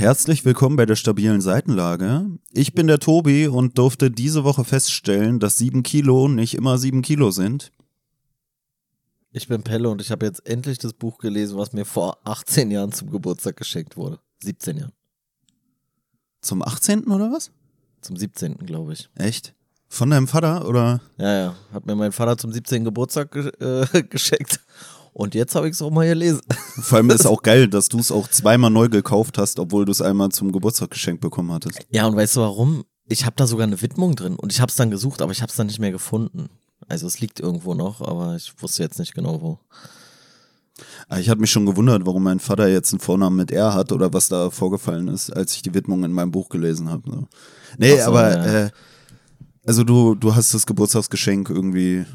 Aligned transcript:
Herzlich 0.00 0.46
willkommen 0.46 0.76
bei 0.76 0.86
der 0.86 0.96
stabilen 0.96 1.42
Seitenlage. 1.42 2.24
Ich 2.52 2.72
bin 2.72 2.86
der 2.86 3.00
Tobi 3.00 3.48
und 3.48 3.76
durfte 3.76 4.10
diese 4.10 4.44
Woche 4.44 4.64
feststellen, 4.64 5.40
dass 5.40 5.58
sieben 5.58 5.82
Kilo 5.82 6.26
nicht 6.26 6.54
immer 6.54 6.78
sieben 6.78 7.02
Kilo 7.02 7.32
sind. 7.32 7.70
Ich 9.30 9.46
bin 9.46 9.62
Pelle 9.62 9.90
und 9.90 10.00
ich 10.00 10.10
habe 10.10 10.24
jetzt 10.24 10.46
endlich 10.46 10.78
das 10.78 10.94
Buch 10.94 11.18
gelesen, 11.18 11.58
was 11.58 11.74
mir 11.74 11.84
vor 11.84 12.16
18 12.24 12.70
Jahren 12.70 12.92
zum 12.92 13.10
Geburtstag 13.10 13.58
geschenkt 13.58 13.98
wurde. 13.98 14.18
17 14.42 14.78
Jahren. 14.78 14.92
Zum 16.40 16.62
18. 16.62 17.04
oder 17.04 17.30
was? 17.30 17.50
Zum 18.00 18.16
17. 18.16 18.56
glaube 18.56 18.94
ich. 18.94 19.10
Echt? 19.16 19.54
Von 19.86 20.08
deinem 20.08 20.28
Vater 20.28 20.66
oder? 20.66 21.02
Ja, 21.18 21.36
ja. 21.36 21.56
Hat 21.74 21.84
mir 21.84 21.94
mein 21.94 22.12
Vater 22.12 22.38
zum 22.38 22.52
17. 22.52 22.84
Geburtstag 22.84 23.32
ge 23.32 23.50
äh, 23.60 24.02
geschenkt. 24.08 24.60
Und 25.12 25.34
jetzt 25.34 25.54
habe 25.54 25.68
ich 25.68 25.74
es 25.74 25.82
auch 25.82 25.90
mal 25.90 26.06
gelesen. 26.06 26.40
Vor 26.82 26.98
allem 26.98 27.10
ist 27.10 27.26
auch 27.26 27.42
geil, 27.42 27.68
dass 27.68 27.88
du 27.88 27.98
es 27.98 28.12
auch 28.12 28.28
zweimal 28.28 28.70
neu 28.70 28.88
gekauft 28.88 29.38
hast, 29.38 29.58
obwohl 29.58 29.84
du 29.84 29.92
es 29.92 30.00
einmal 30.00 30.30
zum 30.30 30.52
Geburtstag 30.52 30.90
geschenkt 30.90 31.20
bekommen 31.20 31.52
hattest. 31.52 31.80
Ja, 31.90 32.06
und 32.06 32.16
weißt 32.16 32.36
du 32.36 32.40
warum? 32.40 32.84
Ich 33.08 33.26
habe 33.26 33.34
da 33.36 33.46
sogar 33.46 33.66
eine 33.66 33.82
Widmung 33.82 34.14
drin 34.14 34.36
und 34.36 34.52
ich 34.52 34.60
habe 34.60 34.70
es 34.70 34.76
dann 34.76 34.90
gesucht, 34.90 35.20
aber 35.20 35.32
ich 35.32 35.42
habe 35.42 35.50
es 35.50 35.56
dann 35.56 35.66
nicht 35.66 35.80
mehr 35.80 35.90
gefunden. 35.90 36.48
Also 36.88 37.06
es 37.06 37.20
liegt 37.20 37.40
irgendwo 37.40 37.74
noch, 37.74 38.00
aber 38.00 38.36
ich 38.36 38.52
wusste 38.60 38.82
jetzt 38.82 38.98
nicht 38.98 39.14
genau 39.14 39.40
wo. 39.42 39.58
Ah, 41.08 41.18
ich 41.18 41.28
hatte 41.28 41.40
mich 41.40 41.50
schon 41.50 41.66
gewundert, 41.66 42.06
warum 42.06 42.22
mein 42.22 42.40
Vater 42.40 42.68
jetzt 42.68 42.92
einen 42.92 43.00
Vornamen 43.00 43.36
mit 43.36 43.50
R 43.50 43.74
hat 43.74 43.92
oder 43.92 44.12
was 44.12 44.28
da 44.28 44.50
vorgefallen 44.50 45.08
ist, 45.08 45.30
als 45.30 45.54
ich 45.54 45.62
die 45.62 45.74
Widmung 45.74 46.04
in 46.04 46.12
meinem 46.12 46.30
Buch 46.30 46.48
gelesen 46.48 46.88
habe. 46.88 47.26
Nee, 47.78 47.96
so, 47.96 48.02
aber 48.02 48.30
ja. 48.30 48.64
äh, 48.66 48.70
also 49.66 49.84
du, 49.84 50.14
du 50.14 50.34
hast 50.34 50.54
das 50.54 50.66
Geburtstagsgeschenk 50.66 51.50
irgendwie 51.50 52.06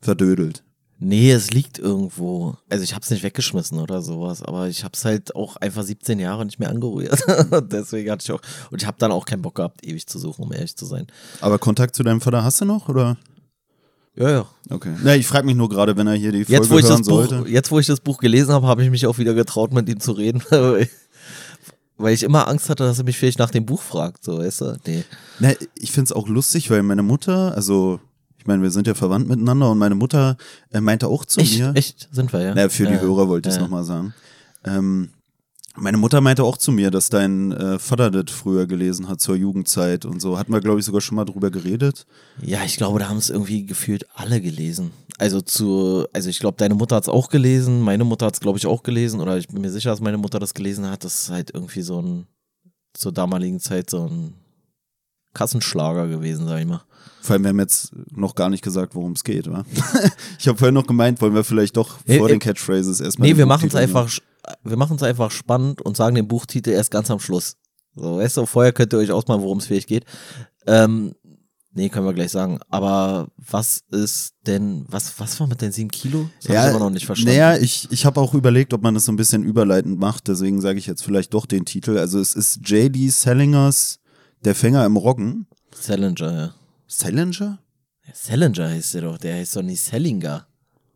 verdödelt. 0.00 0.63
Nee, 0.98 1.32
es 1.32 1.50
liegt 1.50 1.78
irgendwo. 1.78 2.56
Also 2.70 2.84
ich 2.84 2.94
habe 2.94 3.02
es 3.02 3.10
nicht 3.10 3.22
weggeschmissen 3.22 3.78
oder 3.78 4.00
sowas, 4.00 4.42
aber 4.42 4.68
ich 4.68 4.84
habe 4.84 4.92
es 4.94 5.04
halt 5.04 5.34
auch 5.34 5.56
einfach 5.56 5.82
17 5.82 6.18
Jahre 6.18 6.44
nicht 6.44 6.58
mehr 6.58 6.70
angerührt. 6.70 7.20
Deswegen 7.72 8.10
hatte 8.10 8.22
ich 8.24 8.32
auch 8.32 8.40
und 8.70 8.80
ich 8.80 8.86
habe 8.86 8.96
dann 8.98 9.12
auch 9.12 9.26
keinen 9.26 9.42
Bock 9.42 9.56
gehabt, 9.56 9.84
ewig 9.84 10.06
zu 10.06 10.18
suchen, 10.18 10.44
um 10.44 10.52
ehrlich 10.52 10.76
zu 10.76 10.86
sein. 10.86 11.06
Aber 11.40 11.58
Kontakt 11.58 11.96
zu 11.96 12.02
deinem 12.02 12.20
Vater 12.20 12.44
hast 12.44 12.60
du 12.60 12.64
noch 12.64 12.88
oder? 12.88 13.16
Ja, 14.16 14.30
ja. 14.30 14.46
Okay. 14.70 14.94
Na, 15.02 15.16
ich 15.16 15.26
frage 15.26 15.44
mich 15.44 15.56
nur 15.56 15.68
gerade, 15.68 15.96
wenn 15.96 16.06
er 16.06 16.14
hier 16.14 16.30
die 16.30 16.44
Folge 16.44 16.62
jetzt, 16.62 16.70
wo 16.70 16.78
ich 16.78 16.86
das 16.86 17.00
sollte. 17.04 17.38
Buch, 17.38 17.48
jetzt, 17.48 17.70
wo 17.72 17.80
ich 17.80 17.86
das 17.86 18.00
Buch 18.00 18.18
gelesen 18.18 18.52
habe, 18.52 18.66
habe 18.66 18.84
ich 18.84 18.90
mich 18.90 19.06
auch 19.06 19.18
wieder 19.18 19.34
getraut, 19.34 19.72
mit 19.72 19.88
ihm 19.88 19.98
zu 19.98 20.12
reden. 20.12 20.42
weil 21.96 22.14
ich 22.14 22.22
immer 22.22 22.48
Angst 22.48 22.68
hatte, 22.70 22.84
dass 22.84 22.98
er 22.98 23.04
mich 23.04 23.18
vielleicht 23.18 23.38
nach 23.38 23.50
dem 23.50 23.66
Buch 23.66 23.82
fragt, 23.82 24.24
so, 24.24 24.38
weißt 24.38 24.60
du? 24.60 24.76
Nee. 24.86 25.04
Na, 25.40 25.52
ich 25.74 25.92
finde 25.92 26.08
es 26.08 26.12
auch 26.12 26.28
lustig, 26.28 26.70
weil 26.70 26.82
meine 26.82 27.02
Mutter, 27.02 27.54
also 27.56 28.00
ich 28.44 28.48
meine, 28.48 28.62
wir 28.62 28.70
sind 28.70 28.86
ja 28.86 28.92
verwandt 28.92 29.26
miteinander 29.26 29.70
und 29.70 29.78
meine 29.78 29.94
Mutter 29.94 30.36
äh, 30.70 30.78
meinte 30.78 31.08
auch 31.08 31.24
zu 31.24 31.40
echt, 31.40 31.58
mir. 31.58 31.72
Echt, 31.74 32.10
sind 32.12 32.30
wir, 32.30 32.42
ja. 32.42 32.52
Na, 32.54 32.68
für 32.68 32.86
die 32.86 33.00
Hörer 33.00 33.26
wollte 33.26 33.48
ich 33.48 33.54
es 33.54 33.56
ja. 33.56 33.62
nochmal 33.62 33.84
sagen. 33.84 34.12
Ähm, 34.66 35.08
meine 35.76 35.96
Mutter 35.96 36.20
meinte 36.20 36.44
auch 36.44 36.58
zu 36.58 36.70
mir, 36.70 36.90
dass 36.90 37.08
dein 37.08 37.52
äh, 37.52 37.78
Vater 37.78 38.10
das 38.10 38.34
früher 38.34 38.66
gelesen 38.66 39.08
hat 39.08 39.22
zur 39.22 39.34
Jugendzeit 39.34 40.04
und 40.04 40.20
so. 40.20 40.36
Hatten 40.38 40.52
wir, 40.52 40.60
glaube 40.60 40.78
ich, 40.78 40.84
sogar 40.84 41.00
schon 41.00 41.16
mal 41.16 41.24
drüber 41.24 41.50
geredet. 41.50 42.04
Ja, 42.42 42.64
ich 42.64 42.76
glaube, 42.76 42.98
da 42.98 43.08
haben 43.08 43.16
es 43.16 43.30
irgendwie 43.30 43.64
gefühlt 43.64 44.06
alle 44.14 44.42
gelesen. 44.42 44.90
Also 45.16 45.40
zu, 45.40 46.04
also 46.12 46.28
ich 46.28 46.38
glaube, 46.38 46.58
deine 46.58 46.74
Mutter 46.74 46.96
hat 46.96 47.04
es 47.04 47.08
auch 47.08 47.30
gelesen, 47.30 47.80
meine 47.80 48.04
Mutter 48.04 48.26
hat 48.26 48.34
es, 48.34 48.40
glaube 48.40 48.58
ich, 48.58 48.66
auch 48.66 48.82
gelesen, 48.82 49.20
oder 49.20 49.38
ich 49.38 49.48
bin 49.48 49.62
mir 49.62 49.70
sicher, 49.70 49.88
dass 49.88 50.02
meine 50.02 50.18
Mutter 50.18 50.38
das 50.38 50.52
gelesen 50.52 50.90
hat. 50.90 51.02
Das 51.02 51.18
ist 51.18 51.30
halt 51.30 51.50
irgendwie 51.54 51.80
so 51.80 52.02
ein, 52.02 52.26
zur 52.92 53.12
damaligen 53.12 53.58
Zeit 53.58 53.88
so 53.88 54.06
ein 54.06 54.34
Kassenschlager 55.32 56.08
gewesen, 56.08 56.46
sag 56.46 56.60
ich 56.60 56.66
mal. 56.66 56.82
Vor 57.24 57.32
allem, 57.32 57.44
wir 57.44 57.48
haben 57.48 57.60
jetzt 57.60 57.90
noch 58.14 58.34
gar 58.34 58.50
nicht 58.50 58.62
gesagt, 58.62 58.94
worum 58.94 59.12
es 59.12 59.24
geht, 59.24 59.50
wa? 59.50 59.64
ich 60.38 60.46
habe 60.46 60.58
vorhin 60.58 60.74
noch 60.74 60.86
gemeint, 60.86 61.22
wollen 61.22 61.34
wir 61.34 61.42
vielleicht 61.42 61.74
doch 61.74 61.98
vor 62.00 62.26
äh, 62.26 62.32
den 62.32 62.38
Catchphrases 62.38 63.00
erstmal. 63.00 63.26
Nee, 63.26 63.38
wir 63.38 63.46
machen 63.46 63.66
es 63.66 63.74
einfach, 63.74 64.10
wir 64.62 64.76
machen 64.76 64.96
es 64.96 65.02
einfach 65.02 65.30
spannend 65.30 65.80
und 65.80 65.96
sagen 65.96 66.16
den 66.16 66.28
Buchtitel 66.28 66.68
erst 66.68 66.90
ganz 66.90 67.10
am 67.10 67.20
Schluss. 67.20 67.56
So, 67.96 68.18
weißt 68.18 68.36
du, 68.36 68.44
vorher 68.44 68.74
könnt 68.74 68.92
ihr 68.92 68.98
euch 68.98 69.10
ausmalen, 69.10 69.40
worum 69.40 69.56
es 69.56 69.64
vielleicht 69.64 69.88
geht. 69.88 70.04
Ähm, 70.66 71.14
nee, 71.72 71.88
können 71.88 72.04
wir 72.04 72.12
gleich 72.12 72.30
sagen. 72.30 72.60
Aber 72.68 73.28
was 73.38 73.84
ist 73.90 74.34
denn, 74.46 74.84
was, 74.88 75.18
was 75.18 75.40
war 75.40 75.46
mit 75.46 75.62
den 75.62 75.72
sieben 75.72 75.90
Kilo? 75.90 76.28
Das 76.42 76.52
ja, 76.52 76.58
habe 76.58 76.68
ich 76.68 76.76
immer 76.76 76.84
noch 76.84 76.90
nicht 76.92 77.06
verstanden. 77.06 77.38
Naja, 77.38 77.56
ich, 77.56 77.88
ich 77.90 78.04
habe 78.04 78.20
auch 78.20 78.34
überlegt, 78.34 78.74
ob 78.74 78.82
man 78.82 78.92
das 78.92 79.06
so 79.06 79.12
ein 79.12 79.16
bisschen 79.16 79.44
überleitend 79.44 79.98
macht, 79.98 80.28
deswegen 80.28 80.60
sage 80.60 80.78
ich 80.78 80.86
jetzt 80.86 81.02
vielleicht 81.02 81.32
doch 81.32 81.46
den 81.46 81.64
Titel. 81.64 81.96
Also 81.96 82.20
es 82.20 82.34
ist 82.34 82.68
J.D. 82.68 83.08
Sellingers 83.08 83.98
Der 84.44 84.54
Fänger 84.54 84.84
im 84.84 84.98
Roggen. 84.98 85.46
Salinger, 85.74 86.32
ja. 86.32 86.54
Salinger? 86.98 87.58
Salinger 88.12 88.68
heißt 88.68 88.94
der 88.94 89.02
doch, 89.02 89.18
der 89.18 89.36
heißt 89.36 89.56
doch 89.56 89.62
nicht 89.62 89.80
Sellinger. 89.80 90.46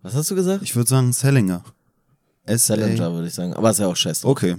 Was 0.03 0.15
hast 0.15 0.31
du 0.31 0.35
gesagt? 0.35 0.63
Ich 0.63 0.75
würde 0.77 0.89
sagen 0.89 1.13
Sellinger. 1.13 1.65
Salinger 2.47 3.13
würde 3.13 3.29
ich 3.29 3.35
sagen, 3.35 3.53
aber 3.55 3.71
ist 3.71 3.79
ja 3.79 3.87
auch 3.87 3.97
scheiße. 3.97 4.27
Okay. 4.27 4.57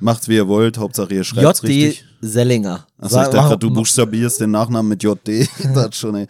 Macht's 0.00 0.28
wie 0.28 0.36
ihr 0.36 0.46
wollt, 0.46 0.78
Hauptsache 0.78 1.12
ihr 1.14 1.24
schreibt 1.24 1.62
richtig. 1.64 2.00
J.D. 2.00 2.28
Sellinger. 2.28 2.86
Achso, 2.98 3.20
ich 3.22 3.28
dachte, 3.28 3.58
du 3.58 3.70
buchstabierst 3.70 4.40
den 4.40 4.52
Nachnamen 4.52 4.88
mit 4.88 5.02
J.D. 5.02 5.48
das 5.74 5.96
schon, 5.96 6.14
ey. 6.14 6.26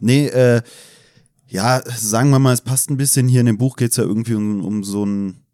Nee, 0.00 0.26
äh, 0.26 0.62
ja, 1.46 1.82
sagen 1.86 2.30
wir 2.30 2.38
mal, 2.38 2.54
es 2.54 2.60
passt 2.60 2.90
ein 2.90 2.96
bisschen 2.96 3.28
hier 3.28 3.40
in 3.40 3.46
dem 3.46 3.58
Buch 3.58 3.76
geht 3.76 3.92
es 3.92 3.98
ja 3.98 4.04
irgendwie 4.04 4.34
um, 4.34 4.64
um 4.64 4.82
so 4.82 5.02
einen, 5.02 5.44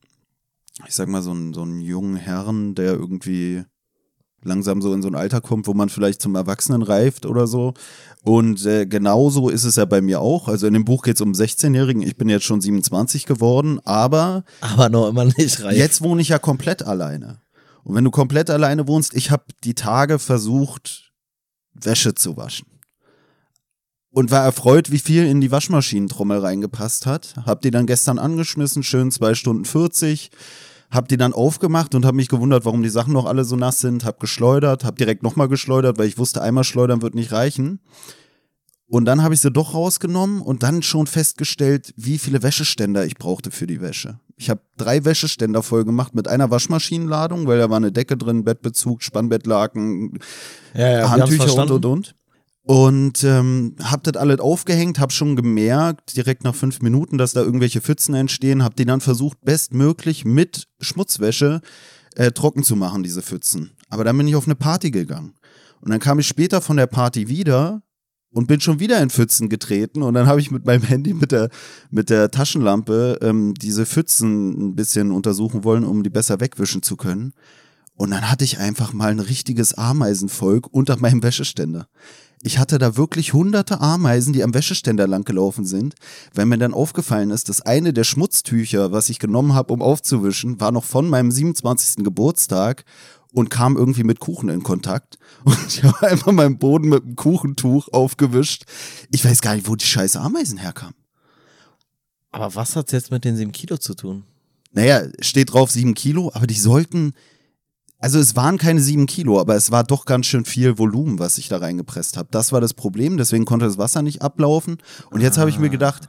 ich 0.86 0.94
sag 0.94 1.08
mal, 1.08 1.22
so 1.22 1.32
einen, 1.32 1.52
so 1.52 1.62
einen 1.62 1.80
jungen 1.80 2.16
Herrn, 2.16 2.74
der 2.74 2.92
irgendwie 2.92 3.64
langsam 4.42 4.80
so 4.82 4.92
in 4.94 5.02
so 5.02 5.08
ein 5.08 5.14
Alter 5.14 5.40
kommt, 5.40 5.66
wo 5.66 5.74
man 5.74 5.88
vielleicht 5.88 6.22
zum 6.22 6.34
Erwachsenen 6.34 6.82
reift 6.82 7.26
oder 7.26 7.46
so. 7.46 7.74
Und 8.24 8.64
äh, 8.66 8.86
genauso 8.86 9.48
ist 9.48 9.64
es 9.64 9.76
ja 9.76 9.84
bei 9.84 10.00
mir 10.00 10.20
auch. 10.20 10.48
Also 10.48 10.66
in 10.66 10.74
dem 10.74 10.84
Buch 10.84 11.02
geht 11.02 11.16
es 11.16 11.20
um 11.20 11.32
16-Jährigen. 11.32 12.02
Ich 12.02 12.16
bin 12.16 12.28
jetzt 12.28 12.44
schon 12.44 12.60
27 12.60 13.26
geworden, 13.26 13.80
aber. 13.84 14.44
Aber 14.60 14.88
noch 14.88 15.08
immer 15.08 15.24
nicht 15.24 15.62
reif. 15.62 15.76
Jetzt 15.76 16.02
wohne 16.02 16.22
ich 16.22 16.28
ja 16.28 16.38
komplett 16.38 16.82
alleine. 16.82 17.40
Und 17.84 17.94
wenn 17.94 18.04
du 18.04 18.10
komplett 18.10 18.50
alleine 18.50 18.86
wohnst, 18.86 19.14
ich 19.14 19.30
habe 19.30 19.44
die 19.64 19.74
Tage 19.74 20.18
versucht, 20.18 21.12
Wäsche 21.74 22.14
zu 22.14 22.36
waschen. 22.36 22.66
Und 24.10 24.30
war 24.30 24.44
erfreut, 24.44 24.90
wie 24.90 24.98
viel 24.98 25.26
in 25.26 25.40
die 25.40 25.50
Waschmaschinentrommel 25.50 26.38
reingepasst 26.38 27.06
hat. 27.06 27.34
Hab 27.44 27.60
die 27.60 27.70
dann 27.70 27.86
gestern 27.86 28.18
angeschmissen, 28.18 28.82
schön 28.82 29.10
zwei 29.10 29.34
Stunden 29.34 29.64
40 29.64 30.30
hab 30.90 31.08
die 31.08 31.16
dann 31.16 31.32
aufgemacht 31.32 31.94
und 31.94 32.04
habe 32.06 32.16
mich 32.16 32.28
gewundert, 32.28 32.64
warum 32.64 32.82
die 32.82 32.88
Sachen 32.88 33.12
noch 33.12 33.26
alle 33.26 33.44
so 33.44 33.56
nass 33.56 33.80
sind, 33.80 34.04
hab 34.04 34.20
geschleudert, 34.20 34.84
hab 34.84 34.96
direkt 34.96 35.22
nochmal 35.22 35.48
geschleudert, 35.48 35.98
weil 35.98 36.06
ich 36.06 36.18
wusste, 36.18 36.42
einmal 36.42 36.64
schleudern 36.64 37.02
wird 37.02 37.14
nicht 37.14 37.32
reichen. 37.32 37.80
Und 38.90 39.04
dann 39.04 39.22
habe 39.22 39.34
ich 39.34 39.40
sie 39.40 39.50
doch 39.50 39.74
rausgenommen 39.74 40.40
und 40.40 40.62
dann 40.62 40.82
schon 40.82 41.06
festgestellt, 41.06 41.92
wie 41.96 42.16
viele 42.16 42.42
Wäscheständer 42.42 43.04
ich 43.04 43.16
brauchte 43.16 43.50
für 43.50 43.66
die 43.66 43.82
Wäsche. 43.82 44.18
Ich 44.36 44.48
habe 44.48 44.62
drei 44.78 45.04
Wäscheständer 45.04 45.62
voll 45.62 45.84
gemacht 45.84 46.14
mit 46.14 46.26
einer 46.26 46.50
Waschmaschinenladung, 46.50 47.46
weil 47.46 47.58
da 47.58 47.68
war 47.68 47.76
eine 47.76 47.92
Decke 47.92 48.16
drin, 48.16 48.44
Bettbezug, 48.44 49.02
Spannbettlaken, 49.02 50.18
ja, 50.72 50.90
ja, 50.90 51.10
Handtücher 51.10 51.54
und 51.54 51.70
und 51.70 51.84
und. 51.84 52.14
Und 52.68 53.24
ähm, 53.24 53.76
hab 53.82 54.02
das 54.02 54.16
alles 54.16 54.40
aufgehängt, 54.40 54.98
hab 54.98 55.10
schon 55.10 55.36
gemerkt, 55.36 56.14
direkt 56.18 56.44
nach 56.44 56.54
fünf 56.54 56.82
Minuten, 56.82 57.16
dass 57.16 57.32
da 57.32 57.40
irgendwelche 57.40 57.80
Pfützen 57.80 58.14
entstehen, 58.14 58.62
hab 58.62 58.76
die 58.76 58.84
dann 58.84 59.00
versucht, 59.00 59.40
bestmöglich 59.40 60.26
mit 60.26 60.68
Schmutzwäsche 60.78 61.62
äh, 62.14 62.30
trocken 62.30 62.62
zu 62.62 62.76
machen, 62.76 63.02
diese 63.02 63.22
Pfützen. 63.22 63.70
Aber 63.88 64.04
dann 64.04 64.18
bin 64.18 64.28
ich 64.28 64.36
auf 64.36 64.44
eine 64.44 64.54
Party 64.54 64.90
gegangen. 64.90 65.32
Und 65.80 65.92
dann 65.92 65.98
kam 65.98 66.18
ich 66.18 66.28
später 66.28 66.60
von 66.60 66.76
der 66.76 66.88
Party 66.88 67.30
wieder 67.30 67.80
und 68.34 68.48
bin 68.48 68.60
schon 68.60 68.80
wieder 68.80 69.00
in 69.00 69.08
Pfützen 69.08 69.48
getreten 69.48 70.02
und 70.02 70.12
dann 70.12 70.26
habe 70.26 70.40
ich 70.40 70.50
mit 70.50 70.66
meinem 70.66 70.82
Handy 70.82 71.14
mit 71.14 71.32
der 71.32 71.48
mit 71.90 72.10
der 72.10 72.30
Taschenlampe 72.30 73.18
ähm, 73.22 73.54
diese 73.54 73.86
Pfützen 73.86 74.72
ein 74.72 74.76
bisschen 74.76 75.12
untersuchen 75.12 75.64
wollen, 75.64 75.84
um 75.84 76.02
die 76.02 76.10
besser 76.10 76.38
wegwischen 76.38 76.82
zu 76.82 76.96
können. 76.96 77.32
Und 77.94 78.10
dann 78.10 78.30
hatte 78.30 78.44
ich 78.44 78.58
einfach 78.58 78.92
mal 78.92 79.10
ein 79.10 79.20
richtiges 79.20 79.72
Ameisenvolk 79.72 80.68
unter 80.70 80.98
meinem 80.98 81.22
Wäscheständer. 81.22 81.88
Ich 82.42 82.58
hatte 82.58 82.78
da 82.78 82.96
wirklich 82.96 83.32
hunderte 83.32 83.80
Ameisen, 83.80 84.32
die 84.32 84.44
am 84.44 84.54
Wäscheständer 84.54 85.06
langgelaufen 85.06 85.64
sind, 85.64 85.94
weil 86.34 86.46
mir 86.46 86.58
dann 86.58 86.74
aufgefallen 86.74 87.30
ist, 87.30 87.48
dass 87.48 87.62
eine 87.62 87.92
der 87.92 88.04
Schmutztücher, 88.04 88.92
was 88.92 89.08
ich 89.08 89.18
genommen 89.18 89.54
habe, 89.54 89.72
um 89.72 89.82
aufzuwischen, 89.82 90.60
war 90.60 90.70
noch 90.70 90.84
von 90.84 91.08
meinem 91.08 91.30
27. 91.32 92.04
Geburtstag 92.04 92.84
und 93.32 93.50
kam 93.50 93.76
irgendwie 93.76 94.04
mit 94.04 94.20
Kuchen 94.20 94.48
in 94.48 94.62
Kontakt. 94.62 95.18
Und 95.44 95.58
ich 95.68 95.82
habe 95.84 96.08
einfach 96.08 96.32
meinen 96.32 96.58
Boden 96.58 96.88
mit 96.88 97.04
einem 97.04 97.16
Kuchentuch 97.16 97.88
aufgewischt. 97.92 98.64
Ich 99.10 99.24
weiß 99.24 99.40
gar 99.42 99.54
nicht, 99.54 99.68
wo 99.68 99.76
die 99.76 99.84
scheiß 99.84 100.16
Ameisen 100.16 100.58
herkamen. 100.58 100.94
Aber 102.30 102.54
was 102.54 102.76
hat's 102.76 102.92
jetzt 102.92 103.10
mit 103.10 103.24
den 103.24 103.36
sieben 103.36 103.52
Kilo 103.52 103.78
zu 103.78 103.94
tun? 103.94 104.24
Naja, 104.72 105.02
steht 105.20 105.52
drauf 105.52 105.70
sieben 105.70 105.94
Kilo, 105.94 106.30
aber 106.34 106.46
die 106.46 106.54
sollten, 106.54 107.14
also 107.98 108.18
es 108.20 108.36
waren 108.36 108.58
keine 108.58 108.80
sieben 108.80 109.06
Kilo, 109.06 109.40
aber 109.40 109.56
es 109.56 109.70
war 109.70 109.82
doch 109.82 110.04
ganz 110.04 110.26
schön 110.26 110.44
viel 110.44 110.78
Volumen, 110.78 111.18
was 111.18 111.38
ich 111.38 111.48
da 111.48 111.58
reingepresst 111.58 112.16
habe. 112.16 112.28
Das 112.30 112.52
war 112.52 112.60
das 112.60 112.74
Problem, 112.74 113.16
deswegen 113.16 113.44
konnte 113.44 113.66
das 113.66 113.78
Wasser 113.78 114.02
nicht 114.02 114.22
ablaufen. 114.22 114.78
Und 115.10 115.20
jetzt 115.20 115.36
ah. 115.36 115.40
habe 115.40 115.50
ich 115.50 115.58
mir 115.58 115.66
ah. 115.66 115.70
gedacht, 115.70 116.08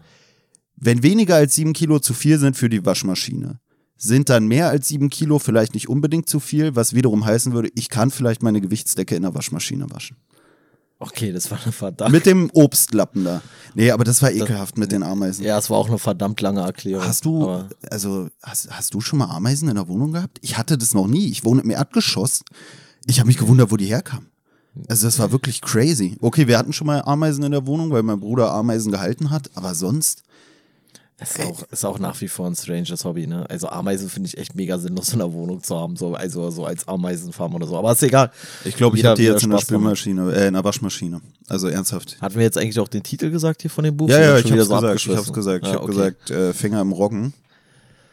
wenn 0.76 1.04
weniger 1.04 1.36
als 1.36 1.56
sieben 1.56 1.74
Kilo 1.74 2.00
zu 2.00 2.14
viel 2.14 2.38
sind 2.38 2.56
für 2.56 2.70
die 2.70 2.86
Waschmaschine, 2.86 3.60
sind 3.98 4.30
dann 4.30 4.48
mehr 4.48 4.70
als 4.70 4.88
sieben 4.88 5.10
Kilo 5.10 5.40
vielleicht 5.40 5.74
nicht 5.74 5.90
unbedingt 5.90 6.30
zu 6.30 6.40
viel, 6.40 6.76
was 6.76 6.94
wiederum 6.94 7.26
heißen 7.26 7.54
würde, 7.54 7.70
ich 7.76 7.90
kann 7.90 8.12
vielleicht 8.12 8.44
meine 8.44 8.62
Gewichtsdecke 8.62 9.16
in 9.16 9.24
der 9.24 9.36
Waschmaschine 9.36 9.90
waschen. 9.90 10.16
Okay, 11.01 11.31
das 11.31 11.50
war 11.50 11.57
eine 11.63 11.72
verdammt. 11.72 12.12
Mit 12.12 12.25
dem 12.25 12.50
Obstlappen 12.54 13.24
da. 13.24 13.42
Nee, 13.74 13.90
aber 13.92 14.04
das 14.04 14.22
war 14.22 14.31
ekelhaft 14.31 14.78
mit 14.78 14.92
den 14.92 15.01
Ameisen. 15.01 15.46
ja, 15.46 15.57
es 15.57 15.69
war 15.69 15.78
auch 15.78 15.88
eine 15.88 15.98
verdammt 15.98 16.42
lange 16.42 16.60
Erklärung. 16.60 17.06
Hast 17.06 17.24
du, 17.24 17.63
also, 17.90 18.28
hast, 18.44 18.69
hast 18.69 18.94
du 18.94 19.00
schon 19.00 19.19
mal 19.19 19.30
Ameisen 19.30 19.69
in 19.69 19.75
der 19.75 19.88
Wohnung 19.88 20.12
gehabt? 20.12 20.40
Ich 20.42 20.57
hatte 20.57 20.78
das 20.78 20.94
noch 20.94 21.07
nie. 21.07 21.28
Ich 21.30 21.46
wohne 21.46 21.62
im 21.62 21.69
Erdgeschoss. 21.69 22.42
Ich 23.07 23.19
habe 23.19 23.28
mich 23.28 23.38
gewundert, 23.38 23.72
wo 23.72 23.78
die 23.78 23.86
herkamen. 23.86 24.28
Also, 24.90 25.07
das 25.07 25.19
war 25.19 25.31
wirklich 25.31 25.62
crazy. 25.62 26.18
Okay, 26.19 26.48
wir 26.48 26.57
hatten 26.57 26.74
schon 26.74 26.88
mal 26.88 27.02
Ameisen 27.02 27.44
in 27.45 27.54
der 27.54 27.66
Wohnung, 27.66 27.92
weil 27.92 28.04
mein 28.04 28.19
Bruder 28.19 28.52
Ameisen 28.52 28.92
gehalten 28.92 29.30
hat, 29.30 29.50
aber 29.56 29.75
sonst. 29.75 30.24
Es 31.21 31.31
ist 31.36 31.45
auch, 31.45 31.63
ist 31.71 31.86
auch 31.86 32.00
nach 32.00 32.19
wie 32.21 32.27
vor 32.27 32.48
ein 32.48 32.56
stranges 32.56 33.04
Hobby, 33.04 33.27
ne? 33.27 33.45
Also 33.50 33.68
Ameisen 33.69 34.10
finde 34.10 34.27
ich 34.27 34.38
echt 34.38 34.56
mega 34.56 34.77
sinnlos 34.77 35.12
in 35.12 35.19
der 35.19 35.31
Wohnung 35.33 35.62
zu 35.62 35.75
haben, 35.77 35.95
so, 35.95 36.13
also 36.16 36.50
so 36.50 36.66
als 36.66 36.88
Ameisenfarm 36.88 37.54
oder 37.56 37.68
so. 37.68 37.77
Aber 37.77 37.92
ist 37.92 38.04
egal. 38.04 38.31
Ich 38.63 38.75
glaube, 38.75 38.95
ich 38.95 39.00
Jeder, 39.00 39.10
habe 39.10 39.21
die 39.21 39.27
jetzt 39.27 39.44
in 39.44 39.50
der. 39.50 39.60
Spülmaschine, 39.60 40.33
äh, 40.33 40.48
in 40.48 40.54
der 40.54 40.63
Waschmaschine. 40.63 41.21
Also 41.48 41.68
ernsthaft. 41.68 42.18
Hatten 42.21 42.36
wir 42.36 42.44
jetzt 42.44 42.57
eigentlich 42.57 42.80
auch 42.80 42.88
den 42.88 43.04
Titel 43.04 43.30
gesagt 43.31 43.62
hier 43.62 43.71
von 43.71 43.83
dem 43.83 43.98
Buch? 43.98 44.10
Ja, 44.10 44.19
ja, 44.19 44.38
ich 44.38 44.51
hab's 44.51 44.66
so 44.68 44.75
gesagt. 44.75 45.06
Ich 45.06 45.16
hab's 45.18 45.33
gesagt. 45.33 45.66
Ich 45.68 45.71
Ah, 45.71 45.75
hab 45.75 45.81
okay. 45.83 45.92
gesagt, 45.92 46.30
äh, 46.31 46.54
Finger 46.54 46.81
im 46.81 46.92
Roggen. 46.94 47.33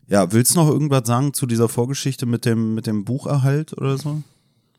Ja, 0.08 0.32
willst 0.32 0.54
du 0.54 0.60
noch 0.60 0.68
irgendwas 0.68 1.06
sagen 1.06 1.32
zu 1.34 1.46
dieser 1.46 1.68
Vorgeschichte 1.68 2.26
mit 2.26 2.44
dem, 2.44 2.74
mit 2.74 2.86
dem 2.86 3.04
Bucherhalt 3.04 3.76
oder 3.76 3.98
so? 3.98 4.22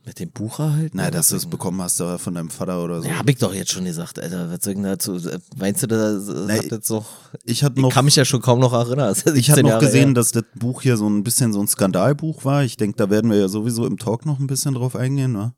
Mit 0.06 0.20
dem 0.20 0.30
Bucherhalt? 0.30 0.94
Nein, 0.94 1.12
dass 1.12 1.28
du 1.28 1.36
es 1.36 1.44
bekommen 1.44 1.82
hast 1.82 2.00
da 2.00 2.16
von 2.16 2.32
deinem 2.34 2.48
Vater 2.48 2.82
oder 2.82 3.02
so. 3.02 3.08
Ja, 3.08 3.18
hab 3.18 3.28
ich 3.28 3.36
doch 3.36 3.52
jetzt 3.52 3.72
schon 3.72 3.84
gesagt, 3.84 4.18
Alter. 4.18 4.50
Was 4.50 4.64
soll 4.64 4.72
ich 4.72 4.78
denn 4.78 4.82
dazu? 4.84 5.16
äh, 5.16 5.38
Meinst 5.58 5.82
du, 5.82 5.86
das 5.86 6.24
Nee, 6.46 6.58
hat 6.58 6.70
jetzt 6.70 6.86
so. 6.86 7.04
ich 7.44 7.62
hatte 7.62 7.74
Ich 7.76 7.82
noch, 7.82 7.92
kann 7.92 8.06
mich 8.06 8.16
ja 8.16 8.24
schon 8.24 8.40
kaum 8.40 8.58
noch 8.58 8.72
erinnern. 8.72 9.12
Ich 9.12 9.20
hatte 9.20 9.34
17 9.34 9.62
noch 9.64 9.70
Jahre 9.70 9.84
gesehen, 9.84 10.04
her. 10.06 10.14
dass 10.14 10.32
das 10.32 10.44
Buch 10.54 10.80
hier 10.80 10.96
so 10.96 11.06
ein 11.08 11.22
bisschen 11.24 11.52
so 11.52 11.60
ein 11.60 11.68
Skandalbuch 11.68 12.46
war. 12.46 12.64
Ich 12.64 12.78
denke, 12.78 12.96
da 12.96 13.10
werden 13.10 13.30
wir 13.30 13.38
ja 13.38 13.48
sowieso 13.48 13.84
im 13.86 13.98
Talk 13.98 14.24
noch 14.24 14.38
ein 14.38 14.46
bisschen 14.46 14.74
drauf 14.74 14.96
eingehen, 14.96 15.32
ne? 15.32 15.52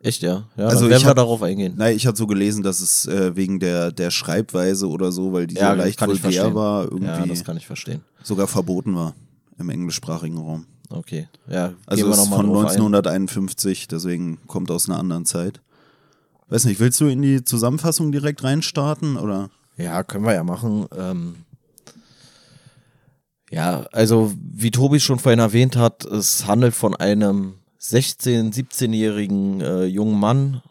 Echt, 0.00 0.22
ja. 0.22 0.44
Ja, 0.56 0.66
Also 0.66 0.84
ich 0.86 0.90
werden 0.90 1.02
wir 1.04 1.08
hab- 1.10 1.16
darauf 1.16 1.42
eingehen. 1.42 1.74
Nein, 1.76 1.94
ich 1.96 2.06
hatte 2.08 2.18
so 2.18 2.26
gelesen, 2.26 2.64
dass 2.64 2.80
es 2.80 3.06
äh, 3.06 3.36
wegen 3.36 3.60
der, 3.60 3.92
der 3.92 4.10
Schreibweise 4.10 4.88
oder 4.88 5.12
so, 5.12 5.32
weil 5.32 5.46
die 5.46 5.54
Ja, 5.54 5.70
so 5.70 5.76
leicht 5.78 6.00
ich 6.02 6.06
vulgär 6.22 6.54
war, 6.54 6.84
Ja, 6.84 6.90
irgendwie 6.90 7.28
das 7.28 7.44
kann 7.44 7.56
ich 7.56 7.66
verstehen. 7.66 8.02
sogar 8.22 8.46
verboten 8.48 8.94
war 8.96 9.14
im 9.58 9.70
englischsprachigen 9.70 10.38
Raum. 10.38 10.66
Okay. 10.90 11.28
Ja, 11.48 11.74
Also 11.86 12.08
ist 12.10 12.28
von 12.28 12.46
drauf 12.46 12.66
ein. 12.66 12.70
1951, 12.70 13.88
deswegen 13.88 14.38
kommt 14.46 14.70
aus 14.70 14.88
einer 14.88 14.98
anderen 14.98 15.24
Zeit. 15.24 15.60
Weiß 16.48 16.64
nicht, 16.64 16.78
willst 16.78 17.00
du 17.00 17.06
in 17.06 17.22
die 17.22 17.44
Zusammenfassung 17.44 18.12
direkt 18.12 18.44
reinstarten 18.44 19.16
oder? 19.16 19.50
Ja, 19.76 20.02
können 20.04 20.24
wir 20.24 20.34
ja 20.34 20.44
machen. 20.44 20.86
Ähm, 20.96 21.34
ja, 23.50 23.84
also 23.92 24.32
wie 24.40 24.70
Tobi 24.70 25.00
schon 25.00 25.18
vorhin 25.18 25.40
erwähnt 25.40 25.76
hat, 25.76 26.04
es 26.04 26.46
handelt 26.46 26.74
von 26.74 26.94
einem 26.94 27.54
16-, 27.80 28.52
17-jährigen 28.54 29.60
äh, 29.60 29.84
jungen 29.84 30.18
Mann, 30.18 30.62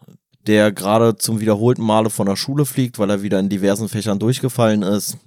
der 0.47 0.71
gerade 0.71 1.17
zum 1.17 1.39
wiederholten 1.39 1.83
Male 1.83 2.09
von 2.09 2.27
der 2.27 2.35
Schule 2.35 2.65
fliegt, 2.65 2.99
weil 2.99 3.09
er 3.09 3.21
wieder 3.21 3.39
in 3.39 3.49
diversen 3.49 3.89
Fächern 3.89 4.19
durchgefallen 4.19 4.81
ist 4.81 5.17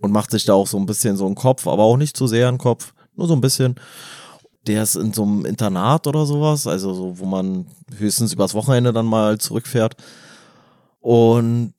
und 0.00 0.12
macht 0.12 0.30
sich 0.30 0.44
da 0.44 0.54
auch 0.54 0.66
so 0.66 0.78
ein 0.78 0.86
bisschen 0.86 1.16
so 1.16 1.26
einen 1.26 1.34
Kopf, 1.34 1.66
aber 1.66 1.82
auch 1.82 1.96
nicht 1.96 2.16
zu 2.16 2.26
sehr 2.26 2.48
einen 2.48 2.58
Kopf, 2.58 2.92
nur 3.18 3.26
so 3.26 3.34
ein 3.34 3.40
bisschen. 3.40 3.74
Der 4.66 4.82
ist 4.82 4.96
in 4.96 5.12
so 5.12 5.22
einem 5.22 5.44
Internat 5.44 6.06
oder 6.06 6.26
sowas, 6.26 6.66
also 6.66 6.94
so, 6.94 7.18
wo 7.18 7.26
man 7.26 7.66
höchstens 7.96 8.32
übers 8.32 8.54
Wochenende 8.54 8.92
dann 8.92 9.06
mal 9.06 9.38
zurückfährt. 9.38 9.96
Und 11.00 11.74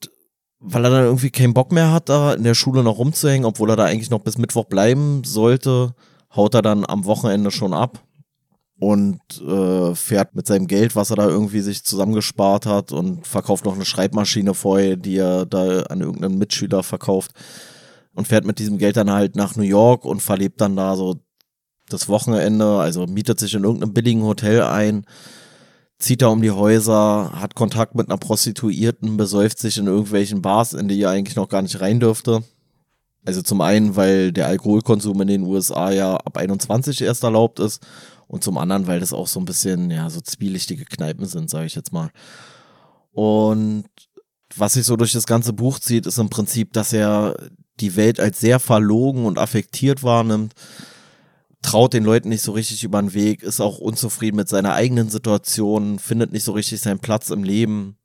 weil 0.60 0.84
er 0.84 0.92
dann 0.92 1.06
irgendwie 1.06 1.30
keinen 1.30 1.54
Bock 1.54 1.72
mehr 1.72 1.92
hat, 1.92 2.10
da 2.10 2.34
in 2.34 2.44
der 2.44 2.56
Schule 2.56 2.84
noch 2.84 2.98
rumzuhängen, 2.98 3.46
obwohl 3.46 3.70
er 3.70 3.76
da 3.76 3.86
eigentlich 3.86 4.10
noch 4.10 4.20
bis 4.20 4.38
Mittwoch 4.38 4.66
bleiben 4.66 5.24
sollte, 5.24 5.94
haut 6.36 6.54
er 6.54 6.62
dann 6.62 6.86
am 6.86 7.06
Wochenende 7.06 7.52
schon 7.52 7.74
ab 7.74 8.04
und 8.80 9.20
äh, 9.42 9.96
fährt 9.96 10.36
mit 10.36 10.48
seinem 10.48 10.68
Geld, 10.68 10.96
was 10.96 11.10
er 11.10 11.18
da 11.18 11.28
irgendwie 11.28 11.62
sich 11.62 11.84
zusammengespart 11.84 12.66
hat 12.66 12.92
und 12.92 13.28
verkauft 13.28 13.66
noch 13.66 13.76
eine 13.76 13.86
Schreibmaschine 13.86 14.54
vorher, 14.54 14.96
die 14.96 15.18
er 15.18 15.46
da 15.46 15.84
an 15.84 16.02
irgendeinen 16.02 16.38
Mitschüler 16.38 16.84
verkauft 16.84 17.32
und 18.14 18.28
fährt 18.28 18.46
mit 18.46 18.60
diesem 18.60 18.78
Geld 18.78 18.98
dann 18.98 19.12
halt 19.12 19.36
nach 19.36 19.56
New 19.56 19.64
York 19.64 20.06
und 20.06 20.22
verlebt 20.22 20.62
dann 20.62 20.76
da 20.76 20.96
so 20.96 21.16
das 21.90 22.08
Wochenende, 22.08 22.80
also 22.80 23.06
mietet 23.06 23.40
sich 23.40 23.54
in 23.54 23.64
irgendeinem 23.64 23.94
billigen 23.94 24.24
Hotel 24.24 24.62
ein, 24.64 25.06
zieht 25.98 26.22
da 26.22 26.28
um 26.28 26.42
die 26.42 26.52
Häuser, 26.52 27.32
hat 27.36 27.56
Kontakt 27.56 27.96
mit 27.96 28.08
einer 28.08 28.18
Prostituierten, 28.18 29.18
besäuft 29.18 29.60
sich 29.60 29.78
in 29.78 29.88
irgendwelchen 29.88 30.42
Bars, 30.42 30.74
in 30.74 30.88
die 30.88 31.02
er 31.02 31.12
eigentlich 31.12 31.36
noch 31.36 31.50
gar 31.50 31.62
nicht 31.62 31.82
rein 31.82 32.00
dürfte. 32.00 32.44
Also 33.26 33.42
zum 33.42 33.62
einen, 33.62 33.96
weil 33.96 34.32
der 34.32 34.48
Alkoholkonsum 34.48 35.22
in 35.22 35.28
den 35.28 35.44
USA 35.44 35.92
ja 35.92 36.16
ab 36.16 36.38
21 36.38 37.02
erst 37.02 37.24
erlaubt 37.24 37.60
ist 37.60 37.86
und 38.28 38.44
zum 38.44 38.58
anderen, 38.58 38.88
weil 38.88 39.02
das 39.02 39.12
auch 39.12 39.28
so 39.28 39.40
ein 39.40 39.46
bisschen, 39.46 39.92
ja, 39.92 40.10
so 40.10 40.22
zwielichtige 40.22 40.86
Kneipen 40.86 41.26
sind, 41.26 41.50
sage 41.50 41.66
ich 41.66 41.76
jetzt 41.76 41.92
mal. 41.92 42.10
Und 43.12 43.86
was 44.56 44.74
sich 44.74 44.86
so 44.86 44.96
durch 44.96 45.12
das 45.12 45.26
ganze 45.26 45.52
Buch 45.52 45.80
zieht, 45.80 46.06
ist 46.06 46.18
im 46.18 46.30
Prinzip, 46.30 46.74
dass 46.74 46.94
er 46.94 47.36
die 47.80 47.96
Welt 47.96 48.20
als 48.20 48.40
sehr 48.40 48.60
verlogen 48.60 49.26
und 49.26 49.38
affektiert 49.38 50.04
wahrnimmt, 50.04 50.54
traut 51.62 51.94
den 51.94 52.04
Leuten 52.04 52.30
nicht 52.30 52.42
so 52.42 52.54
richtig 52.54 52.84
über 52.84 53.02
den 53.02 53.14
Weg, 53.14 53.44
ist 53.44 53.60
auch 53.60 53.80
unzufrieden 53.80 54.38
mit 54.38 54.50
seiner 54.50 54.74
eigenen 54.74 55.10
Situation, 55.10 56.00
findet 56.00 56.32
nicht 56.32 56.44
so 56.44 56.54
richtig 56.54 56.80
seinen 56.82 57.00
Platz 57.00 57.30
im 57.30 57.44
Leben, 57.44 57.98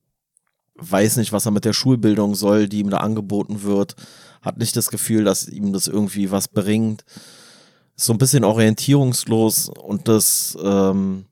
weiß 0.77 1.17
nicht, 1.19 1.33
was 1.33 1.47
er 1.47 1.53
mit 1.53 1.65
der 1.65 1.73
Schulbildung 1.73 2.35
soll, 2.35 2.69
die 2.69 2.81
ihm 2.81 2.91
da 2.91 2.99
angeboten 2.99 3.63
wird, 3.63 3.95
hat 4.43 4.59
nicht 4.59 4.77
das 4.77 4.91
Gefühl, 4.91 5.25
dass 5.25 5.47
ihm 5.47 5.73
das 5.73 5.87
irgendwie 5.87 6.31
was 6.31 6.49
bringt, 6.49 7.05
ist 7.97 8.07
so 8.07 8.13
ein 8.13 8.19
bisschen 8.19 8.45
orientierungslos 8.45 9.69
und 9.69 10.09
das, 10.09 10.59
ähm, 10.63 11.27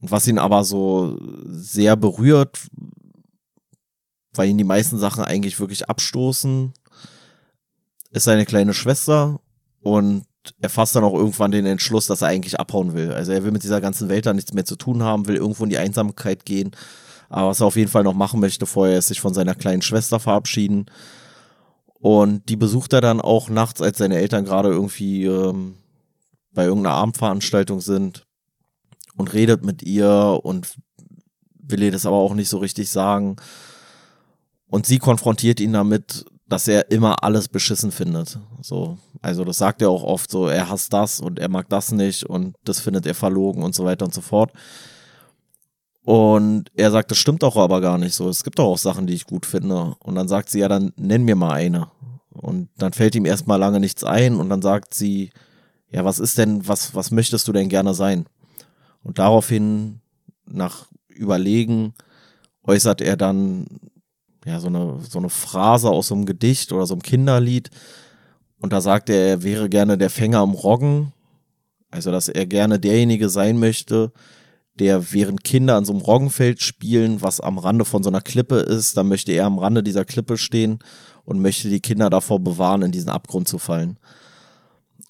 was 0.00 0.26
ihn 0.26 0.38
aber 0.38 0.64
so 0.64 1.18
sehr 1.46 1.96
berührt, 1.96 2.66
weil 4.32 4.48
ihn 4.48 4.58
die 4.58 4.64
meisten 4.64 4.98
Sachen 4.98 5.24
eigentlich 5.24 5.60
wirklich 5.60 5.88
abstoßen, 5.88 6.72
ist 8.10 8.24
seine 8.24 8.44
kleine 8.44 8.74
Schwester 8.74 9.40
und 9.80 10.26
er 10.60 10.68
fasst 10.68 10.94
dann 10.94 11.04
auch 11.04 11.14
irgendwann 11.14 11.50
den 11.50 11.66
Entschluss, 11.66 12.06
dass 12.06 12.22
er 12.22 12.28
eigentlich 12.28 12.58
abhauen 12.60 12.94
will. 12.94 13.12
Also 13.12 13.32
er 13.32 13.44
will 13.44 13.52
mit 13.52 13.62
dieser 13.62 13.80
ganzen 13.80 14.08
Welt 14.08 14.26
da 14.26 14.32
nichts 14.32 14.52
mehr 14.52 14.64
zu 14.64 14.76
tun 14.76 15.02
haben, 15.02 15.26
will 15.26 15.36
irgendwo 15.36 15.64
in 15.64 15.70
die 15.70 15.78
Einsamkeit 15.78 16.44
gehen. 16.44 16.72
Aber 17.28 17.48
was 17.48 17.60
er 17.60 17.66
auf 17.66 17.76
jeden 17.76 17.90
Fall 17.90 18.04
noch 18.04 18.14
machen 18.14 18.40
möchte 18.40 18.66
vorher, 18.66 18.98
ist 18.98 19.08
sich 19.08 19.20
von 19.20 19.34
seiner 19.34 19.54
kleinen 19.54 19.82
Schwester 19.82 20.20
verabschieden. 20.20 20.86
Und 21.94 22.48
die 22.48 22.56
besucht 22.56 22.92
er 22.92 23.00
dann 23.00 23.20
auch 23.20 23.48
nachts, 23.48 23.80
als 23.80 23.98
seine 23.98 24.16
Eltern 24.16 24.44
gerade 24.44 24.68
irgendwie 24.68 25.24
ähm, 25.24 25.76
bei 26.52 26.64
irgendeiner 26.64 26.96
Abendveranstaltung 26.96 27.80
sind 27.80 28.26
und 29.16 29.32
redet 29.32 29.64
mit 29.64 29.82
ihr 29.82 30.40
und 30.42 30.74
will 31.58 31.82
ihr 31.82 31.92
das 31.92 32.06
aber 32.06 32.16
auch 32.16 32.34
nicht 32.34 32.48
so 32.48 32.58
richtig 32.58 32.90
sagen. 32.90 33.36
Und 34.66 34.86
sie 34.86 34.98
konfrontiert 34.98 35.60
ihn 35.60 35.72
damit, 35.72 36.26
dass 36.46 36.68
er 36.68 36.90
immer 36.90 37.22
alles 37.22 37.48
beschissen 37.48 37.90
findet. 37.90 38.38
So, 38.60 38.98
also 39.22 39.44
das 39.44 39.58
sagt 39.58 39.82
er 39.82 39.90
auch 39.90 40.02
oft 40.02 40.30
so, 40.30 40.46
er 40.46 40.68
hasst 40.68 40.92
das 40.92 41.20
und 41.20 41.38
er 41.38 41.48
mag 41.48 41.68
das 41.68 41.92
nicht 41.92 42.24
und 42.24 42.56
das 42.64 42.80
findet 42.80 43.06
er 43.06 43.14
verlogen 43.14 43.62
und 43.62 43.74
so 43.74 43.84
weiter 43.84 44.04
und 44.04 44.14
so 44.14 44.20
fort. 44.20 44.52
Und 46.04 46.70
er 46.74 46.90
sagt, 46.90 47.10
das 47.10 47.18
stimmt 47.18 47.42
doch 47.42 47.56
aber 47.56 47.80
gar 47.80 47.96
nicht 47.96 48.14
so. 48.14 48.28
Es 48.28 48.44
gibt 48.44 48.58
doch 48.58 48.66
auch 48.66 48.78
Sachen, 48.78 49.06
die 49.06 49.14
ich 49.14 49.24
gut 49.24 49.46
finde. 49.46 49.96
Und 50.00 50.16
dann 50.16 50.28
sagt 50.28 50.50
sie, 50.50 50.58
ja, 50.58 50.68
dann 50.68 50.92
nenn 50.96 51.24
mir 51.24 51.34
mal 51.34 51.52
eine. 51.52 51.88
Und 52.30 52.68
dann 52.76 52.92
fällt 52.92 53.14
ihm 53.14 53.24
erstmal 53.24 53.58
lange 53.58 53.80
nichts 53.80 54.04
ein 54.04 54.36
und 54.36 54.50
dann 54.50 54.60
sagt 54.60 54.92
sie, 54.92 55.30
ja, 55.90 56.04
was 56.04 56.18
ist 56.18 56.36
denn, 56.36 56.66
was, 56.68 56.94
was 56.94 57.10
möchtest 57.10 57.48
du 57.48 57.52
denn 57.52 57.68
gerne 57.68 57.94
sein? 57.94 58.26
Und 59.02 59.18
daraufhin, 59.18 60.00
nach 60.44 60.88
Überlegen, 61.08 61.94
äußert 62.64 63.00
er 63.00 63.16
dann 63.16 63.66
ja, 64.44 64.60
so 64.60 64.68
eine, 64.68 65.00
so 65.00 65.18
eine 65.18 65.30
Phrase 65.30 65.88
aus 65.90 66.08
so 66.08 66.14
einem 66.14 66.26
Gedicht 66.26 66.72
oder 66.72 66.86
so 66.86 66.94
einem 66.94 67.02
Kinderlied. 67.02 67.70
Und 68.58 68.72
da 68.72 68.80
sagt 68.80 69.10
er, 69.10 69.26
er 69.26 69.42
wäre 69.42 69.68
gerne 69.68 69.98
der 69.98 70.10
Fänger 70.10 70.38
am 70.38 70.52
Roggen. 70.52 71.12
Also, 71.90 72.10
dass 72.10 72.28
er 72.28 72.46
gerne 72.46 72.78
derjenige 72.78 73.28
sein 73.28 73.58
möchte, 73.58 74.12
der 74.74 75.12
während 75.12 75.44
Kinder 75.44 75.76
an 75.76 75.84
so 75.84 75.92
einem 75.92 76.02
Roggenfeld 76.02 76.60
spielen, 76.60 77.22
was 77.22 77.40
am 77.40 77.58
Rande 77.58 77.84
von 77.84 78.02
so 78.02 78.10
einer 78.10 78.20
Klippe 78.20 78.56
ist, 78.56 78.96
dann 78.96 79.08
möchte 79.08 79.32
er 79.32 79.46
am 79.46 79.58
Rande 79.58 79.82
dieser 79.82 80.04
Klippe 80.04 80.36
stehen 80.36 80.80
und 81.24 81.40
möchte 81.40 81.68
die 81.68 81.80
Kinder 81.80 82.10
davor 82.10 82.40
bewahren, 82.40 82.82
in 82.82 82.92
diesen 82.92 83.10
Abgrund 83.10 83.48
zu 83.48 83.58
fallen. 83.58 83.98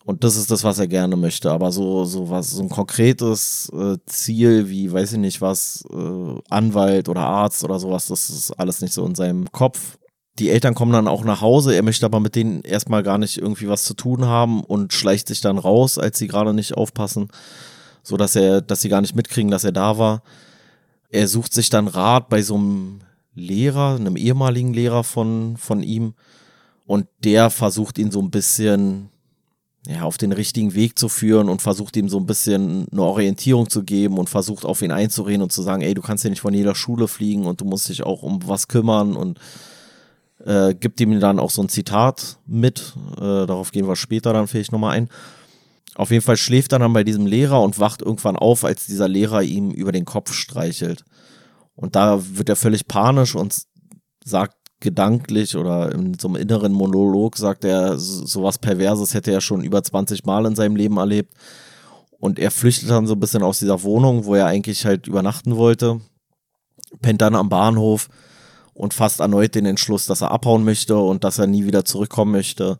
Und 0.07 0.23
das 0.23 0.37
ist 0.37 0.51
das, 0.51 0.65
was 0.65 0.79
er 0.79 0.87
gerne 0.87 1.17
möchte. 1.17 1.51
Aber 1.51 1.73
so, 1.73 2.05
so 2.05 2.29
was, 2.29 2.51
so 2.51 2.63
ein 2.63 2.69
konkretes 2.69 3.71
äh, 3.75 3.97
Ziel 4.05 4.69
wie, 4.69 4.93
weiß 4.93 5.13
ich 5.13 5.19
nicht 5.19 5.41
was, 5.41 5.83
äh, 5.91 6.41
Anwalt 6.51 7.09
oder 7.09 7.23
Arzt 7.23 7.65
oder 7.65 7.79
sowas, 7.79 8.07
das 8.07 8.29
ist 8.29 8.51
alles 8.53 8.83
nicht 8.83 8.93
so 8.93 9.07
in 9.07 9.15
seinem 9.15 9.51
Kopf. 9.51 9.97
Die 10.39 10.51
Eltern 10.51 10.75
kommen 10.75 10.93
dann 10.93 11.09
auch 11.09 11.25
nach 11.25 11.41
Hause, 11.41 11.75
er 11.75 11.83
möchte 11.83 12.05
aber 12.05 12.21
mit 12.21 12.35
denen 12.35 12.63
erstmal 12.63 13.03
gar 13.03 13.19
nicht 13.19 13.39
irgendwie 13.39 13.69
was 13.69 13.85
zu 13.85 13.95
tun 13.95 14.27
haben 14.27 14.63
und 14.65 14.93
schleicht 14.93 15.29
sich 15.29 15.41
dann 15.41 15.59
raus, 15.59 15.97
als 15.97 16.19
sie 16.19 16.27
gerade 16.27 16.53
nicht 16.53 16.75
aufpassen, 16.75 17.29
so 18.03 18.17
dass 18.17 18.35
er, 18.35 18.61
dass 18.61 18.83
sie 18.83 18.89
gar 18.89 19.01
nicht 19.01 19.15
mitkriegen, 19.15 19.51
dass 19.51 19.65
er 19.65 19.73
da 19.73 19.97
war. 19.97 20.23
Er 21.09 21.29
sucht 21.29 21.55
sich 21.55 21.71
dann 21.71 21.87
Rat 21.87 22.29
bei 22.29 22.43
so 22.43 22.57
einem 22.57 23.01
Lehrer, 23.35 23.95
einem 23.95 24.17
ehemaligen 24.17 24.75
Lehrer 24.75 25.05
von, 25.05 25.57
von 25.57 25.83
ihm 25.83 26.15
und 26.85 27.07
der 27.23 27.49
versucht 27.49 27.99
ihn 27.99 28.11
so 28.11 28.21
ein 28.21 28.31
bisschen 28.31 29.11
ja, 29.87 30.03
auf 30.03 30.17
den 30.17 30.33
richtigen 30.33 30.75
Weg 30.75 30.99
zu 30.99 31.09
führen 31.09 31.49
und 31.49 31.61
versucht 31.61 31.97
ihm 31.97 32.09
so 32.09 32.19
ein 32.19 32.27
bisschen 32.27 32.87
eine 32.91 33.03
Orientierung 33.03 33.69
zu 33.69 33.85
geben 33.85 34.19
und 34.19 34.31
versucht 34.31 34.65
auf 34.65 34.81
ihn 34.81 34.93
einzureden 34.93 35.43
und 35.43 35.53
zu 35.53 35.63
sagen, 35.63 35.83
ey, 35.83 35.93
du 35.93 36.01
kannst 36.01 36.25
ja 36.25 36.31
nicht 36.31 36.41
von 36.41 36.55
jeder 36.55 36.75
Schule 36.75 37.07
fliegen 37.07 37.45
und 37.45 37.61
du 37.61 37.65
musst 37.67 37.89
dich 37.89 38.03
auch 38.03 38.23
um 38.23 38.41
was 38.47 38.69
kümmern 38.69 39.15
und 39.15 39.39
äh, 40.45 40.75
gibt 40.75 41.01
ihm 41.01 41.21
dann 41.21 41.39
auch 41.39 41.51
so 41.51 41.63
ein 41.63 41.69
Zitat 41.69 42.39
mit. 42.47 42.95
Äh, 43.17 43.47
darauf 43.47 43.73
gehen 43.73 43.87
wir 43.87 43.97
später 43.97 44.33
dann 44.33 44.47
vielleicht 44.47 44.73
nochmal 44.73 44.97
ein. 44.97 45.11
Auf 45.97 46.11
jeden 46.11 46.25
Fall 46.25 46.37
schläft 46.37 46.73
er 46.73 46.79
dann 46.79 46.93
bei 46.93 47.05
diesem 47.05 47.27
Lehrer 47.27 47.63
und 47.63 47.79
wacht 47.79 48.03
irgendwann 48.03 48.37
auf, 48.37 48.65
als 48.65 48.87
dieser 48.87 49.07
Lehrer 49.07 49.43
ihm 49.43 49.71
über 49.71 49.93
den 49.93 50.05
Kopf 50.05 50.33
streichelt. 50.33 51.05
Und 51.77 51.95
da 51.95 52.21
wird 52.37 52.49
er 52.49 52.57
völlig 52.57 52.89
panisch 52.89 53.35
und 53.35 53.63
sagt 54.25 54.57
gedanklich 54.85 55.57
oder 55.57 55.91
in 55.93 56.17
so 56.19 56.29
einem 56.29 56.37
inneren 56.37 56.73
Monolog 56.73 57.37
sagt 57.37 57.65
er, 57.65 57.99
sowas 57.99 58.59
Perverses 58.59 59.15
hätte 59.15 59.33
er 59.33 59.41
schon 59.41 59.65
über 59.65 59.83
20 59.83 60.25
Mal 60.25 60.47
in 60.47 60.55
seinem 60.55 60.77
Leben 60.77 60.99
erlebt. 60.99 61.35
Und 62.21 62.39
er 62.39 62.53
flüchtet 62.53 62.91
dann 62.91 63.07
so 63.07 63.15
ein 63.15 63.21
bisschen 63.21 63.43
aus 63.43 63.59
dieser 63.59 63.83
Wohnung, 63.83 64.27
wo 64.27 64.35
er 64.35 64.47
eigentlich 64.47 64.87
halt 64.87 65.09
übernachten 65.09 65.57
wollte, 65.57 66.01
pennt 67.03 67.21
dann 67.21 67.35
am 67.35 67.49
Bahnhof 67.49 68.09
und 68.75 68.95
fasst 68.95 69.21
erneut 69.21 69.55
den 69.55 69.67
Entschluss, 69.67 70.07
dass 70.07 70.21
er 70.21 70.31
abhauen 70.31 70.65
möchte 70.65 70.97
und 70.97 71.25
dass 71.25 71.39
er 71.39 71.47
nie 71.47 71.65
wieder 71.65 71.85
zurückkommen 71.85 72.33
möchte 72.33 72.79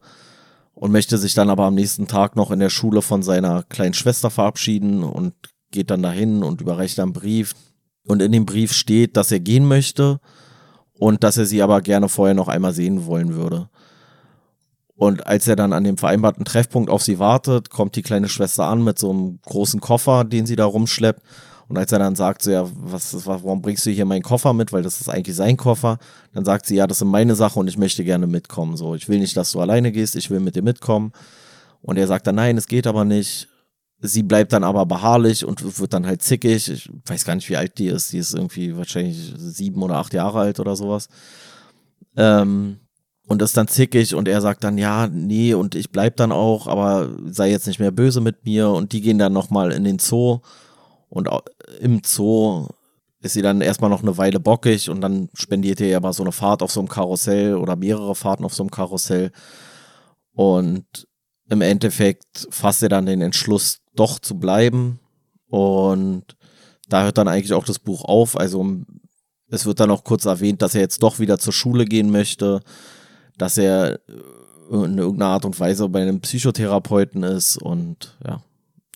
und 0.75 0.93
möchte 0.93 1.19
sich 1.19 1.35
dann 1.35 1.51
aber 1.51 1.65
am 1.65 1.75
nächsten 1.75 2.07
Tag 2.07 2.37
noch 2.37 2.51
in 2.51 2.61
der 2.61 2.71
Schule 2.71 3.03
von 3.03 3.23
seiner 3.23 3.63
kleinen 3.65 3.95
Schwester 3.95 4.31
verabschieden 4.31 5.03
und 5.03 5.35
geht 5.71 5.91
dann 5.91 6.03
dahin 6.03 6.43
und 6.43 6.61
überreicht 6.61 7.01
einen 7.01 7.13
Brief. 7.13 7.55
Und 8.07 8.21
in 8.21 8.33
dem 8.33 8.45
Brief 8.45 8.73
steht, 8.73 9.17
dass 9.17 9.33
er 9.33 9.41
gehen 9.41 9.67
möchte 9.67 10.21
und 10.99 11.25
dass 11.25 11.37
er 11.37 11.47
sie 11.47 11.63
aber 11.63 11.81
gerne 11.81 12.09
vorher 12.09 12.35
noch 12.35 12.49
einmal 12.49 12.73
sehen 12.73 13.07
wollen 13.07 13.35
würde. 13.35 13.69
Und 14.97 15.27
als 15.27 15.49
er 15.49 15.57
dann 15.57 15.73
an 15.73 15.85
dem 15.85 15.97
vereinbarten 15.97 16.45
Treffpunkt 16.45 16.89
auf 16.89 17.03
sie 17.03 17.19
wartet, 17.19 17.71
kommt 17.71 17.97
die 17.97 18.03
kleine 18.03 18.29
Schwester 18.29 18.67
an 18.67 18.85
mit 18.85 18.99
so 18.99 19.11
einem 19.11 19.41
großen 19.43 19.81
Koffer, 19.81 20.25
den 20.25 20.47
sie 20.47 20.57
da 20.57 20.65
rumschleppt 20.67 21.21
und 21.69 21.79
als 21.79 21.93
er 21.93 21.99
dann 21.99 22.15
sagt, 22.15 22.43
so, 22.43 22.51
ja, 22.51 22.69
was, 22.73 23.27
warum 23.27 23.63
bringst 23.63 23.87
du 23.87 23.91
hier 23.91 24.05
meinen 24.05 24.23
Koffer 24.23 24.53
mit? 24.53 24.73
Weil 24.73 24.83
das 24.83 25.01
ist 25.01 25.09
eigentlich 25.09 25.37
sein 25.37 25.57
Koffer. 25.57 25.99
Dann 26.33 26.45
sagt 26.45 26.67
sie, 26.67 26.77
ja, 26.77 26.87
das 26.87 26.99
sind 26.99 27.09
meine 27.09 27.35
Sachen 27.35 27.61
und 27.61 27.69
ich 27.69 27.79
möchte 27.79 28.05
gerne 28.05 28.27
mitkommen. 28.27 28.77
So, 28.77 28.95
ich 28.95 29.09
will 29.09 29.19
nicht, 29.19 29.37
dass 29.37 29.53
du 29.53 29.61
alleine 29.61 29.91
gehst, 29.91 30.17
ich 30.17 30.31
will 30.31 30.41
mit 30.41 30.57
dir 30.57 30.63
mitkommen. 30.63 31.13
Und 31.81 31.97
er 31.97 32.07
sagt 32.07 32.27
dann, 32.27 32.35
nein, 32.35 32.57
es 32.59 32.67
geht 32.67 32.87
aber 32.87 33.05
nicht. 33.05 33.49
Sie 34.07 34.23
bleibt 34.23 34.53
dann 34.53 34.65
aber 34.65 34.85
beharrlich 34.85 35.47
und 35.47 35.79
wird 35.81 35.95
dann 35.95 36.07
halt 36.07 36.21
zickig. 36.21 36.71
Ich 36.71 36.91
weiß 37.07 37.25
gar 37.25 37.35
nicht, 37.37 37.49
wie 37.49 37.57
alt 37.57 37.79
die 37.79 37.87
ist. 37.87 38.13
Die 38.13 38.19
ist 38.19 38.35
irgendwie 38.35 38.77
wahrscheinlich 38.77 39.33
sieben 39.37 39.83
oder 39.83 39.97
acht 39.97 40.13
Jahre 40.13 40.41
alt 40.41 40.61
oder 40.61 40.77
sowas. 40.77 41.09
Ähm, 42.15 42.81
und 43.27 43.41
ist 43.41 43.57
dann 43.57 43.67
zickig 43.67 44.15
und 44.15 44.29
er 44.29 44.43
sagt 44.43 44.63
dann, 44.63 44.77
ja, 44.77 45.07
nee, 45.07 45.55
und 45.55 45.75
ich 45.75 45.91
bleib 45.91 46.17
dann 46.17 46.33
auch, 46.33 46.67
aber 46.67 47.17
sei 47.25 47.51
jetzt 47.51 47.67
nicht 47.67 47.81
mehr 47.81 47.93
böse 47.93 48.21
mit 48.21 48.45
mir. 48.45 48.69
Und 48.69 48.93
die 48.93 49.01
gehen 49.01 49.19
dann 49.19 49.33
nochmal 49.33 49.73
in 49.73 49.85
den 49.85 49.99
Zoo 49.99 50.41
und 51.09 51.31
im 51.81 52.03
Zoo 52.05 52.67
ist 53.21 53.33
sie 53.33 53.41
dann 53.43 53.63
erstmal 53.63 53.89
noch 53.89 54.03
eine 54.03 54.19
Weile 54.19 54.39
bockig 54.39 54.91
und 54.91 55.01
dann 55.01 55.31
spendiert 55.33 55.81
ihr 55.81 55.97
aber 55.97 56.13
so 56.13 56.23
eine 56.23 56.33
Fahrt 56.33 56.63
auf 56.63 56.71
so 56.71 56.81
einem 56.81 56.91
Karussell 56.91 57.55
oder 57.55 57.75
mehrere 57.75 58.15
Fahrten 58.15 58.45
auf 58.45 58.53
so 58.53 58.63
einem 58.63 58.71
Karussell. 58.71 59.33
Und 60.35 61.09
im 61.49 61.63
Endeffekt 61.63 62.47
fasst 62.51 62.83
er 62.83 62.91
dann 62.91 63.07
den 63.07 63.23
Entschluss, 63.23 63.79
doch 63.95 64.19
zu 64.19 64.39
bleiben. 64.39 65.01
Und 65.49 66.37
da 66.89 67.05
hört 67.05 67.19
dann 67.19 67.29
eigentlich 67.29 67.53
auch 67.53 67.65
das 67.65 67.79
Buch 67.79 68.05
auf. 68.05 68.39
Also 68.39 68.83
es 69.49 69.67
wird 69.67 69.81
dann 69.81 69.91
auch 69.91 70.05
kurz 70.05 70.25
erwähnt, 70.25 70.63
dass 70.63 70.75
er 70.75 70.81
jetzt 70.81 71.03
doch 71.03 71.19
wieder 71.19 71.39
zur 71.39 71.53
Schule 71.53 71.85
gehen 71.85 72.11
möchte, 72.11 72.61
dass 73.39 73.59
er 73.59 74.01
in 74.71 74.99
irgendeiner 74.99 75.33
Art 75.33 75.45
und 75.45 75.59
Weise 75.61 75.89
bei 75.89 76.03
einem 76.03 76.21
Psychotherapeuten 76.21 77.23
ist 77.23 77.59
und 77.59 78.17
ja, 78.27 78.43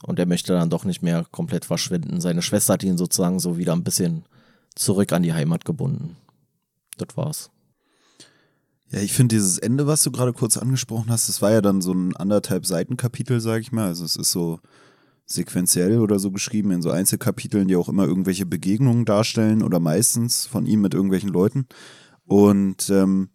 und 0.02 0.18
er 0.18 0.26
möchte 0.26 0.52
dann 0.52 0.70
doch 0.70 0.84
nicht 0.84 1.02
mehr 1.02 1.26
komplett 1.30 1.64
verschwinden. 1.64 2.20
Seine 2.20 2.42
Schwester 2.42 2.74
hat 2.74 2.82
ihn 2.84 2.98
sozusagen 2.98 3.40
so 3.40 3.58
wieder 3.58 3.72
ein 3.72 3.84
bisschen 3.84 4.24
zurück 4.74 5.12
an 5.12 5.22
die 5.22 5.34
Heimat 5.34 5.64
gebunden. 5.64 6.16
Das 6.96 7.16
war's. 7.16 7.50
Ja, 8.90 9.00
ich 9.00 9.12
finde 9.12 9.34
dieses 9.34 9.58
Ende, 9.58 9.86
was 9.86 10.02
du 10.02 10.10
gerade 10.10 10.32
kurz 10.32 10.56
angesprochen 10.56 11.10
hast, 11.10 11.28
das 11.28 11.42
war 11.42 11.50
ja 11.50 11.60
dann 11.60 11.82
so 11.82 11.92
ein 11.92 12.16
anderthalb 12.16 12.64
Seitenkapitel, 12.64 13.40
sag 13.40 13.60
ich 13.60 13.72
mal. 13.72 13.88
Also 13.88 14.04
es 14.04 14.16
ist 14.16 14.30
so 14.30 14.60
sequenziell 15.30 16.00
oder 16.00 16.18
so 16.18 16.30
geschrieben 16.30 16.70
in 16.70 16.82
so 16.82 16.90
Einzelkapiteln, 16.90 17.68
die 17.68 17.76
auch 17.76 17.88
immer 17.88 18.06
irgendwelche 18.06 18.46
Begegnungen 18.46 19.04
darstellen 19.04 19.62
oder 19.62 19.78
meistens 19.78 20.46
von 20.46 20.66
ihm 20.66 20.80
mit 20.80 20.94
irgendwelchen 20.94 21.28
Leuten. 21.28 21.66
Und 22.24 22.88
ähm, 22.90 23.28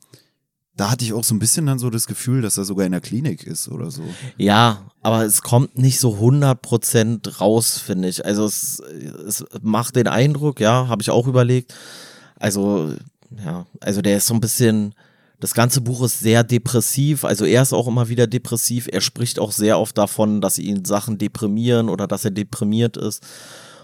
da 0.76 0.90
hatte 0.90 1.06
ich 1.06 1.14
auch 1.14 1.24
so 1.24 1.36
ein 1.36 1.40
bisschen 1.40 1.68
dann 1.68 1.78
so 1.78 1.92
das 1.92 2.08
Gefühl, 2.08 2.42
dass 2.42 2.58
er 2.58 2.66
sogar 2.66 2.86
in 2.86 2.92
der 2.92 3.02
Klinik 3.02 3.44
ist 3.44 3.70
oder 3.70 3.92
so. 3.92 4.02
Ja, 4.38 4.90
aber 5.02 5.24
es 5.24 5.44
kommt 5.44 5.78
nicht 5.78 6.00
so 6.00 6.16
100% 6.16 7.38
raus, 7.38 7.78
finde 7.78 8.08
ich. 8.08 8.26
Also 8.26 8.46
es, 8.46 8.80
es 8.80 9.46
macht 9.62 9.96
den 9.96 10.08
Eindruck, 10.08 10.60
ja, 10.60 10.88
habe 10.88 11.04
ich 11.04 11.12
auch 11.12 11.28
überlegt. 11.28 11.76
Also, 12.40 12.96
ja, 13.44 13.68
also 13.82 14.02
der 14.02 14.18
ist 14.18 14.26
so 14.26 14.34
ein 14.34 14.42
bisschen, 14.42 14.96
das 15.44 15.54
ganze 15.54 15.82
Buch 15.82 16.02
ist 16.06 16.22
sehr 16.22 16.42
depressiv. 16.46 17.26
Also 17.26 17.44
er 17.44 17.62
ist 17.62 17.74
auch 17.74 17.90
immer 17.90 18.08
wieder 18.08 18.28
depressiv. 18.28 18.88
Er 18.90 19.02
spricht 19.02 19.40
auch 19.40 19.52
sehr 19.52 19.78
oft 19.78 19.98
davon, 19.98 20.40
dass 20.40 20.58
ihn 20.58 20.86
Sachen 20.86 21.18
deprimieren 21.18 21.90
oder 21.90 22.08
dass 22.08 22.24
er 22.24 22.32
deprimiert 22.32 22.96
ist. 22.96 23.22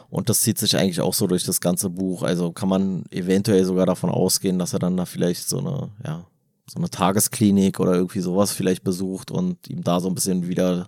Und 0.09 0.29
das 0.29 0.39
zieht 0.39 0.57
sich 0.57 0.77
eigentlich 0.77 1.01
auch 1.01 1.13
so 1.13 1.27
durch 1.27 1.43
das 1.43 1.59
ganze 1.59 1.89
Buch. 1.89 2.23
Also 2.23 2.53
kann 2.53 2.69
man 2.69 3.03
eventuell 3.11 3.65
sogar 3.65 3.85
davon 3.85 4.09
ausgehen, 4.09 4.57
dass 4.57 4.71
er 4.71 4.79
dann 4.79 4.95
da 4.95 5.03
vielleicht 5.05 5.49
so 5.49 5.59
eine, 5.59 5.89
ja, 6.05 6.25
so 6.65 6.77
eine 6.77 6.89
Tagesklinik 6.89 7.81
oder 7.81 7.93
irgendwie 7.93 8.21
sowas 8.21 8.53
vielleicht 8.53 8.85
besucht 8.85 9.29
und 9.29 9.67
ihm 9.67 9.83
da 9.83 9.99
so 9.99 10.07
ein 10.07 10.15
bisschen 10.15 10.47
wieder 10.47 10.87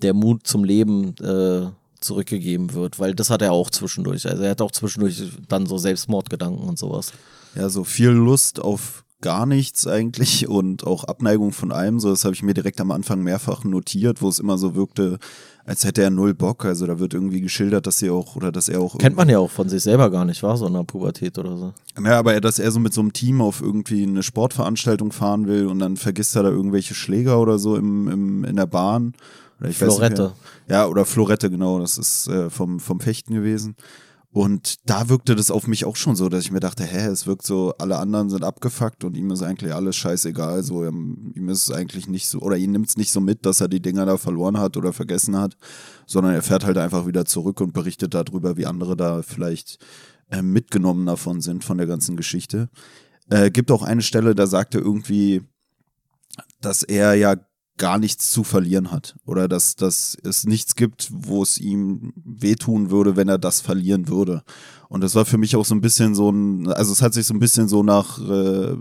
der 0.00 0.14
Mut 0.14 0.46
zum 0.46 0.64
Leben 0.64 1.14
äh, 1.18 1.66
zurückgegeben 2.00 2.72
wird, 2.72 2.98
weil 2.98 3.14
das 3.14 3.28
hat 3.28 3.42
er 3.42 3.52
auch 3.52 3.68
zwischendurch. 3.68 4.26
Also 4.26 4.44
er 4.44 4.52
hat 4.52 4.62
auch 4.62 4.72
zwischendurch 4.72 5.22
dann 5.46 5.66
so 5.66 5.76
Selbstmordgedanken 5.76 6.66
und 6.66 6.78
sowas. 6.78 7.12
Ja, 7.54 7.68
so 7.68 7.84
viel 7.84 8.08
Lust 8.08 8.60
auf 8.60 9.04
gar 9.20 9.46
nichts 9.46 9.86
eigentlich 9.86 10.48
und 10.48 10.86
auch 10.86 11.04
Abneigung 11.04 11.52
von 11.52 11.72
allem. 11.72 12.00
So, 12.00 12.10
das 12.10 12.24
habe 12.24 12.34
ich 12.34 12.42
mir 12.42 12.54
direkt 12.54 12.80
am 12.80 12.90
Anfang 12.90 13.22
mehrfach 13.22 13.64
notiert, 13.64 14.22
wo 14.22 14.28
es 14.28 14.38
immer 14.38 14.58
so 14.58 14.74
wirkte, 14.74 15.18
als 15.64 15.84
hätte 15.84 16.02
er 16.02 16.10
null 16.10 16.34
Bock. 16.34 16.64
Also 16.64 16.86
da 16.86 16.98
wird 16.98 17.14
irgendwie 17.14 17.40
geschildert, 17.40 17.86
dass 17.86 17.98
sie 17.98 18.10
auch 18.10 18.36
oder 18.36 18.52
dass 18.52 18.68
er 18.68 18.80
auch. 18.80 18.96
Kennt 18.98 19.16
man 19.16 19.28
ja 19.28 19.38
auch 19.38 19.50
von 19.50 19.68
sich 19.68 19.82
selber 19.82 20.10
gar 20.10 20.24
nicht, 20.24 20.42
war 20.42 20.56
so 20.56 20.66
in 20.66 20.74
der 20.74 20.84
Pubertät 20.84 21.36
oder 21.38 21.56
so. 21.56 21.74
Ja, 22.02 22.18
aber 22.18 22.40
dass 22.40 22.58
er 22.58 22.70
so 22.70 22.80
mit 22.80 22.94
so 22.94 23.00
einem 23.00 23.12
Team 23.12 23.40
auf 23.40 23.60
irgendwie 23.60 24.04
eine 24.04 24.22
Sportveranstaltung 24.22 25.12
fahren 25.12 25.46
will 25.46 25.66
und 25.66 25.80
dann 25.80 25.96
vergisst 25.96 26.36
er 26.36 26.44
da 26.44 26.50
irgendwelche 26.50 26.94
Schläger 26.94 27.40
oder 27.40 27.58
so 27.58 27.76
im, 27.76 28.08
im, 28.08 28.44
in 28.44 28.56
der 28.56 28.66
Bahn. 28.66 29.14
Oder 29.60 29.70
ich 29.70 29.76
Florette. 29.78 30.22
Nicht. 30.22 30.34
Ja, 30.70 30.86
oder 30.86 31.04
Florette, 31.04 31.50
genau. 31.50 31.80
Das 31.80 31.98
ist 31.98 32.28
äh, 32.28 32.50
vom, 32.50 32.78
vom 32.78 33.00
Fechten 33.00 33.34
gewesen. 33.34 33.74
Und 34.38 34.88
da 34.88 35.08
wirkte 35.08 35.34
das 35.34 35.50
auf 35.50 35.66
mich 35.66 35.84
auch 35.84 35.96
schon 35.96 36.14
so, 36.14 36.28
dass 36.28 36.44
ich 36.44 36.52
mir 36.52 36.60
dachte, 36.60 36.84
hä, 36.84 37.08
es 37.08 37.26
wirkt 37.26 37.44
so, 37.44 37.74
alle 37.78 37.98
anderen 37.98 38.30
sind 38.30 38.44
abgefuckt 38.44 39.02
und 39.02 39.16
ihm 39.16 39.32
ist 39.32 39.42
eigentlich 39.42 39.74
alles 39.74 39.96
scheißegal. 39.96 40.62
So, 40.62 40.84
ihm 40.86 41.48
ist 41.48 41.62
es 41.62 41.74
eigentlich 41.74 42.06
nicht 42.06 42.28
so, 42.28 42.38
oder 42.38 42.56
ihn 42.56 42.70
nimmt 42.70 42.86
es 42.86 42.96
nicht 42.96 43.10
so 43.10 43.18
mit, 43.20 43.44
dass 43.44 43.60
er 43.60 43.66
die 43.66 43.82
Dinger 43.82 44.06
da 44.06 44.16
verloren 44.16 44.60
hat 44.60 44.76
oder 44.76 44.92
vergessen 44.92 45.36
hat, 45.36 45.56
sondern 46.06 46.34
er 46.34 46.42
fährt 46.42 46.64
halt 46.64 46.78
einfach 46.78 47.04
wieder 47.04 47.24
zurück 47.24 47.60
und 47.60 47.72
berichtet 47.72 48.14
darüber, 48.14 48.56
wie 48.56 48.66
andere 48.66 48.96
da 48.96 49.22
vielleicht 49.22 49.84
äh, 50.30 50.40
mitgenommen 50.40 51.04
davon 51.04 51.40
sind, 51.40 51.64
von 51.64 51.76
der 51.76 51.88
ganzen 51.88 52.16
Geschichte. 52.16 52.68
Äh, 53.30 53.50
gibt 53.50 53.72
auch 53.72 53.82
eine 53.82 54.02
Stelle, 54.02 54.36
da 54.36 54.46
sagt 54.46 54.76
er 54.76 54.82
irgendwie, 54.82 55.42
dass 56.60 56.84
er 56.84 57.14
ja 57.14 57.34
gar 57.78 57.98
nichts 57.98 58.30
zu 58.30 58.44
verlieren 58.44 58.90
hat 58.90 59.16
oder 59.24 59.48
dass, 59.48 59.76
dass 59.76 60.16
es 60.22 60.44
nichts 60.44 60.74
gibt, 60.74 61.08
wo 61.12 61.42
es 61.42 61.58
ihm 61.58 62.12
wehtun 62.16 62.90
würde, 62.90 63.16
wenn 63.16 63.28
er 63.28 63.38
das 63.38 63.60
verlieren 63.60 64.08
würde. 64.08 64.42
Und 64.88 65.02
das 65.02 65.14
war 65.14 65.24
für 65.24 65.38
mich 65.38 65.56
auch 65.56 65.64
so 65.64 65.74
ein 65.74 65.80
bisschen 65.80 66.14
so 66.14 66.30
ein, 66.30 66.68
also 66.68 66.92
es 66.92 67.02
hat 67.02 67.14
sich 67.14 67.26
so 67.26 67.34
ein 67.34 67.40
bisschen 67.40 67.68
so 67.68 67.82
nach 67.82 68.18
äh, 68.18 68.76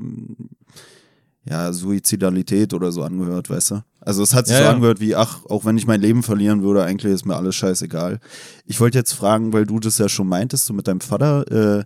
ja, 1.50 1.72
Suizidalität 1.72 2.74
oder 2.74 2.92
so 2.92 3.04
angehört, 3.04 3.50
weißt 3.50 3.72
du? 3.72 3.84
Also 4.02 4.24
es 4.24 4.34
hat 4.34 4.48
sich 4.48 4.58
ja, 4.58 4.64
so 4.64 4.70
angehört 4.70 5.00
wie, 5.00 5.16
ach, 5.16 5.46
auch 5.46 5.66
wenn 5.66 5.78
ich 5.78 5.88
mein 5.88 6.02
Leben 6.02 6.24
verlieren 6.24 6.64
würde, 6.64 6.84
eigentlich 6.84 7.14
ist 7.14 7.26
mir 7.26 7.36
alles 7.36 7.56
scheißegal. 7.56 8.20
Ich 8.66 8.80
wollte 8.80 8.98
jetzt 8.98 9.14
fragen, 9.14 9.54
weil 9.54 9.66
du 9.66 9.80
das 9.80 9.98
ja 9.98 10.10
schon 10.10 10.28
meintest, 10.28 10.66
so 10.66 10.74
mit 10.74 10.88
deinem 10.88 11.02
Vater, 11.02 11.80
äh, 11.80 11.86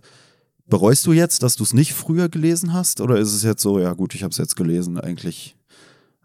bereust 0.66 1.06
du 1.06 1.12
jetzt, 1.12 1.42
dass 1.42 1.56
du 1.56 1.64
es 1.64 1.74
nicht 1.74 1.92
früher 1.92 2.28
gelesen 2.28 2.72
hast? 2.72 3.00
Oder 3.00 3.18
ist 3.18 3.32
es 3.32 3.42
jetzt 3.42 3.62
so, 3.62 3.78
ja 3.78 3.92
gut, 3.92 4.14
ich 4.14 4.22
habe 4.22 4.30
es 4.30 4.38
jetzt 4.38 4.56
gelesen, 4.56 4.98
eigentlich 4.98 5.56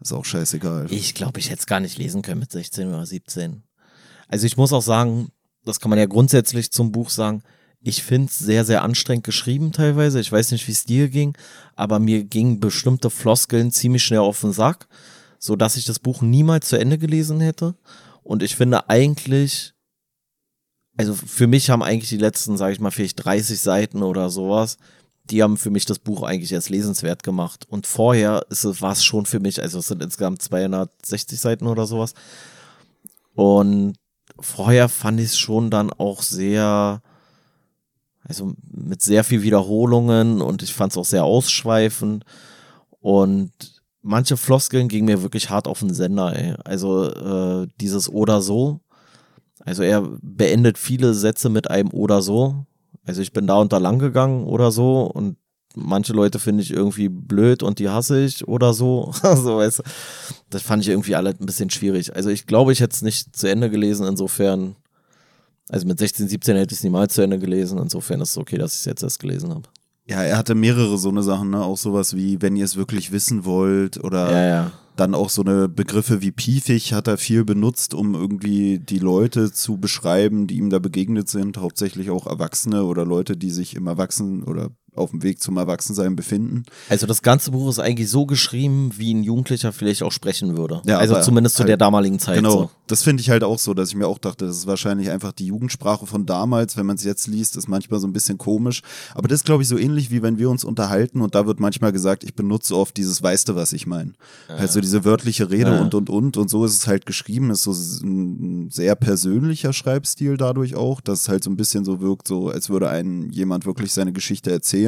ist 0.01 0.13
auch 0.13 0.25
scheißegal. 0.25 0.87
Ich 0.89 1.13
glaube, 1.13 1.39
ich 1.39 1.49
hätte 1.49 1.59
es 1.59 1.67
gar 1.67 1.79
nicht 1.79 1.97
lesen 1.97 2.21
können 2.21 2.39
mit 2.39 2.51
16 2.51 2.87
oder 2.87 3.05
17. 3.05 3.63
Also 4.27 4.45
ich 4.45 4.57
muss 4.57 4.73
auch 4.73 4.81
sagen, 4.81 5.31
das 5.65 5.79
kann 5.79 5.89
man 5.89 5.99
ja 5.99 6.05
grundsätzlich 6.05 6.71
zum 6.71 6.91
Buch 6.91 7.09
sagen, 7.09 7.43
ich 7.81 8.03
finde 8.03 8.27
es 8.27 8.39
sehr, 8.39 8.65
sehr 8.65 8.83
anstrengend 8.83 9.23
geschrieben 9.23 9.71
teilweise. 9.71 10.19
Ich 10.19 10.31
weiß 10.31 10.51
nicht, 10.51 10.67
wie 10.67 10.71
es 10.71 10.85
dir 10.85 11.09
ging, 11.09 11.37
aber 11.75 11.99
mir 11.99 12.23
gingen 12.23 12.59
bestimmte 12.59 13.09
Floskeln 13.09 13.71
ziemlich 13.71 14.03
schnell 14.03 14.19
auf 14.19 14.41
den 14.41 14.51
Sack, 14.51 14.87
sodass 15.39 15.77
ich 15.77 15.85
das 15.85 15.99
Buch 15.99 16.21
niemals 16.21 16.69
zu 16.69 16.77
Ende 16.77 16.97
gelesen 16.97 17.39
hätte. 17.39 17.75
Und 18.23 18.43
ich 18.43 18.55
finde 18.55 18.89
eigentlich, 18.89 19.73
also 20.97 21.13
für 21.13 21.47
mich 21.47 21.69
haben 21.69 21.83
eigentlich 21.83 22.09
die 22.09 22.17
letzten, 22.17 22.57
sage 22.57 22.73
ich 22.73 22.79
mal, 22.79 22.91
vielleicht 22.91 23.23
30 23.23 23.59
Seiten 23.59 24.03
oder 24.03 24.29
sowas, 24.29 24.77
die 25.29 25.43
haben 25.43 25.57
für 25.57 25.69
mich 25.69 25.85
das 25.85 25.99
Buch 25.99 26.23
eigentlich 26.23 26.51
erst 26.51 26.69
lesenswert 26.69 27.23
gemacht. 27.23 27.65
Und 27.69 27.87
vorher 27.87 28.45
war 28.49 28.91
es 28.91 29.03
schon 29.03 29.25
für 29.25 29.39
mich, 29.39 29.61
also 29.61 29.79
es 29.79 29.87
sind 29.87 30.01
insgesamt 30.01 30.41
260 30.41 31.39
Seiten 31.39 31.67
oder 31.67 31.85
sowas. 31.85 32.13
Und 33.35 33.95
vorher 34.39 34.89
fand 34.89 35.19
ich 35.19 35.27
es 35.27 35.37
schon 35.37 35.69
dann 35.69 35.91
auch 35.91 36.23
sehr, 36.23 37.01
also 38.23 38.53
mit 38.71 39.01
sehr 39.01 39.23
viel 39.23 39.41
Wiederholungen 39.41 40.41
und 40.41 40.63
ich 40.63 40.73
fand 40.73 40.93
es 40.93 40.97
auch 40.97 41.05
sehr 41.05 41.23
ausschweifend. 41.23 42.23
Und 42.99 43.51
manche 44.01 44.37
Floskeln 44.37 44.87
gingen 44.87 45.05
mir 45.05 45.21
wirklich 45.21 45.49
hart 45.49 45.67
auf 45.67 45.79
den 45.79 45.93
Sender, 45.93 46.35
ey. 46.35 46.55
Also 46.63 47.05
äh, 47.05 47.67
dieses 47.79 48.09
oder 48.09 48.41
so. 48.41 48.79
Also 49.65 49.83
er 49.83 50.01
beendet 50.21 50.77
viele 50.77 51.13
Sätze 51.13 51.49
mit 51.49 51.69
einem 51.69 51.91
oder 51.91 52.21
so. 52.21 52.65
Also 53.07 53.21
ich 53.21 53.33
bin 53.33 53.47
da 53.47 53.55
und 53.55 53.73
da 53.73 53.77
lang 53.77 53.99
gegangen 53.99 54.45
oder 54.45 54.71
so 54.71 55.03
und 55.03 55.37
manche 55.75 56.13
Leute 56.13 56.39
finde 56.39 56.63
ich 56.63 56.71
irgendwie 56.71 57.09
blöd 57.09 57.63
und 57.63 57.79
die 57.79 57.89
hasse 57.89 58.23
ich 58.23 58.47
oder 58.47 58.73
so. 58.73 59.11
also, 59.21 59.57
weißt 59.57 59.79
du, 59.79 59.83
das 60.49 60.61
fand 60.61 60.83
ich 60.83 60.89
irgendwie 60.89 61.15
alle 61.15 61.29
ein 61.29 61.45
bisschen 61.45 61.69
schwierig. 61.69 62.15
Also 62.15 62.29
ich 62.29 62.45
glaube, 62.47 62.73
ich 62.73 62.81
hätte 62.81 62.93
es 62.93 63.01
nicht 63.01 63.35
zu 63.35 63.49
Ende 63.49 63.69
gelesen, 63.69 64.05
insofern, 64.05 64.75
also 65.69 65.87
mit 65.87 65.99
16, 65.99 66.27
17 66.27 66.55
hätte 66.57 66.73
ich 66.73 66.79
es 66.79 66.83
niemals 66.83 67.13
zu 67.13 67.21
Ende 67.21 67.39
gelesen, 67.39 67.79
insofern 67.79 68.21
ist 68.21 68.31
es 68.31 68.37
okay, 68.37 68.57
dass 68.57 68.73
ich 68.73 68.79
es 68.79 68.85
jetzt 68.85 69.03
erst 69.03 69.19
gelesen 69.19 69.51
habe. 69.51 69.69
Ja, 70.05 70.23
er 70.23 70.37
hatte 70.37 70.55
mehrere 70.55 70.97
so 70.97 71.09
eine 71.09 71.21
Sachen, 71.21 71.49
ne? 71.49 71.61
Auch 71.61 71.77
sowas 71.77 72.15
wie, 72.15 72.41
wenn 72.41 72.55
ihr 72.55 72.63
es 72.63 72.77
wirklich 72.77 73.11
wissen 73.11 73.43
wollt 73.43 74.01
oder 74.01 74.31
Ja, 74.31 74.47
ja. 74.47 74.71
Dann 74.99 75.15
auch 75.15 75.29
so 75.29 75.41
eine 75.41 75.69
Begriffe 75.69 76.21
wie 76.21 76.31
piefig 76.31 76.93
hat 76.93 77.07
er 77.07 77.17
viel 77.17 77.45
benutzt, 77.45 77.93
um 77.93 78.15
irgendwie 78.15 78.79
die 78.79 78.99
Leute 78.99 79.51
zu 79.51 79.77
beschreiben, 79.77 80.47
die 80.47 80.57
ihm 80.57 80.69
da 80.69 80.79
begegnet 80.79 81.29
sind, 81.29 81.57
hauptsächlich 81.57 82.09
auch 82.09 82.27
Erwachsene 82.27 82.83
oder 82.83 83.05
Leute, 83.05 83.37
die 83.37 83.51
sich 83.51 83.75
im 83.75 83.87
Erwachsenen 83.87 84.43
oder 84.43 84.71
auf 84.97 85.11
dem 85.11 85.23
Weg 85.23 85.41
zum 85.41 85.57
Erwachsensein 85.57 86.15
befinden. 86.15 86.63
Also 86.89 87.05
das 87.07 87.21
ganze 87.21 87.51
Buch 87.51 87.69
ist 87.69 87.79
eigentlich 87.79 88.09
so 88.09 88.25
geschrieben, 88.25 88.91
wie 88.97 89.13
ein 89.13 89.23
Jugendlicher 89.23 89.71
vielleicht 89.71 90.03
auch 90.03 90.11
sprechen 90.11 90.57
würde. 90.57 90.81
Ja, 90.85 90.97
also 90.97 91.19
zumindest 91.21 91.55
zu 91.55 91.59
halt- 91.61 91.69
der 91.69 91.77
damaligen 91.77 92.19
Zeit. 92.19 92.35
Genau, 92.37 92.51
So. 92.51 92.69
das 92.87 93.03
finde 93.03 93.21
ich 93.21 93.29
halt 93.29 93.43
auch 93.43 93.59
so, 93.59 93.73
dass 93.73 93.89
ich 93.89 93.95
mir 93.95 94.07
auch 94.07 94.17
dachte, 94.17 94.45
das 94.45 94.57
ist 94.57 94.67
wahrscheinlich 94.67 95.09
einfach 95.09 95.31
die 95.31 95.45
Jugendsprache 95.47 96.05
von 96.05 96.25
damals. 96.25 96.77
Wenn 96.77 96.85
man 96.85 96.95
es 96.97 97.03
jetzt 97.03 97.27
liest, 97.27 97.57
ist 97.57 97.67
manchmal 97.67 97.99
so 97.99 98.07
ein 98.07 98.13
bisschen 98.13 98.37
komisch. 98.37 98.81
Aber 99.13 99.27
das 99.27 99.39
ist, 99.39 99.45
glaube 99.45 99.63
ich, 99.63 99.69
so 99.69 99.77
ähnlich 99.77 100.11
wie 100.11 100.21
wenn 100.21 100.37
wir 100.37 100.49
uns 100.49 100.63
unterhalten 100.63 101.21
und 101.21 101.35
da 101.35 101.45
wird 101.47 101.59
manchmal 101.59 101.91
gesagt, 101.91 102.23
ich 102.23 102.33
benutze 102.35 102.75
oft 102.75 102.95
dieses 102.97 103.21
Weißt 103.21 103.49
du, 103.49 103.55
was 103.55 103.73
ich 103.73 103.87
meine. 103.87 104.13
Halt 104.47 104.71
so 104.71 104.79
diese 104.81 105.03
wörtliche 105.05 105.49
Rede 105.49 105.71
Ja. 105.75 105.81
und 105.81 105.93
und 105.93 106.09
und 106.09 106.37
und 106.37 106.49
so 106.49 106.63
ist 106.65 106.75
es 106.75 106.87
halt 106.87 107.05
geschrieben. 107.05 107.49
Ist 107.51 107.63
so 107.63 107.71
ein 107.71 108.69
sehr 108.71 108.95
persönlicher 108.95 109.73
Schreibstil 109.73 110.37
dadurch 110.37 110.75
auch, 110.75 111.01
dass 111.01 111.21
es 111.21 111.29
halt 111.29 111.43
so 111.43 111.49
ein 111.49 111.57
bisschen 111.57 111.83
so 111.85 111.99
wirkt, 112.01 112.27
so 112.27 112.49
als 112.49 112.69
würde 112.69 112.89
ein 112.89 113.29
jemand 113.31 113.65
wirklich 113.65 113.91
seine 113.93 114.13
Geschichte 114.13 114.51
erzählen. 114.51 114.86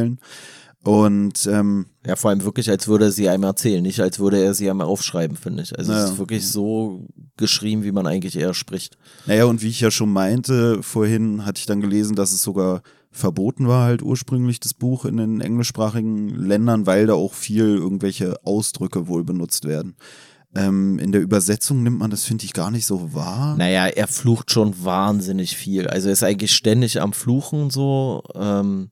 Und 0.84 1.46
ähm, 1.51 1.88
Ja, 2.08 2.15
vor 2.15 2.29
allem 2.29 2.44
wirklich, 2.44 2.70
als 2.70 2.88
würde 2.88 3.06
er 3.06 3.12
sie 3.12 3.27
einem 3.27 3.44
erzählen, 3.44 3.84
nicht 3.84 4.00
als 4.00 4.18
würde 4.20 4.41
er 4.41 4.53
sie 4.53 4.70
einem 4.70 4.82
aufschreiben, 4.82 5.36
finde 5.36 5.63
ich. 5.63 5.77
Also 5.77 5.91
es 5.91 5.98
Ja. 5.98 6.06
ist 6.06 6.18
wirklich 6.18 6.48
so 6.48 7.06
geschrieben, 7.36 7.84
wie 7.84 7.91
man 7.91 8.08
eigentlich 8.08 8.38
eher 8.38 8.53
spricht. 8.53 8.98
Naja, 9.25 9.46
und 9.46 9.62
wie 9.62 9.68
ich 9.68 9.82
ja 9.82 9.91
schon 9.91 10.12
meinte, 10.12 10.82
vorhin 10.82 11.46
hatte 11.46 11.60
ich 11.60 11.65
dann 11.65 11.82
gelesen, 11.82 12.15
dass 12.15 12.32
es 12.32 12.41
sogar 12.41 12.82
verboten 13.12 13.68
war, 13.68 13.86
halt 13.86 14.01
ursprünglich 14.03 14.60
das 14.62 14.74
Buch 14.74 15.03
in 15.03 15.18
den 15.18 15.41
englischsprachigen 15.41 16.29
Ländern, 16.29 16.86
weil 16.86 17.08
da 17.08 17.13
auch 17.13 17.34
viel 17.34 17.65
irgendwelche 17.75 18.38
Ausdrücke 18.46 19.08
wohl 19.08 19.24
benutzt 19.25 19.65
werden. 19.65 19.96
Ähm, 20.56 20.98
in 20.98 21.12
der 21.12 21.22
Übersetzung 21.22 21.84
nimmt 21.84 22.00
man 22.00 22.10
das, 22.10 22.24
finde 22.24 22.46
ich, 22.46 22.53
gar 22.53 22.72
nicht 22.72 22.86
so 22.86 23.13
wahr. 23.13 23.56
Naja, 23.58 23.88
er 23.88 24.08
flucht 24.08 24.50
schon 24.51 24.74
wahnsinnig 24.84 25.56
viel. 25.58 25.88
Also 25.88 26.08
er 26.08 26.13
ist 26.13 26.24
eigentlich 26.24 26.53
ständig 26.53 27.01
am 27.01 27.12
Fluchen 27.13 27.70
so. 27.70 28.24
Ähm, 28.34 28.91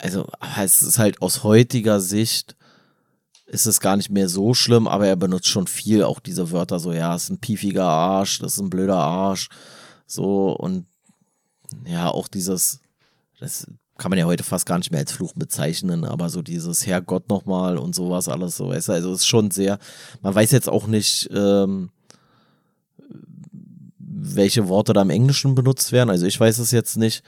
also 0.00 0.28
es 0.58 0.82
ist 0.82 0.98
halt 0.98 1.22
aus 1.22 1.44
heutiger 1.44 2.00
Sicht 2.00 2.56
ist 3.46 3.66
es 3.66 3.80
gar 3.80 3.96
nicht 3.96 4.10
mehr 4.10 4.28
so 4.28 4.54
schlimm, 4.54 4.86
aber 4.86 5.08
er 5.08 5.16
benutzt 5.16 5.48
schon 5.48 5.66
viel 5.66 6.04
auch 6.04 6.20
diese 6.20 6.52
Wörter 6.52 6.78
so, 6.78 6.92
ja, 6.92 7.14
ist 7.16 7.30
ein 7.30 7.40
piefiger 7.40 7.84
Arsch, 7.84 8.38
das 8.38 8.54
ist 8.54 8.60
ein 8.60 8.70
blöder 8.70 8.98
Arsch, 8.98 9.48
so 10.06 10.52
und 10.52 10.86
ja, 11.84 12.08
auch 12.08 12.28
dieses, 12.28 12.80
das 13.40 13.66
kann 13.98 14.10
man 14.10 14.18
ja 14.18 14.24
heute 14.24 14.44
fast 14.44 14.66
gar 14.66 14.78
nicht 14.78 14.92
mehr 14.92 15.00
als 15.00 15.12
Fluch 15.12 15.32
bezeichnen, 15.34 16.04
aber 16.04 16.30
so 16.30 16.42
dieses 16.42 16.86
Herrgott 16.86 17.28
nochmal 17.28 17.76
und 17.76 17.94
sowas 17.94 18.28
alles 18.28 18.56
so, 18.56 18.68
weißt 18.68 18.88
du, 18.88 18.92
also 18.92 19.12
ist 19.12 19.26
schon 19.26 19.50
sehr, 19.50 19.78
man 20.22 20.34
weiß 20.34 20.52
jetzt 20.52 20.68
auch 20.68 20.86
nicht, 20.86 21.28
ähm, 21.32 21.90
welche 23.98 24.68
Worte 24.68 24.92
da 24.92 25.02
im 25.02 25.10
Englischen 25.10 25.54
benutzt 25.54 25.92
werden. 25.92 26.10
Also 26.10 26.26
ich 26.26 26.38
weiß 26.38 26.58
es 26.58 26.70
jetzt 26.70 26.96
nicht. 26.96 27.22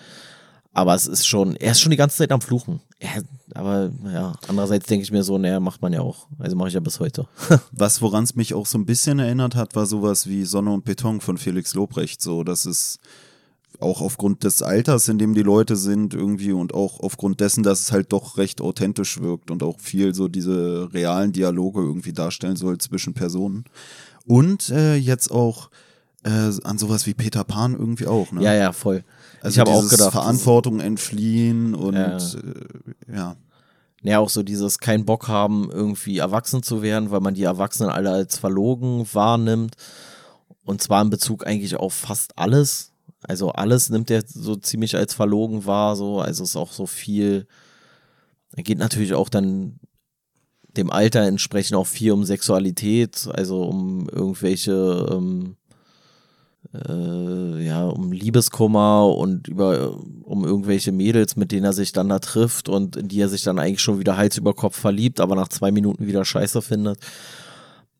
Aber 0.75 0.95
es 0.95 1.07
ist 1.07 1.27
schon, 1.27 1.55
er 1.57 1.73
ist 1.73 1.81
schon 1.81 1.91
die 1.91 1.97
ganze 1.97 2.17
Zeit 2.17 2.33
am 2.33 2.41
Fluchen. 2.41 2.81
Er, 2.99 3.23
aber 3.55 3.91
ja, 4.11 4.33
andererseits 4.49 4.87
denke 4.87 5.03
ich 5.03 5.13
mir 5.13 5.23
so, 5.23 5.37
naja, 5.37 5.61
macht 5.61 5.83
man 5.83 5.93
ja 5.93 6.01
auch. 6.01 6.29
Also 6.39 6.57
mache 6.57 6.69
ich 6.69 6.75
ja 6.75 6.81
bis 6.81 6.99
heute. 6.99 7.27
Was, 7.73 8.01
woran 8.01 8.25
es 8.25 8.35
mich 8.35 8.55
auch 8.55 8.65
so 8.65 8.79
ein 8.79 8.87
bisschen 8.87 9.19
erinnert 9.19 9.55
hat, 9.55 9.77
war 9.77 9.85
sowas 9.85 10.27
wie 10.27 10.45
Sonne 10.45 10.73
und 10.73 10.85
Beton 10.85 11.21
von 11.21 11.37
Felix 11.37 11.75
Lobrecht. 11.75 12.23
So, 12.23 12.43
dass 12.43 12.65
es 12.65 13.01
auch 13.81 14.01
aufgrund 14.01 14.45
des 14.45 14.63
Alters, 14.63 15.09
in 15.09 15.19
dem 15.19 15.35
die 15.35 15.43
Leute 15.43 15.77
sind, 15.77 16.15
irgendwie 16.15 16.53
und 16.53 16.73
auch 16.73 17.01
aufgrund 17.01 17.41
dessen, 17.41 17.63
dass 17.63 17.81
es 17.81 17.93
halt 17.93 18.13
doch 18.13 18.39
recht 18.39 18.61
authentisch 18.61 19.21
wirkt 19.21 19.51
und 19.51 19.63
auch 19.63 19.79
viel 19.79 20.15
so 20.15 20.29
diese 20.29 20.89
realen 20.95 21.33
Dialoge 21.33 21.81
irgendwie 21.81 22.13
darstellen 22.13 22.57
soll 22.57 22.79
zwischen 22.79 23.13
Personen. 23.13 23.65
Und 24.25 24.71
äh, 24.71 24.95
jetzt 24.95 25.31
auch 25.31 25.69
äh, 26.23 26.51
an 26.63 26.79
sowas 26.79 27.07
wie 27.07 27.15
Peter 27.15 27.45
Pan 27.45 27.75
irgendwie 27.75 28.07
auch, 28.07 28.33
ne? 28.33 28.43
Ja, 28.43 28.55
ja, 28.55 28.73
voll. 28.73 29.05
Also 29.43 29.55
ich 29.55 29.59
habe 29.59 29.71
auch 29.71 29.89
gedacht, 29.89 30.13
Verantwortung 30.13 30.81
entfliehen 30.81 31.75
und 31.75 31.95
Ja. 31.95 32.17
äh, 32.17 33.15
ja. 33.15 33.37
ja, 34.03 34.19
auch 34.21 34.31
so 34.31 34.43
dieses 34.43 34.79
kein 34.79 35.05
Bock 35.05 35.29
haben, 35.29 35.69
irgendwie 35.71 36.19
erwachsen 36.19 36.63
zu 36.63 36.81
werden, 36.81 37.11
weil 37.11 37.21
man 37.21 37.35
die 37.35 37.43
Erwachsenen 37.43 37.91
alle 37.91 38.11
als 38.11 38.39
verlogen 38.39 39.07
wahrnimmt. 39.13 39.75
Und 40.65 40.81
zwar 40.81 41.03
in 41.03 41.11
Bezug 41.11 41.45
eigentlich 41.47 41.77
auf 41.77 41.93
fast 41.93 42.39
alles. 42.39 42.93
Also 43.23 43.51
alles 43.51 43.91
nimmt 43.91 44.11
er 44.11 44.23
so 44.27 44.55
ziemlich 44.57 44.97
als 44.97 45.13
verlogen 45.15 45.67
wahr, 45.67 45.97
so. 45.97 46.21
Also 46.21 46.45
ist 46.45 46.57
auch 46.57 46.73
so 46.73 46.87
viel. 46.87 47.47
Er 48.55 48.63
geht 48.63 48.79
natürlich 48.79 49.15
auch 49.15 49.29
dann 49.29 49.81
dem 50.77 50.91
Alter 50.91 51.23
entsprechend 51.23 51.77
auch 51.77 51.87
viel 51.87 52.13
um 52.13 52.25
Sexualität, 52.25 53.29
also 53.35 53.63
um 53.65 54.09
irgendwelche, 54.09 55.07
ähm, 55.11 55.57
äh, 56.75 57.65
ja, 57.65 57.87
um 57.87 58.13
Liebeskummer 58.13 59.07
und 59.07 59.49
über, 59.49 59.99
um 60.23 60.45
irgendwelche 60.45 60.93
Mädels, 60.93 61.37
mit 61.37 61.53
denen 61.53 61.65
er 61.65 61.73
sich 61.73 61.93
dann 61.93 62.09
da 62.09 62.19
trifft 62.19 62.69
und 62.69 62.97
in 62.97 63.09
die 63.09 63.21
er 63.21 63.29
sich 63.29 63.43
dann 63.43 63.59
eigentlich 63.59 63.83
schon 63.83 63.99
wieder 63.99 64.17
Hals 64.17 64.39
über 64.39 64.55
Kopf 64.55 64.79
verliebt, 64.79 65.21
aber 65.21 65.35
nach 65.35 65.49
zwei 65.49 65.71
Minuten 65.71 66.07
wieder 66.07 66.25
scheiße 66.25 66.63
findet. 66.63 66.99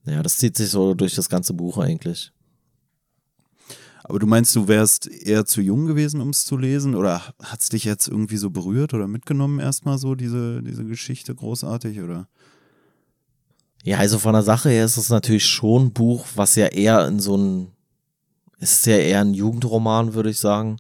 Ja, 0.05 0.23
das 0.23 0.39
zieht 0.39 0.57
sich 0.57 0.71
so 0.71 0.95
durch 0.95 1.15
das 1.15 1.29
ganze 1.29 1.55
Buch 1.55 1.79
eigentlich. 1.79 2.33
Aber 4.05 4.19
du 4.19 4.27
meinst, 4.27 4.55
du 4.57 4.67
wärst 4.67 5.07
eher 5.09 5.45
zu 5.47 5.61
jung 5.61 5.87
gewesen, 5.87 6.21
um 6.21 6.31
es 6.31 6.45
zu 6.45 6.57
lesen? 6.57 6.95
Oder 6.95 7.23
hat 7.41 7.61
es 7.61 7.69
dich 7.69 7.85
jetzt 7.85 8.09
irgendwie 8.09 8.37
so 8.37 8.51
berührt 8.51 8.95
oder 8.95 9.07
mitgenommen, 9.07 9.61
erstmal 9.61 9.99
so, 9.99 10.15
diese, 10.15 10.63
diese 10.63 10.85
Geschichte 10.85 11.35
großartig? 11.35 12.01
Oder? 12.01 12.29
Ja, 13.85 13.99
also 13.99 14.19
von 14.19 14.33
der 14.33 14.43
Sache 14.43 14.71
her 14.71 14.85
ist 14.85 14.97
es 14.97 15.09
natürlich 15.09 15.47
schon 15.47 15.87
ein 15.87 15.93
Buch, 15.93 16.27
was 16.35 16.57
ja 16.57 16.67
eher 16.67 17.07
in 17.07 17.21
so 17.21 17.37
ein, 17.37 17.69
es 18.63 18.75
ist 18.75 18.87
ja 18.87 18.97
eher 18.97 19.21
ein 19.21 19.35
Jugendroman, 19.35 20.15
würde 20.15 20.31
ich 20.31 20.39
sagen. 20.39 20.77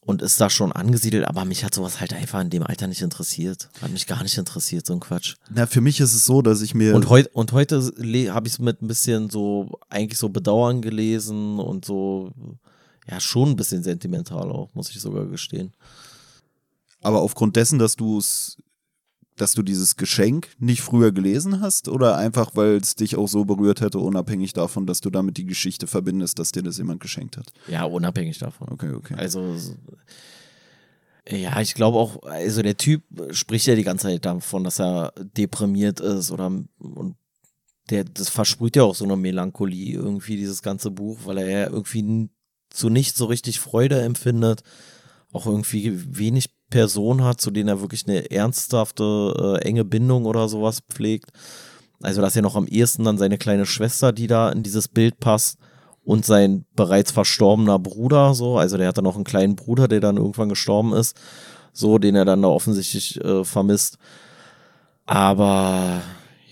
Und 0.00 0.22
ist 0.22 0.40
da 0.40 0.48
schon 0.48 0.70
angesiedelt, 0.70 1.26
aber 1.26 1.44
mich 1.44 1.64
hat 1.64 1.74
sowas 1.74 1.98
halt 1.98 2.12
einfach 2.12 2.40
in 2.40 2.50
dem 2.50 2.62
Alter 2.62 2.86
nicht 2.86 3.02
interessiert. 3.02 3.68
Hat 3.82 3.90
mich 3.90 4.06
gar 4.06 4.22
nicht 4.22 4.38
interessiert, 4.38 4.86
so 4.86 4.92
ein 4.92 5.00
Quatsch. 5.00 5.34
Na, 5.50 5.66
für 5.66 5.80
mich 5.80 5.98
ist 5.98 6.14
es 6.14 6.24
so, 6.24 6.42
dass 6.42 6.62
ich 6.62 6.76
mir. 6.76 6.94
Und, 6.94 7.10
heut, 7.10 7.28
und 7.32 7.50
heute 7.50 7.80
habe 7.80 8.46
ich 8.46 8.52
es 8.52 8.58
mit 8.60 8.80
ein 8.80 8.86
bisschen 8.86 9.28
so, 9.28 9.80
eigentlich 9.88 10.18
so 10.18 10.28
Bedauern 10.28 10.80
gelesen 10.80 11.58
und 11.58 11.84
so, 11.84 12.30
ja, 13.10 13.18
schon 13.18 13.50
ein 13.50 13.56
bisschen 13.56 13.82
sentimental 13.82 14.48
auch, 14.52 14.72
muss 14.74 14.90
ich 14.90 15.00
sogar 15.00 15.26
gestehen. 15.26 15.72
aber 17.02 17.20
aufgrund 17.22 17.56
dessen, 17.56 17.80
dass 17.80 17.96
du 17.96 18.18
es, 18.18 18.58
dass 19.36 19.52
du 19.52 19.62
dieses 19.62 19.96
Geschenk 19.96 20.48
nicht 20.58 20.82
früher 20.82 21.12
gelesen 21.12 21.60
hast, 21.60 21.88
oder 21.88 22.16
einfach, 22.16 22.52
weil 22.54 22.76
es 22.76 22.94
dich 22.96 23.16
auch 23.16 23.28
so 23.28 23.44
berührt 23.44 23.80
hätte, 23.80 23.98
unabhängig 23.98 24.52
davon, 24.52 24.86
dass 24.86 25.00
du 25.00 25.10
damit 25.10 25.36
die 25.36 25.46
Geschichte 25.46 25.86
verbindest, 25.86 26.38
dass 26.38 26.52
dir 26.52 26.62
das 26.62 26.78
jemand 26.78 27.00
geschenkt 27.00 27.36
hat. 27.36 27.52
Ja, 27.68 27.84
unabhängig 27.84 28.38
davon. 28.38 28.68
Okay, 28.70 28.92
okay. 28.92 29.14
Also, 29.16 29.56
ja, 31.28 31.60
ich 31.60 31.74
glaube 31.74 31.98
auch, 31.98 32.22
also 32.22 32.62
der 32.62 32.76
Typ 32.76 33.02
spricht 33.30 33.66
ja 33.66 33.74
die 33.74 33.84
ganze 33.84 34.06
Zeit 34.06 34.24
davon, 34.24 34.64
dass 34.64 34.80
er 34.80 35.12
deprimiert 35.16 36.00
ist 36.00 36.30
oder 36.30 36.46
und 36.46 37.16
der, 37.90 38.04
das 38.04 38.28
versprüht 38.28 38.76
ja 38.76 38.82
auch 38.82 38.94
so 38.94 39.04
eine 39.04 39.16
Melancholie 39.16 39.94
irgendwie, 39.94 40.36
dieses 40.36 40.62
ganze 40.62 40.90
Buch, 40.90 41.20
weil 41.24 41.38
er 41.38 41.48
ja 41.48 41.66
irgendwie 41.66 42.30
zu 42.70 42.88
nicht 42.88 43.16
so 43.16 43.26
richtig 43.26 43.60
Freude 43.60 44.00
empfindet, 44.02 44.62
auch 45.32 45.46
irgendwie 45.46 46.18
wenig 46.18 46.50
Personen 46.70 47.24
hat, 47.24 47.40
zu 47.40 47.50
denen 47.50 47.68
er 47.68 47.80
wirklich 47.80 48.06
eine 48.06 48.30
ernsthafte, 48.30 49.58
äh, 49.60 49.64
enge 49.64 49.84
Bindung 49.84 50.24
oder 50.26 50.48
sowas 50.48 50.80
pflegt. 50.90 51.30
Also, 52.02 52.20
dass 52.20 52.36
er 52.36 52.42
noch 52.42 52.56
am 52.56 52.66
ehesten 52.66 53.04
dann 53.04 53.18
seine 53.18 53.38
kleine 53.38 53.66
Schwester, 53.66 54.12
die 54.12 54.26
da 54.26 54.50
in 54.50 54.62
dieses 54.62 54.88
Bild 54.88 55.18
passt, 55.20 55.58
und 56.06 56.24
sein 56.24 56.64
bereits 56.76 57.10
verstorbener 57.10 57.80
Bruder, 57.80 58.32
so, 58.32 58.58
also 58.58 58.76
der 58.78 58.86
hatte 58.86 59.02
noch 59.02 59.16
einen 59.16 59.24
kleinen 59.24 59.56
Bruder, 59.56 59.88
der 59.88 59.98
dann 60.00 60.18
irgendwann 60.18 60.48
gestorben 60.48 60.92
ist. 60.92 61.16
so, 61.72 61.98
den 61.98 62.14
er 62.14 62.24
dann 62.24 62.42
da 62.42 62.48
offensichtlich 62.48 63.22
äh, 63.22 63.44
vermisst. 63.44 63.98
Aber 65.04 66.00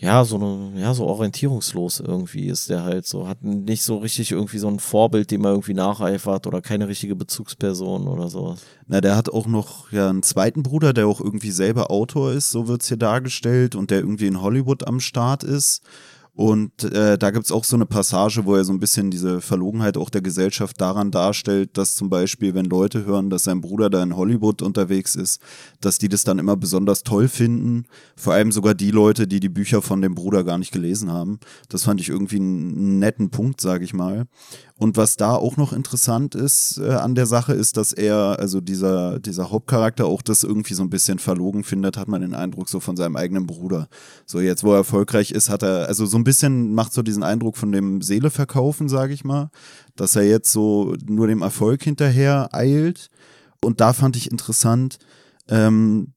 ja, 0.04 0.22
so 0.22 0.36
eine, 0.36 0.78
ja, 0.78 0.92
so 0.92 1.06
orientierungslos 1.06 2.00
irgendwie 2.00 2.48
ist 2.48 2.68
der 2.68 2.84
halt 2.84 3.06
so, 3.06 3.26
hat 3.26 3.42
nicht 3.42 3.82
so 3.82 3.96
richtig 3.96 4.32
irgendwie 4.32 4.58
so 4.58 4.68
ein 4.68 4.78
Vorbild, 4.78 5.30
dem 5.30 5.46
er 5.46 5.52
irgendwie 5.52 5.72
nacheifert 5.72 6.46
oder 6.46 6.60
keine 6.60 6.88
richtige 6.88 7.16
Bezugsperson 7.16 8.06
oder 8.06 8.28
sowas. 8.28 8.60
Na, 8.86 9.00
der 9.00 9.16
hat 9.16 9.30
auch 9.30 9.46
noch 9.46 9.90
ja 9.92 10.10
einen 10.10 10.22
zweiten 10.22 10.62
Bruder, 10.62 10.92
der 10.92 11.06
auch 11.06 11.22
irgendwie 11.22 11.50
selber 11.50 11.90
Autor 11.90 12.32
ist, 12.32 12.50
so 12.50 12.68
wird's 12.68 12.88
hier 12.88 12.98
dargestellt 12.98 13.76
und 13.76 13.90
der 13.90 14.00
irgendwie 14.00 14.26
in 14.26 14.42
Hollywood 14.42 14.86
am 14.86 15.00
Start 15.00 15.42
ist. 15.42 15.80
Und 16.36 16.82
äh, 16.82 17.16
da 17.16 17.30
gibt's 17.30 17.52
auch 17.52 17.62
so 17.62 17.76
eine 17.76 17.86
Passage, 17.86 18.44
wo 18.44 18.56
er 18.56 18.64
so 18.64 18.72
ein 18.72 18.80
bisschen 18.80 19.12
diese 19.12 19.40
Verlogenheit 19.40 19.96
auch 19.96 20.10
der 20.10 20.20
Gesellschaft 20.20 20.80
daran 20.80 21.12
darstellt, 21.12 21.78
dass 21.78 21.94
zum 21.94 22.10
Beispiel, 22.10 22.54
wenn 22.54 22.64
Leute 22.64 23.04
hören, 23.04 23.30
dass 23.30 23.44
sein 23.44 23.60
Bruder 23.60 23.88
da 23.88 24.02
in 24.02 24.16
Hollywood 24.16 24.60
unterwegs 24.60 25.14
ist, 25.14 25.40
dass 25.80 25.98
die 25.98 26.08
das 26.08 26.24
dann 26.24 26.40
immer 26.40 26.56
besonders 26.56 27.04
toll 27.04 27.28
finden. 27.28 27.84
Vor 28.16 28.32
allem 28.32 28.50
sogar 28.50 28.74
die 28.74 28.90
Leute, 28.90 29.28
die 29.28 29.38
die 29.38 29.48
Bücher 29.48 29.80
von 29.80 30.02
dem 30.02 30.16
Bruder 30.16 30.42
gar 30.42 30.58
nicht 30.58 30.72
gelesen 30.72 31.12
haben. 31.12 31.38
Das 31.68 31.84
fand 31.84 32.00
ich 32.00 32.08
irgendwie 32.08 32.36
einen 32.36 32.98
netten 32.98 33.30
Punkt, 33.30 33.60
sage 33.60 33.84
ich 33.84 33.94
mal. 33.94 34.26
Und 34.76 34.96
was 34.96 35.16
da 35.16 35.34
auch 35.34 35.56
noch 35.56 35.72
interessant 35.72 36.34
ist 36.34 36.78
äh, 36.78 36.90
an 36.90 37.14
der 37.14 37.26
Sache, 37.26 37.52
ist, 37.52 37.76
dass 37.76 37.92
er, 37.92 38.40
also 38.40 38.60
dieser, 38.60 39.20
dieser 39.20 39.52
Hauptcharakter 39.52 40.06
auch 40.06 40.20
das 40.20 40.42
irgendwie 40.42 40.74
so 40.74 40.82
ein 40.82 40.90
bisschen 40.90 41.20
verlogen 41.20 41.62
findet, 41.62 41.96
hat 41.96 42.08
man 42.08 42.22
den 42.22 42.34
Eindruck 42.34 42.68
so 42.68 42.80
von 42.80 42.96
seinem 42.96 43.14
eigenen 43.14 43.46
Bruder. 43.46 43.88
So 44.26 44.40
jetzt, 44.40 44.64
wo 44.64 44.72
er 44.72 44.78
erfolgreich 44.78 45.30
ist, 45.30 45.48
hat 45.48 45.62
er, 45.62 45.86
also 45.86 46.06
so 46.06 46.16
ein 46.16 46.24
bisschen 46.24 46.74
macht 46.74 46.92
so 46.92 47.02
diesen 47.02 47.22
Eindruck 47.22 47.56
von 47.56 47.70
dem 47.70 48.02
Seele 48.02 48.30
verkaufen, 48.30 48.88
sage 48.88 49.14
ich 49.14 49.22
mal, 49.22 49.50
dass 49.94 50.16
er 50.16 50.24
jetzt 50.24 50.50
so 50.50 50.96
nur 51.06 51.28
dem 51.28 51.42
Erfolg 51.42 51.84
hinterher 51.84 52.48
eilt. 52.52 53.10
Und 53.62 53.80
da 53.80 53.92
fand 53.92 54.16
ich 54.16 54.32
interessant, 54.32 54.98
ähm, 55.48 56.14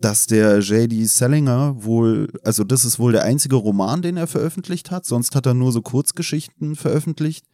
dass 0.00 0.26
der 0.26 0.60
J.D. 0.60 1.04
Salinger 1.04 1.84
wohl, 1.84 2.28
also 2.42 2.64
das 2.64 2.86
ist 2.86 2.98
wohl 2.98 3.12
der 3.12 3.24
einzige 3.24 3.56
Roman, 3.56 4.00
den 4.00 4.16
er 4.16 4.28
veröffentlicht 4.28 4.90
hat, 4.90 5.04
sonst 5.04 5.34
hat 5.34 5.44
er 5.44 5.54
nur 5.54 5.72
so 5.72 5.82
Kurzgeschichten 5.82 6.74
veröffentlicht 6.74 7.44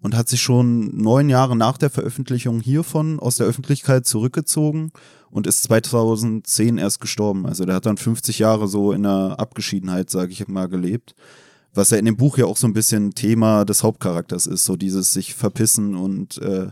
und 0.00 0.16
hat 0.16 0.28
sich 0.28 0.42
schon 0.42 0.96
neun 0.96 1.28
Jahre 1.28 1.56
nach 1.56 1.78
der 1.78 1.90
Veröffentlichung 1.90 2.60
hiervon 2.60 3.18
aus 3.18 3.36
der 3.36 3.46
Öffentlichkeit 3.46 4.06
zurückgezogen 4.06 4.92
und 5.30 5.46
ist 5.46 5.62
2010 5.64 6.78
erst 6.78 7.00
gestorben. 7.00 7.46
Also 7.46 7.64
der 7.64 7.76
hat 7.76 7.86
dann 7.86 7.96
50 7.96 8.38
Jahre 8.38 8.68
so 8.68 8.92
in 8.92 9.02
der 9.02 9.36
Abgeschiedenheit, 9.38 10.10
sage 10.10 10.32
ich 10.32 10.46
mal, 10.48 10.68
gelebt. 10.68 11.14
Was 11.74 11.90
ja 11.90 11.98
in 11.98 12.06
dem 12.06 12.16
Buch 12.16 12.38
ja 12.38 12.46
auch 12.46 12.56
so 12.56 12.66
ein 12.66 12.72
bisschen 12.72 13.12
Thema 13.12 13.64
des 13.64 13.82
Hauptcharakters 13.82 14.46
ist, 14.46 14.64
so 14.64 14.76
dieses 14.76 15.12
sich 15.12 15.34
verpissen 15.34 15.94
und 15.94 16.38
äh, 16.38 16.68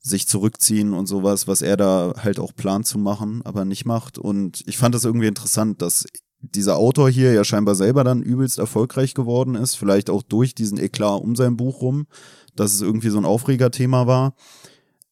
sich 0.00 0.28
zurückziehen 0.28 0.92
und 0.92 1.06
sowas, 1.06 1.48
was 1.48 1.62
er 1.62 1.76
da 1.76 2.14
halt 2.22 2.38
auch 2.38 2.54
plant 2.54 2.86
zu 2.86 2.98
machen, 2.98 3.42
aber 3.44 3.64
nicht 3.64 3.86
macht. 3.86 4.18
Und 4.18 4.62
ich 4.66 4.78
fand 4.78 4.94
das 4.94 5.04
irgendwie 5.04 5.26
interessant, 5.26 5.82
dass 5.82 6.04
dieser 6.40 6.76
Autor 6.76 7.10
hier 7.10 7.32
ja 7.32 7.44
scheinbar 7.44 7.74
selber 7.74 8.04
dann 8.04 8.22
übelst 8.22 8.58
erfolgreich 8.58 9.14
geworden 9.14 9.54
ist, 9.54 9.74
vielleicht 9.74 10.10
auch 10.10 10.22
durch 10.22 10.54
diesen 10.54 10.78
Eklat 10.78 11.20
um 11.20 11.36
sein 11.36 11.56
Buch 11.56 11.80
rum, 11.80 12.06
dass 12.54 12.74
es 12.74 12.82
irgendwie 12.82 13.10
so 13.10 13.18
ein 13.18 13.24
Aufregerthema 13.24 14.06
war. 14.06 14.34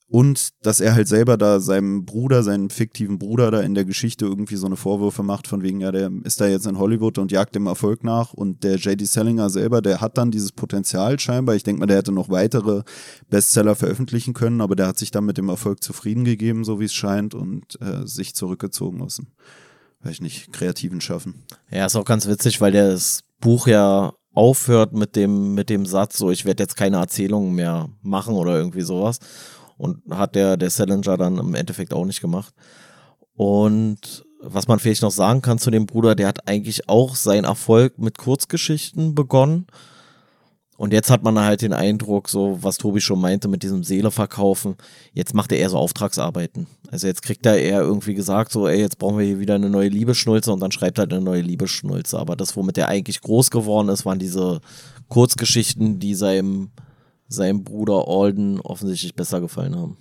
Und 0.07 0.51
dass 0.63 0.79
er 0.81 0.95
halt 0.95 1.09
selber 1.09 1.37
da 1.37 1.59
seinem 1.59 2.05
Bruder, 2.05 2.45
seinem 2.45 2.71
fiktiven 2.71 3.19
Bruder 3.19 3.51
da 3.51 3.63
in 3.63 3.75
der 3.75 3.85
Geschichte 3.85 4.27
irgendwie 4.27 4.55
so 4.55 4.67
eine 4.67 4.77
Vorwürfe 4.77 5.25
macht, 5.25 5.49
von 5.49 5.63
wegen, 5.63 5.81
ja, 5.81 5.91
der 5.91 6.09
ist 6.23 6.41
da 6.41 6.47
jetzt 6.47 6.67
in 6.69 6.79
Hollywood 6.79 7.19
und 7.19 7.33
jagt 7.33 7.57
dem 7.57 7.67
Erfolg 7.67 8.05
nach. 8.05 8.33
Und 8.33 8.63
der 8.63 8.77
J.D. 8.77 9.07
Sellinger 9.07 9.51
selber, 9.51 9.83
der 9.83 10.01
hat 10.01 10.17
dann 10.17 10.31
dieses 10.31 10.53
Potenzial 10.53 11.19
scheinbar. 11.19 11.57
Ich 11.57 11.65
denke 11.65 11.81
mal, 11.81 11.87
der 11.87 11.97
hätte 11.97 12.13
noch 12.13 12.29
weitere 12.29 12.83
Bestseller 13.29 13.75
veröffentlichen 13.75 14.35
können, 14.35 14.61
aber 14.61 14.77
der 14.77 14.87
hat 14.87 14.99
sich 14.99 15.11
dann 15.11 15.25
mit 15.25 15.37
dem 15.37 15.49
Erfolg 15.49 15.83
zufrieden 15.83 16.25
gegeben, 16.25 16.63
so 16.63 16.79
wie 16.79 16.85
es 16.85 16.95
scheint, 16.95 17.35
und 17.35 17.81
äh, 17.81 18.07
sich 18.07 18.37
zurückgezogen 18.37 19.01
dem 19.01 19.27
weiß 20.05 20.13
ich 20.13 20.21
nicht, 20.21 20.53
kreativen 20.53 21.01
Schaffen. 21.01 21.45
Ja, 21.71 21.87
ist 21.87 21.97
auch 21.97 22.05
ganz 22.05 22.27
witzig, 22.27 22.61
weil 22.61 22.73
das 22.73 23.21
Buch 23.41 23.67
ja 23.67 24.13
aufhört 24.35 24.93
mit 24.93 25.17
dem, 25.17 25.55
mit 25.55 25.71
dem 25.71 25.87
Satz, 25.87 26.19
so 26.19 26.31
ich 26.31 26.45
werde 26.45 26.63
jetzt 26.63 26.77
keine 26.77 26.99
Erzählungen 26.99 27.55
mehr 27.55 27.89
machen 28.03 28.35
oder 28.35 28.57
irgendwie 28.57 28.83
sowas. 28.83 29.19
Und 29.77 30.03
hat 30.11 30.35
der, 30.35 30.57
der 30.57 30.71
Salinger 30.71 31.17
dann 31.17 31.39
im 31.39 31.55
Endeffekt 31.55 31.93
auch 31.93 32.05
nicht 32.05 32.21
gemacht. 32.21 32.55
Und 33.35 34.25
was 34.41 34.69
man 34.69 34.79
vielleicht 34.79 35.03
noch 35.03 35.11
sagen 35.11 35.43
kann 35.43 35.59
zu 35.59 35.71
dem 35.71 35.87
Bruder, 35.87 36.15
der 36.15 36.29
hat 36.29 36.47
eigentlich 36.47 36.89
auch 36.89 37.17
seinen 37.17 37.45
Erfolg 37.45 37.99
mit 37.99 38.19
Kurzgeschichten 38.19 39.15
begonnen 39.15 39.67
und 40.77 40.93
jetzt 40.93 41.11
hat 41.11 41.23
man 41.23 41.39
halt 41.39 41.63
den 41.63 41.73
Eindruck, 41.73 42.29
so 42.29 42.59
was 42.63 42.79
Tobi 42.79 43.01
schon 43.01 43.21
meinte 43.21 43.47
mit 43.47 43.63
diesem 43.63 43.85
Seeleverkaufen, 43.85 44.75
jetzt 45.13 45.33
macht 45.33 45.53
er 45.53 45.59
eher 45.59 45.71
so 45.71 45.79
Auftragsarbeiten. 45.79 46.67
Also 46.91 47.07
jetzt 47.07 47.23
kriegt 47.23 47.47
er 47.47 47.59
eher 47.59 47.81
irgendwie 47.81 48.15
gesagt, 48.15 48.51
so, 48.51 48.67
ey, 48.67 48.81
jetzt 48.81 48.99
brauchen 48.99 49.19
wir 49.19 49.25
hier 49.25 49.39
wieder 49.39 49.55
eine 49.55 49.71
neue 49.71 49.89
Liebeschnulze 49.89 50.53
und 50.53 50.61
dann 50.61 50.73
schreibt 50.73 50.99
er 50.99 51.03
halt 51.03 51.13
eine 51.13 51.23
neue 51.23 51.43
Liebeschnulze. 51.43 52.19
Aber 52.19 52.35
das, 52.35 52.57
womit 52.57 52.77
er 52.77 52.89
eigentlich 52.89 53.21
groß 53.21 53.51
geworden 53.51 53.89
ist, 53.89 54.05
waren 54.05 54.19
diese 54.19 54.61
Kurzgeschichten, 55.09 56.01
die 56.01 56.15
seinem, 56.17 56.71
seinem 57.29 57.63
Bruder 57.63 58.09
Alden 58.09 58.61
offensichtlich 58.61 59.15
besser 59.15 59.41
gefallen 59.41 59.77
haben. 59.77 59.97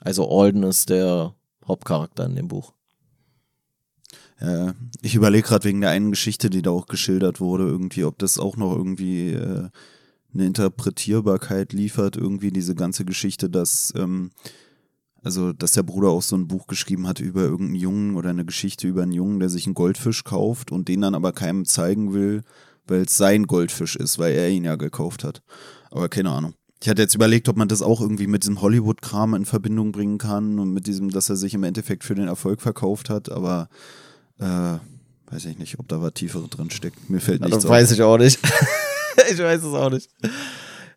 Also 0.00 0.28
Alden 0.28 0.62
ist 0.64 0.90
der 0.90 1.34
Hauptcharakter 1.66 2.26
in 2.26 2.36
dem 2.36 2.48
Buch. 2.48 2.72
Ich 5.02 5.14
überlege 5.14 5.46
gerade 5.46 5.64
wegen 5.64 5.80
der 5.80 5.90
einen 5.90 6.10
Geschichte, 6.10 6.50
die 6.50 6.62
da 6.62 6.70
auch 6.70 6.86
geschildert 6.86 7.40
wurde, 7.40 7.64
irgendwie, 7.64 8.04
ob 8.04 8.18
das 8.18 8.40
auch 8.40 8.56
noch 8.56 8.74
irgendwie 8.74 9.30
äh, 9.30 9.68
eine 10.34 10.46
Interpretierbarkeit 10.46 11.72
liefert, 11.72 12.16
irgendwie 12.16 12.50
diese 12.50 12.74
ganze 12.74 13.04
Geschichte, 13.04 13.50
dass, 13.50 13.92
ähm, 13.96 14.30
also, 15.22 15.52
dass 15.52 15.72
der 15.72 15.82
Bruder 15.82 16.08
auch 16.08 16.22
so 16.22 16.36
ein 16.36 16.48
Buch 16.48 16.66
geschrieben 16.66 17.06
hat 17.06 17.20
über 17.20 17.42
irgendeinen 17.42 17.76
Jungen 17.76 18.16
oder 18.16 18.30
eine 18.30 18.44
Geschichte 18.44 18.88
über 18.88 19.02
einen 19.02 19.12
Jungen, 19.12 19.40
der 19.40 19.48
sich 19.48 19.66
einen 19.66 19.74
Goldfisch 19.74 20.24
kauft 20.24 20.72
und 20.72 20.88
den 20.88 21.00
dann 21.00 21.14
aber 21.14 21.32
keinem 21.32 21.64
zeigen 21.64 22.12
will, 22.12 22.42
weil 22.86 23.02
es 23.02 23.16
sein 23.16 23.46
Goldfisch 23.46 23.96
ist, 23.96 24.18
weil 24.18 24.34
er 24.34 24.50
ihn 24.50 24.64
ja 24.64 24.76
gekauft 24.76 25.22
hat. 25.24 25.42
Aber 25.90 26.08
keine 26.08 26.30
Ahnung. 26.30 26.54
Ich 26.82 26.88
hatte 26.88 27.02
jetzt 27.02 27.14
überlegt, 27.14 27.48
ob 27.48 27.56
man 27.56 27.68
das 27.68 27.80
auch 27.80 28.00
irgendwie 28.00 28.26
mit 28.26 28.42
diesem 28.42 28.60
Hollywood-Kram 28.60 29.34
in 29.34 29.44
Verbindung 29.44 29.92
bringen 29.92 30.18
kann 30.18 30.58
und 30.58 30.72
mit 30.72 30.88
diesem, 30.88 31.10
dass 31.10 31.30
er 31.30 31.36
sich 31.36 31.54
im 31.54 31.62
Endeffekt 31.62 32.02
für 32.02 32.16
den 32.16 32.26
Erfolg 32.26 32.60
verkauft 32.60 33.08
hat, 33.08 33.30
aber 33.30 33.68
äh, 34.40 34.78
weiß 35.32 35.44
ich 35.44 35.58
nicht, 35.58 35.78
ob 35.78 35.86
da 35.86 36.02
was 36.02 36.14
Tiefere 36.14 36.48
drin 36.48 36.70
steckt. 36.70 37.08
Mir 37.08 37.20
fällt 37.20 37.40
nichts 37.40 37.54
Das 37.54 37.68
weiß 37.68 37.92
ich 37.92 38.02
auch 38.02 38.18
nicht. 38.18 38.40
ich 39.30 39.38
weiß 39.38 39.62
es 39.62 39.74
auch 39.74 39.90
nicht. 39.90 40.10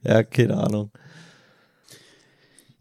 Ja, 0.03 0.23
keine 0.23 0.57
Ahnung. 0.57 0.91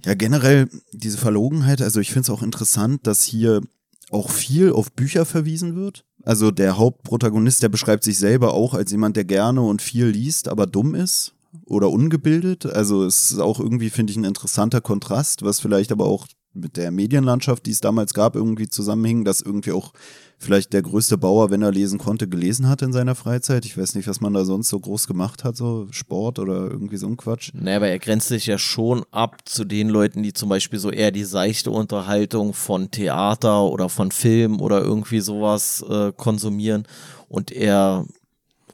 Ja, 0.04 0.14
generell 0.14 0.68
diese 0.92 1.16
Verlogenheit, 1.16 1.80
also 1.80 2.00
ich 2.00 2.08
finde 2.08 2.22
es 2.22 2.30
auch 2.30 2.42
interessant, 2.42 3.06
dass 3.06 3.24
hier 3.24 3.62
auch 4.10 4.30
viel 4.30 4.72
auf 4.72 4.92
Bücher 4.92 5.24
verwiesen 5.24 5.76
wird. 5.76 6.04
Also 6.24 6.50
der 6.50 6.76
Hauptprotagonist, 6.76 7.62
der 7.62 7.68
beschreibt 7.68 8.04
sich 8.04 8.18
selber 8.18 8.52
auch 8.52 8.74
als 8.74 8.90
jemand, 8.90 9.16
der 9.16 9.24
gerne 9.24 9.62
und 9.62 9.82
viel 9.82 10.06
liest, 10.06 10.48
aber 10.48 10.66
dumm 10.66 10.94
ist 10.94 11.34
oder 11.66 11.90
ungebildet. 11.90 12.66
Also 12.66 13.04
es 13.04 13.30
ist 13.32 13.38
auch 13.38 13.60
irgendwie, 13.60 13.90
finde 13.90 14.10
ich, 14.10 14.16
ein 14.16 14.24
interessanter 14.24 14.80
Kontrast, 14.80 15.42
was 15.42 15.60
vielleicht 15.60 15.92
aber 15.92 16.06
auch 16.06 16.26
mit 16.54 16.76
der 16.76 16.90
Medienlandschaft, 16.90 17.66
die 17.66 17.72
es 17.72 17.80
damals 17.80 18.14
gab, 18.14 18.36
irgendwie 18.36 18.68
zusammenhing, 18.68 19.24
dass 19.24 19.40
irgendwie 19.40 19.72
auch 19.72 19.92
vielleicht 20.38 20.72
der 20.72 20.82
größte 20.82 21.18
Bauer, 21.18 21.50
wenn 21.50 21.62
er 21.62 21.72
lesen 21.72 21.98
konnte, 21.98 22.28
gelesen 22.28 22.68
hat 22.68 22.82
in 22.82 22.92
seiner 22.92 23.14
Freizeit. 23.14 23.64
Ich 23.64 23.76
weiß 23.76 23.94
nicht, 23.94 24.08
was 24.08 24.20
man 24.20 24.34
da 24.34 24.44
sonst 24.44 24.68
so 24.68 24.78
groß 24.78 25.06
gemacht 25.06 25.44
hat, 25.44 25.56
so 25.56 25.88
Sport 25.90 26.38
oder 26.38 26.70
irgendwie 26.70 26.96
so 26.96 27.06
ein 27.06 27.16
Quatsch. 27.16 27.52
Naja, 27.54 27.76
aber 27.76 27.88
er 27.88 27.98
grenzt 27.98 28.28
sich 28.28 28.46
ja 28.46 28.58
schon 28.58 29.04
ab 29.10 29.42
zu 29.44 29.64
den 29.64 29.88
Leuten, 29.88 30.22
die 30.22 30.32
zum 30.32 30.48
Beispiel 30.48 30.78
so 30.78 30.90
eher 30.90 31.10
die 31.10 31.24
seichte 31.24 31.70
Unterhaltung 31.70 32.52
von 32.52 32.90
Theater 32.90 33.64
oder 33.64 33.88
von 33.88 34.10
Film 34.10 34.60
oder 34.60 34.82
irgendwie 34.82 35.20
sowas 35.20 35.84
äh, 35.88 36.12
konsumieren. 36.12 36.86
Und 37.28 37.50
er 37.50 38.06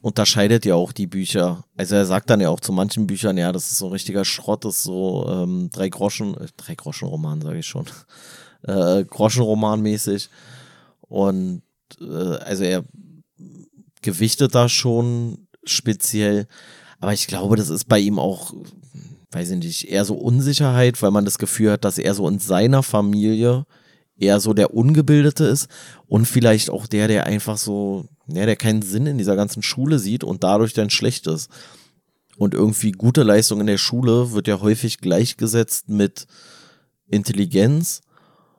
unterscheidet 0.01 0.65
ja 0.65 0.75
auch 0.75 0.91
die 0.91 1.07
Bücher. 1.07 1.63
Also 1.77 1.95
er 1.95 2.05
sagt 2.05 2.29
dann 2.29 2.41
ja 2.41 2.49
auch 2.49 2.59
zu 2.59 2.73
manchen 2.73 3.07
Büchern, 3.07 3.37
ja, 3.37 3.51
das 3.51 3.71
ist 3.71 3.77
so 3.77 3.87
ein 3.87 3.91
richtiger 3.91 4.25
Schrott, 4.25 4.65
das 4.65 4.77
ist 4.77 4.83
so 4.83 5.27
ähm, 5.29 5.69
drei 5.71 5.89
Groschen, 5.89 6.35
äh, 6.35 6.47
drei 6.57 6.75
Groschen 6.75 7.07
Roman, 7.07 7.41
sage 7.41 7.59
ich 7.59 7.67
schon, 7.67 7.85
äh, 8.63 9.03
Groschenroman 9.05 9.81
mäßig. 9.81 10.29
Und 11.01 11.61
äh, 11.99 12.05
also 12.05 12.63
er 12.63 12.83
gewichtet 14.01 14.55
da 14.55 14.67
schon 14.69 15.47
speziell. 15.63 16.47
Aber 16.99 17.13
ich 17.13 17.27
glaube, 17.27 17.55
das 17.55 17.69
ist 17.69 17.87
bei 17.87 17.99
ihm 17.99 18.17
auch, 18.17 18.53
weiß 19.31 19.51
ich 19.51 19.57
nicht, 19.57 19.89
eher 19.89 20.05
so 20.05 20.15
Unsicherheit, 20.15 21.01
weil 21.01 21.11
man 21.11 21.25
das 21.25 21.37
Gefühl 21.37 21.71
hat, 21.71 21.85
dass 21.85 21.97
er 21.97 22.13
so 22.15 22.27
in 22.27 22.39
seiner 22.39 22.83
Familie 22.83 23.65
eher 24.21 24.39
so 24.39 24.53
der 24.53 24.73
Ungebildete 24.73 25.45
ist 25.45 25.67
und 26.07 26.25
vielleicht 26.25 26.69
auch 26.69 26.87
der, 26.87 27.07
der 27.07 27.25
einfach 27.25 27.57
so, 27.57 28.05
ja, 28.27 28.45
der 28.45 28.55
keinen 28.55 28.81
Sinn 28.81 29.05
in 29.05 29.17
dieser 29.17 29.35
ganzen 29.35 29.63
Schule 29.63 29.99
sieht 29.99 30.23
und 30.23 30.43
dadurch 30.43 30.73
dann 30.73 30.89
schlecht 30.89 31.27
ist. 31.27 31.49
Und 32.37 32.53
irgendwie 32.53 32.91
gute 32.91 33.23
Leistung 33.23 33.59
in 33.59 33.67
der 33.67 33.77
Schule 33.77 34.31
wird 34.31 34.47
ja 34.47 34.61
häufig 34.61 34.99
gleichgesetzt 34.99 35.89
mit 35.89 36.27
Intelligenz 37.07 38.01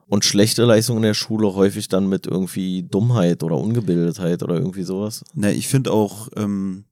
und 0.07 0.25
schlechte 0.25 0.63
Leistung 0.63 0.97
in 0.97 1.03
der 1.03 1.13
Schule 1.15 1.53
häufig 1.55 1.87
dann 1.87 2.07
mit 2.07 2.27
irgendwie 2.27 2.83
Dummheit 2.83 3.43
oder 3.43 3.57
Ungebildetheit 3.57 4.43
oder 4.43 4.55
irgendwie 4.55 4.83
sowas. 4.83 5.23
Na, 5.33 5.49
ich 5.49 5.67
finde 5.67 5.91
auch, 5.91 6.29
ähm, 6.35 6.85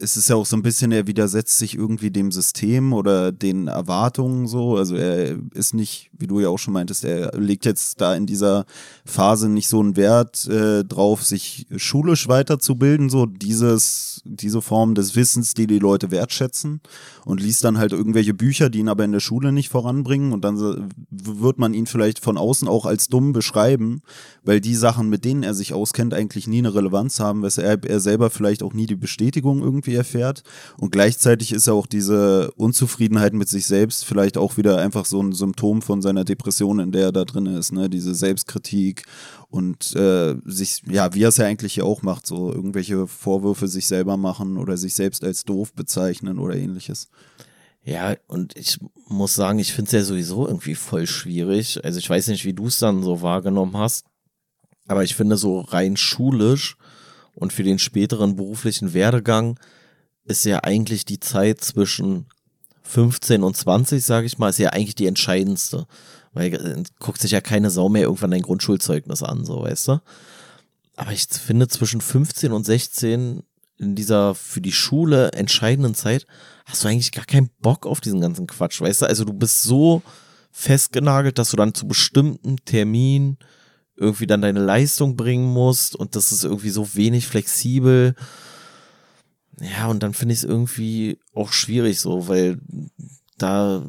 es 0.00 0.16
ist 0.16 0.28
ja 0.28 0.36
auch 0.36 0.46
so 0.46 0.56
ein 0.56 0.62
bisschen, 0.62 0.92
er 0.92 1.08
widersetzt 1.08 1.58
sich 1.58 1.74
irgendwie 1.74 2.10
dem 2.10 2.30
System 2.30 2.92
oder 2.92 3.32
den 3.32 3.66
Erwartungen 3.66 4.46
so. 4.46 4.76
Also 4.76 4.94
er 4.94 5.36
ist 5.54 5.74
nicht, 5.74 6.10
wie 6.16 6.28
du 6.28 6.38
ja 6.40 6.48
auch 6.48 6.58
schon 6.58 6.74
meintest, 6.74 7.04
er 7.04 7.32
legt 7.36 7.64
jetzt 7.66 8.00
da 8.00 8.14
in 8.14 8.26
dieser 8.26 8.64
Phase 9.04 9.48
nicht 9.48 9.68
so 9.68 9.80
einen 9.80 9.96
Wert 9.96 10.46
äh, 10.46 10.84
drauf, 10.84 11.24
sich 11.24 11.66
schulisch 11.76 12.28
weiterzubilden, 12.28 13.10
so 13.10 13.26
dieses, 13.26 14.22
diese 14.24 14.62
Form 14.62 14.94
des 14.94 15.16
Wissens, 15.16 15.54
die 15.54 15.66
die 15.66 15.80
Leute 15.80 16.10
wertschätzen 16.12 16.80
und 17.28 17.42
liest 17.42 17.62
dann 17.62 17.76
halt 17.76 17.92
irgendwelche 17.92 18.32
Bücher, 18.32 18.70
die 18.70 18.78
ihn 18.78 18.88
aber 18.88 19.04
in 19.04 19.12
der 19.12 19.20
Schule 19.20 19.52
nicht 19.52 19.68
voranbringen 19.68 20.32
und 20.32 20.46
dann 20.46 20.88
wird 21.10 21.58
man 21.58 21.74
ihn 21.74 21.84
vielleicht 21.84 22.20
von 22.20 22.38
außen 22.38 22.66
auch 22.66 22.86
als 22.86 23.08
dumm 23.08 23.34
beschreiben, 23.34 24.00
weil 24.44 24.62
die 24.62 24.74
Sachen, 24.74 25.10
mit 25.10 25.26
denen 25.26 25.42
er 25.42 25.52
sich 25.52 25.74
auskennt, 25.74 26.14
eigentlich 26.14 26.46
nie 26.46 26.60
eine 26.60 26.74
Relevanz 26.74 27.20
haben, 27.20 27.42
weshalb 27.42 27.84
er 27.84 28.00
selber 28.00 28.30
vielleicht 28.30 28.62
auch 28.62 28.72
nie 28.72 28.86
die 28.86 28.96
Bestätigung 28.96 29.60
irgendwie 29.60 29.94
erfährt. 29.94 30.42
Und 30.78 30.90
gleichzeitig 30.90 31.52
ist 31.52 31.68
auch 31.68 31.86
diese 31.86 32.50
Unzufriedenheit 32.52 33.34
mit 33.34 33.50
sich 33.50 33.66
selbst 33.66 34.06
vielleicht 34.06 34.38
auch 34.38 34.56
wieder 34.56 34.78
einfach 34.78 35.04
so 35.04 35.20
ein 35.20 35.32
Symptom 35.32 35.82
von 35.82 36.00
seiner 36.00 36.24
Depression, 36.24 36.78
in 36.78 36.92
der 36.92 37.08
er 37.08 37.12
da 37.12 37.26
drin 37.26 37.44
ist, 37.44 37.72
ne? 37.72 37.90
Diese 37.90 38.14
Selbstkritik 38.14 39.04
und 39.50 39.96
äh, 39.96 40.34
sich, 40.44 40.82
ja, 40.90 41.14
wie 41.14 41.22
er 41.22 41.30
es 41.30 41.38
ja 41.38 41.46
eigentlich 41.46 41.74
hier 41.74 41.86
auch 41.86 42.02
macht, 42.02 42.26
so 42.26 42.52
irgendwelche 42.52 43.06
Vorwürfe 43.06 43.66
sich 43.66 43.86
selber 43.86 44.16
machen 44.16 44.58
oder 44.58 44.76
sich 44.76 44.94
selbst 44.94 45.24
als 45.24 45.44
doof 45.44 45.72
bezeichnen 45.72 46.38
oder 46.38 46.54
ähnliches. 46.56 47.08
Ja, 47.82 48.16
und 48.26 48.54
ich 48.56 48.78
muss 49.06 49.34
sagen, 49.34 49.58
ich 49.58 49.72
finde 49.72 49.88
es 49.88 49.92
ja 49.92 50.02
sowieso 50.02 50.46
irgendwie 50.46 50.74
voll 50.74 51.06
schwierig. 51.06 51.82
Also 51.84 51.98
ich 51.98 52.10
weiß 52.10 52.28
nicht, 52.28 52.44
wie 52.44 52.52
du 52.52 52.66
es 52.66 52.78
dann 52.78 53.02
so 53.02 53.22
wahrgenommen 53.22 53.76
hast, 53.76 54.04
aber 54.86 55.04
ich 55.04 55.14
finde 55.14 55.38
so 55.38 55.60
rein 55.60 55.96
schulisch 55.96 56.76
und 57.34 57.52
für 57.52 57.62
den 57.62 57.78
späteren 57.78 58.36
beruflichen 58.36 58.92
Werdegang 58.92 59.58
ist 60.24 60.44
ja 60.44 60.58
eigentlich 60.64 61.06
die 61.06 61.20
Zeit 61.20 61.62
zwischen 61.62 62.26
15 62.82 63.42
und 63.42 63.56
20, 63.56 64.04
sage 64.04 64.26
ich 64.26 64.38
mal, 64.38 64.50
ist 64.50 64.58
ja 64.58 64.70
eigentlich 64.70 64.94
die 64.94 65.06
entscheidendste. 65.06 65.86
Weil 66.32 66.54
äh, 66.54 66.82
guckt 66.98 67.20
sich 67.20 67.30
ja 67.32 67.40
keine 67.40 67.70
Sau 67.70 67.88
mehr 67.88 68.02
irgendwann 68.02 68.30
dein 68.30 68.42
Grundschulzeugnis 68.42 69.22
an, 69.22 69.44
so 69.44 69.62
weißt 69.62 69.88
du. 69.88 70.00
Aber 70.96 71.12
ich 71.12 71.28
finde, 71.28 71.68
zwischen 71.68 72.00
15 72.00 72.52
und 72.52 72.64
16 72.64 73.42
in 73.78 73.94
dieser 73.94 74.34
für 74.34 74.60
die 74.60 74.72
Schule 74.72 75.30
entscheidenden 75.32 75.94
Zeit 75.94 76.26
hast 76.66 76.84
du 76.84 76.88
eigentlich 76.88 77.12
gar 77.12 77.24
keinen 77.24 77.50
Bock 77.60 77.86
auf 77.86 78.00
diesen 78.00 78.20
ganzen 78.20 78.46
Quatsch, 78.46 78.80
weißt 78.80 79.02
du? 79.02 79.06
Also 79.06 79.24
du 79.24 79.32
bist 79.32 79.62
so 79.62 80.02
festgenagelt, 80.50 81.38
dass 81.38 81.50
du 81.50 81.56
dann 81.56 81.74
zu 81.74 81.86
bestimmten 81.86 82.56
Terminen 82.64 83.38
irgendwie 83.96 84.26
dann 84.26 84.42
deine 84.42 84.60
Leistung 84.60 85.16
bringen 85.16 85.46
musst 85.52 85.96
und 85.96 86.16
das 86.16 86.32
ist 86.32 86.44
irgendwie 86.44 86.70
so 86.70 86.94
wenig 86.94 87.26
flexibel. 87.26 88.14
Ja, 89.60 89.88
und 89.88 90.02
dann 90.02 90.14
finde 90.14 90.34
ich 90.34 90.40
es 90.40 90.44
irgendwie 90.44 91.18
auch 91.34 91.52
schwierig 91.52 92.00
so, 92.00 92.28
weil 92.28 92.60
da, 93.38 93.84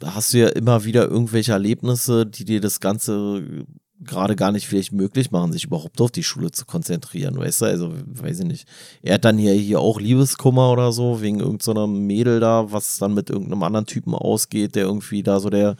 da 0.00 0.14
hast 0.14 0.32
du 0.32 0.38
ja 0.38 0.48
immer 0.48 0.84
wieder 0.84 1.08
irgendwelche 1.08 1.52
Erlebnisse, 1.52 2.26
die 2.26 2.44
dir 2.44 2.60
das 2.60 2.80
Ganze 2.80 3.66
gerade 4.02 4.34
gar 4.34 4.50
nicht 4.50 4.66
vielleicht 4.66 4.92
möglich 4.92 5.30
machen, 5.30 5.52
sich 5.52 5.64
überhaupt 5.64 6.00
auf 6.00 6.10
die 6.10 6.22
Schule 6.22 6.50
zu 6.50 6.64
konzentrieren, 6.64 7.36
weißt 7.36 7.60
du? 7.60 7.64
Also, 7.66 7.92
weiß 8.06 8.40
ich 8.40 8.46
nicht. 8.46 8.68
Er 9.02 9.14
hat 9.14 9.26
dann 9.26 9.36
hier, 9.36 9.52
hier 9.52 9.78
auch 9.78 10.00
Liebeskummer 10.00 10.72
oder 10.72 10.90
so, 10.90 11.20
wegen 11.20 11.40
irgendeiner 11.40 11.82
so 11.82 11.86
Mädel 11.86 12.40
da, 12.40 12.72
was 12.72 12.96
dann 12.96 13.12
mit 13.12 13.28
irgendeinem 13.28 13.62
anderen 13.62 13.84
Typen 13.86 14.14
ausgeht, 14.14 14.74
der 14.74 14.84
irgendwie 14.84 15.22
da 15.22 15.38
so 15.38 15.50
der 15.50 15.76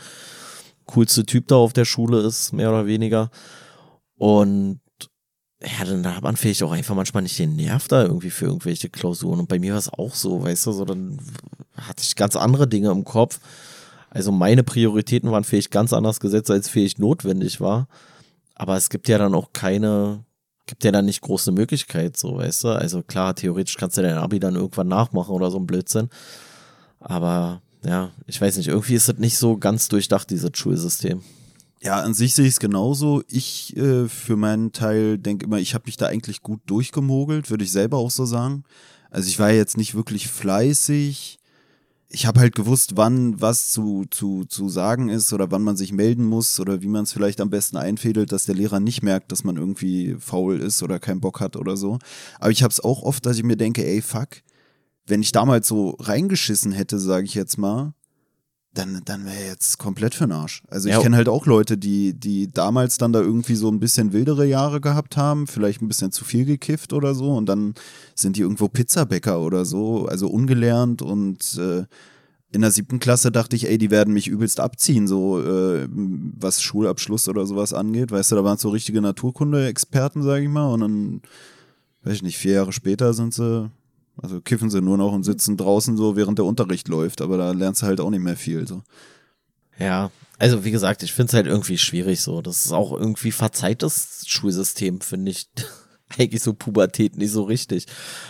coolste 0.84 1.24
Typ 1.24 1.48
da 1.48 1.56
auf 1.56 1.72
der 1.72 1.86
Schule 1.86 2.20
ist, 2.20 2.52
mehr 2.52 2.68
oder 2.68 2.86
weniger. 2.86 3.30
Und 4.18 4.80
ja, 5.62 5.84
dann 5.84 6.14
hat 6.14 6.22
man 6.22 6.36
vielleicht 6.36 6.62
auch 6.62 6.72
einfach 6.72 6.94
manchmal 6.94 7.22
nicht 7.22 7.38
den 7.38 7.56
Nerv 7.56 7.88
da 7.88 8.02
irgendwie 8.02 8.30
für 8.30 8.46
irgendwelche 8.46 8.90
Klausuren. 8.90 9.40
Und 9.40 9.48
bei 9.48 9.58
mir 9.58 9.72
war 9.72 9.78
es 9.78 9.92
auch 9.92 10.14
so, 10.14 10.42
weißt 10.42 10.66
du, 10.66 10.72
so 10.72 10.84
dann 10.84 11.18
hatte 11.74 12.02
ich 12.02 12.16
ganz 12.16 12.36
andere 12.36 12.68
Dinge 12.68 12.90
im 12.90 13.04
Kopf. 13.04 13.40
Also 14.10 14.32
meine 14.32 14.64
Prioritäten 14.64 15.30
waren 15.30 15.44
vielleicht 15.44 15.70
ganz 15.70 15.92
anders 15.92 16.20
gesetzt, 16.20 16.50
als 16.50 16.68
vielleicht 16.68 16.98
notwendig 16.98 17.60
war. 17.60 17.88
Aber 18.56 18.76
es 18.76 18.90
gibt 18.90 19.08
ja 19.08 19.16
dann 19.16 19.34
auch 19.34 19.52
keine, 19.52 20.24
gibt 20.66 20.84
ja 20.84 20.92
dann 20.92 21.06
nicht 21.06 21.22
große 21.22 21.52
Möglichkeit, 21.52 22.16
so, 22.16 22.36
weißt 22.36 22.64
du? 22.64 22.68
Also 22.68 23.02
klar, 23.02 23.34
theoretisch 23.34 23.76
kannst 23.76 23.96
du 23.96 24.02
dein 24.02 24.18
Abi 24.18 24.40
dann 24.40 24.56
irgendwann 24.56 24.88
nachmachen 24.88 25.34
oder 25.34 25.50
so 25.50 25.58
ein 25.58 25.66
Blödsinn. 25.66 26.10
Aber 26.98 27.62
ja, 27.84 28.10
ich 28.26 28.40
weiß 28.40 28.56
nicht, 28.56 28.68
irgendwie 28.68 28.94
ist 28.94 29.08
das 29.08 29.16
nicht 29.18 29.38
so 29.38 29.56
ganz 29.56 29.88
durchdacht, 29.88 30.28
dieses 30.28 30.50
Schulsystem. 30.54 31.22
Ja, 31.82 32.00
an 32.02 32.12
sich 32.12 32.34
sehe 32.34 32.44
ich 32.44 32.54
es 32.54 32.60
genauso. 32.60 33.22
Ich 33.28 33.74
äh, 33.76 34.06
für 34.06 34.36
meinen 34.36 34.72
Teil 34.72 35.16
denke 35.16 35.46
immer, 35.46 35.58
ich 35.58 35.72
habe 35.74 35.84
mich 35.86 35.96
da 35.96 36.06
eigentlich 36.06 36.42
gut 36.42 36.60
durchgemogelt, 36.66 37.48
würde 37.48 37.64
ich 37.64 37.72
selber 37.72 37.96
auch 37.96 38.10
so 38.10 38.26
sagen. 38.26 38.64
Also 39.10 39.28
ich 39.28 39.38
war 39.38 39.50
jetzt 39.50 39.78
nicht 39.78 39.94
wirklich 39.94 40.28
fleißig, 40.28 41.39
ich 42.12 42.26
habe 42.26 42.40
halt 42.40 42.56
gewusst, 42.56 42.96
wann 42.96 43.40
was 43.40 43.70
zu, 43.70 44.04
zu, 44.10 44.44
zu 44.44 44.68
sagen 44.68 45.08
ist 45.08 45.32
oder 45.32 45.52
wann 45.52 45.62
man 45.62 45.76
sich 45.76 45.92
melden 45.92 46.24
muss 46.24 46.58
oder 46.58 46.82
wie 46.82 46.88
man 46.88 47.04
es 47.04 47.12
vielleicht 47.12 47.40
am 47.40 47.50
besten 47.50 47.76
einfädelt, 47.76 48.32
dass 48.32 48.46
der 48.46 48.56
Lehrer 48.56 48.80
nicht 48.80 49.02
merkt, 49.02 49.30
dass 49.30 49.44
man 49.44 49.56
irgendwie 49.56 50.16
faul 50.18 50.60
ist 50.60 50.82
oder 50.82 50.98
keinen 50.98 51.20
Bock 51.20 51.40
hat 51.40 51.56
oder 51.56 51.76
so. 51.76 51.98
Aber 52.40 52.50
ich 52.50 52.64
habe 52.64 52.72
es 52.72 52.80
auch 52.80 53.04
oft, 53.04 53.24
dass 53.26 53.36
ich 53.36 53.44
mir 53.44 53.56
denke, 53.56 53.86
ey, 53.86 54.02
fuck, 54.02 54.42
wenn 55.06 55.22
ich 55.22 55.30
damals 55.30 55.68
so 55.68 55.90
reingeschissen 56.00 56.72
hätte, 56.72 56.98
sage 56.98 57.26
ich 57.26 57.34
jetzt 57.34 57.58
mal, 57.58 57.94
dann, 58.74 59.00
dann 59.04 59.24
wäre 59.24 59.46
jetzt 59.46 59.78
komplett 59.78 60.14
für 60.14 60.24
den 60.24 60.32
Arsch. 60.32 60.62
Also 60.68 60.88
ich 60.88 60.94
ja. 60.94 61.00
kenne 61.00 61.16
halt 61.16 61.28
auch 61.28 61.46
Leute, 61.46 61.76
die, 61.76 62.14
die 62.14 62.48
damals 62.48 62.98
dann 62.98 63.12
da 63.12 63.20
irgendwie 63.20 63.56
so 63.56 63.68
ein 63.68 63.80
bisschen 63.80 64.12
wildere 64.12 64.46
Jahre 64.46 64.80
gehabt 64.80 65.16
haben, 65.16 65.46
vielleicht 65.46 65.82
ein 65.82 65.88
bisschen 65.88 66.12
zu 66.12 66.24
viel 66.24 66.44
gekifft 66.44 66.92
oder 66.92 67.14
so 67.14 67.34
und 67.34 67.46
dann 67.46 67.74
sind 68.14 68.36
die 68.36 68.42
irgendwo 68.42 68.68
Pizzabäcker 68.68 69.40
oder 69.40 69.64
so, 69.64 70.06
also 70.06 70.28
ungelernt 70.28 71.02
und 71.02 71.58
äh, 71.58 71.84
in 72.52 72.62
der 72.62 72.70
siebten 72.70 72.98
Klasse 72.98 73.30
dachte 73.30 73.56
ich, 73.56 73.68
ey, 73.68 73.78
die 73.78 73.90
werden 73.90 74.14
mich 74.14 74.28
übelst 74.28 74.60
abziehen, 74.60 75.06
so 75.06 75.40
äh, 75.40 75.88
was 75.90 76.62
Schulabschluss 76.62 77.28
oder 77.28 77.46
sowas 77.46 77.72
angeht. 77.72 78.10
Weißt 78.10 78.32
du, 78.32 78.36
da 78.36 78.44
waren 78.44 78.58
so 78.58 78.70
richtige 78.70 79.00
Naturkunde-Experten, 79.00 80.22
sag 80.22 80.42
ich 80.42 80.48
mal, 80.48 80.72
und 80.72 80.80
dann, 80.80 81.22
weiß 82.02 82.14
ich 82.14 82.22
nicht, 82.22 82.38
vier 82.38 82.54
Jahre 82.54 82.72
später 82.72 83.14
sind 83.14 83.34
sie 83.34 83.70
also 84.16 84.40
kiffen 84.40 84.70
sie 84.70 84.80
nur 84.80 84.98
noch 84.98 85.12
und 85.12 85.24
sitzen 85.24 85.56
draußen 85.56 85.96
so, 85.96 86.16
während 86.16 86.38
der 86.38 86.44
Unterricht 86.44 86.88
läuft, 86.88 87.20
aber 87.20 87.36
da 87.36 87.52
lernst 87.52 87.82
du 87.82 87.86
halt 87.86 88.00
auch 88.00 88.10
nicht 88.10 88.22
mehr 88.22 88.36
viel. 88.36 88.66
So. 88.66 88.82
Ja, 89.78 90.10
also 90.38 90.64
wie 90.64 90.70
gesagt, 90.70 91.02
ich 91.02 91.12
finde 91.12 91.30
es 91.30 91.34
halt 91.34 91.46
irgendwie 91.46 91.78
schwierig 91.78 92.20
so. 92.20 92.42
Das 92.42 92.66
ist 92.66 92.72
auch 92.72 92.92
irgendwie 92.92 93.32
verzeihtes 93.32 94.24
Schulsystem, 94.26 95.00
finde 95.00 95.30
ich. 95.30 95.48
Eigentlich 96.18 96.42
so 96.42 96.54
Pubertät 96.54 97.16
nicht 97.16 97.30
so 97.30 97.44
richtig. 97.44 97.86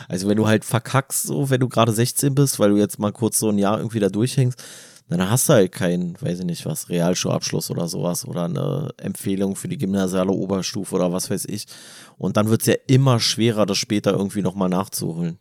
Also 0.07 0.29
wenn 0.29 0.37
du 0.37 0.47
halt 0.47 0.67
verkackst, 0.67 1.23
so 1.23 1.49
wenn 1.49 1.61
du 1.61 1.69
gerade 1.69 1.93
16 1.93 2.35
bist, 2.35 2.59
weil 2.59 2.71
du 2.71 2.77
jetzt 2.77 2.99
mal 2.99 3.11
kurz 3.11 3.39
so 3.39 3.49
ein 3.49 3.57
Jahr 3.57 3.79
irgendwie 3.79 4.01
da 4.01 4.11
durchhängst, 4.11 4.63
dann 5.09 5.29
hast 5.31 5.49
du 5.49 5.55
halt 5.55 5.73
keinen, 5.73 6.21
weiß 6.21 6.41
ich 6.41 6.45
nicht 6.45 6.67
was, 6.67 6.89
Realschulabschluss 6.89 7.71
oder 7.71 7.89
sowas 7.89 8.27
oder 8.27 8.45
eine 8.45 8.91
Empfehlung 8.99 9.57
für 9.57 9.69
die 9.69 9.79
gymnasiale 9.79 10.31
Oberstufe 10.31 10.95
oder 10.95 11.13
was 11.13 11.31
weiß 11.31 11.47
ich. 11.47 11.67
Und 12.17 12.37
dann 12.37 12.49
wird 12.49 12.61
es 12.61 12.67
ja 12.69 12.75
immer 12.87 13.19
schwerer, 13.19 13.67
das 13.67 13.79
später 13.79 14.13
irgendwie 14.13 14.43
nochmal 14.43 14.69
nachzuholen. 14.69 15.39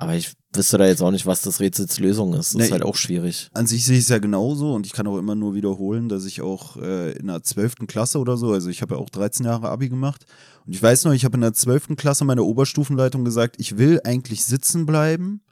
Aber 0.00 0.14
ich 0.14 0.32
wüsste 0.54 0.78
da 0.78 0.86
jetzt 0.86 1.02
auch 1.02 1.10
nicht, 1.10 1.26
was 1.26 1.42
das 1.42 1.60
Rätsels 1.60 1.98
Lösung 1.98 2.32
ist. 2.32 2.54
Das 2.54 2.54
nee, 2.54 2.64
ist 2.64 2.72
halt 2.72 2.84
auch 2.84 2.96
schwierig. 2.96 3.50
An 3.52 3.66
sich 3.66 3.84
sehe 3.84 3.98
ich 3.98 4.04
es 4.04 4.08
ja 4.08 4.16
genauso 4.16 4.72
und 4.72 4.86
ich 4.86 4.94
kann 4.94 5.06
auch 5.06 5.18
immer 5.18 5.34
nur 5.34 5.54
wiederholen, 5.54 6.08
dass 6.08 6.24
ich 6.24 6.40
auch 6.40 6.78
äh, 6.78 7.12
in 7.18 7.26
der 7.26 7.42
12. 7.42 7.86
Klasse 7.86 8.18
oder 8.18 8.38
so, 8.38 8.50
also 8.50 8.70
ich 8.70 8.80
habe 8.80 8.94
ja 8.94 9.00
auch 9.00 9.10
13 9.10 9.44
Jahre 9.44 9.68
Abi 9.68 9.90
gemacht 9.90 10.24
und 10.64 10.74
ich 10.74 10.82
weiß 10.82 11.04
noch, 11.04 11.12
ich 11.12 11.26
habe 11.26 11.34
in 11.34 11.42
der 11.42 11.52
12. 11.52 11.96
Klasse 11.96 12.24
meiner 12.24 12.46
Oberstufenleitung 12.46 13.26
gesagt, 13.26 13.56
ich 13.58 13.76
will 13.76 14.00
eigentlich 14.02 14.42
sitzen 14.42 14.86
bleiben 14.86 15.42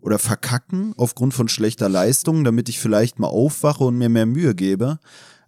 oder 0.00 0.20
verkacken 0.20 0.94
aufgrund 0.96 1.34
von 1.34 1.48
schlechter 1.48 1.88
Leistung, 1.88 2.44
damit 2.44 2.68
ich 2.68 2.78
vielleicht 2.78 3.18
mal 3.18 3.26
aufwache 3.26 3.82
und 3.82 3.98
mir 3.98 4.08
mehr 4.08 4.26
Mühe 4.26 4.54
gebe. 4.54 5.00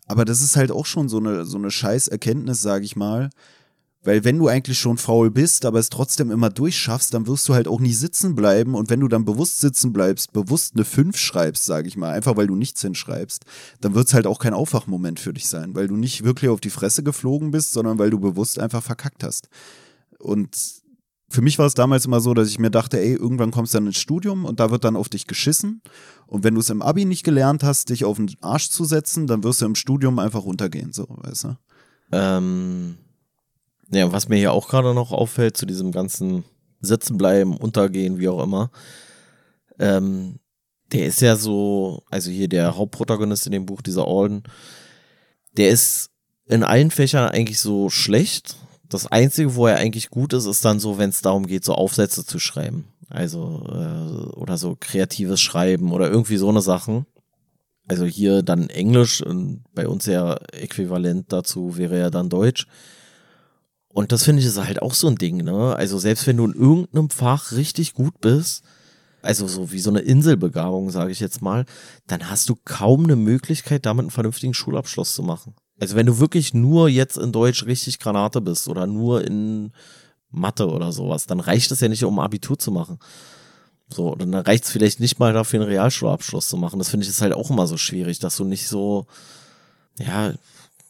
Aber 0.07 0.25
das 0.25 0.43
ist 0.43 0.57
halt 0.57 0.73
auch 0.73 0.87
schon 0.87 1.09
so 1.09 1.19
eine, 1.19 1.45
so 1.45 1.59
eine 1.59 1.71
scheiß 1.71 2.09
Erkenntnis, 2.09 2.61
sage 2.61 2.85
ich 2.85 2.97
mal, 2.97 3.31
weil 4.09 4.25
wenn 4.25 4.39
du 4.39 4.49
eigentlich 4.49 4.79
schon 4.79 4.97
faul 4.97 5.31
bist, 5.31 5.67
aber 5.67 5.79
es 5.79 5.91
trotzdem 5.91 6.31
immer 6.31 6.49
durchschaffst, 6.49 7.13
dann 7.13 7.27
wirst 7.27 7.47
du 7.47 7.53
halt 7.53 7.69
auch 7.69 7.79
nie 7.79 7.93
sitzen 7.93 8.35
bleiben. 8.35 8.75
Und 8.75 8.89
wenn 8.89 9.01
du 9.01 9.09
dann 9.09 9.27
bewusst 9.27 9.61
sitzen 9.61 9.93
bleibst, 9.93 10.33
bewusst 10.33 10.73
eine 10.75 10.87
5 10.87 11.19
schreibst, 11.19 11.67
sage 11.67 11.89
ich 11.89 11.99
mal, 11.99 12.15
einfach 12.15 12.35
weil 12.39 12.47
du 12.47 12.57
nichts 12.57 12.81
hinschreibst, 12.81 13.45
dann 13.83 13.95
wird 13.95 14.09
es 14.09 14.15
halt 14.15 14.27
auch 14.27 14.39
kein 14.39 14.55
Aufwachmoment 14.55 15.21
für 15.21 15.35
dich 15.35 15.47
sein, 15.47 15.75
weil 15.75 15.89
du 15.89 15.97
nicht 15.97 16.25
wirklich 16.25 16.49
auf 16.49 16.63
die 16.63 16.71
Fresse 16.71 17.03
geflogen 17.03 17.51
bist, 17.51 17.75
sondern 17.75 17.99
weil 17.99 18.09
du 18.09 18.19
bewusst 18.19 18.59
einfach 18.59 18.83
verkackt 18.83 19.23
hast. 19.23 19.51
Und 20.19 20.57
für 21.29 21.43
mich 21.43 21.59
war 21.59 21.67
es 21.67 21.75
damals 21.75 22.07
immer 22.07 22.23
so, 22.23 22.33
dass 22.33 22.49
ich 22.49 22.59
mir 22.59 22.71
dachte, 22.71 22.99
ey, 22.99 23.13
irgendwann 23.13 23.51
kommst 23.51 23.75
du 23.75 23.77
dann 23.77 23.89
ins 23.89 23.99
Studium 23.99 24.47
und 24.47 24.59
da 24.59 24.71
wird 24.71 24.85
dann 24.85 24.97
auf 24.97 25.11
dich 25.11 25.27
geschissen. 25.27 25.83
Und 26.27 26.45
wenn 26.45 26.55
du 26.55 26.61
es 26.61 26.71
im 26.71 26.81
Abi 26.81 27.05
nicht 27.05 27.25
gelernt 27.25 27.63
hast, 27.63 27.91
dich 27.91 28.07
auf 28.07 28.17
den 28.17 28.31
Arsch 28.41 28.71
zu 28.71 28.87
setzen, 28.87 29.27
dann 29.27 29.45
wirst 29.45 29.61
du 29.61 29.67
im 29.67 29.75
Studium 29.75 30.19
einfach 30.19 30.45
runtergehen, 30.45 30.95
so, 30.95 31.07
weißt 31.11 31.45
du? 31.45 31.57
Ähm 32.13 32.97
ja, 33.91 34.13
was 34.13 34.29
mir 34.29 34.37
hier 34.37 34.53
auch 34.53 34.69
gerade 34.69 34.95
noch 34.95 35.13
auffällt 35.13 35.57
zu 35.57 35.67
diesem 35.67 35.93
ganzen 35.93 36.45
Sitzen 36.81 37.19
bleiben, 37.19 37.57
untergehen, 37.57 38.19
wie 38.19 38.29
auch 38.29 38.43
immer, 38.43 38.71
ähm, 39.79 40.39
der 40.93 41.07
ist 41.07 41.21
ja 41.21 41.37
so, 41.37 42.03
also 42.11 42.31
hier 42.31 42.49
der 42.49 42.77
Hauptprotagonist 42.77 43.47
in 43.47 43.53
dem 43.53 43.67
Buch, 43.67 43.83
dieser 43.83 44.07
Alden, 44.07 44.43
der 45.57 45.71
ist 45.71 46.11
in 46.47 46.63
allen 46.63 46.91
Fächern 46.91 47.29
eigentlich 47.29 47.61
so 47.61 47.91
schlecht. 47.91 48.57
Das 48.89 49.07
Einzige, 49.07 49.55
wo 49.55 49.67
er 49.67 49.77
eigentlich 49.77 50.09
gut 50.09 50.33
ist, 50.33 50.47
ist 50.47 50.65
dann 50.65 50.81
so, 50.81 50.99
wenn 50.99 51.11
es 51.11 51.21
darum 51.21 51.47
geht, 51.47 51.65
so 51.65 51.75
Aufsätze 51.75 52.25
zu 52.25 52.39
schreiben. 52.39 52.89
Also, 53.11 53.65
äh, 53.69 54.37
oder 54.37 54.57
so 54.57 54.77
kreatives 54.79 55.41
Schreiben 55.41 55.93
oder 55.93 56.11
irgendwie 56.11 56.37
so 56.39 56.49
eine 56.49 56.63
Sachen. 56.63 57.07
Also 57.87 58.05
hier 58.05 58.43
dann 58.43 58.69
Englisch 58.69 59.23
und 59.23 59.65
bei 59.75 59.89
uns 59.89 60.07
ja 60.07 60.39
äquivalent 60.53 61.33
dazu 61.33 61.77
wäre 61.77 61.99
ja 61.99 62.11
dann 62.11 62.29
Deutsch. 62.29 62.67
Und 63.99 64.13
das 64.13 64.23
finde 64.23 64.41
ich 64.41 64.47
ist 64.47 64.65
halt 64.65 64.81
auch 64.81 64.95
so 64.95 65.09
ein 65.09 65.17
Ding, 65.17 65.39
ne? 65.39 65.75
Also 65.75 65.99
selbst 65.99 66.29
wenn 66.29 66.37
du 66.37 66.45
in 66.45 66.55
irgendeinem 66.55 67.11
Fach 67.11 67.51
richtig 67.51 67.95
gut 67.95 68.21
bist, 68.21 68.63
also 69.23 69.49
so 69.49 69.73
wie 69.73 69.81
so 69.81 69.91
eine 69.91 69.99
Inselbegabung, 69.99 70.91
sage 70.91 71.11
ich 71.11 71.19
jetzt 71.19 71.43
mal, 71.43 71.65
dann 72.07 72.31
hast 72.31 72.49
du 72.49 72.55
kaum 72.65 73.03
eine 73.03 73.17
Möglichkeit, 73.17 73.87
damit 73.87 74.05
einen 74.05 74.13
vernünftigen 74.13 74.55
Schulabschluss 74.55 75.15
zu 75.15 75.25
machen. 75.25 75.57
Also 75.81 75.97
wenn 75.97 76.07
du 76.07 76.21
wirklich 76.21 76.55
nur 76.55 76.89
jetzt 76.89 77.19
in 77.19 77.33
Deutsch 77.33 77.67
richtig 77.67 77.99
Granate 77.99 78.41
bist 78.41 78.69
oder 78.69 78.87
nur 78.87 79.25
in 79.27 79.73
Mathe 80.31 80.69
oder 80.69 80.93
sowas, 80.93 81.27
dann 81.27 81.41
reicht 81.41 81.73
es 81.73 81.81
ja 81.81 81.89
nicht, 81.89 82.05
um 82.05 82.21
Abitur 82.21 82.57
zu 82.57 82.71
machen. 82.71 83.01
So, 83.89 84.15
dann 84.15 84.33
reicht 84.33 84.63
es 84.63 84.71
vielleicht 84.71 85.01
nicht 85.01 85.19
mal 85.19 85.33
dafür, 85.33 85.59
einen 85.59 85.71
Realschulabschluss 85.71 86.47
zu 86.47 86.57
machen. 86.57 86.79
Das 86.79 86.91
finde 86.91 87.03
ich 87.03 87.11
ist 87.11 87.21
halt 87.21 87.33
auch 87.33 87.51
immer 87.51 87.67
so 87.67 87.77
schwierig, 87.77 88.21
dass 88.21 88.37
du 88.37 88.45
nicht 88.45 88.69
so, 88.69 89.09
ja, 89.99 90.35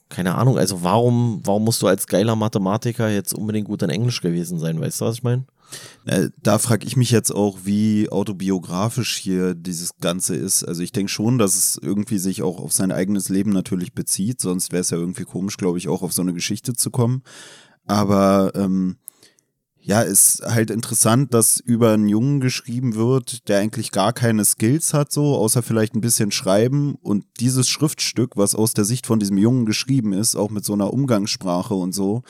keine 0.08 0.34
Ahnung, 0.36 0.58
also 0.58 0.82
warum, 0.82 1.40
warum 1.44 1.64
musst 1.64 1.82
du 1.82 1.86
als 1.86 2.06
geiler 2.06 2.36
Mathematiker 2.36 3.10
jetzt 3.10 3.34
unbedingt 3.34 3.68
gut 3.68 3.82
in 3.82 3.90
Englisch 3.90 4.20
gewesen 4.20 4.58
sein, 4.58 4.80
weißt 4.80 5.00
du, 5.00 5.04
was 5.04 5.16
ich 5.16 5.22
meine? 5.22 5.44
Äh, 6.06 6.30
da 6.42 6.58
frage 6.58 6.86
ich 6.86 6.96
mich 6.96 7.10
jetzt 7.10 7.30
auch, 7.30 7.58
wie 7.64 8.08
autobiografisch 8.08 9.18
hier 9.18 9.54
dieses 9.54 9.98
Ganze 10.00 10.34
ist. 10.34 10.64
Also 10.64 10.82
ich 10.82 10.92
denke 10.92 11.12
schon, 11.12 11.38
dass 11.38 11.56
es 11.56 11.78
irgendwie 11.80 12.18
sich 12.18 12.42
auch 12.42 12.58
auf 12.58 12.72
sein 12.72 12.90
eigenes 12.90 13.28
Leben 13.28 13.50
natürlich 13.52 13.92
bezieht, 13.92 14.40
sonst 14.40 14.72
wäre 14.72 14.80
es 14.80 14.90
ja 14.90 14.96
irgendwie 14.96 15.24
komisch, 15.24 15.58
glaube 15.58 15.78
ich, 15.78 15.88
auch 15.88 16.02
auf 16.02 16.12
so 16.12 16.22
eine 16.22 16.32
Geschichte 16.32 16.72
zu 16.72 16.90
kommen. 16.90 17.22
Aber 17.86 18.52
ähm, 18.54 18.96
ja, 19.80 20.02
ist 20.02 20.42
halt 20.44 20.70
interessant, 20.70 21.32
dass 21.32 21.60
über 21.60 21.92
einen 21.92 22.08
Jungen 22.08 22.40
geschrieben 22.40 22.94
wird, 22.94 23.48
der 23.48 23.60
eigentlich 23.60 23.90
gar 23.90 24.12
keine 24.12 24.44
Skills 24.44 24.92
hat, 24.92 25.12
so, 25.12 25.36
außer 25.36 25.62
vielleicht 25.62 25.94
ein 25.94 26.00
bisschen 26.00 26.30
schreiben. 26.30 26.96
Und 27.00 27.24
dieses 27.40 27.68
Schriftstück, 27.68 28.36
was 28.36 28.54
aus 28.54 28.74
der 28.74 28.84
Sicht 28.84 29.06
von 29.06 29.18
diesem 29.18 29.38
Jungen 29.38 29.64
geschrieben 29.64 30.12
ist, 30.12 30.36
auch 30.36 30.50
mit 30.50 30.64
so 30.64 30.74
einer 30.74 30.92
Umgangssprache 30.92 31.74
und 31.74 31.92
so, 31.92 32.22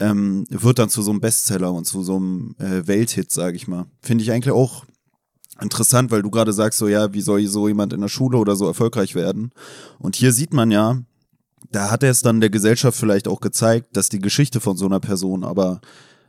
ähm, 0.00 0.44
wird 0.48 0.78
dann 0.78 0.88
zu 0.88 1.02
so 1.02 1.10
einem 1.10 1.20
Bestseller 1.20 1.72
und 1.72 1.84
zu 1.84 2.02
so 2.02 2.16
einem 2.16 2.54
äh, 2.58 2.86
Welthit, 2.86 3.32
sage 3.32 3.56
ich 3.56 3.68
mal. 3.68 3.86
Finde 4.00 4.22
ich 4.22 4.32
eigentlich 4.32 4.54
auch 4.54 4.84
interessant, 5.60 6.10
weil 6.10 6.22
du 6.22 6.30
gerade 6.30 6.52
sagst, 6.52 6.78
so 6.78 6.88
ja, 6.88 7.12
wie 7.12 7.20
soll 7.20 7.44
so 7.46 7.68
jemand 7.68 7.92
in 7.92 8.00
der 8.00 8.08
Schule 8.08 8.38
oder 8.38 8.56
so 8.56 8.66
erfolgreich 8.66 9.14
werden? 9.14 9.50
Und 9.98 10.16
hier 10.16 10.32
sieht 10.32 10.52
man 10.52 10.70
ja, 10.70 11.02
da 11.70 11.90
hat 11.90 12.02
er 12.02 12.10
es 12.10 12.22
dann 12.22 12.40
der 12.40 12.50
Gesellschaft 12.50 12.98
vielleicht 12.98 13.28
auch 13.28 13.40
gezeigt, 13.40 13.96
dass 13.96 14.08
die 14.08 14.20
Geschichte 14.20 14.60
von 14.60 14.76
so 14.76 14.86
einer 14.86 15.00
Person 15.00 15.44
aber 15.44 15.80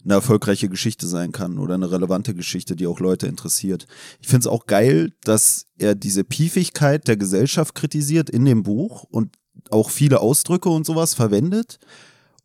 eine 0.04 0.14
erfolgreiche 0.16 0.70
Geschichte 0.70 1.08
sein 1.08 1.32
kann 1.32 1.58
oder 1.58 1.74
eine 1.74 1.92
relevante 1.92 2.34
Geschichte, 2.34 2.76
die 2.76 2.88
auch 2.88 3.00
Leute 3.00 3.28
interessiert. 3.28 3.86
Ich 4.22 4.28
finde 4.28 4.42
es 4.42 4.48
auch 4.48 4.66
geil, 4.66 5.12
dass 5.24 5.66
er 5.78 5.96
diese 5.96 6.24
Piefigkeit 6.24 7.08
der 7.08 7.18
Gesellschaft 7.18 7.76
kritisiert 7.76 8.30
in 8.30 8.46
dem 8.46 8.64
Buch 8.64 9.04
und 9.04 9.36
auch 9.70 9.90
viele 9.90 10.22
Ausdrücke 10.22 10.70
und 10.70 10.86
sowas 10.86 11.14
verwendet. 11.14 11.80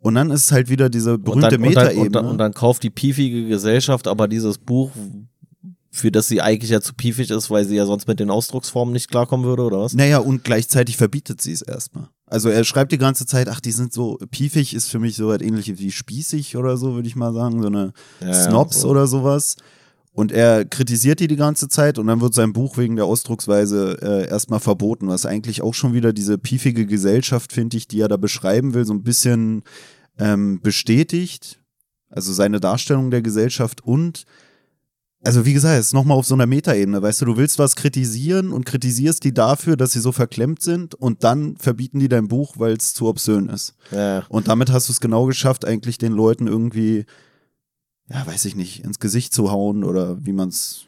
Und 0.01 0.17
dann 0.17 0.31
ist 0.31 0.47
es 0.47 0.53
halt 0.53 0.69
wieder 0.69 0.91
diese 0.91 1.19
berühmte 1.19 1.59
Metaebene. 1.59 2.01
Und, 2.01 2.17
und, 2.17 2.27
und, 2.33 2.39
dann 2.39 2.53
kauft 2.53 2.83
die 2.83 2.91
piefige 2.91 3.47
Gesellschaft 3.47 4.07
aber 4.07 4.29
dieses 4.29 4.59
Buch, 4.59 4.91
für 5.91 6.11
das 6.11 6.29
sie 6.29 6.43
eigentlich 6.43 6.71
ja 6.71 6.81
zu 6.81 6.93
piefig 6.93 7.31
ist, 7.31 7.51
weil 7.51 7.65
sie 7.65 7.77
ja 7.77 7.87
sonst 7.87 8.09
mit 8.09 8.21
den 8.21 8.31
Ausdrucksformen 8.31 8.93
nicht 8.93 9.09
klarkommen 9.09 9.47
würde, 9.47 9.63
oder 9.63 9.79
was? 9.79 9.95
Naja, 9.95 10.19
und 10.19 10.45
gleichzeitig 10.45 10.97
verbietet 10.97 11.41
sie 11.41 11.53
es 11.53 11.63
erstmal. 11.63 12.09
Also 12.35 12.49
er 12.49 12.65
schreibt 12.65 12.91
die 12.91 12.99
ganze 12.99 13.27
Zeit, 13.27 13.49
ach, 13.49 13.61
die 13.61 13.71
sind 13.71 13.93
so, 13.93 14.19
piefig 14.33 14.75
ist 14.75 14.91
für 14.91 14.99
mich 14.99 15.15
so 15.15 15.29
was 15.29 15.41
ähnliches 15.41 15.79
wie 15.79 15.93
spießig 15.93 16.57
oder 16.57 16.77
so, 16.77 16.97
würde 16.97 17.07
ich 17.07 17.15
mal 17.15 17.33
sagen, 17.33 17.63
so 17.63 17.69
eine 17.69 17.93
ja, 18.21 18.35
Snobs 18.35 18.81
so. 18.81 18.89
oder 18.89 19.07
sowas. 19.07 19.55
Und 20.11 20.33
er 20.33 20.65
kritisiert 20.65 21.21
die 21.21 21.29
die 21.29 21.37
ganze 21.37 21.69
Zeit 21.69 21.97
und 21.97 22.09
dann 22.09 22.21
wird 22.21 22.35
sein 22.35 22.53
Buch 22.53 22.77
wegen 22.77 22.97
der 22.97 23.05
Ausdrucksweise 23.05 23.99
äh, 24.03 24.29
erstmal 24.29 24.59
verboten, 24.59 25.07
was 25.07 25.27
eigentlich 25.27 25.63
auch 25.63 25.75
schon 25.75 25.93
wieder 25.95 26.13
diese 26.13 26.37
piefige 26.37 26.87
Gesellschaft, 26.87 27.53
finde 27.53 27.77
ich, 27.77 27.87
die 27.87 28.01
er 28.01 28.09
da 28.09 28.17
beschreiben 28.17 28.75
will, 28.75 28.85
so 28.85 28.95
ein 28.95 29.05
bisschen 29.05 29.63
ähm, 30.19 30.61
bestätigt. 30.61 31.61
Also 32.11 32.33
seine 32.33 32.59
Darstellung 32.59 33.13
der 33.13 33.23
Gesellschaft 33.23 33.85
und 33.85 34.25
also 35.25 35.47
wie 35.47 35.55
gesagt, 35.55 35.81
es 35.81 35.87
ist 35.87 35.93
nochmal 35.95 36.19
auf 36.19 36.27
so 36.27 36.35
einer 36.35 36.47
Metaebene, 36.47 37.01
weißt 37.01 37.23
du, 37.23 37.25
du 37.27 37.37
willst 37.37 37.59
was 37.59 37.77
kritisieren 37.77 38.53
und 38.53 38.67
kritisierst 38.67 39.25
die 39.25 39.33
dafür, 39.33 39.77
dass 39.77 39.93
sie 39.93 40.01
so 40.01 40.13
verklemmt 40.13 40.63
sind 40.63 40.95
und 40.95 41.25
dann 41.25 41.57
verbieten 41.57 41.99
die 41.99 42.09
dein 42.09 42.29
Buch, 42.29 42.55
weil 42.59 42.75
es 42.75 42.95
zu 42.95 43.07
obszön 43.07 43.49
ist. 43.49 43.75
Ja. 43.91 44.25
Und 44.29 44.49
damit 44.49 44.71
hast 44.71 44.89
du 44.89 44.93
es 44.93 45.01
genau 45.01 45.25
geschafft, 45.27 45.65
eigentlich 45.65 45.99
den 45.99 46.13
Leuten 46.13 46.47
irgendwie, 46.47 47.07
ja, 48.09 48.27
weiß 48.27 48.45
ich 48.45 48.55
nicht, 48.55 48.85
ins 48.85 49.01
Gesicht 49.01 49.33
zu 49.33 49.51
hauen 49.51 49.83
oder 49.83 50.25
wie 50.25 50.33
man 50.33 50.51
es. 50.51 50.85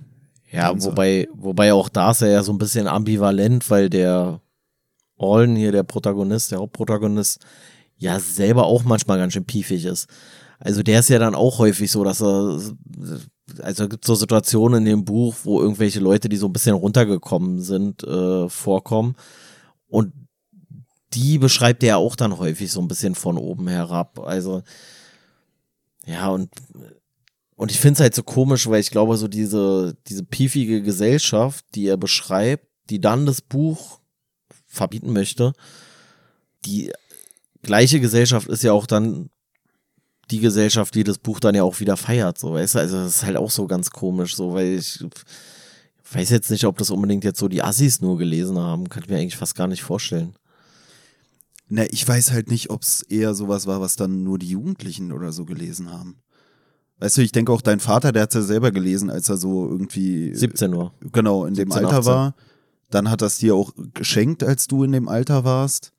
Ja, 0.50 0.72
wobei, 0.82 1.28
wobei 1.34 1.72
auch 1.72 1.88
da 1.88 2.12
ist 2.12 2.22
er 2.22 2.28
ja 2.28 2.42
so 2.42 2.52
ein 2.52 2.58
bisschen 2.58 2.86
ambivalent, 2.86 3.68
weil 3.70 3.90
der 3.90 4.40
Ollen 5.16 5.56
hier, 5.56 5.72
der 5.72 5.82
Protagonist, 5.82 6.52
der 6.52 6.58
Hauptprotagonist, 6.58 7.40
ja 7.96 8.20
selber 8.20 8.66
auch 8.66 8.84
manchmal 8.84 9.18
ganz 9.18 9.32
schön 9.32 9.44
piefig 9.44 9.84
ist. 9.86 10.08
Also 10.58 10.82
der 10.82 11.00
ist 11.00 11.08
ja 11.08 11.18
dann 11.18 11.34
auch 11.34 11.58
häufig 11.58 11.90
so, 11.90 12.04
dass 12.04 12.22
er 12.22 12.60
also 13.60 13.88
gibt 13.88 14.04
so 14.04 14.14
Situationen 14.14 14.80
in 14.80 14.84
dem 14.84 15.04
Buch, 15.04 15.34
wo 15.44 15.60
irgendwelche 15.60 16.00
Leute, 16.00 16.28
die 16.28 16.36
so 16.36 16.46
ein 16.46 16.52
bisschen 16.52 16.74
runtergekommen 16.74 17.60
sind, 17.60 18.02
äh, 18.02 18.48
vorkommen. 18.48 19.16
Und 19.88 20.12
die 21.14 21.38
beschreibt 21.38 21.82
er 21.82 21.98
auch 21.98 22.16
dann 22.16 22.38
häufig 22.38 22.70
so 22.70 22.80
ein 22.80 22.88
bisschen 22.88 23.14
von 23.14 23.38
oben 23.38 23.68
herab. 23.68 24.18
Also, 24.18 24.62
ja, 26.04 26.28
und, 26.28 26.50
und 27.54 27.70
ich 27.70 27.80
finde 27.80 27.94
es 27.94 28.00
halt 28.00 28.14
so 28.14 28.22
komisch, 28.22 28.68
weil 28.68 28.80
ich 28.80 28.90
glaube, 28.90 29.16
so 29.16 29.28
diese, 29.28 29.96
diese 30.08 30.24
piefige 30.24 30.82
Gesellschaft, 30.82 31.64
die 31.74 31.86
er 31.86 31.96
beschreibt, 31.96 32.66
die 32.90 33.00
dann 33.00 33.26
das 33.26 33.40
Buch 33.40 34.00
verbieten 34.66 35.12
möchte, 35.12 35.52
die 36.64 36.92
gleiche 37.62 38.00
Gesellschaft 38.00 38.48
ist 38.48 38.62
ja 38.62 38.72
auch 38.72 38.86
dann 38.86 39.30
die 40.30 40.40
Gesellschaft, 40.40 40.94
die 40.94 41.04
das 41.04 41.18
Buch 41.18 41.40
dann 41.40 41.54
ja 41.54 41.62
auch 41.62 41.80
wieder 41.80 41.96
feiert, 41.96 42.38
so, 42.38 42.54
weißt 42.54 42.74
du, 42.74 42.78
also 42.80 42.96
das 42.98 43.16
ist 43.16 43.24
halt 43.24 43.36
auch 43.36 43.50
so 43.50 43.66
ganz 43.66 43.90
komisch, 43.90 44.34
so, 44.34 44.54
weil 44.54 44.74
ich 44.74 45.04
weiß 46.10 46.30
jetzt 46.30 46.50
nicht, 46.50 46.64
ob 46.64 46.78
das 46.78 46.90
unbedingt 46.90 47.24
jetzt 47.24 47.38
so 47.38 47.48
die 47.48 47.62
Assis 47.62 48.00
nur 48.00 48.18
gelesen 48.18 48.58
haben, 48.58 48.88
kann 48.88 49.02
ich 49.02 49.08
mir 49.08 49.18
eigentlich 49.18 49.36
fast 49.36 49.54
gar 49.54 49.68
nicht 49.68 49.82
vorstellen. 49.82 50.34
Na, 51.68 51.84
ich 51.90 52.06
weiß 52.06 52.32
halt 52.32 52.48
nicht, 52.48 52.70
ob 52.70 52.82
es 52.82 53.02
eher 53.02 53.34
sowas 53.34 53.66
war, 53.66 53.80
was 53.80 53.96
dann 53.96 54.22
nur 54.22 54.38
die 54.38 54.50
Jugendlichen 54.50 55.10
oder 55.12 55.32
so 55.32 55.44
gelesen 55.44 55.90
haben. 55.90 56.16
Weißt 56.98 57.18
du, 57.18 57.22
ich 57.22 57.32
denke 57.32 57.52
auch 57.52 57.60
dein 57.60 57.80
Vater, 57.80 58.12
der 58.12 58.22
hat 58.22 58.30
es 58.30 58.36
ja 58.36 58.42
selber 58.42 58.70
gelesen, 58.70 59.10
als 59.10 59.28
er 59.28 59.36
so 59.36 59.68
irgendwie 59.68 60.34
17 60.34 60.72
Uhr. 60.72 60.94
Genau, 61.12 61.44
in 61.44 61.54
17, 61.54 61.68
dem 61.68 61.86
Alter 61.86 61.98
18. 61.98 62.12
war. 62.12 62.34
Dann 62.90 63.10
hat 63.10 63.20
das 63.20 63.38
dir 63.38 63.54
auch 63.54 63.72
geschenkt, 63.94 64.44
als 64.44 64.68
du 64.68 64.84
in 64.84 64.92
dem 64.92 65.08
Alter 65.08 65.44
warst. 65.44 65.92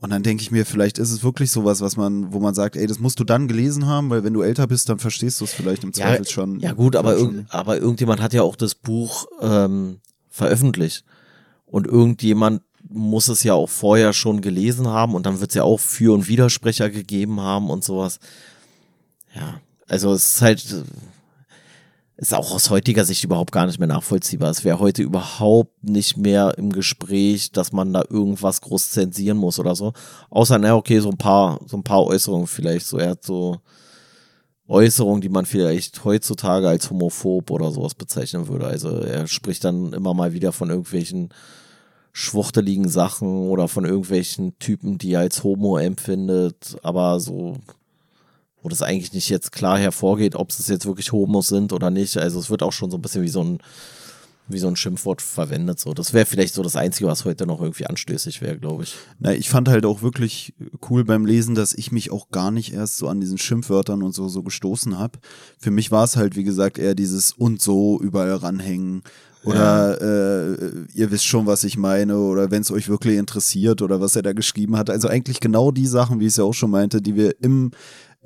Und 0.00 0.10
dann 0.10 0.22
denke 0.22 0.42
ich 0.42 0.52
mir, 0.52 0.64
vielleicht 0.64 0.98
ist 0.98 1.10
es 1.10 1.24
wirklich 1.24 1.50
sowas, 1.50 1.80
was 1.80 1.96
man, 1.96 2.32
wo 2.32 2.38
man 2.38 2.54
sagt, 2.54 2.76
ey, 2.76 2.86
das 2.86 3.00
musst 3.00 3.18
du 3.18 3.24
dann 3.24 3.48
gelesen 3.48 3.86
haben, 3.86 4.10
weil 4.10 4.22
wenn 4.22 4.32
du 4.32 4.42
älter 4.42 4.68
bist, 4.68 4.88
dann 4.88 5.00
verstehst 5.00 5.40
du 5.40 5.44
es 5.44 5.52
vielleicht 5.52 5.82
im 5.82 5.92
Zweifel 5.92 6.24
ja, 6.24 6.30
schon. 6.30 6.60
Ja 6.60 6.72
gut, 6.72 6.94
aber, 6.94 7.16
irg 7.16 7.46
aber 7.48 7.78
irgendjemand 7.78 8.22
hat 8.22 8.32
ja 8.32 8.42
auch 8.42 8.54
das 8.54 8.76
Buch 8.76 9.26
ähm, 9.40 9.98
veröffentlicht. 10.28 11.04
Und 11.66 11.88
irgendjemand 11.88 12.62
muss 12.88 13.26
es 13.26 13.42
ja 13.42 13.54
auch 13.54 13.68
vorher 13.68 14.12
schon 14.12 14.40
gelesen 14.40 14.86
haben 14.86 15.14
und 15.14 15.26
dann 15.26 15.40
wird 15.40 15.50
es 15.50 15.56
ja 15.56 15.64
auch 15.64 15.80
Für- 15.80 16.14
und 16.14 16.28
Widersprecher 16.28 16.90
gegeben 16.90 17.40
haben 17.40 17.68
und 17.68 17.82
sowas. 17.82 18.20
Ja, 19.34 19.60
also 19.88 20.12
es 20.12 20.36
ist 20.36 20.42
halt, 20.42 20.84
ist 22.18 22.34
auch 22.34 22.52
aus 22.52 22.68
heutiger 22.68 23.04
Sicht 23.04 23.22
überhaupt 23.22 23.52
gar 23.52 23.66
nicht 23.66 23.78
mehr 23.78 23.86
nachvollziehbar. 23.86 24.50
Es 24.50 24.64
wäre 24.64 24.80
heute 24.80 25.02
überhaupt 25.02 25.84
nicht 25.84 26.16
mehr 26.16 26.58
im 26.58 26.72
Gespräch, 26.72 27.52
dass 27.52 27.70
man 27.72 27.92
da 27.92 28.02
irgendwas 28.10 28.60
groß 28.60 28.90
zensieren 28.90 29.38
muss 29.38 29.60
oder 29.60 29.76
so. 29.76 29.92
Außer, 30.28 30.58
na 30.58 30.74
okay, 30.74 30.98
so 30.98 31.10
ein 31.10 31.16
paar, 31.16 31.60
so 31.66 31.76
ein 31.76 31.84
paar 31.84 32.04
Äußerungen 32.04 32.48
vielleicht. 32.48 32.86
So, 32.86 32.98
er 32.98 33.10
hat 33.10 33.24
so 33.24 33.58
Äußerungen, 34.66 35.20
die 35.20 35.28
man 35.28 35.46
vielleicht 35.46 36.04
heutzutage 36.04 36.68
als 36.68 36.90
homophob 36.90 37.52
oder 37.52 37.70
sowas 37.70 37.94
bezeichnen 37.94 38.48
würde. 38.48 38.66
Also 38.66 38.98
er 38.98 39.28
spricht 39.28 39.62
dann 39.62 39.92
immer 39.92 40.12
mal 40.12 40.32
wieder 40.32 40.50
von 40.50 40.70
irgendwelchen 40.70 41.28
schwuchteligen 42.12 42.88
Sachen 42.88 43.48
oder 43.48 43.68
von 43.68 43.84
irgendwelchen 43.84 44.58
Typen, 44.58 44.98
die 44.98 45.12
er 45.12 45.20
als 45.20 45.44
Homo 45.44 45.78
empfindet, 45.78 46.76
aber 46.82 47.20
so 47.20 47.58
wo 48.68 48.70
das 48.70 48.82
eigentlich 48.82 49.14
nicht 49.14 49.30
jetzt 49.30 49.50
klar 49.50 49.78
hervorgeht, 49.78 50.36
ob 50.36 50.50
es 50.50 50.68
jetzt 50.68 50.84
wirklich 50.84 51.10
Homos 51.10 51.48
sind 51.48 51.72
oder 51.72 51.90
nicht. 51.90 52.18
Also 52.18 52.38
es 52.38 52.50
wird 52.50 52.62
auch 52.62 52.72
schon 52.72 52.90
so 52.90 52.98
ein 52.98 53.02
bisschen 53.02 53.22
wie 53.22 53.28
so 53.28 53.42
ein, 53.42 53.58
wie 54.46 54.58
so 54.58 54.68
ein 54.68 54.76
Schimpfwort 54.76 55.22
verwendet. 55.22 55.80
So, 55.80 55.94
das 55.94 56.12
wäre 56.12 56.26
vielleicht 56.26 56.52
so 56.52 56.62
das 56.62 56.76
Einzige, 56.76 57.08
was 57.08 57.24
heute 57.24 57.46
noch 57.46 57.62
irgendwie 57.62 57.86
anstößig 57.86 58.42
wäre, 58.42 58.58
glaube 58.58 58.82
ich. 58.82 58.94
Na, 59.20 59.32
ich 59.32 59.48
fand 59.48 59.70
halt 59.70 59.86
auch 59.86 60.02
wirklich 60.02 60.52
cool 60.90 61.02
beim 61.04 61.24
Lesen, 61.24 61.54
dass 61.54 61.72
ich 61.72 61.92
mich 61.92 62.10
auch 62.10 62.30
gar 62.30 62.50
nicht 62.50 62.74
erst 62.74 62.98
so 62.98 63.08
an 63.08 63.20
diesen 63.20 63.38
Schimpfwörtern 63.38 64.02
und 64.02 64.14
so 64.14 64.28
so 64.28 64.42
gestoßen 64.42 64.98
habe. 64.98 65.18
Für 65.58 65.70
mich 65.70 65.90
war 65.90 66.04
es 66.04 66.16
halt, 66.16 66.36
wie 66.36 66.44
gesagt, 66.44 66.76
eher 66.76 66.94
dieses 66.94 67.32
und 67.32 67.62
so 67.62 67.98
überall 68.02 68.34
ranhängen. 68.34 69.02
Oder 69.44 69.98
ja. 69.98 70.54
äh, 70.54 70.70
ihr 70.94 71.10
wisst 71.10 71.24
schon, 71.24 71.46
was 71.46 71.64
ich 71.64 71.78
meine, 71.78 72.18
oder 72.18 72.50
wenn 72.50 72.60
es 72.60 72.70
euch 72.70 72.88
wirklich 72.88 73.16
interessiert 73.16 73.80
oder 73.80 74.00
was 74.00 74.14
er 74.16 74.22
da 74.22 74.34
geschrieben 74.34 74.76
hat. 74.76 74.90
Also 74.90 75.08
eigentlich 75.08 75.40
genau 75.40 75.70
die 75.70 75.86
Sachen, 75.86 76.20
wie 76.20 76.24
ich 76.24 76.32
es 76.32 76.36
ja 76.36 76.44
auch 76.44 76.54
schon 76.54 76.70
meinte, 76.70 77.00
die 77.00 77.14
wir 77.14 77.34
im 77.40 77.70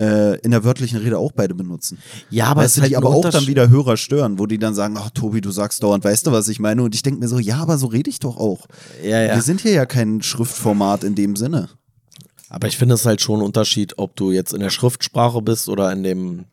äh, 0.03 0.37
in 0.41 0.51
der 0.51 0.65
wörtlichen 0.65 0.99
Rede 0.99 1.17
auch 1.19 1.31
beide 1.31 1.55
benutzen. 1.55 1.99
Ja, 2.29 2.47
aber 2.47 2.63
weißt 2.63 2.73
es 2.73 2.77
ist 2.79 2.83
halt 2.83 2.97
aber 2.97 3.11
auch 3.11 3.31
dann 3.31 3.47
wieder 3.47 3.69
Hörer 3.71 3.97
stören, 3.97 4.39
wo 4.39 4.47
die 4.47 4.59
dann 4.59 4.75
sagen, 4.75 4.97
ach 4.99 5.11
Tobi, 5.11 5.41
du 5.41 5.53
sagst 5.53 5.83
dauernd, 5.83 6.03
weißt 6.03 6.27
du, 6.27 6.33
was 6.33 6.49
ich 6.49 6.59
meine? 6.59 6.83
Und 6.83 6.95
ich 6.95 7.03
denke 7.03 7.21
mir 7.21 7.29
so, 7.29 7.39
ja, 7.39 7.59
aber 7.59 7.79
so 7.79 7.87
rede 7.87 8.11
ich 8.11 8.19
doch 8.19 8.37
auch. 8.37 8.67
Ja, 9.03 9.23
ja. 9.23 9.35
Wir 9.37 9.43
sind 9.43 9.61
hier 9.61 9.73
ja 9.73 9.87
kein 9.87 10.21
Schriftformat 10.21 11.05
in 11.05 11.15
dem 11.15 11.37
Sinne. 11.37 11.69
Aber 12.49 12.67
ich 12.67 12.77
finde 12.77 12.97
es 12.97 13.07
halt 13.07 13.21
schon 13.21 13.41
ein 13.41 13.47
Unterschied, 13.47 13.97
ob 13.99 14.17
du 14.17 14.33
jetzt 14.33 14.53
in 14.53 14.61
der 14.61 14.71
Schriftsprache 14.71 15.41
bist 15.41 15.69
oder 15.69 15.93
in 15.93 16.03
dem 16.03 16.45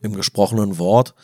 im 0.00 0.14
gesprochenen 0.14 0.78
Wort. 0.78 1.14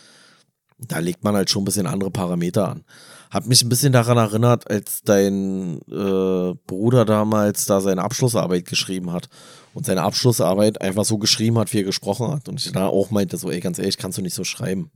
Da 0.78 0.98
legt 0.98 1.24
man 1.24 1.34
halt 1.34 1.48
schon 1.48 1.62
ein 1.62 1.64
bisschen 1.64 1.86
andere 1.86 2.10
Parameter 2.10 2.68
an. 2.68 2.84
Hat 3.30 3.46
mich 3.46 3.62
ein 3.62 3.70
bisschen 3.70 3.94
daran 3.94 4.18
erinnert, 4.18 4.70
als 4.70 5.00
dein 5.02 5.80
äh, 5.90 6.54
Bruder 6.66 7.06
damals 7.06 7.64
da 7.64 7.80
seine 7.80 8.02
Abschlussarbeit 8.02 8.66
geschrieben 8.66 9.12
hat 9.12 9.30
und 9.76 9.84
seine 9.84 10.04
Abschlussarbeit 10.04 10.80
einfach 10.80 11.04
so 11.04 11.18
geschrieben 11.18 11.58
hat, 11.58 11.70
wie 11.74 11.80
er 11.80 11.84
gesprochen 11.84 12.28
hat. 12.28 12.48
Und 12.48 12.58
ich 12.58 12.72
da 12.72 12.86
auch 12.86 13.10
meinte, 13.10 13.36
so, 13.36 13.50
ey, 13.50 13.60
ganz 13.60 13.78
ehrlich, 13.78 13.98
kannst 13.98 14.16
du 14.16 14.22
nicht 14.22 14.32
so 14.32 14.42
schreiben. 14.42 14.90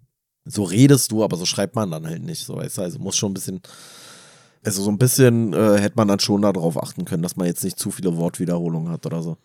So 0.47 0.63
redest 0.63 1.13
du, 1.13 1.23
aber 1.23 1.37
so 1.37 1.45
schreibt 1.45 1.75
man 1.75 1.91
dann 1.91 2.07
halt 2.07 2.23
nicht. 2.23 2.47
So, 2.47 2.57
weißt 2.57 2.79
du, 2.79 2.83
also 2.83 2.99
muss 2.99 3.15
schon 3.19 3.33
ein 3.33 3.35
bisschen, 3.35 3.61
also 4.65 4.83
so 4.83 4.91
ein 4.91 4.97
bisschen 4.97 5.53
äh, 5.53 5.77
hätte 5.77 5.97
man 5.97 6.09
dann 6.09 6.19
schon 6.19 6.41
darauf 6.41 6.83
achten 6.83 7.05
können, 7.05 7.23
dass 7.23 7.37
man 7.37 7.47
jetzt 7.47 7.63
nicht 7.63 7.79
zu 7.79 7.91
viele 7.91 8.17
Wortwiederholungen 8.17 8.91
hat 8.91 9.05
oder 9.05 9.23
so. 9.23 9.37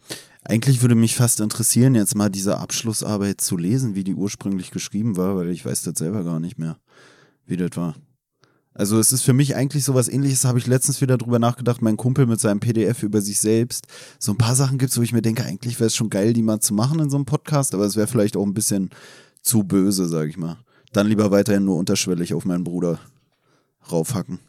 Eigentlich 0.41 0.81
würde 0.81 0.95
mich 0.95 1.17
fast 1.17 1.41
interessieren, 1.41 1.95
jetzt 1.95 2.15
mal 2.15 2.29
diese 2.29 2.57
Abschlussarbeit 2.57 3.41
zu 3.41 3.57
lesen, 3.57 3.93
wie 3.93 4.05
die 4.05 4.15
ursprünglich 4.15 4.71
geschrieben 4.71 5.17
war, 5.17 5.35
weil 5.35 5.49
ich 5.49 5.65
weiß 5.65 5.81
das 5.81 5.95
selber 5.97 6.23
gar 6.23 6.39
nicht 6.39 6.57
mehr, 6.57 6.77
wie 7.45 7.57
das 7.57 7.75
war. 7.75 7.95
Also 8.77 8.99
es 8.99 9.13
ist 9.13 9.21
für 9.21 9.31
mich 9.31 9.55
eigentlich 9.55 9.85
sowas 9.85 10.09
ähnliches, 10.09 10.43
habe 10.43 10.59
ich 10.59 10.67
letztens 10.67 10.99
wieder 10.99 11.17
drüber 11.17 11.39
nachgedacht, 11.39 11.81
mein 11.81 11.95
Kumpel 11.95 12.25
mit 12.25 12.41
seinem 12.41 12.59
PDF 12.59 13.03
über 13.03 13.21
sich 13.21 13.39
selbst. 13.39 13.87
So 14.19 14.33
ein 14.33 14.37
paar 14.37 14.53
Sachen 14.53 14.77
gibt 14.77 14.91
es, 14.91 14.97
wo 14.97 15.01
ich 15.01 15.13
mir 15.13 15.21
denke, 15.21 15.45
eigentlich 15.45 15.79
wäre 15.79 15.87
es 15.87 15.95
schon 15.95 16.09
geil, 16.09 16.33
die 16.33 16.43
mal 16.43 16.59
zu 16.59 16.73
machen 16.73 16.99
in 16.99 17.09
so 17.09 17.15
einem 17.15 17.25
Podcast, 17.25 17.73
aber 17.73 17.85
es 17.85 17.95
wäre 17.95 18.07
vielleicht 18.07 18.35
auch 18.35 18.45
ein 18.45 18.53
bisschen 18.53 18.89
zu 19.41 19.63
böse, 19.63 20.07
sage 20.09 20.29
ich 20.29 20.37
mal. 20.37 20.57
Dann 20.91 21.07
lieber 21.07 21.31
weiterhin 21.31 21.63
nur 21.63 21.77
unterschwellig 21.77 22.33
auf 22.33 22.43
meinen 22.43 22.65
Bruder 22.65 22.99
raufhacken. 23.89 24.39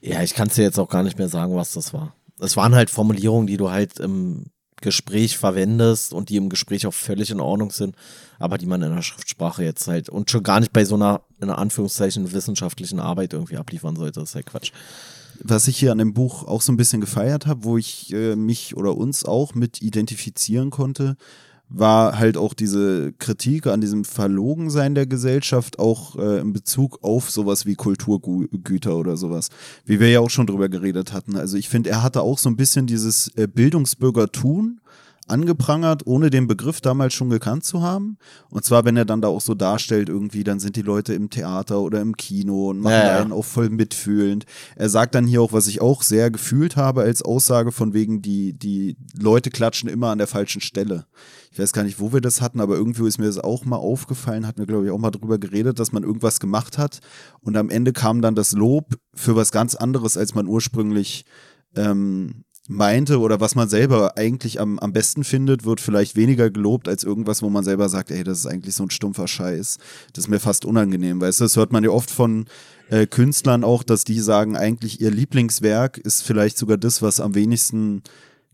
Ja, 0.00 0.22
ich 0.22 0.34
kann 0.34 0.46
es 0.46 0.54
dir 0.54 0.62
jetzt 0.62 0.78
auch 0.78 0.88
gar 0.88 1.02
nicht 1.02 1.18
mehr 1.18 1.28
sagen, 1.28 1.56
was 1.56 1.72
das 1.72 1.92
war. 1.92 2.14
Es 2.38 2.56
waren 2.56 2.76
halt 2.76 2.90
Formulierungen, 2.90 3.48
die 3.48 3.56
du 3.56 3.70
halt 3.70 3.98
im 3.98 4.44
Gespräch 4.80 5.36
verwendest 5.36 6.12
und 6.12 6.28
die 6.28 6.36
im 6.36 6.48
Gespräch 6.48 6.86
auch 6.86 6.94
völlig 6.94 7.30
in 7.30 7.40
Ordnung 7.40 7.72
sind, 7.72 7.96
aber 8.38 8.58
die 8.58 8.66
man 8.66 8.82
in 8.82 8.94
der 8.94 9.02
Schriftsprache 9.02 9.64
jetzt 9.64 9.86
halt 9.86 10.08
und 10.08 10.30
schon 10.30 10.42
gar 10.42 10.60
nicht 10.60 10.72
bei 10.72 10.84
so 10.84 10.94
einer, 10.94 11.22
in 11.40 11.50
Anführungszeichen, 11.50 12.32
wissenschaftlichen 12.32 13.00
Arbeit 13.00 13.32
irgendwie 13.32 13.56
abliefern 13.56 13.96
sollte. 13.96 14.20
Das 14.20 14.30
ist 14.30 14.34
halt 14.34 14.46
Quatsch. 14.46 14.72
was 15.42 15.68
ich 15.68 15.76
hier 15.76 15.92
an 15.92 15.98
dem 15.98 16.14
Buch 16.14 16.46
auch 16.46 16.62
so 16.62 16.72
ein 16.72 16.76
bisschen 16.76 17.00
gefeiert 17.00 17.46
habe, 17.46 17.64
wo 17.64 17.78
ich 17.78 18.12
äh, 18.12 18.36
mich 18.36 18.76
oder 18.76 18.96
uns 18.96 19.24
auch 19.24 19.54
mit 19.54 19.82
identifizieren 19.82 20.70
konnte, 20.70 21.16
war 21.68 22.18
halt 22.18 22.36
auch 22.36 22.54
diese 22.54 23.12
Kritik 23.14 23.66
an 23.66 23.80
diesem 23.80 24.04
Verlogensein 24.04 24.94
der 24.94 25.06
Gesellschaft, 25.06 25.78
auch 25.78 26.16
äh, 26.16 26.38
in 26.40 26.52
Bezug 26.52 27.02
auf 27.02 27.30
sowas 27.30 27.66
wie 27.66 27.74
Kulturgüter 27.74 28.96
oder 28.96 29.16
sowas, 29.16 29.48
wie 29.84 29.98
wir 29.98 30.10
ja 30.10 30.20
auch 30.20 30.30
schon 30.30 30.46
drüber 30.46 30.68
geredet 30.68 31.12
hatten. 31.12 31.36
Also 31.36 31.56
ich 31.56 31.68
finde, 31.68 31.90
er 31.90 32.02
hatte 32.02 32.22
auch 32.22 32.38
so 32.38 32.48
ein 32.48 32.56
bisschen 32.56 32.86
dieses 32.86 33.28
äh, 33.36 33.48
Bildungsbürgertun 33.48 34.80
angeprangert, 35.26 36.06
ohne 36.06 36.30
den 36.30 36.46
Begriff 36.46 36.80
damals 36.80 37.14
schon 37.14 37.30
gekannt 37.30 37.64
zu 37.64 37.82
haben. 37.82 38.18
Und 38.50 38.64
zwar, 38.64 38.84
wenn 38.84 38.96
er 38.96 39.04
dann 39.04 39.20
da 39.20 39.28
auch 39.28 39.40
so 39.40 39.54
darstellt, 39.54 40.08
irgendwie, 40.08 40.44
dann 40.44 40.60
sind 40.60 40.76
die 40.76 40.82
Leute 40.82 41.14
im 41.14 41.30
Theater 41.30 41.80
oder 41.80 42.00
im 42.00 42.16
Kino 42.16 42.70
und 42.70 42.80
machen 42.80 42.92
Ja, 42.92 43.20
einen 43.20 43.32
auch 43.32 43.44
voll 43.44 43.70
mitfühlend. 43.70 44.44
Er 44.76 44.88
sagt 44.88 45.14
dann 45.14 45.26
hier 45.26 45.42
auch, 45.42 45.52
was 45.52 45.66
ich 45.66 45.80
auch 45.80 46.02
sehr 46.02 46.30
gefühlt 46.30 46.76
habe 46.76 47.02
als 47.02 47.22
Aussage 47.22 47.72
von 47.72 47.94
wegen, 47.94 48.22
die, 48.22 48.52
die 48.52 48.96
Leute 49.18 49.50
klatschen 49.50 49.88
immer 49.88 50.10
an 50.10 50.18
der 50.18 50.26
falschen 50.26 50.60
Stelle. 50.60 51.06
Ich 51.50 51.58
weiß 51.58 51.72
gar 51.72 51.84
nicht, 51.84 52.00
wo 52.00 52.12
wir 52.12 52.20
das 52.20 52.40
hatten, 52.40 52.60
aber 52.60 52.74
irgendwie 52.74 53.06
ist 53.06 53.18
mir 53.18 53.26
das 53.26 53.38
auch 53.38 53.64
mal 53.64 53.76
aufgefallen, 53.76 54.46
hatten 54.46 54.58
wir, 54.58 54.66
glaube 54.66 54.86
ich, 54.86 54.90
auch 54.90 54.98
mal 54.98 55.10
drüber 55.10 55.38
geredet, 55.38 55.78
dass 55.78 55.92
man 55.92 56.02
irgendwas 56.02 56.40
gemacht 56.40 56.78
hat 56.78 57.00
und 57.40 57.56
am 57.56 57.70
Ende 57.70 57.92
kam 57.92 58.22
dann 58.22 58.34
das 58.34 58.52
Lob 58.52 58.96
für 59.14 59.36
was 59.36 59.52
ganz 59.52 59.74
anderes, 59.74 60.16
als 60.16 60.34
man 60.34 60.46
ursprünglich 60.46 61.24
ähm, 61.76 62.44
meinte 62.66 63.20
oder 63.20 63.40
was 63.40 63.54
man 63.54 63.68
selber 63.68 64.16
eigentlich 64.16 64.60
am, 64.60 64.78
am 64.78 64.92
besten 64.92 65.22
findet, 65.22 65.64
wird 65.64 65.80
vielleicht 65.80 66.16
weniger 66.16 66.50
gelobt 66.50 66.88
als 66.88 67.04
irgendwas, 67.04 67.42
wo 67.42 67.50
man 67.50 67.64
selber 67.64 67.88
sagt, 67.88 68.10
ey, 68.10 68.24
das 68.24 68.38
ist 68.38 68.46
eigentlich 68.46 68.74
so 68.74 68.84
ein 68.84 68.90
stumpfer 68.90 69.28
Scheiß. 69.28 69.78
Das 70.12 70.24
ist 70.24 70.30
mir 70.30 70.40
fast 70.40 70.64
unangenehm, 70.64 71.20
weißt 71.20 71.40
du? 71.40 71.44
Das 71.44 71.56
hört 71.56 71.72
man 71.72 71.84
ja 71.84 71.90
oft 71.90 72.10
von 72.10 72.46
äh, 72.88 73.06
Künstlern 73.06 73.64
auch, 73.64 73.82
dass 73.82 74.04
die 74.04 74.20
sagen, 74.20 74.56
eigentlich 74.56 75.00
ihr 75.00 75.10
Lieblingswerk 75.10 75.98
ist 75.98 76.22
vielleicht 76.22 76.56
sogar 76.56 76.78
das, 76.78 77.02
was 77.02 77.20
am 77.20 77.34
wenigsten 77.34 78.02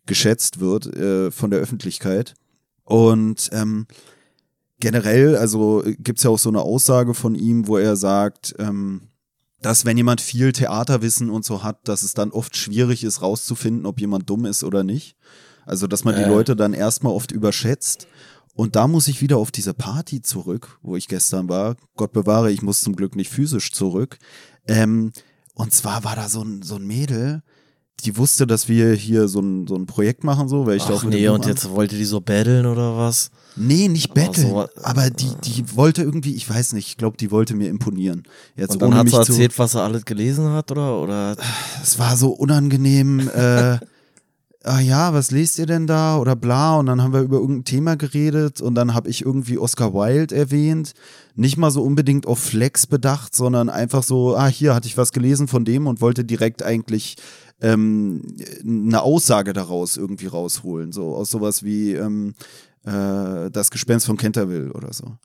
geschätzt 0.06 0.58
wird 0.58 0.86
äh, 0.86 1.30
von 1.30 1.50
der 1.50 1.60
Öffentlichkeit. 1.60 2.34
Und 2.84 3.50
ähm, 3.52 3.86
generell, 4.80 5.36
also 5.36 5.84
gibt's 5.98 6.24
ja 6.24 6.30
auch 6.30 6.38
so 6.38 6.48
eine 6.48 6.62
Aussage 6.62 7.14
von 7.14 7.36
ihm, 7.36 7.68
wo 7.68 7.78
er 7.78 7.94
sagt, 7.94 8.56
ähm, 8.58 9.02
dass 9.62 9.84
wenn 9.84 9.96
jemand 9.96 10.20
viel 10.20 10.52
Theaterwissen 10.52 11.30
und 11.30 11.44
so 11.44 11.62
hat, 11.62 11.86
dass 11.88 12.02
es 12.02 12.14
dann 12.14 12.30
oft 12.30 12.56
schwierig 12.56 13.04
ist, 13.04 13.22
rauszufinden, 13.22 13.86
ob 13.86 14.00
jemand 14.00 14.28
dumm 14.30 14.46
ist 14.46 14.64
oder 14.64 14.84
nicht. 14.84 15.16
Also, 15.66 15.86
dass 15.86 16.04
man 16.04 16.16
die 16.16 16.22
Äh. 16.22 16.28
Leute 16.28 16.56
dann 16.56 16.72
erstmal 16.72 17.12
oft 17.12 17.32
überschätzt. 17.32 18.06
Und 18.54 18.76
da 18.76 18.88
muss 18.88 19.08
ich 19.08 19.22
wieder 19.22 19.36
auf 19.36 19.50
diese 19.50 19.74
Party 19.74 20.22
zurück, 20.22 20.78
wo 20.82 20.96
ich 20.96 21.08
gestern 21.08 21.48
war. 21.48 21.76
Gott 21.96 22.12
bewahre, 22.12 22.50
ich 22.50 22.62
muss 22.62 22.80
zum 22.80 22.96
Glück 22.96 23.14
nicht 23.16 23.30
physisch 23.30 23.72
zurück. 23.72 24.18
Ähm, 24.66 25.12
und 25.54 25.72
zwar 25.72 26.04
war 26.04 26.16
da 26.16 26.28
so 26.28 26.42
ein, 26.42 26.62
so 26.62 26.76
ein 26.76 26.86
Mädel, 26.86 27.42
die 28.02 28.16
wusste, 28.16 28.46
dass 28.46 28.68
wir 28.68 28.92
hier 28.94 29.28
so 29.28 29.40
ein, 29.40 29.66
so 29.66 29.74
ein 29.74 29.86
Projekt 29.86 30.24
machen, 30.24 30.48
so, 30.48 30.66
weil 30.66 30.76
ich 30.76 30.84
da 30.84 30.90
Ach 30.90 30.96
auch 30.98 31.02
mit 31.04 31.14
dem 31.14 31.20
nee, 31.20 31.28
und 31.28 31.42
an- 31.42 31.48
jetzt 31.48 31.68
wollte 31.70 31.96
die 31.96 32.04
so 32.04 32.20
battlen 32.20 32.66
oder 32.66 32.96
was? 32.96 33.30
Nee, 33.56 33.88
nicht 33.88 34.10
Ach 34.10 34.14
betteln. 34.14 34.48
so, 34.48 34.66
aber 34.82 35.10
die, 35.10 35.30
die 35.44 35.76
wollte 35.76 36.02
irgendwie, 36.02 36.34
ich 36.34 36.48
weiß 36.48 36.72
nicht, 36.72 36.86
ich 36.88 36.96
glaube, 36.96 37.16
die 37.16 37.30
wollte 37.30 37.54
mir 37.54 37.68
imponieren. 37.68 38.22
Jetzt 38.56 38.72
Und 38.72 38.82
dann 38.82 38.88
ohne 38.90 38.98
hat 38.98 39.04
mich 39.04 39.14
sie 39.14 39.22
zu. 39.24 39.32
erzählt, 39.32 39.58
was 39.58 39.74
er 39.74 39.82
alles 39.82 40.04
gelesen 40.04 40.48
hat, 40.50 40.70
oder? 40.70 41.00
Oder 41.00 41.36
Es 41.82 41.98
war 41.98 42.16
so 42.16 42.30
unangenehm. 42.30 43.28
äh, 43.28 43.78
ah 44.64 44.78
ja, 44.80 45.12
was 45.14 45.30
lest 45.30 45.58
ihr 45.58 45.66
denn 45.66 45.86
da? 45.86 46.18
Oder 46.18 46.36
bla. 46.36 46.76
Und 46.78 46.86
dann 46.86 47.02
haben 47.02 47.12
wir 47.12 47.22
über 47.22 47.38
irgendein 47.38 47.64
Thema 47.64 47.96
geredet 47.96 48.60
und 48.60 48.74
dann 48.76 48.94
habe 48.94 49.08
ich 49.10 49.24
irgendwie 49.24 49.58
Oscar 49.58 49.92
Wilde 49.94 50.34
erwähnt. 50.36 50.92
Nicht 51.34 51.56
mal 51.56 51.70
so 51.70 51.82
unbedingt 51.82 52.26
auf 52.26 52.38
Flex 52.38 52.86
bedacht, 52.86 53.34
sondern 53.34 53.68
einfach 53.68 54.02
so, 54.04 54.36
ah, 54.36 54.46
hier 54.46 54.74
hatte 54.74 54.86
ich 54.86 54.96
was 54.96 55.12
gelesen 55.12 55.48
von 55.48 55.64
dem 55.64 55.86
und 55.86 56.00
wollte 56.00 56.24
direkt 56.24 56.62
eigentlich 56.62 57.16
ähm, 57.60 58.22
eine 58.64 59.02
Aussage 59.02 59.52
daraus 59.52 59.96
irgendwie 59.96 60.26
rausholen. 60.26 60.92
So 60.92 61.14
aus 61.14 61.30
sowas 61.30 61.62
wie 61.62 61.94
ähm, 61.94 62.34
äh, 62.84 63.50
das 63.50 63.70
Gespenst 63.70 64.06
von 64.06 64.16
Canterville 64.16 64.72
oder 64.72 64.92
so. 64.92 65.16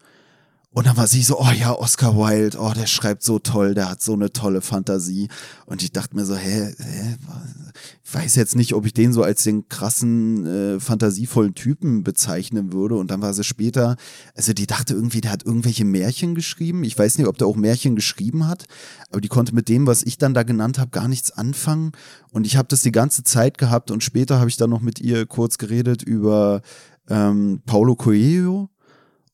Und 0.75 0.87
dann 0.87 0.97
war 0.97 1.07
sie 1.07 1.21
so, 1.21 1.39
oh 1.39 1.51
ja, 1.57 1.71
Oscar 1.71 2.17
Wilde, 2.17 2.57
oh, 2.59 2.73
der 2.73 2.85
schreibt 2.85 3.23
so 3.23 3.39
toll, 3.39 3.75
der 3.75 3.89
hat 3.89 4.03
so 4.03 4.11
eine 4.11 4.33
tolle 4.33 4.59
Fantasie. 4.59 5.29
Und 5.65 5.81
ich 5.81 5.93
dachte 5.93 6.17
mir 6.17 6.25
so, 6.25 6.35
hä, 6.35 6.75
hä 6.77 7.15
ich 8.03 8.13
weiß 8.13 8.35
jetzt 8.35 8.57
nicht, 8.57 8.73
ob 8.73 8.85
ich 8.85 8.93
den 8.93 9.13
so 9.13 9.23
als 9.23 9.43
den 9.43 9.69
krassen, 9.69 10.45
äh, 10.45 10.79
fantasievollen 10.81 11.55
Typen 11.55 12.03
bezeichnen 12.03 12.73
würde. 12.73 12.95
Und 12.95 13.09
dann 13.09 13.21
war 13.21 13.33
sie 13.33 13.45
später, 13.45 13.95
also 14.35 14.51
die 14.51 14.67
dachte 14.67 14.95
irgendwie, 14.95 15.21
der 15.21 15.31
hat 15.31 15.45
irgendwelche 15.45 15.85
Märchen 15.85 16.35
geschrieben. 16.35 16.83
Ich 16.83 16.99
weiß 16.99 17.19
nicht, 17.19 17.27
ob 17.27 17.37
der 17.37 17.47
auch 17.47 17.55
Märchen 17.55 17.95
geschrieben 17.95 18.45
hat, 18.45 18.65
aber 19.11 19.21
die 19.21 19.29
konnte 19.29 19.55
mit 19.55 19.69
dem, 19.69 19.87
was 19.87 20.03
ich 20.03 20.17
dann 20.17 20.33
da 20.33 20.43
genannt 20.43 20.77
habe, 20.77 20.91
gar 20.91 21.07
nichts 21.07 21.31
anfangen. 21.31 21.93
Und 22.31 22.45
ich 22.45 22.57
habe 22.57 22.67
das 22.67 22.81
die 22.81 22.91
ganze 22.91 23.23
Zeit 23.23 23.57
gehabt 23.57 23.91
und 23.91 24.03
später 24.03 24.39
habe 24.39 24.49
ich 24.49 24.57
dann 24.57 24.71
noch 24.71 24.81
mit 24.81 24.99
ihr 24.99 25.25
kurz 25.25 25.57
geredet 25.57 26.03
über 26.03 26.61
ähm, 27.09 27.61
Paulo 27.65 27.95
Coelho. 27.95 28.69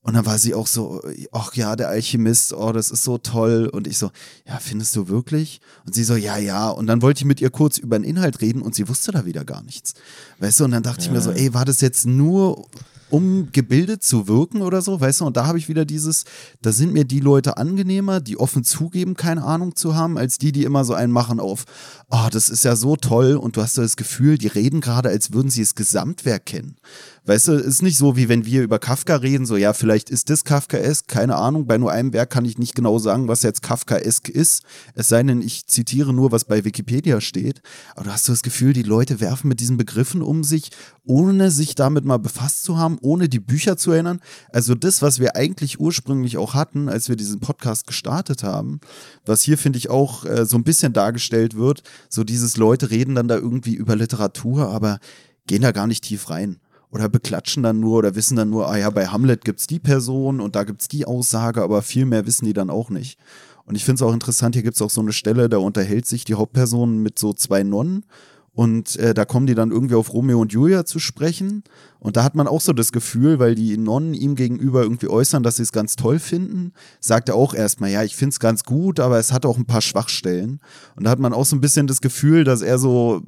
Und 0.03 0.15
dann 0.15 0.25
war 0.25 0.39
sie 0.39 0.55
auch 0.55 0.65
so, 0.65 1.01
ach 1.31 1.53
ja, 1.53 1.75
der 1.75 1.89
Alchemist, 1.89 2.53
oh, 2.53 2.71
das 2.71 2.89
ist 2.89 3.03
so 3.03 3.19
toll. 3.19 3.69
Und 3.71 3.85
ich 3.85 3.99
so, 3.99 4.09
ja, 4.47 4.57
findest 4.57 4.95
du 4.95 5.07
wirklich? 5.07 5.61
Und 5.85 5.93
sie 5.93 6.03
so, 6.03 6.15
ja, 6.15 6.37
ja. 6.37 6.69
Und 6.69 6.87
dann 6.87 7.03
wollte 7.03 7.19
ich 7.19 7.25
mit 7.25 7.39
ihr 7.39 7.51
kurz 7.51 7.77
über 7.77 7.99
den 7.99 8.03
Inhalt 8.03 8.41
reden 8.41 8.63
und 8.63 8.73
sie 8.73 8.89
wusste 8.89 9.11
da 9.11 9.25
wieder 9.25 9.45
gar 9.45 9.61
nichts. 9.61 9.93
Weißt 10.39 10.59
du, 10.59 10.65
und 10.65 10.71
dann 10.71 10.81
dachte 10.81 11.01
ich 11.01 11.11
mir 11.11 11.21
so, 11.21 11.31
ey, 11.31 11.53
war 11.53 11.65
das 11.65 11.81
jetzt 11.81 12.07
nur 12.07 12.67
um 13.11 13.51
gebildet 13.51 14.03
zu 14.03 14.27
wirken 14.27 14.61
oder 14.61 14.81
so, 14.81 14.99
weißt 14.99 15.21
du? 15.21 15.25
Und 15.25 15.37
da 15.37 15.45
habe 15.45 15.57
ich 15.57 15.69
wieder 15.69 15.85
dieses, 15.85 16.23
da 16.61 16.71
sind 16.71 16.93
mir 16.93 17.03
die 17.03 17.19
Leute 17.19 17.57
angenehmer, 17.57 18.21
die 18.21 18.37
offen 18.37 18.63
zugeben, 18.63 19.15
keine 19.15 19.43
Ahnung 19.43 19.75
zu 19.75 19.95
haben, 19.95 20.17
als 20.17 20.37
die, 20.37 20.51
die 20.51 20.63
immer 20.63 20.85
so 20.85 20.93
einen 20.93 21.11
machen 21.11 21.39
auf, 21.39 21.65
oh, 22.09 22.27
das 22.31 22.49
ist 22.49 22.63
ja 22.63 22.75
so 22.75 22.95
toll 22.95 23.35
und 23.35 23.57
du 23.57 23.61
hast 23.61 23.75
so 23.75 23.81
das 23.81 23.97
Gefühl, 23.97 24.37
die 24.37 24.47
reden 24.47 24.81
gerade, 24.81 25.09
als 25.09 25.33
würden 25.33 25.51
sie 25.51 25.61
das 25.61 25.75
Gesamtwerk 25.75 26.45
kennen. 26.45 26.77
Weißt 27.23 27.49
du, 27.49 27.51
ist 27.51 27.83
nicht 27.83 27.97
so, 27.97 28.15
wie 28.17 28.29
wenn 28.29 28.47
wir 28.47 28.63
über 28.63 28.79
Kafka 28.79 29.17
reden, 29.17 29.45
so, 29.45 29.55
ja, 29.55 29.73
vielleicht 29.73 30.09
ist 30.09 30.31
das 30.31 30.43
Kafkaesk, 30.43 31.07
keine 31.07 31.35
Ahnung, 31.35 31.67
bei 31.67 31.77
nur 31.77 31.91
einem 31.91 32.13
Werk 32.13 32.31
kann 32.31 32.45
ich 32.45 32.57
nicht 32.57 32.73
genau 32.73 32.97
sagen, 32.97 33.27
was 33.27 33.43
jetzt 33.43 33.61
Kafkaesk 33.61 34.27
ist, 34.27 34.63
es 34.95 35.09
sei 35.09 35.21
denn, 35.21 35.39
ich 35.43 35.67
zitiere 35.67 36.13
nur, 36.13 36.31
was 36.31 36.45
bei 36.45 36.65
Wikipedia 36.65 37.21
steht, 37.21 37.61
aber 37.95 38.05
du 38.05 38.11
hast 38.11 38.25
so 38.25 38.33
das 38.33 38.41
Gefühl, 38.41 38.73
die 38.73 38.81
Leute 38.81 39.19
werfen 39.19 39.49
mit 39.49 39.59
diesen 39.59 39.77
Begriffen 39.77 40.23
um 40.23 40.43
sich, 40.43 40.71
ohne 41.05 41.51
sich 41.51 41.75
damit 41.75 42.05
mal 42.05 42.17
befasst 42.17 42.63
zu 42.63 42.79
haben, 42.79 42.97
ohne 43.01 43.29
die 43.29 43.39
Bücher 43.39 43.77
zu 43.77 43.91
erinnern. 43.91 44.19
Also 44.51 44.73
das, 44.73 45.03
was 45.03 45.19
wir 45.19 45.35
eigentlich 45.35 45.79
ursprünglich 45.79 46.37
auch 46.37 46.55
hatten, 46.55 46.89
als 46.89 47.07
wir 47.07 47.17
diesen 47.17 47.39
Podcast 47.39 47.85
gestartet 47.85 48.41
haben, 48.41 48.79
was 49.27 49.43
hier, 49.43 49.59
finde 49.59 49.77
ich, 49.77 49.91
auch 49.91 50.25
äh, 50.25 50.47
so 50.47 50.57
ein 50.57 50.63
bisschen 50.63 50.91
dargestellt 50.91 51.55
wird, 51.55 51.83
so 52.09 52.23
dieses 52.23 52.57
Leute 52.57 52.89
reden 52.89 53.13
dann 53.13 53.27
da 53.27 53.35
irgendwie 53.35 53.75
über 53.75 53.95
Literatur, 53.95 54.69
aber 54.69 54.97
gehen 55.45 55.61
da 55.61 55.71
gar 55.71 55.85
nicht 55.85 56.03
tief 56.03 56.31
rein. 56.31 56.59
Oder 56.91 57.09
beklatschen 57.09 57.63
dann 57.63 57.79
nur 57.79 57.99
oder 57.99 58.15
wissen 58.15 58.35
dann 58.35 58.49
nur, 58.49 58.67
ah 58.67 58.77
ja, 58.77 58.89
bei 58.89 59.07
Hamlet 59.07 59.45
gibt's 59.45 59.67
die 59.67 59.79
Person 59.79 60.39
und 60.39 60.55
da 60.55 60.63
gibt's 60.63 60.87
die 60.87 61.05
Aussage, 61.05 61.61
aber 61.61 61.81
viel 61.81 62.05
mehr 62.05 62.25
wissen 62.25 62.45
die 62.45 62.53
dann 62.53 62.69
auch 62.69 62.89
nicht. 62.89 63.17
Und 63.65 63.75
ich 63.75 63.85
finde 63.85 64.03
es 64.03 64.09
auch 64.09 64.13
interessant, 64.13 64.55
hier 64.55 64.63
gibt's 64.63 64.81
auch 64.81 64.89
so 64.89 65.01
eine 65.01 65.13
Stelle, 65.13 65.47
da 65.47 65.57
unterhält 65.57 66.05
sich 66.05 66.25
die 66.25 66.35
Hauptperson 66.35 66.99
mit 66.99 67.17
so 67.17 67.33
zwei 67.33 67.63
Nonnen 67.63 68.05
und 68.53 68.97
äh, 68.97 69.13
da 69.13 69.23
kommen 69.23 69.47
die 69.47 69.55
dann 69.55 69.71
irgendwie 69.71 69.95
auf 69.95 70.11
Romeo 70.11 70.41
und 70.41 70.51
Julia 70.51 70.85
zu 70.85 70.99
sprechen. 70.99 71.63
Und 71.99 72.17
da 72.17 72.23
hat 72.23 72.35
man 72.35 72.47
auch 72.47 72.59
so 72.59 72.73
das 72.73 72.91
Gefühl, 72.91 73.39
weil 73.39 73.55
die 73.55 73.77
Nonnen 73.77 74.13
ihm 74.13 74.35
gegenüber 74.35 74.83
irgendwie 74.83 75.07
äußern, 75.07 75.41
dass 75.41 75.55
sie 75.55 75.63
es 75.63 75.71
ganz 75.71 75.95
toll 75.95 76.19
finden, 76.19 76.73
sagt 76.99 77.29
er 77.29 77.35
auch 77.35 77.53
erstmal, 77.53 77.91
ja, 77.91 78.03
ich 78.03 78.15
finde 78.15 78.33
es 78.33 78.39
ganz 78.39 78.63
gut, 78.65 78.99
aber 78.99 79.19
es 79.19 79.31
hat 79.31 79.45
auch 79.45 79.57
ein 79.57 79.65
paar 79.65 79.81
Schwachstellen. 79.81 80.59
Und 80.95 81.05
da 81.05 81.11
hat 81.11 81.19
man 81.19 81.31
auch 81.31 81.45
so 81.45 81.55
ein 81.55 81.61
bisschen 81.61 81.87
das 81.87 82.01
Gefühl, 82.01 82.43
dass 82.43 82.61
er 82.61 82.77
so, 82.77 83.21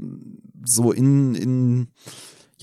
so 0.66 0.92
in, 0.92 1.36
in 1.36 1.88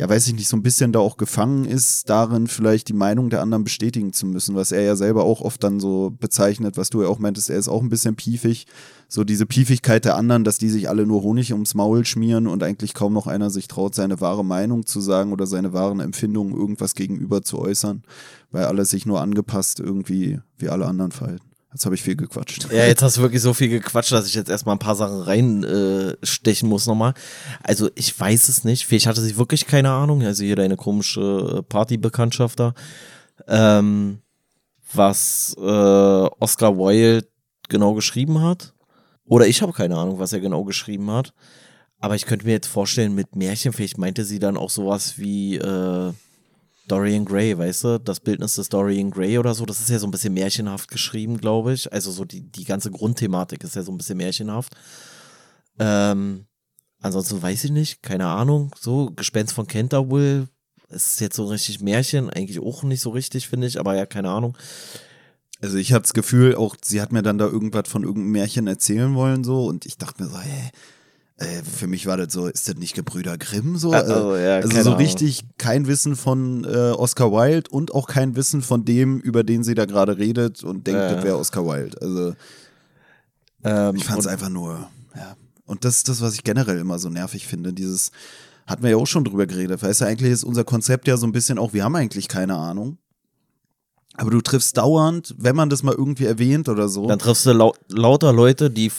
ja, 0.01 0.09
weiß 0.09 0.28
ich 0.28 0.32
nicht, 0.34 0.48
so 0.48 0.57
ein 0.57 0.62
bisschen 0.62 0.92
da 0.92 0.98
auch 0.98 1.18
gefangen 1.18 1.66
ist, 1.66 2.09
darin 2.09 2.46
vielleicht 2.46 2.88
die 2.88 2.94
Meinung 2.94 3.28
der 3.28 3.42
anderen 3.42 3.64
bestätigen 3.64 4.14
zu 4.14 4.24
müssen, 4.24 4.55
was 4.55 4.72
er 4.72 4.80
ja 4.80 4.96
selber 4.96 5.24
auch 5.24 5.42
oft 5.42 5.62
dann 5.62 5.78
so 5.78 6.11
bezeichnet, 6.18 6.78
was 6.78 6.88
du 6.88 7.03
ja 7.03 7.09
auch 7.09 7.18
meintest, 7.18 7.51
er 7.51 7.59
ist 7.59 7.68
auch 7.68 7.82
ein 7.82 7.90
bisschen 7.90 8.16
piefig. 8.16 8.66
So 9.09 9.24
diese 9.24 9.44
Piefigkeit 9.44 10.07
der 10.07 10.16
anderen, 10.16 10.42
dass 10.42 10.57
die 10.57 10.70
sich 10.70 10.88
alle 10.88 11.05
nur 11.05 11.22
Honig 11.22 11.53
ums 11.53 11.74
Maul 11.74 12.07
schmieren 12.07 12.46
und 12.46 12.62
eigentlich 12.62 12.94
kaum 12.94 13.12
noch 13.12 13.26
einer 13.26 13.51
sich 13.51 13.68
traut, 13.68 13.94
seine 13.94 14.22
wahre 14.22 14.42
Meinung 14.42 14.86
zu 14.86 15.03
sagen 15.03 15.34
oder 15.34 15.46
seine 15.46 15.74
wahren 15.74 16.01
Empfindungen 16.01 16.57
irgendwas 16.57 16.94
gegenüber 16.94 17.42
zu 17.42 17.59
äußern, 17.59 18.03
weil 18.53 18.64
alle 18.64 18.86
sich 18.86 19.05
nur 19.05 19.20
angepasst 19.20 19.80
irgendwie 19.80 20.40
wie 20.57 20.70
alle 20.70 20.86
anderen 20.86 21.12
verhalten. 21.12 21.49
Jetzt 21.72 21.84
habe 21.84 21.94
ich 21.94 22.02
viel 22.02 22.16
gequatscht. 22.16 22.66
Ja, 22.72 22.84
jetzt 22.86 23.02
hast 23.02 23.16
du 23.16 23.20
wirklich 23.20 23.40
so 23.40 23.54
viel 23.54 23.68
gequatscht, 23.68 24.10
dass 24.10 24.26
ich 24.26 24.34
jetzt 24.34 24.50
erstmal 24.50 24.74
ein 24.74 24.80
paar 24.80 24.96
Sachen 24.96 25.20
reinstechen 25.20 26.68
äh, 26.68 26.70
muss 26.70 26.86
nochmal. 26.86 27.14
Also 27.62 27.90
ich 27.94 28.18
weiß 28.18 28.48
es 28.48 28.64
nicht. 28.64 28.86
Vielleicht 28.86 29.06
hatte 29.06 29.20
sie 29.20 29.36
wirklich 29.36 29.66
keine 29.66 29.90
Ahnung. 29.90 30.22
Also 30.22 30.42
hier 30.42 30.56
deine 30.56 30.76
komische 30.76 31.64
Partybekanntschaft 31.68 32.58
da. 32.58 32.74
Ähm, 33.46 34.18
was 34.92 35.54
äh, 35.58 35.60
Oscar 36.40 36.76
Wilde 36.76 37.28
genau 37.68 37.94
geschrieben 37.94 38.42
hat. 38.42 38.74
Oder 39.24 39.46
ich 39.46 39.62
habe 39.62 39.72
keine 39.72 39.96
Ahnung, 39.96 40.18
was 40.18 40.32
er 40.32 40.40
genau 40.40 40.64
geschrieben 40.64 41.08
hat. 41.10 41.32
Aber 42.00 42.16
ich 42.16 42.26
könnte 42.26 42.46
mir 42.46 42.52
jetzt 42.52 42.66
vorstellen, 42.66 43.14
mit 43.14 43.36
Märchen, 43.36 43.72
vielleicht 43.72 43.98
meinte 43.98 44.24
sie 44.24 44.40
dann 44.40 44.56
auch 44.56 44.70
sowas 44.70 45.18
wie 45.18 45.56
äh, 45.56 46.12
Dorian 46.88 47.24
Gray, 47.24 47.56
weißt 47.56 47.84
du, 47.84 48.00
das 48.00 48.20
Bildnis 48.20 48.56
des 48.56 48.68
Dorian 48.68 49.10
Gray 49.10 49.38
oder 49.38 49.54
so, 49.54 49.64
das 49.64 49.80
ist 49.80 49.90
ja 49.90 49.98
so 49.98 50.06
ein 50.06 50.10
bisschen 50.10 50.34
märchenhaft 50.34 50.90
geschrieben, 50.90 51.38
glaube 51.38 51.72
ich. 51.72 51.92
Also 51.92 52.10
so 52.10 52.24
die, 52.24 52.40
die 52.40 52.64
ganze 52.64 52.90
Grundthematik 52.90 53.62
ist 53.64 53.76
ja 53.76 53.82
so 53.82 53.92
ein 53.92 53.98
bisschen 53.98 54.16
märchenhaft. 54.16 54.74
Ähm, 55.78 56.46
ansonsten 57.00 57.40
weiß 57.40 57.64
ich 57.64 57.70
nicht, 57.70 58.02
keine 58.02 58.26
Ahnung. 58.26 58.74
So, 58.78 59.10
Gespenst 59.14 59.54
von 59.54 59.66
Canterville 59.66 60.48
ist 60.88 61.20
jetzt 61.20 61.36
so 61.36 61.46
richtig 61.46 61.80
Märchen, 61.80 62.30
eigentlich 62.30 62.60
auch 62.60 62.82
nicht 62.82 63.00
so 63.00 63.10
richtig, 63.10 63.48
finde 63.48 63.66
ich, 63.66 63.78
aber 63.78 63.94
ja, 63.94 64.06
keine 64.06 64.30
Ahnung. 64.30 64.56
Also 65.60 65.76
ich 65.76 65.92
hatte 65.92 66.02
das 66.02 66.14
Gefühl, 66.14 66.54
auch 66.54 66.74
sie 66.82 67.00
hat 67.00 67.12
mir 67.12 67.22
dann 67.22 67.38
da 67.38 67.46
irgendwas 67.46 67.88
von 67.88 68.02
irgendeinem 68.02 68.32
Märchen 68.32 68.66
erzählen 68.66 69.14
wollen 69.14 69.44
so 69.44 69.66
und 69.66 69.86
ich 69.86 69.98
dachte 69.98 70.22
mir 70.22 70.28
so, 70.28 70.38
hä, 70.38 70.70
äh, 71.41 71.62
für 71.62 71.86
mich 71.86 72.07
war 72.07 72.18
das 72.18 72.34
so, 72.34 72.47
ist 72.49 72.68
das 72.68 72.76
nicht 72.76 72.95
Gebrüder 72.95 73.38
Grimm 73.38 73.78
so? 73.78 73.93
Also, 73.93 74.36
ja, 74.36 74.57
also 74.57 74.82
so 74.82 74.93
richtig 74.93 75.45
kein 75.57 75.86
Wissen 75.86 76.14
von 76.14 76.64
äh, 76.64 76.93
Oscar 76.93 77.32
Wilde 77.32 77.70
und 77.70 77.95
auch 77.95 78.07
kein 78.07 78.36
Wissen 78.36 78.61
von 78.61 78.84
dem, 78.84 79.18
über 79.20 79.43
den 79.43 79.64
sie 79.64 79.74
da 79.74 79.86
gerade 79.86 80.18
redet 80.18 80.62
und 80.62 80.86
denkt, 80.86 81.01
ja. 81.01 81.14
das 81.14 81.24
wäre 81.24 81.38
Oscar 81.38 81.64
Wilde. 81.64 81.97
Also 82.03 82.34
ähm, 83.64 83.97
ich 83.97 84.05
fand 84.05 84.20
es 84.20 84.26
einfach 84.26 84.51
nur, 84.51 84.86
ja. 85.16 85.34
Und 85.64 85.86
das 85.86 85.99
ist 85.99 86.09
das, 86.11 86.20
was 86.20 86.34
ich 86.34 86.45
generell 86.45 86.78
immer 86.78 86.99
so 86.99 87.09
nervig 87.09 87.47
finde, 87.47 87.72
dieses, 87.72 88.11
hatten 88.66 88.82
wir 88.82 88.91
ja 88.91 88.97
auch 88.97 89.07
schon 89.07 89.24
drüber 89.24 89.47
geredet, 89.47 89.82
weißt 89.82 90.03
du, 90.03 90.05
eigentlich 90.05 90.32
ist 90.32 90.45
unser 90.45 90.64
Konzept 90.64 91.09
ja 91.09 91.16
so 91.16 91.26
ein 91.26 91.32
bisschen 91.32 91.59
auch, 91.59 91.72
wir 91.72 91.84
haben 91.84 91.97
eigentlich 91.97 92.28
keine 92.28 92.57
Ahnung. 92.57 92.99
Aber 94.16 94.30
du 94.30 94.40
triffst 94.40 94.76
dauernd, 94.76 95.34
wenn 95.38 95.56
man 95.56 95.70
das 95.70 95.82
mal 95.82 95.94
irgendwie 95.94 96.26
erwähnt 96.26 96.68
oder 96.68 96.88
so. 96.88 97.06
Dann 97.06 97.18
triffst 97.18 97.46
du 97.46 97.52
lau 97.52 97.74
lauter 97.88 98.32
Leute, 98.32 98.70
die 98.70 98.90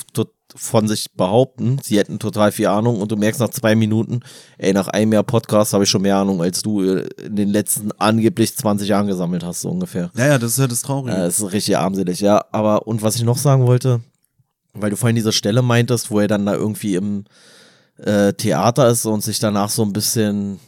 von 0.55 0.87
sich 0.87 1.11
behaupten, 1.13 1.79
sie 1.81 1.97
hätten 1.97 2.19
total 2.19 2.51
viel 2.51 2.67
Ahnung 2.67 2.99
und 3.01 3.11
du 3.11 3.15
merkst 3.15 3.39
nach 3.39 3.49
zwei 3.49 3.75
Minuten, 3.75 4.21
ey, 4.57 4.73
nach 4.73 4.87
einem 4.87 5.13
Jahr 5.13 5.23
Podcast 5.23 5.73
habe 5.73 5.83
ich 5.83 5.89
schon 5.89 6.01
mehr 6.01 6.17
Ahnung, 6.17 6.41
als 6.41 6.61
du 6.61 6.81
in 6.81 7.35
den 7.35 7.49
letzten 7.49 7.91
angeblich 7.93 8.55
20 8.55 8.89
Jahren 8.89 9.07
gesammelt 9.07 9.43
hast, 9.43 9.61
so 9.61 9.69
ungefähr. 9.69 10.11
Ja, 10.15 10.27
ja, 10.27 10.37
das 10.37 10.51
ist 10.51 10.59
ja 10.59 10.67
das 10.67 10.81
Traurige. 10.81 11.15
Äh, 11.15 11.21
das 11.21 11.39
ist 11.39 11.53
richtig 11.53 11.77
armselig, 11.77 12.19
ja. 12.19 12.43
Aber, 12.51 12.87
und 12.87 13.01
was 13.01 13.15
ich 13.15 13.23
noch 13.23 13.37
sagen 13.37 13.65
wollte, 13.65 14.01
weil 14.73 14.89
du 14.89 14.97
vorhin 14.97 15.15
diese 15.15 15.31
Stelle 15.31 15.61
meintest, 15.61 16.11
wo 16.11 16.19
er 16.19 16.27
dann 16.27 16.45
da 16.45 16.53
irgendwie 16.53 16.95
im 16.95 17.25
äh, 17.97 18.33
Theater 18.33 18.89
ist 18.89 19.05
und 19.05 19.23
sich 19.23 19.39
danach 19.39 19.69
so 19.69 19.83
ein 19.83 19.93
bisschen, 19.93 20.59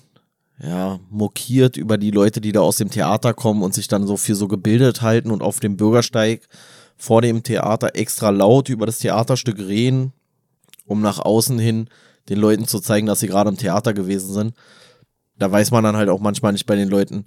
ja, 0.64 1.00
mokiert 1.10 1.76
über 1.76 1.98
die 1.98 2.12
Leute, 2.12 2.40
die 2.40 2.54
da 2.54 2.62
aus 2.62 2.78
dem 2.78 2.90
Theater 2.90 3.34
kommen 3.34 3.64
und 3.64 3.74
sich 3.74 3.90
dann 3.90 4.08
so 4.08 4.16
für 4.16 4.36
so 4.36 4.48
gebildet 4.48 5.02
halten 5.02 5.30
und 5.30 5.44
auf 5.44 5.60
dem 5.60 5.76
Bürgersteig 5.76 6.48
vor 6.96 7.22
dem 7.22 7.44
Theater 7.44 7.96
extra 7.96 8.30
laut 8.30 8.70
über 8.70 8.86
das 8.86 9.00
Theaterstück 9.00 9.60
reden, 9.60 10.14
um 10.86 11.02
nach 11.02 11.20
außen 11.20 11.60
hin 11.60 11.90
den 12.30 12.40
Leuten 12.40 12.66
zu 12.66 12.80
zeigen, 12.80 13.08
dass 13.08 13.20
sie 13.20 13.28
gerade 13.28 13.50
im 13.50 13.58
Theater 13.58 13.94
gewesen 13.94 14.34
sind. 14.34 14.54
Da 15.38 15.52
weiß 15.52 15.72
man 15.72 15.84
dann 15.84 15.98
halt 15.98 16.08
auch 16.08 16.22
manchmal 16.22 16.54
nicht 16.54 16.66
bei 16.66 16.78
den 16.78 16.88
Leuten, 16.88 17.26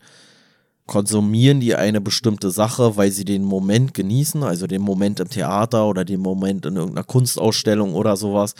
konsumieren 0.86 1.60
die 1.60 1.74
eine 1.74 2.00
bestimmte 2.00 2.50
Sache, 2.50 2.96
weil 2.96 3.10
sie 3.10 3.26
den 3.26 3.42
Moment 3.42 3.92
genießen, 3.92 4.44
also 4.44 4.66
den 4.66 4.80
Moment 4.80 5.20
im 5.20 5.28
Theater 5.28 5.86
oder 5.86 6.06
den 6.06 6.20
Moment 6.20 6.64
in 6.64 6.76
irgendeiner 6.76 7.04
Kunstausstellung 7.04 7.94
oder 7.94 8.16
sowas, 8.16 8.54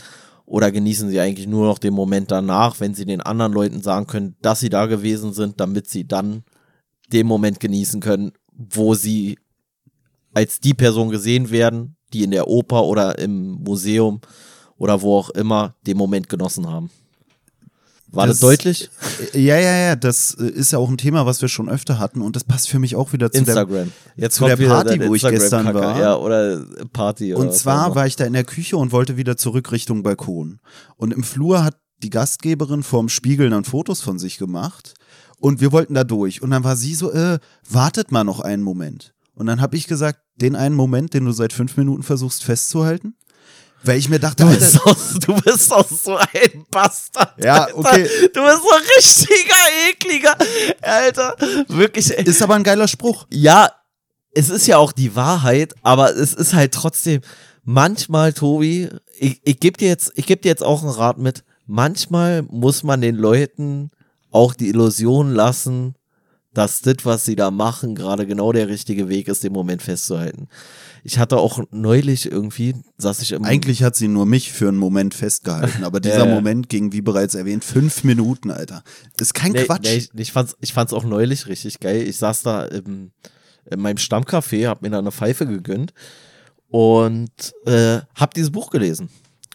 oder 0.46 0.70
genießen 0.70 1.10
sie 1.10 1.20
eigentlich 1.20 1.48
nur 1.48 1.66
noch 1.66 1.78
den 1.78 1.92
Moment 1.92 2.30
danach, 2.30 2.80
wenn 2.80 2.94
sie 2.94 3.04
den 3.04 3.20
anderen 3.20 3.52
Leuten 3.52 3.82
sagen 3.82 4.06
können, 4.06 4.36
dass 4.40 4.60
sie 4.60 4.70
da 4.70 4.86
gewesen 4.86 5.32
sind, 5.32 5.60
damit 5.60 5.88
sie 5.88 6.06
dann 6.06 6.44
den 7.12 7.26
Moment 7.26 7.60
genießen 7.60 8.00
können, 8.00 8.32
wo 8.52 8.94
sie 8.94 9.38
als 10.32 10.60
die 10.60 10.74
Person 10.74 11.10
gesehen 11.10 11.50
werden, 11.50 11.96
die 12.12 12.22
in 12.22 12.30
der 12.30 12.48
Oper 12.48 12.84
oder 12.84 13.18
im 13.18 13.62
Museum 13.62 14.20
oder 14.78 15.02
wo 15.02 15.18
auch 15.18 15.30
immer 15.30 15.74
den 15.86 15.96
Moment 15.96 16.28
genossen 16.28 16.68
haben. 16.68 16.90
War 18.16 18.26
das, 18.26 18.40
das, 18.40 18.48
deutlich? 18.48 18.90
Äh, 19.34 19.40
ja, 19.40 19.58
ja, 19.58 19.76
ja, 19.76 19.96
das 19.96 20.34
äh, 20.34 20.46
ist 20.46 20.72
ja 20.72 20.78
auch 20.78 20.88
ein 20.88 20.98
Thema, 20.98 21.26
was 21.26 21.42
wir 21.42 21.48
schon 21.48 21.68
öfter 21.68 21.98
hatten 21.98 22.22
und 22.22 22.36
das 22.36 22.44
passt 22.44 22.68
für 22.68 22.78
mich 22.78 22.96
auch 22.96 23.12
wieder 23.12 23.30
zu 23.30 23.38
Instagram. 23.38 23.92
der, 24.16 24.24
Jetzt 24.24 24.36
zu 24.36 24.46
der 24.46 24.56
Party, 24.56 25.06
wo 25.06 25.14
ich 25.14 25.22
gestern 25.22 25.72
war. 25.74 25.98
Ja, 25.98 26.16
oder 26.16 26.64
Party. 26.92 27.34
Oder 27.34 27.44
und 27.44 27.54
zwar 27.54 27.94
war 27.94 28.06
ich 28.06 28.16
da 28.16 28.24
in 28.24 28.32
der 28.32 28.44
Küche 28.44 28.76
und 28.76 28.92
wollte 28.92 29.16
wieder 29.16 29.36
zurück 29.36 29.72
Richtung 29.72 30.02
Balkon. 30.02 30.60
Und 30.96 31.12
im 31.12 31.22
Flur 31.22 31.64
hat 31.64 31.76
die 32.02 32.10
Gastgeberin 32.10 32.82
vorm 32.82 33.08
Spiegel 33.08 33.50
dann 33.50 33.64
Fotos 33.64 34.00
von 34.00 34.18
sich 34.18 34.38
gemacht 34.38 34.94
und 35.38 35.60
wir 35.60 35.72
wollten 35.72 35.94
da 35.94 36.04
durch. 36.04 36.42
Und 36.42 36.50
dann 36.50 36.64
war 36.64 36.76
sie 36.76 36.94
so, 36.94 37.12
äh, 37.12 37.38
wartet 37.68 38.12
mal 38.12 38.24
noch 38.24 38.40
einen 38.40 38.62
Moment. 38.62 39.14
Und 39.34 39.46
dann 39.46 39.60
habe 39.60 39.76
ich 39.76 39.86
gesagt, 39.86 40.20
den 40.36 40.56
einen 40.56 40.74
Moment, 40.74 41.14
den 41.14 41.24
du 41.24 41.32
seit 41.32 41.52
fünf 41.52 41.76
Minuten 41.76 42.02
versuchst 42.02 42.42
festzuhalten. 42.44 43.16
Weil 43.82 43.98
ich 43.98 44.08
mir 44.08 44.18
dachte, 44.18 44.44
du 44.44 44.50
bist, 44.50 44.80
auch, 44.84 44.96
du 45.20 45.34
bist 45.42 45.72
auch 45.72 45.88
so 45.88 46.16
ein 46.16 46.66
Bastard. 46.70 47.42
Ja, 47.42 47.68
okay. 47.72 48.08
Du 48.34 48.42
bist 48.42 48.62
so 48.62 48.70
ein 48.70 48.82
richtiger 48.96 49.54
ekliger, 49.90 50.36
Alter. 50.82 51.36
Wirklich. 51.68 52.10
Ist 52.10 52.42
aber 52.42 52.54
ein 52.54 52.64
geiler 52.64 52.88
Spruch. 52.88 53.26
Ja, 53.30 53.70
es 54.32 54.50
ist 54.50 54.66
ja 54.66 54.76
auch 54.78 54.92
die 54.92 55.14
Wahrheit, 55.14 55.74
aber 55.82 56.14
es 56.14 56.34
ist 56.34 56.52
halt 56.52 56.72
trotzdem 56.72 57.20
manchmal, 57.64 58.32
Tobi, 58.32 58.88
ich, 59.18 59.40
ich 59.44 59.60
gebe 59.60 59.78
dir 59.78 59.88
jetzt, 59.88 60.12
ich 60.14 60.26
gebe 60.26 60.42
dir 60.42 60.48
jetzt 60.48 60.64
auch 60.64 60.82
einen 60.82 60.90
Rat 60.90 61.18
mit. 61.18 61.44
Manchmal 61.66 62.42
muss 62.42 62.82
man 62.82 63.00
den 63.00 63.16
Leuten 63.16 63.90
auch 64.30 64.54
die 64.54 64.68
Illusion 64.68 65.32
lassen, 65.32 65.94
dass 66.54 66.80
das, 66.80 66.96
was 67.04 67.24
sie 67.24 67.36
da 67.36 67.50
machen, 67.50 67.94
gerade 67.94 68.26
genau 68.26 68.52
der 68.52 68.68
richtige 68.68 69.08
Weg 69.08 69.28
ist, 69.28 69.44
den 69.44 69.52
Moment 69.52 69.82
festzuhalten. 69.82 70.48
Ich 71.06 71.18
hatte 71.20 71.36
auch 71.36 71.62
neulich 71.70 72.28
irgendwie, 72.28 72.74
saß 72.98 73.22
ich 73.22 73.30
im. 73.30 73.44
Eigentlich 73.44 73.84
hat 73.84 73.94
sie 73.94 74.08
nur 74.08 74.26
mich 74.26 74.50
für 74.50 74.66
einen 74.66 74.76
Moment 74.76 75.14
festgehalten, 75.14 75.84
aber 75.84 76.00
dieser 76.00 76.26
äh, 76.26 76.34
Moment 76.34 76.68
ging, 76.68 76.92
wie 76.92 77.00
bereits 77.00 77.36
erwähnt, 77.36 77.62
fünf 77.62 78.02
Minuten, 78.02 78.50
Alter. 78.50 78.82
ist 79.20 79.32
kein 79.32 79.52
nee, 79.52 79.62
Quatsch. 79.62 79.84
Nee, 79.84 79.96
ich, 79.98 80.10
ich, 80.16 80.32
fand's, 80.32 80.56
ich 80.60 80.72
fand's 80.72 80.92
auch 80.92 81.04
neulich 81.04 81.46
richtig 81.46 81.78
geil. 81.78 82.02
Ich 82.02 82.16
saß 82.16 82.42
da 82.42 82.64
im, 82.64 83.12
in 83.70 83.80
meinem 83.80 83.98
Stammcafé, 83.98 84.66
hab 84.66 84.82
mir 84.82 84.90
da 84.90 84.98
eine 84.98 85.12
Pfeife 85.12 85.46
gegönnt 85.46 85.94
und 86.70 87.54
äh, 87.66 88.00
hab 88.16 88.34
dieses 88.34 88.50
Buch 88.50 88.70
gelesen. 88.70 89.08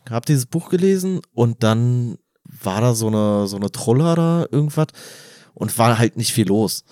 Hab 0.10 0.26
dieses 0.26 0.46
Buch 0.46 0.70
gelesen 0.70 1.20
und 1.34 1.64
dann 1.64 2.18
war 2.46 2.80
da 2.80 2.94
so 2.94 3.08
eine, 3.08 3.48
so 3.48 3.58
eine 3.58 3.74
Troller 3.74 4.16
da, 4.16 4.46
irgendwas 4.50 4.88
und 5.54 5.78
war 5.78 6.00
halt 6.00 6.16
nicht 6.16 6.32
viel 6.32 6.48
los. 6.48 6.86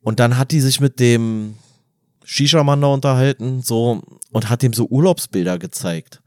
Und 0.00 0.20
dann 0.20 0.38
hat 0.38 0.52
die 0.52 0.62
sich 0.62 0.80
mit 0.80 0.98
dem 1.00 1.56
Shisha-Mann 2.24 2.80
da 2.80 2.88
unterhalten, 2.88 3.62
so, 3.62 4.02
und 4.30 4.48
hat 4.48 4.62
ihm 4.62 4.72
so 4.72 4.86
Urlaubsbilder 4.86 5.58
gezeigt. 5.58 6.22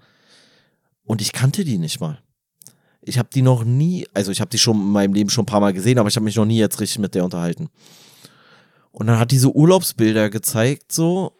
Und 1.04 1.22
ich 1.22 1.32
kannte 1.32 1.64
die 1.64 1.78
nicht 1.78 2.00
mal. 2.00 2.20
Ich 3.02 3.20
habe 3.20 3.30
die 3.34 3.44
noch 3.44 3.64
nie, 3.64 4.08
also 4.14 4.32
ich 4.32 4.42
habe 4.42 4.50
die 4.50 4.58
schon 4.58 4.78
in 4.78 4.92
meinem 4.92 5.14
Leben 5.14 5.30
schon 5.30 5.44
ein 5.44 5.48
paar 5.48 5.60
Mal 5.60 5.74
gesehen, 5.74 6.00
aber 6.00 6.10
ich 6.10 6.16
habe 6.16 6.24
mich 6.24 6.36
noch 6.36 6.46
nie 6.46 6.58
jetzt 6.58 6.80
richtig 6.80 7.00
mit 7.00 7.14
der 7.14 7.24
unterhalten. 7.24 7.70
Und 8.92 9.08
dann 9.08 9.20
hat 9.20 9.32
die 9.32 9.38
so 9.38 9.52
Urlaubsbilder 9.52 10.30
gezeigt, 10.30 10.92
so, 10.92 11.34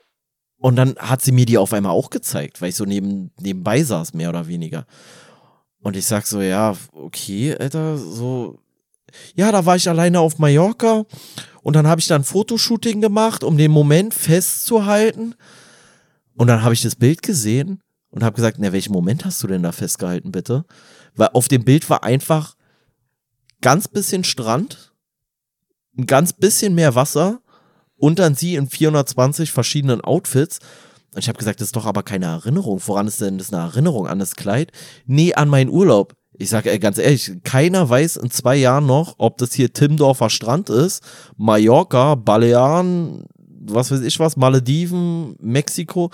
und 0.58 0.76
dann 0.76 0.96
hat 0.98 1.22
sie 1.22 1.32
mir 1.32 1.46
die 1.46 1.58
auf 1.58 1.74
einmal 1.74 1.92
auch 1.92 2.10
gezeigt, 2.10 2.62
weil 2.62 2.70
ich 2.70 2.76
so 2.76 2.86
neben, 2.86 3.32
nebenbei 3.40 3.84
saß, 3.84 4.14
mehr 4.14 4.30
oder 4.30 4.48
weniger. 4.48 4.86
Und 5.80 5.96
ich 5.96 6.06
sag 6.06 6.26
so, 6.26 6.42
ja, 6.42 6.76
okay, 6.94 7.56
Alter, 7.56 7.98
so, 7.98 8.60
ja, 9.36 9.52
da 9.52 9.66
war 9.66 9.76
ich 9.76 9.88
alleine 9.90 10.20
auf 10.20 10.40
Mallorca 10.40 11.06
und 11.66 11.76
dann 11.76 11.88
habe 11.88 12.00
ich 12.00 12.06
dann 12.06 12.22
ein 12.22 12.26
Fotoshooting 12.26 13.02
gemacht, 13.02 13.44
um 13.44 13.58
den 13.58 13.72
Moment 13.72 14.14
festzuhalten. 14.14 15.34
Und 16.36 16.46
dann 16.46 16.62
habe 16.62 16.76
ich 16.76 16.84
das 16.84 16.96
Bild 16.96 17.24
gesehen 17.24 17.82
und 18.12 18.24
habe 18.24 18.36
gesagt, 18.36 18.58
na, 18.60 18.72
welchen 18.72 18.94
Moment 18.94 19.26
hast 19.26 19.42
du 19.42 19.48
denn 19.48 19.64
da 19.64 19.72
festgehalten, 19.72 20.32
bitte? 20.32 20.66
Weil 21.16 21.30
auf 21.34 21.48
dem 21.48 21.66
Bild 21.66 21.90
war 21.90 22.04
einfach 22.04 22.54
ganz 23.62 23.88
bisschen 23.88 24.24
Strand, 24.24 24.94
ein 25.98 26.06
ganz 26.06 26.34
bisschen 26.34 26.76
mehr 26.76 26.94
Wasser 26.94 27.42
und 27.96 28.20
dann 28.20 28.36
sie 28.36 28.54
in 28.54 28.70
420 28.70 29.52
verschiedenen 29.52 30.02
Outfits. 30.02 30.60
Und 31.16 31.18
ich 31.18 31.30
habe 31.30 31.40
gesagt, 31.40 31.62
das 31.62 31.70
ist 31.70 31.76
doch 31.76 31.88
aber 31.88 32.04
keine 32.04 32.28
Erinnerung. 32.28 32.80
Woran 32.86 33.08
ist 33.08 33.22
denn 33.22 33.40
das 33.40 33.52
eine 33.52 33.64
Erinnerung? 33.64 34.08
An 34.08 34.20
das 34.20 34.36
Kleid? 34.36 34.72
Nee, 35.08 35.34
an 35.34 35.50
meinen 35.50 35.72
Urlaub. 35.72 36.14
Ich 36.38 36.50
sage 36.50 36.78
ganz 36.80 36.98
ehrlich, 36.98 37.32
keiner 37.44 37.90
weiß 37.90 38.18
in 38.18 38.30
zwei 38.30 38.56
Jahren 38.56 38.86
noch, 38.86 39.16
ob 39.18 39.38
das 39.38 39.54
hier 39.54 39.72
Timdorfer 39.72 40.30
Strand 40.30 40.70
ist, 40.70 41.04
Mallorca, 41.38 42.16
Balearen, 42.16 43.26
was 43.68 43.92
weiß 43.92 44.02
ich 44.02 44.20
was, 44.20 44.38
Malediven, 44.38 45.36
Mexiko. 45.40 46.12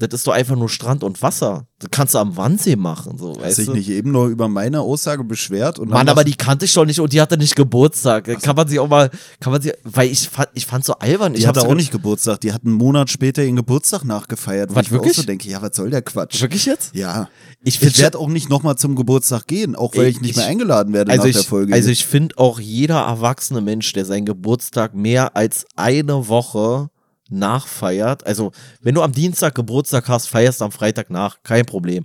Das 0.00 0.20
ist 0.20 0.26
doch 0.26 0.32
einfach 0.32 0.56
nur 0.56 0.68
Strand 0.68 1.04
und 1.04 1.20
Wasser. 1.22 1.66
Das 1.78 1.90
kannst 1.90 2.14
du 2.14 2.18
am 2.18 2.36
Wannsee 2.36 2.76
machen. 2.76 3.16
So, 3.18 3.38
Hast 3.42 3.58
dich 3.58 3.68
nicht 3.70 3.88
eben 3.88 4.10
nur 4.12 4.26
über 4.28 4.48
meine 4.48 4.80
Aussage 4.80 5.24
beschwert? 5.24 5.78
Und 5.78 5.88
Mann, 5.90 6.08
aber 6.08 6.24
die 6.24 6.34
kannte 6.34 6.64
ich 6.64 6.74
doch 6.74 6.84
nicht 6.84 7.00
und 7.00 7.12
die 7.12 7.20
hatte 7.20 7.38
nicht 7.38 7.56
Geburtstag. 7.56 8.24
Kann 8.42 8.56
man 8.56 8.68
sich 8.68 8.78
auch 8.78 8.88
mal, 8.88 9.10
kann 9.40 9.52
man 9.52 9.62
sich, 9.62 9.72
weil 9.84 10.10
ich 10.10 10.28
fand, 10.28 10.48
ich 10.54 10.66
fand 10.66 10.84
so 10.84 10.94
albern. 10.94 11.32
die 11.34 11.40
ich 11.40 11.46
hatte 11.46 11.62
auch 11.62 11.74
nicht 11.74 11.90
Geburtstag. 11.92 12.40
Die 12.42 12.52
hat 12.52 12.64
einen 12.64 12.74
Monat 12.74 13.10
später 13.10 13.42
ihren 13.42 13.56
Geburtstag 13.56 14.04
nachgefeiert. 14.04 14.70
wo 14.70 14.74
Was, 14.76 14.86
ich 14.86 14.90
wirklich? 14.92 15.12
Auch 15.12 15.22
so 15.22 15.26
denke, 15.26 15.48
ja, 15.48 15.62
was 15.62 15.74
soll 15.76 15.90
der 15.90 16.02
Quatsch? 16.02 16.40
Wirklich 16.42 16.66
jetzt? 16.66 16.94
Ja. 16.94 17.28
Ich 17.62 17.82
Ich 17.82 17.98
werde 18.00 18.18
auch 18.18 18.28
nicht 18.28 18.48
nochmal 18.50 18.76
zum 18.76 18.96
Geburtstag 18.96 19.46
gehen, 19.46 19.74
auch 19.76 19.94
weil 19.96 20.06
Ich- 20.08 20.16
ich 20.16 20.20
nicht 20.22 20.30
ich- 20.32 20.36
mehr 20.36 20.46
eingeladen 20.46 20.92
werde 20.92 21.10
Also 21.12 21.22
nach 21.24 21.28
ich, 21.30 21.36
der 21.36 21.44
Folge. 21.44 21.74
also 21.74 21.90
ich 21.90 22.04
finde 22.06 22.36
auch 22.38 22.58
jeder 22.60 23.00
erwachsene 23.00 23.60
Mensch, 23.60 23.92
der 23.92 24.04
seinen 24.04 24.24
Geburtstag 24.26 24.94
mehr 24.94 25.36
als 25.36 25.66
eine 25.76 26.28
Woche 26.28 26.88
nachfeiert, 27.30 28.26
also 28.26 28.52
wenn 28.82 28.94
du 28.94 29.02
am 29.02 29.12
Dienstag 29.12 29.54
Geburtstag 29.54 30.08
hast, 30.08 30.26
feierst 30.28 30.62
am 30.62 30.72
Freitag 30.72 31.10
nach, 31.10 31.42
kein 31.42 31.64
Problem. 31.66 32.04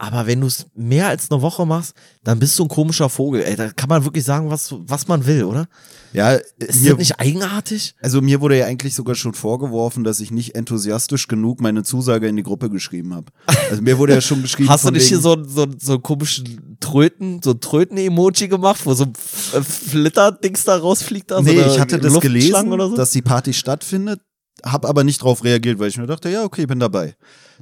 Aber 0.00 0.28
wenn 0.28 0.40
du 0.40 0.46
es 0.46 0.66
mehr 0.76 1.08
als 1.08 1.28
eine 1.28 1.42
Woche 1.42 1.66
machst, 1.66 1.92
dann 2.22 2.38
bist 2.38 2.56
du 2.56 2.62
ein 2.62 2.68
komischer 2.68 3.08
Vogel. 3.08 3.42
Ey, 3.42 3.56
da 3.56 3.70
kann 3.72 3.88
man 3.88 4.04
wirklich 4.04 4.24
sagen, 4.24 4.48
was, 4.48 4.72
was 4.86 5.08
man 5.08 5.26
will, 5.26 5.42
oder? 5.42 5.66
ja, 6.12 6.34
Ist 6.58 6.82
mir, 6.82 6.90
das 6.90 6.98
nicht 6.98 7.18
eigenartig? 7.18 7.96
also 8.00 8.22
mir 8.22 8.40
wurde 8.40 8.56
ja 8.56 8.66
eigentlich 8.66 8.94
sogar 8.94 9.16
schon 9.16 9.34
vorgeworfen, 9.34 10.04
dass 10.04 10.20
ich 10.20 10.30
nicht 10.30 10.54
enthusiastisch 10.54 11.26
genug 11.26 11.60
meine 11.60 11.82
Zusage 11.82 12.28
in 12.28 12.36
die 12.36 12.44
Gruppe 12.44 12.70
geschrieben 12.70 13.12
habe. 13.12 13.26
Also 13.70 13.82
mir 13.82 13.98
wurde 13.98 14.14
ja 14.14 14.20
schon 14.20 14.40
geschrieben. 14.40 14.68
Hast 14.68 14.84
du 14.84 14.92
nicht 14.92 15.08
hier 15.08 15.18
so, 15.18 15.36
so, 15.42 15.66
so 15.76 15.94
einen 15.94 16.02
komischen 16.04 16.76
Tröten, 16.78 17.42
so 17.42 17.50
ein 17.50 17.60
Tröten-Emoji 17.60 18.46
gemacht, 18.46 18.80
wo 18.84 18.94
so 18.94 19.02
ein 19.04 19.64
Flitter-Dings 19.64 20.62
da 20.62 20.76
rausfliegt? 20.76 21.32
Also 21.32 21.50
Nee, 21.50 21.60
ich 21.60 21.80
hatte 21.80 21.98
das 21.98 22.20
gelesen, 22.20 22.72
oder 22.72 22.88
so? 22.88 22.94
dass 22.96 23.10
die 23.10 23.22
Party 23.22 23.52
stattfindet, 23.52 24.20
habe 24.64 24.88
aber 24.88 25.04
nicht 25.04 25.22
drauf 25.22 25.44
reagiert, 25.44 25.78
weil 25.78 25.88
ich 25.88 25.98
mir 25.98 26.06
dachte, 26.06 26.30
ja, 26.30 26.44
okay, 26.44 26.66
bin 26.66 26.80
dabei. 26.80 27.14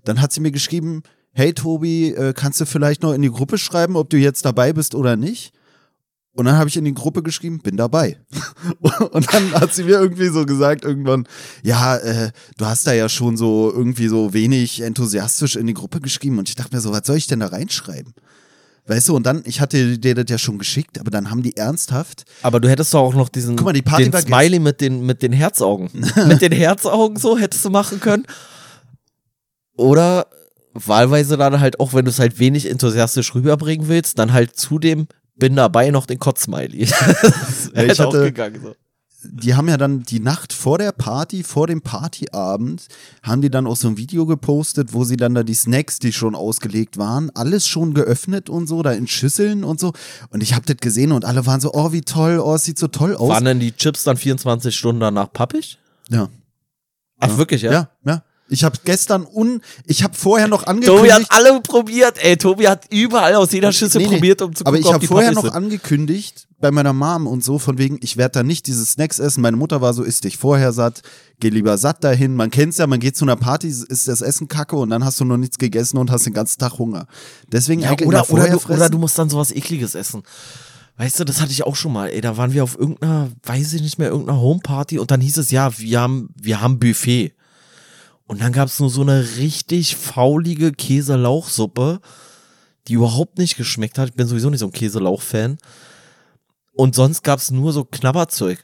Dann 0.05 0.20
hat 0.20 0.32
sie 0.32 0.40
mir 0.40 0.51
geschrieben, 0.51 1.03
hey 1.32 1.53
Tobi, 1.53 2.11
äh, 2.11 2.32
kannst 2.34 2.61
du 2.61 2.66
vielleicht 2.66 3.03
noch 3.03 3.12
in 3.12 3.22
die 3.22 3.30
Gruppe 3.30 3.59
schreiben, 3.59 3.97
ob 3.97 4.11
du 4.11 4.16
jetzt 4.16 4.44
dabei 4.44 4.72
bist 4.72 4.94
oder 4.94 5.16
nicht? 5.16 5.53
Und 6.36 6.44
dann 6.44 6.57
habe 6.57 6.68
ich 6.68 6.76
in 6.76 6.84
die 6.84 6.92
Gruppe 6.92 7.22
geschrieben, 7.22 7.61
bin 7.61 7.78
dabei. 7.78 8.18
Und 9.11 9.32
dann 9.32 9.53
hat 9.55 9.74
sie 9.74 9.84
mir 9.84 9.99
irgendwie 9.99 10.28
so 10.28 10.44
gesagt, 10.44 10.84
irgendwann, 10.84 11.26
ja, 11.62 11.97
äh, 11.97 12.30
du 12.59 12.66
hast 12.66 12.86
da 12.86 12.92
ja 12.92 13.09
schon 13.09 13.38
so 13.38 13.72
irgendwie 13.74 14.09
so 14.09 14.34
wenig 14.34 14.82
enthusiastisch 14.82 15.57
in 15.57 15.66
die 15.66 15.72
Gruppe 15.72 16.03
geschrieben. 16.03 16.38
Und 16.38 16.51
ich 16.51 16.55
dachte 16.55 16.76
mir 16.76 16.82
so, 16.82 16.92
was 16.92 17.07
soll 17.07 17.16
ich 17.16 17.26
denn 17.26 17.40
da 17.40 17.47
reinschreiben? 17.47 18.12
Weißt 18.89 19.09
du, 19.09 19.16
und 19.16 19.26
dann, 19.26 19.43
ich 19.47 19.61
hatte 19.61 19.99
dir 19.99 20.14
das 20.14 20.26
ja 20.28 20.39
schon 20.39 20.59
geschickt, 20.59 21.01
aber 21.01 21.11
dann 21.11 21.28
haben 21.28 21.43
die 21.43 21.57
ernsthaft 21.57 22.24
Aber 22.43 22.61
du 22.61 22.68
hättest 22.68 22.95
doch 22.95 23.01
auch 23.01 23.14
noch 23.14 23.28
diesen 23.28 23.57
Guck 23.57 23.66
mal, 23.66 23.72
die 23.72 23.82
Party 23.82 24.05
den 24.05 24.12
war 24.12 24.20
Smiley 24.22 24.61
mit 24.61 24.80
den, 24.80 25.05
mit 25.05 25.22
den 25.22 25.32
Herzaugen. 25.32 25.91
mit 26.28 26.41
den 26.41 26.53
Herzaugen 26.53 27.16
so 27.16 27.37
hättest 27.37 27.64
du 27.64 27.70
machen 27.70 27.99
können. 28.01 28.24
Oder 29.76 30.28
wahlweise 30.72 31.37
dann 31.37 31.61
halt 31.61 31.80
auch, 31.80 31.95
wenn 31.95 32.05
du 32.05 32.11
es 32.11 32.18
halt 32.18 32.39
wenig 32.39 32.70
enthusiastisch 32.70 33.34
rüberbringen 33.34 33.89
willst, 33.89 34.18
dann 34.18 34.32
halt 34.32 34.57
zu 34.57 34.78
dem 34.78 35.09
bin 35.34 35.57
dabei 35.57 35.91
noch 35.91 36.07
den 36.07 36.18
Kotz-Smiley. 36.18 36.87
Ja, 37.74 37.82
ich 37.82 37.91
hätte 37.91 38.07
auch 38.09 38.12
hatte- 38.14 38.24
gegangen. 38.24 38.61
So. 38.62 38.74
Die 39.22 39.54
haben 39.54 39.68
ja 39.68 39.76
dann 39.76 40.02
die 40.02 40.20
Nacht 40.20 40.52
vor 40.52 40.78
der 40.78 40.92
Party, 40.92 41.42
vor 41.42 41.66
dem 41.66 41.80
Partyabend, 41.80 42.86
haben 43.22 43.42
die 43.42 43.50
dann 43.50 43.66
auch 43.66 43.76
so 43.76 43.88
ein 43.88 43.96
Video 43.96 44.26
gepostet, 44.26 44.92
wo 44.92 45.04
sie 45.04 45.16
dann 45.16 45.34
da 45.34 45.42
die 45.42 45.54
Snacks, 45.54 45.98
die 45.98 46.12
schon 46.12 46.34
ausgelegt 46.34 46.98
waren, 46.98 47.30
alles 47.34 47.66
schon 47.66 47.94
geöffnet 47.94 48.48
und 48.48 48.66
so, 48.66 48.82
da 48.82 48.92
in 48.92 49.06
Schüsseln 49.06 49.64
und 49.64 49.80
so. 49.80 49.92
Und 50.30 50.42
ich 50.42 50.54
hab 50.54 50.66
das 50.66 50.76
gesehen 50.78 51.12
und 51.12 51.24
alle 51.24 51.46
waren 51.46 51.60
so, 51.60 51.72
oh, 51.72 51.92
wie 51.92 52.02
toll, 52.02 52.38
oh, 52.38 52.54
es 52.54 52.64
sieht 52.64 52.78
so 52.78 52.88
toll 52.88 53.16
aus. 53.16 53.28
Waren 53.28 53.44
denn 53.44 53.60
die 53.60 53.72
Chips 53.72 54.04
dann 54.04 54.16
24 54.16 54.74
Stunden 54.74 55.00
danach 55.00 55.32
pappig? 55.32 55.78
ja. 56.08 56.28
Ach, 57.18 57.38
wirklich, 57.38 57.62
ja? 57.62 57.72
ja, 57.72 57.88
ja. 58.04 58.22
Ich 58.48 58.62
habe 58.62 58.76
gestern 58.84 59.26
un, 59.26 59.62
ich 59.86 60.04
habe 60.04 60.14
vorher 60.14 60.48
noch 60.48 60.64
Tobi 60.64 60.70
angekündigt. 60.70 61.14
hat 61.14 61.32
alle 61.32 61.60
probiert, 61.62 62.18
ey. 62.22 62.36
Tobi 62.36 62.68
hat 62.68 62.84
überall 62.90 63.34
aus 63.36 63.52
jeder 63.52 63.72
Schüssel 63.72 64.02
Nee, 64.02 64.06
nee, 64.06 64.14
probiert, 64.14 64.42
um 64.42 64.54
zu 64.54 64.66
Aber 64.66 64.76
gucken, 64.76 64.82
ich 64.82 64.88
ob 64.88 64.94
habe 64.94 65.06
vorher 65.06 65.32
noch 65.32 65.50
angekündigt 65.52 66.45
bei 66.59 66.70
meiner 66.70 66.92
Mom 66.92 67.26
und 67.26 67.44
so, 67.44 67.59
von 67.59 67.76
wegen, 67.78 67.98
ich 68.00 68.16
werde 68.16 68.32
da 68.32 68.42
nicht 68.42 68.66
diese 68.66 68.84
Snacks 68.86 69.18
essen. 69.18 69.42
Meine 69.42 69.57
Mutter 69.57 69.80
war 69.82 69.92
so, 69.92 70.02
isst 70.02 70.24
dich 70.24 70.38
vorher 70.38 70.72
satt, 70.72 71.02
geh 71.38 71.50
lieber 71.50 71.76
satt 71.76 72.02
dahin. 72.02 72.34
Man 72.34 72.50
kennt's 72.50 72.78
ja, 72.78 72.86
man 72.86 73.00
geht 73.00 73.16
zu 73.16 73.24
einer 73.24 73.36
Party, 73.36 73.68
ist 73.68 74.09
das 74.09 74.22
Essen 74.22 74.48
kacke 74.48 74.76
und 74.76 74.90
dann 74.90 75.04
hast 75.04 75.20
du 75.20 75.24
noch 75.24 75.36
nichts 75.36 75.59
gegessen 75.59 75.98
und 75.98 76.11
hast 76.11 76.24
den 76.24 76.32
ganzen 76.32 76.59
Tag 76.59 76.78
Hunger. 76.78 77.07
Deswegen 77.52 77.82
Ja, 77.82 77.90
eigentlich 77.90 78.09
oder, 78.09 78.30
oder, 78.30 78.48
du, 78.48 78.72
oder 78.72 78.88
du 78.88 78.98
musst 78.98 79.18
dann 79.18 79.28
sowas 79.28 79.52
ekliges 79.52 79.94
essen. 79.94 80.22
Weißt 80.96 81.20
du, 81.20 81.24
das 81.24 81.42
hatte 81.42 81.52
ich 81.52 81.64
auch 81.64 81.76
schon 81.76 81.92
mal. 81.92 82.09
Ey, 82.09 82.22
da 82.22 82.38
waren 82.38 82.54
wir 82.54 82.62
auf 82.64 82.78
irgendeiner, 82.78 83.28
weiß 83.42 83.74
ich 83.74 83.82
nicht 83.82 83.98
mehr, 83.98 84.09
irgendeiner 84.09 84.40
Homeparty 84.40 84.98
und 84.98 85.11
dann 85.11 85.20
hieß 85.20 85.36
es, 85.36 85.50
ja, 85.50 85.76
wir 85.78 86.00
haben, 86.00 86.30
wir 86.40 86.62
haben 86.62 86.78
Buffet. 86.78 87.34
Und 88.26 88.40
dann 88.40 88.52
gab's 88.52 88.80
nur 88.80 88.90
so 88.90 89.02
eine 89.02 89.36
richtig 89.36 89.94
faulige 89.94 90.72
Käselauchsuppe, 90.72 92.00
die 92.88 92.94
überhaupt 92.94 93.36
nicht 93.38 93.57
geschmeckt 93.57 93.98
hat. 93.98 94.09
Ich 94.09 94.14
bin 94.14 94.26
sowieso 94.26 94.48
nicht 94.48 94.61
so 94.61 94.66
ein 94.66 94.72
Käselauch-Fan. 94.72 95.59
Und 96.77 96.95
sonst 96.95 97.22
gab's 97.24 97.51
nur 97.51 97.72
so 97.72 97.85
Knabberzeug. 97.85 98.62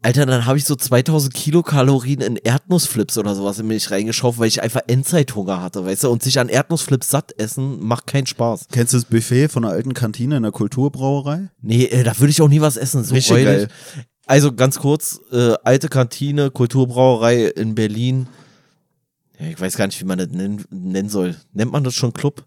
Alter, 0.00 0.26
dann 0.26 0.46
habe 0.46 0.58
ich 0.58 0.64
so 0.64 0.76
2000 0.76 1.34
Kilokalorien 1.34 2.20
in 2.20 2.36
Erdnussflips 2.36 3.18
oder 3.18 3.34
sowas 3.34 3.58
in 3.58 3.66
mich 3.66 3.90
reingeschaufelt, 3.90 4.38
weil 4.38 4.48
ich 4.48 4.62
einfach 4.62 4.82
Endzeithunger 4.86 5.60
hatte, 5.60 5.84
weißt 5.84 6.04
du? 6.04 6.10
Und 6.10 6.22
sich 6.22 6.38
an 6.38 6.48
Erdnussflips 6.48 7.10
satt 7.10 7.32
essen 7.36 7.82
macht 7.82 8.06
keinen 8.06 8.26
Spaß. 8.26 8.66
Kennst 8.70 8.92
du 8.92 8.98
das 8.98 9.06
Buffet 9.06 9.48
von 9.48 9.64
einer 9.64 9.72
alten 9.72 9.94
Kantine 9.94 10.36
in 10.36 10.44
der 10.44 10.52
Kulturbrauerei? 10.52 11.48
Nee, 11.62 11.86
äh, 11.86 12.04
da 12.04 12.16
würde 12.20 12.30
ich 12.30 12.40
auch 12.40 12.48
nie 12.48 12.60
was 12.60 12.76
essen. 12.76 13.02
So 13.02 13.14
Richtig 13.14 13.44
geil. 13.44 13.68
Also 14.26 14.52
ganz 14.52 14.78
kurz, 14.78 15.20
äh, 15.32 15.54
alte 15.64 15.88
Kantine, 15.88 16.50
Kulturbrauerei 16.50 17.46
in 17.46 17.74
Berlin. 17.74 18.28
Ja, 19.40 19.46
ich 19.46 19.60
weiß 19.60 19.76
gar 19.76 19.86
nicht, 19.86 20.00
wie 20.00 20.04
man 20.04 20.18
das 20.18 20.28
nennen, 20.28 20.64
nennen 20.70 21.08
soll. 21.08 21.34
Nennt 21.54 21.72
man 21.72 21.82
das 21.82 21.94
schon 21.94 22.12
Club? 22.12 22.44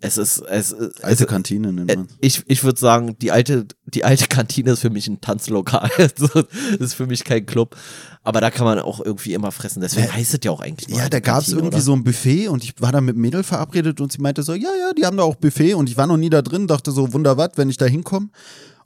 Es 0.00 0.16
ist, 0.16 0.38
es, 0.38 0.70
es 0.70 1.02
Alte 1.02 1.26
Kantine 1.26 1.72
nennt 1.72 1.90
äh, 1.90 1.96
man. 1.96 2.08
ich, 2.20 2.44
ich 2.46 2.62
würde 2.62 2.78
sagen, 2.78 3.16
die 3.18 3.32
alte, 3.32 3.66
die 3.86 4.04
alte 4.04 4.28
Kantine 4.28 4.70
ist 4.70 4.80
für 4.80 4.90
mich 4.90 5.08
ein 5.08 5.20
Tanzlokal. 5.20 5.90
Das 5.98 6.46
ist 6.78 6.94
für 6.94 7.06
mich 7.06 7.24
kein 7.24 7.44
Club. 7.46 7.76
Aber 8.22 8.40
da 8.40 8.50
kann 8.50 8.64
man 8.64 8.78
auch 8.78 9.00
irgendwie 9.04 9.34
immer 9.34 9.50
fressen. 9.50 9.80
Deswegen 9.80 10.06
Ja. 10.06 10.12
heißt 10.14 10.34
es 10.34 10.40
ja 10.44 10.52
auch 10.52 10.60
eigentlich 10.60 10.96
Ja, 10.96 11.08
da 11.08 11.18
gab's 11.18 11.46
Kantine, 11.46 11.58
irgendwie 11.62 11.76
oder? 11.76 11.82
so 11.84 11.92
ein 11.94 12.04
Buffet 12.04 12.46
und 12.48 12.62
ich 12.62 12.80
war 12.80 12.92
da 12.92 13.00
mit 13.00 13.16
Mädel 13.16 13.42
verabredet 13.42 14.00
und 14.00 14.12
sie 14.12 14.20
meinte 14.20 14.44
so, 14.44 14.54
ja, 14.54 14.68
ja, 14.78 14.92
die 14.96 15.04
haben 15.04 15.16
da 15.16 15.24
auch 15.24 15.34
Buffet 15.34 15.74
und 15.74 15.88
ich 15.90 15.96
war 15.96 16.06
noch 16.06 16.16
nie 16.16 16.30
da 16.30 16.42
drin, 16.42 16.68
dachte 16.68 16.92
so, 16.92 17.12
wunder 17.12 17.36
was, 17.36 17.50
wenn 17.56 17.68
ich 17.68 17.76
da 17.76 17.86
hinkomme. 17.86 18.28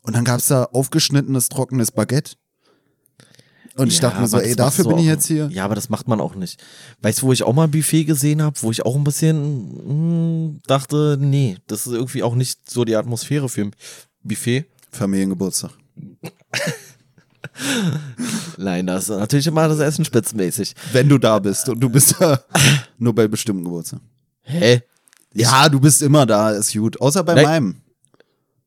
Und 0.04 0.16
dann 0.16 0.24
gab's 0.24 0.48
da 0.48 0.64
aufgeschnittenes, 0.64 1.48
trockenes 1.50 1.92
Baguette. 1.92 2.32
Und 3.76 3.88
ich 3.88 3.94
Ja, 4.00 4.08
dachte 4.10 4.20
mir 4.20 4.28
so, 4.28 4.38
ey, 4.38 4.54
dafür 4.54 4.84
bin 4.86 4.98
ich 4.98 5.06
jetzt 5.06 5.26
hier. 5.26 5.48
Ja, 5.50 5.64
aber 5.64 5.74
das 5.74 5.88
macht 5.88 6.06
man 6.06 6.20
auch 6.20 6.34
nicht. 6.34 6.62
Weißt 7.00 7.22
du, 7.22 7.26
wo 7.26 7.32
ich 7.32 7.42
auch 7.42 7.54
mal 7.54 7.64
ein 7.64 7.70
Buffet 7.70 8.04
gesehen 8.04 8.42
habe, 8.42 8.56
wo 8.60 8.70
ich 8.70 8.84
auch 8.84 8.96
ein 8.96 9.04
bisschen 9.04 10.50
mh, 10.52 10.60
dachte, 10.66 11.16
nee, 11.18 11.56
das 11.66 11.86
ist 11.86 11.94
irgendwie 11.94 12.22
auch 12.22 12.34
nicht 12.34 12.68
so 12.70 12.84
die 12.84 12.96
Atmosphäre 12.96 13.48
für 13.48 13.62
ein 13.62 13.70
Buffet. 14.22 14.66
Familiengeburtstag. 14.90 15.70
Nein, 18.56 18.86
das 18.86 19.08
ist 19.08 19.16
natürlich 19.18 19.46
immer 19.46 19.68
das 19.68 19.78
Essen 19.78 20.04
spitzenmäßig. 20.04 20.74
Wenn 20.92 21.08
du 21.08 21.18
da 21.18 21.38
bist 21.38 21.68
und 21.68 21.80
du 21.80 21.88
bist 21.88 22.16
da 22.18 22.40
nur 22.98 23.14
bei 23.14 23.28
bestimmten 23.28 23.64
Geburtstag. 23.64 24.00
Hä? 24.42 24.82
Ja, 25.34 25.68
du 25.68 25.80
bist 25.80 26.02
immer 26.02 26.26
da, 26.26 26.50
ist 26.50 26.72
gut. 26.72 27.00
Außer 27.00 27.22
bei 27.24 27.34
Nein. 27.34 27.44
meinem. 27.44 27.76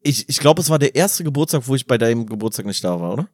Ich, 0.02 0.28
ich 0.30 0.40
glaube, 0.40 0.62
es 0.62 0.70
war 0.70 0.80
der 0.80 0.96
erste 0.96 1.24
Geburtstag, 1.24 1.68
wo 1.68 1.76
ich 1.76 1.86
bei 1.88 1.98
deinem 1.98 2.26
Geburtstag 2.26 2.66
nicht 2.66 2.84
da 2.84 3.00
war, 3.00 3.14
oder? 3.14 3.28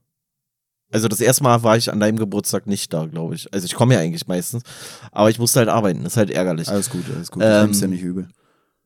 Also 0.91 1.07
das 1.07 1.21
erste 1.21 1.43
Mal 1.43 1.63
war 1.63 1.77
ich 1.77 1.91
an 1.91 1.99
deinem 1.99 2.17
Geburtstag 2.17 2.67
nicht 2.67 2.93
da, 2.93 3.05
glaube 3.05 3.35
ich. 3.35 3.51
Also 3.53 3.65
ich 3.65 3.73
komme 3.75 3.93
ja 3.95 3.99
eigentlich 4.01 4.27
meistens, 4.27 4.63
aber 5.11 5.29
ich 5.29 5.39
musste 5.39 5.59
halt 5.59 5.69
arbeiten. 5.69 6.03
Das 6.03 6.13
ist 6.13 6.17
halt 6.17 6.29
ärgerlich. 6.31 6.67
Alles 6.69 6.89
gut, 6.89 7.03
alles 7.15 7.31
gut. 7.31 7.41
Ähm, 7.45 7.71
ich 7.71 7.79
ja 7.81 7.87
nicht 7.87 8.01
übel. 8.03 8.27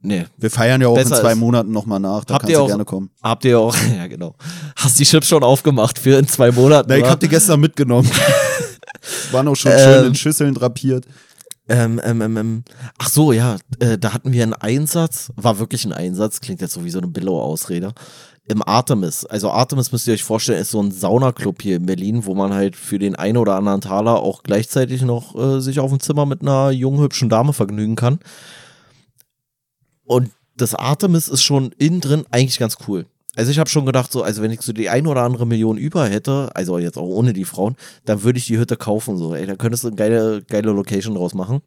nee. 0.01 0.25
Wir 0.37 0.51
feiern 0.51 0.81
ja 0.81 0.87
auch 0.87 0.95
besser 0.95 1.15
in 1.15 1.21
zwei 1.21 1.35
Monaten 1.35 1.71
nochmal 1.71 1.99
nach, 1.99 2.23
da 2.25 2.35
Habt 2.35 2.43
kannst 2.43 2.51
ihr 2.51 2.57
du 2.57 2.63
auch- 2.63 2.67
gerne 2.67 2.85
kommen. 2.85 3.09
Habt 3.23 3.43
ihr 3.45 3.59
auch, 3.59 3.75
ja 3.97 4.07
genau. 4.07 4.35
Hast 4.75 4.99
die 4.99 5.03
Chips 5.05 5.27
schon 5.27 5.43
aufgemacht 5.43 5.97
für 5.99 6.17
in 6.19 6.27
zwei 6.27 6.51
Monaten? 6.51 6.87
Na, 6.89 6.97
ich 6.97 7.05
hab 7.05 7.19
die 7.19 7.27
gestern 7.27 7.59
mitgenommen. 7.59 8.09
Waren 9.31 9.47
auch 9.47 9.55
schon 9.55 9.71
Ähm, 9.71 9.79
schön 9.79 10.05
in 10.07 10.15
Schüsseln 10.15 10.53
drapiert. 10.53 11.05
Ähm, 11.67 11.99
ähm, 12.03 12.21
ähm, 12.21 12.37
ähm. 12.37 12.63
Ach 12.99 13.09
so, 13.09 13.31
ja, 13.31 13.57
äh, 13.79 13.97
da 13.97 14.13
hatten 14.13 14.31
wir 14.31 14.43
einen 14.43 14.53
Einsatz, 14.53 15.31
war 15.35 15.57
wirklich 15.57 15.83
ein 15.85 15.93
Einsatz, 15.93 16.39
klingt 16.39 16.61
jetzt 16.61 16.73
so 16.73 16.83
wie 16.85 16.91
so 16.91 16.99
eine 16.99 17.07
Billow-Ausrede. 17.07 17.91
Im 18.47 18.61
Artemis. 18.61 19.25
Also 19.25 19.49
Artemis 19.49 19.91
müsst 19.91 20.07
ihr 20.07 20.13
euch 20.13 20.23
vorstellen, 20.23 20.61
ist 20.61 20.71
so 20.71 20.81
ein 20.81 20.91
Saunaclub 20.91 21.61
hier 21.61 21.77
in 21.77 21.85
Berlin, 21.85 22.25
wo 22.25 22.35
man 22.35 22.53
halt 22.53 22.75
für 22.75 22.99
den 22.99 23.15
einen 23.15 23.37
oder 23.37 23.55
anderen 23.55 23.81
Taler 23.81 24.19
auch 24.21 24.43
gleichzeitig 24.43 25.01
noch 25.01 25.35
äh, 25.35 25.59
sich 25.61 25.79
auf 25.79 25.89
dem 25.89 25.99
Zimmer 25.99 26.25
mit 26.25 26.41
einer 26.41 26.69
jungen, 26.71 27.01
hübschen 27.01 27.29
Dame 27.29 27.53
vergnügen 27.53 27.95
kann. 27.95 28.19
Und 30.05 30.29
das 30.55 30.75
Artemis 30.75 31.27
ist 31.27 31.43
schon 31.43 31.71
innen 31.77 32.01
drin 32.01 32.25
eigentlich 32.29 32.59
ganz 32.59 32.77
cool. 32.87 33.05
Also 33.35 33.51
ich 33.51 33.59
habe 33.59 33.69
schon 33.69 33.85
gedacht, 33.85 34.11
so, 34.11 34.23
also 34.23 34.41
wenn 34.41 34.51
ich 34.51 34.61
so 34.61 34.71
die 34.71 34.89
ein 34.89 35.07
oder 35.07 35.23
andere 35.23 35.45
Million 35.45 35.77
über 35.77 36.07
hätte, 36.07 36.49
also 36.53 36.77
jetzt 36.77 36.97
auch 36.97 37.07
ohne 37.07 37.33
die 37.33 37.43
Frauen, 37.43 37.75
dann 38.05 38.23
würde 38.23 38.39
ich 38.39 38.45
die 38.45 38.57
Hütte 38.57 38.77
kaufen. 38.77 39.17
So, 39.17 39.35
ey, 39.35 39.45
da 39.45 39.55
könntest 39.55 39.83
du 39.83 39.87
eine 39.87 39.97
geile, 39.97 40.41
geile 40.43 40.71
Location 40.71 41.15
draus 41.15 41.33
machen. 41.33 41.61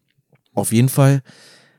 Auf 0.54 0.72
jeden 0.72 0.88
Fall 0.88 1.22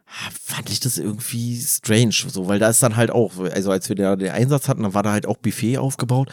fand 0.10 0.70
ich 0.70 0.80
das 0.80 0.98
irgendwie 0.98 1.62
strange, 1.62 2.14
so, 2.28 2.48
weil 2.48 2.60
da 2.60 2.70
ist 2.70 2.82
dann 2.82 2.96
halt 2.96 3.12
auch, 3.12 3.38
also 3.38 3.72
als 3.72 3.90
wir 3.90 3.96
da 3.96 4.16
den 4.16 4.32
Einsatz 4.32 4.68
hatten, 4.68 4.84
dann 4.84 4.94
war 4.94 5.04
da 5.04 5.12
halt 5.12 5.28
auch 5.28 5.38
Buffet 5.38 5.78
aufgebaut. 5.78 6.30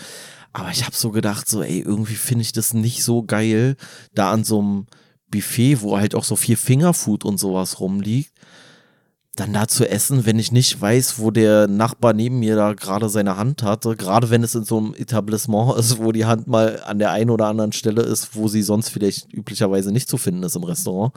Aber 0.53 0.71
ich 0.71 0.85
habe 0.85 0.97
so 0.97 1.11
gedacht, 1.11 1.49
so, 1.49 1.63
ey, 1.63 1.81
irgendwie 1.81 2.15
finde 2.15 2.43
ich 2.43 2.53
das 2.53 2.73
nicht 2.73 3.05
so 3.05 3.23
geil, 3.23 3.77
da 4.15 4.33
an 4.33 4.45
so 4.45 4.61
einem 4.61 4.87
Buffet, 5.31 5.83
wo 5.83 5.99
halt 5.99 6.15
auch 6.15 6.25
so 6.25 6.37
viel 6.37 6.57
Fingerfood 6.57 7.25
und 7.25 7.39
sowas 7.39 7.79
rumliegt, 7.81 8.33
dann 9.37 9.53
da 9.53 9.69
zu 9.69 9.87
essen, 9.87 10.25
wenn 10.25 10.39
ich 10.39 10.51
nicht 10.51 10.81
weiß, 10.81 11.19
wo 11.19 11.31
der 11.31 11.69
Nachbar 11.69 12.15
neben 12.15 12.39
mir 12.39 12.57
da 12.57 12.73
gerade 12.73 13.11
seine 13.11 13.37
Hand 13.37 13.63
hatte, 13.63 13.95
gerade 13.95 14.31
wenn 14.31 14.43
es 14.43 14.55
in 14.55 14.65
so 14.65 14.79
einem 14.79 14.95
Etablissement 14.95 15.79
ist, 15.79 15.99
wo 15.99 16.11
die 16.11 16.25
Hand 16.25 16.47
mal 16.47 16.83
an 16.87 16.99
der 16.99 17.11
einen 17.11 17.29
oder 17.29 17.47
anderen 17.47 17.73
Stelle 17.73 18.01
ist, 18.03 18.35
wo 18.35 18.49
sie 18.49 18.63
sonst 18.63 18.89
vielleicht 18.89 19.31
üblicherweise 19.35 19.93
nicht 19.93 20.09
zu 20.09 20.17
finden 20.17 20.43
ist 20.43 20.57
im 20.57 20.65
Restaurant. 20.65 21.13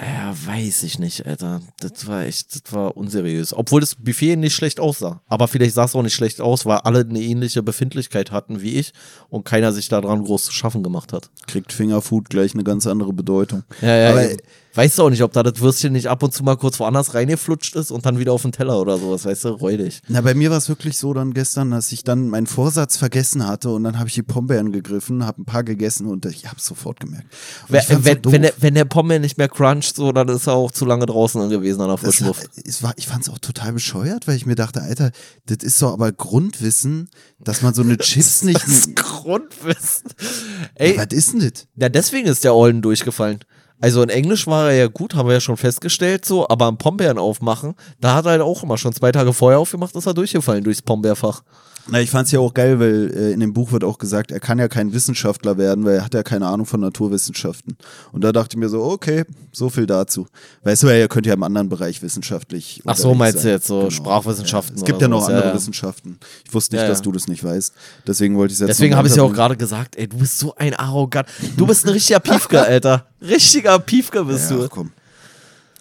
Ja, 0.00 0.32
weiß 0.46 0.84
ich 0.84 0.98
nicht, 0.98 1.26
Alter. 1.26 1.60
Das 1.80 2.06
war 2.06 2.24
echt, 2.24 2.54
das 2.54 2.72
war 2.72 2.96
unseriös. 2.96 3.52
Obwohl 3.52 3.80
das 3.80 3.96
Buffet 3.96 4.36
nicht 4.36 4.54
schlecht 4.54 4.78
aussah. 4.78 5.22
Aber 5.26 5.48
vielleicht 5.48 5.74
sah 5.74 5.84
es 5.84 5.96
auch 5.96 6.02
nicht 6.02 6.14
schlecht 6.14 6.40
aus, 6.40 6.66
weil 6.66 6.78
alle 6.78 7.00
eine 7.00 7.20
ähnliche 7.20 7.62
Befindlichkeit 7.62 8.30
hatten 8.30 8.60
wie 8.62 8.76
ich 8.76 8.92
und 9.28 9.44
keiner 9.44 9.72
sich 9.72 9.88
daran 9.88 10.24
groß 10.24 10.44
zu 10.44 10.52
schaffen 10.52 10.82
gemacht 10.82 11.12
hat. 11.12 11.30
Kriegt 11.46 11.72
Fingerfood 11.72 12.30
gleich 12.30 12.54
eine 12.54 12.64
ganz 12.64 12.86
andere 12.86 13.12
Bedeutung. 13.12 13.64
Ja, 13.80 13.96
ja, 13.96 14.10
Aber 14.10 14.30
eben. 14.30 14.40
Weißt 14.74 14.98
du 14.98 15.04
auch 15.04 15.10
nicht, 15.10 15.22
ob 15.22 15.32
da 15.32 15.42
das 15.42 15.60
Würstchen 15.60 15.92
nicht 15.92 16.08
ab 16.08 16.22
und 16.22 16.32
zu 16.32 16.44
mal 16.44 16.56
kurz 16.56 16.78
woanders 16.78 17.14
reingeflutscht 17.14 17.74
ist 17.76 17.90
und 17.90 18.06
dann 18.06 18.18
wieder 18.18 18.32
auf 18.32 18.42
den 18.42 18.52
Teller 18.52 18.78
oder 18.80 18.98
sowas, 18.98 19.24
weißt 19.24 19.46
du, 19.46 19.48
räudig. 19.48 20.02
Na, 20.08 20.20
bei 20.20 20.34
mir 20.34 20.50
war 20.50 20.58
es 20.58 20.68
wirklich 20.68 20.98
so 20.98 21.14
dann 21.14 21.34
gestern, 21.34 21.70
dass 21.70 21.90
ich 21.90 22.04
dann 22.04 22.28
meinen 22.28 22.46
Vorsatz 22.46 22.96
vergessen 22.96 23.46
hatte 23.46 23.70
und 23.70 23.84
dann 23.84 23.98
habe 23.98 24.08
ich 24.08 24.14
die 24.14 24.22
Pombeeren 24.22 24.70
gegriffen, 24.72 25.26
habe 25.26 25.42
ein 25.42 25.44
paar 25.44 25.64
gegessen 25.64 26.06
und 26.06 26.26
ich 26.26 26.46
habe 26.46 26.56
es 26.58 26.66
sofort 26.66 27.00
gemerkt. 27.00 27.26
Wenn, 27.68 27.82
so 27.82 28.04
wenn, 28.04 28.42
der, 28.42 28.52
wenn 28.58 28.74
der 28.74 28.84
Pommes 28.84 29.20
nicht 29.20 29.38
mehr 29.38 29.48
cruncht, 29.48 29.96
so, 29.96 30.12
dann 30.12 30.28
ist 30.28 30.46
er 30.46 30.54
auch 30.54 30.70
zu 30.70 30.84
lange 30.84 31.06
draußen 31.06 31.48
gewesen 31.48 31.80
an 31.80 31.88
der 31.88 31.98
frischen 31.98 32.26
Luft. 32.26 32.48
es 32.64 32.82
war, 32.82 32.92
ich 32.96 33.06
fand 33.06 33.22
es 33.22 33.30
auch 33.30 33.38
total 33.38 33.72
bescheuert, 33.72 34.28
weil 34.28 34.36
ich 34.36 34.46
mir 34.46 34.54
dachte, 34.54 34.82
Alter, 34.82 35.10
das 35.46 35.58
ist 35.62 35.80
doch 35.82 35.92
aber 35.92 36.12
Grundwissen, 36.12 37.08
dass 37.40 37.62
man 37.62 37.74
so 37.74 37.82
eine 37.82 37.98
Chips 37.98 38.42
nicht. 38.42 38.62
Das 38.62 38.94
Grundwissen. 38.94 40.10
Ey, 40.74 40.96
was 40.96 41.06
ist 41.10 41.32
denn 41.32 41.40
das? 41.40 41.66
ja, 41.76 41.88
deswegen 41.88 42.28
ist 42.28 42.44
der 42.44 42.54
Olden 42.54 42.82
durchgefallen. 42.82 43.40
Also 43.80 44.02
in 44.02 44.08
Englisch 44.08 44.46
war 44.46 44.70
er 44.70 44.76
ja 44.76 44.86
gut, 44.88 45.14
haben 45.14 45.28
wir 45.28 45.34
ja 45.34 45.40
schon 45.40 45.56
festgestellt, 45.56 46.24
so, 46.24 46.48
aber 46.48 46.66
am 46.66 46.78
Pombeeren 46.78 47.18
aufmachen, 47.18 47.74
da 48.00 48.14
hat 48.14 48.26
er 48.26 48.32
halt 48.32 48.40
auch 48.42 48.62
immer 48.62 48.76
schon 48.76 48.92
zwei 48.92 49.12
Tage 49.12 49.32
vorher 49.32 49.60
aufgemacht, 49.60 49.94
ist 49.94 50.06
er 50.06 50.14
durchgefallen 50.14 50.64
durchs 50.64 50.82
Pombeerfach. 50.82 51.42
Na, 51.90 52.02
ich 52.02 52.10
fand's 52.10 52.30
ja 52.32 52.40
auch 52.40 52.52
geil, 52.52 52.78
weil 52.80 53.10
äh, 53.14 53.32
in 53.32 53.40
dem 53.40 53.54
Buch 53.54 53.72
wird 53.72 53.82
auch 53.82 53.96
gesagt, 53.96 54.30
er 54.30 54.40
kann 54.40 54.58
ja 54.58 54.68
kein 54.68 54.92
Wissenschaftler 54.92 55.56
werden, 55.56 55.86
weil 55.86 55.96
er 55.96 56.04
hat 56.04 56.12
ja 56.12 56.22
keine 56.22 56.46
Ahnung 56.46 56.66
von 56.66 56.80
Naturwissenschaften. 56.80 57.78
Und 58.12 58.22
da 58.22 58.32
dachte 58.32 58.56
ich 58.56 58.58
mir 58.58 58.68
so, 58.68 58.84
okay, 58.84 59.24
so 59.52 59.70
viel 59.70 59.86
dazu. 59.86 60.26
Weißt 60.64 60.82
du, 60.82 60.88
er 60.88 61.08
könnte 61.08 61.30
ja 61.30 61.34
im 61.34 61.42
anderen 61.42 61.70
Bereich 61.70 62.02
wissenschaftlich. 62.02 62.82
Ach 62.84 62.96
so, 62.96 63.14
meinst 63.14 63.38
du 63.38 63.42
sein. 63.42 63.52
jetzt 63.52 63.66
so 63.66 63.88
Sprachwissenschaften 63.88 64.76
Ja. 64.76 64.82
Es 64.82 64.86
gibt 64.86 65.00
ja 65.00 65.08
noch 65.08 65.20
sowas, 65.20 65.28
andere 65.28 65.44
ja, 65.46 65.50
ja. 65.50 65.56
Wissenschaften. 65.56 66.18
Ich 66.44 66.52
wusste 66.52 66.76
nicht, 66.76 66.88
dass 66.88 67.00
du 67.00 67.10
das 67.10 67.26
nicht 67.26 67.42
weißt. 67.42 67.72
Deswegen 68.06 68.36
wollte 68.36 68.52
ich 68.52 68.56
es 68.56 68.60
jetzt 68.60 68.68
Deswegen 68.68 68.94
habe 68.94 69.08
ich 69.08 69.16
ja 69.16 69.22
auch 69.22 69.32
gerade 69.32 69.56
gesagt, 69.56 69.96
ey, 69.96 70.06
du 70.06 70.18
bist 70.18 70.38
so 70.38 70.54
ein 70.56 70.74
arrogant. 70.74 71.26
Du 71.56 71.66
bist 71.66 71.86
ein 71.86 71.90
richtiger 71.90 72.20
Piefke, 72.20 72.60
Alter. 72.60 73.06
Richtiger 73.22 73.78
Piefke 73.78 74.24
bist 74.24 74.50
du. 74.50 74.64
ach, 74.64 74.68
komm. 74.68 74.92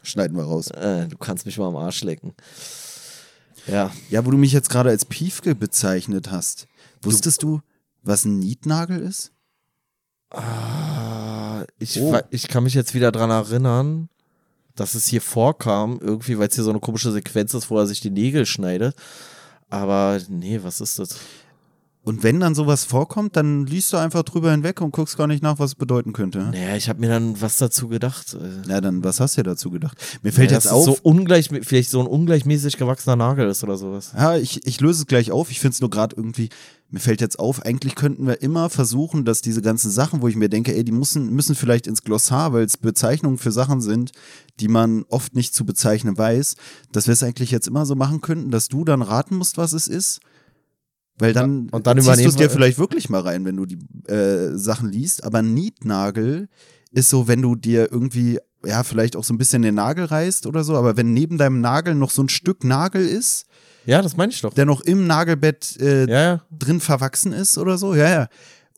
Schneiden 0.03 0.37
wir 0.37 0.43
raus. 0.43 0.69
Äh, 0.71 1.07
du 1.07 1.17
kannst 1.17 1.45
mich 1.45 1.57
mal 1.57 1.67
am 1.67 1.75
Arsch 1.75 2.01
lecken. 2.03 2.33
Ja. 3.67 3.91
Ja, 4.09 4.25
wo 4.25 4.31
du 4.31 4.37
mich 4.37 4.51
jetzt 4.53 4.69
gerade 4.69 4.89
als 4.89 5.05
Piefke 5.05 5.55
bezeichnet 5.55 6.31
hast. 6.31 6.67
Wusstest 7.01 7.43
du, 7.43 7.61
was 8.03 8.25
ein 8.25 8.39
Nietnagel 8.39 8.99
ist? 8.99 9.31
Ah, 10.29 11.65
ich, 11.79 11.99
Oh. 12.01 12.17
ich 12.31 12.47
kann 12.47 12.63
mich 12.63 12.73
jetzt 12.73 12.93
wieder 12.93 13.11
dran 13.11 13.29
erinnern, 13.29 14.09
dass 14.75 14.93
es 14.93 15.07
hier 15.07 15.21
vorkam, 15.21 15.99
irgendwie, 16.01 16.37
weil 16.37 16.47
es 16.49 16.55
hier 16.55 16.63
so 16.63 16.69
eine 16.69 16.79
komische 16.79 17.11
Sequenz 17.11 17.53
ist, 17.53 17.69
wo 17.69 17.77
er 17.79 17.87
sich 17.87 18.01
die 18.01 18.09
Nägel 18.09 18.45
schneidet. 18.45 18.95
Aber 19.69 20.19
nee, 20.29 20.59
was 20.63 20.81
ist 20.81 20.99
das? 20.99 21.17
Und 22.07 22.23
wenn 22.23 22.39
dann 22.39 22.55
sowas 22.55 22.85
vorkommt, 22.85 23.35
dann 23.35 23.65
liest 23.65 23.91
du 23.91 23.97
einfach 23.97 24.23
drüber 24.23 24.51
hinweg 24.51 24.79
und 24.79 24.91
guckst 24.91 25.17
gar 25.17 25.27
nicht 25.27 25.43
nach, 25.43 25.59
was 25.59 25.71
es 25.71 25.75
bedeuten 25.75 26.13
könnte. 26.13 26.39
Naja, 26.39 26.77
ich 26.77 26.87
habe 26.87 27.01
mir 27.01 27.09
dann 27.09 27.41
was 27.41 27.57
dazu 27.57 27.89
gedacht. 27.89 28.33
äh, 28.33 28.61
Na, 28.65 28.79
dann, 28.79 29.03
was 29.03 29.19
hast 29.19 29.35
du 29.35 29.43
dir 29.43 29.49
dazu 29.49 29.71
gedacht? 29.71 29.97
Mir 30.23 30.31
fällt 30.31 30.51
ja, 30.51 30.55
jetzt 30.55 30.67
dass 30.67 30.71
auf. 30.71 30.87
es 30.87 30.95
so 30.95 30.99
ungleich, 31.03 31.49
vielleicht 31.63 31.89
so 31.89 31.99
ein 31.99 32.07
ungleichmäßig 32.07 32.77
gewachsener 32.77 33.17
Nagel 33.17 33.49
ist 33.49 33.61
oder 33.61 33.75
sowas. 33.75 34.13
Ja, 34.15 34.37
ich, 34.37 34.65
ich 34.65 34.79
löse 34.79 35.01
es 35.01 35.07
gleich 35.07 35.33
auf. 35.33 35.51
Ich 35.51 35.59
finde 35.59 35.73
es 35.73 35.81
nur 35.81 35.89
gerade 35.89 36.15
irgendwie, 36.15 36.47
mir 36.89 37.01
fällt 37.01 37.19
jetzt 37.19 37.39
auf, 37.39 37.65
eigentlich 37.65 37.95
könnten 37.95 38.25
wir 38.25 38.41
immer 38.41 38.69
versuchen, 38.69 39.25
dass 39.25 39.41
diese 39.41 39.61
ganzen 39.61 39.91
Sachen, 39.91 40.21
wo 40.21 40.29
ich 40.29 40.37
mir 40.37 40.47
denke, 40.47 40.73
ey, 40.73 40.85
die 40.85 40.93
müssen, 40.93 41.33
müssen 41.33 41.55
vielleicht 41.55 41.87
ins 41.87 42.03
Glossar, 42.03 42.53
weil 42.53 42.63
es 42.63 42.77
Bezeichnungen 42.77 43.37
für 43.37 43.51
Sachen 43.51 43.81
sind, 43.81 44.13
die 44.61 44.69
man 44.69 45.03
oft 45.09 45.35
nicht 45.35 45.53
zu 45.53 45.65
bezeichnen 45.65 46.17
weiß, 46.17 46.55
dass 46.93 47.07
wir 47.07 47.13
es 47.13 47.23
eigentlich 47.23 47.51
jetzt 47.51 47.67
immer 47.67 47.85
so 47.85 47.95
machen 47.95 48.21
könnten, 48.21 48.49
dass 48.49 48.69
du 48.69 48.85
dann 48.85 49.01
raten 49.01 49.35
musst, 49.35 49.57
was 49.57 49.73
es 49.73 49.89
ist. 49.89 50.21
Weil 51.19 51.33
dann, 51.33 51.69
und 51.69 51.87
dann 51.87 51.99
ziehst 52.01 52.23
du 52.25 52.29
es 52.29 52.35
dir 52.35 52.49
vielleicht 52.49 52.77
wirklich 52.77 53.09
mal 53.09 53.21
rein, 53.21 53.43
wenn 53.45 53.57
du 53.57 53.65
die 53.65 53.79
äh, 54.11 54.55
Sachen 54.57 54.89
liest. 54.91 55.23
Aber 55.23 55.41
Nietnagel 55.41 56.47
ist 56.91 57.09
so, 57.09 57.27
wenn 57.27 57.41
du 57.41 57.55
dir 57.55 57.91
irgendwie, 57.91 58.39
ja, 58.65 58.83
vielleicht 58.83 59.15
auch 59.15 59.23
so 59.23 59.33
ein 59.33 59.37
bisschen 59.37 59.61
den 59.63 59.75
Nagel 59.75 60.05
reißt 60.05 60.45
oder 60.45 60.63
so, 60.63 60.75
aber 60.75 60.95
wenn 60.97 61.13
neben 61.13 61.37
deinem 61.37 61.59
Nagel 61.61 61.95
noch 61.95 62.11
so 62.11 62.21
ein 62.23 62.29
Stück 62.29 62.63
Nagel 62.63 63.05
ist, 63.05 63.45
Ja, 63.85 64.01
das 64.01 64.15
meine 64.15 64.31
ich 64.31 64.41
doch. 64.41 64.53
der 64.53 64.65
noch 64.65 64.81
im 64.81 65.07
Nagelbett 65.07 65.77
äh, 65.79 66.09
Ja, 66.09 66.21
ja. 66.21 66.41
drin 66.51 66.79
verwachsen 66.79 67.33
ist 67.33 67.57
oder 67.57 67.77
so. 67.77 67.95
Ja, 67.95 68.09
ja. 68.09 68.27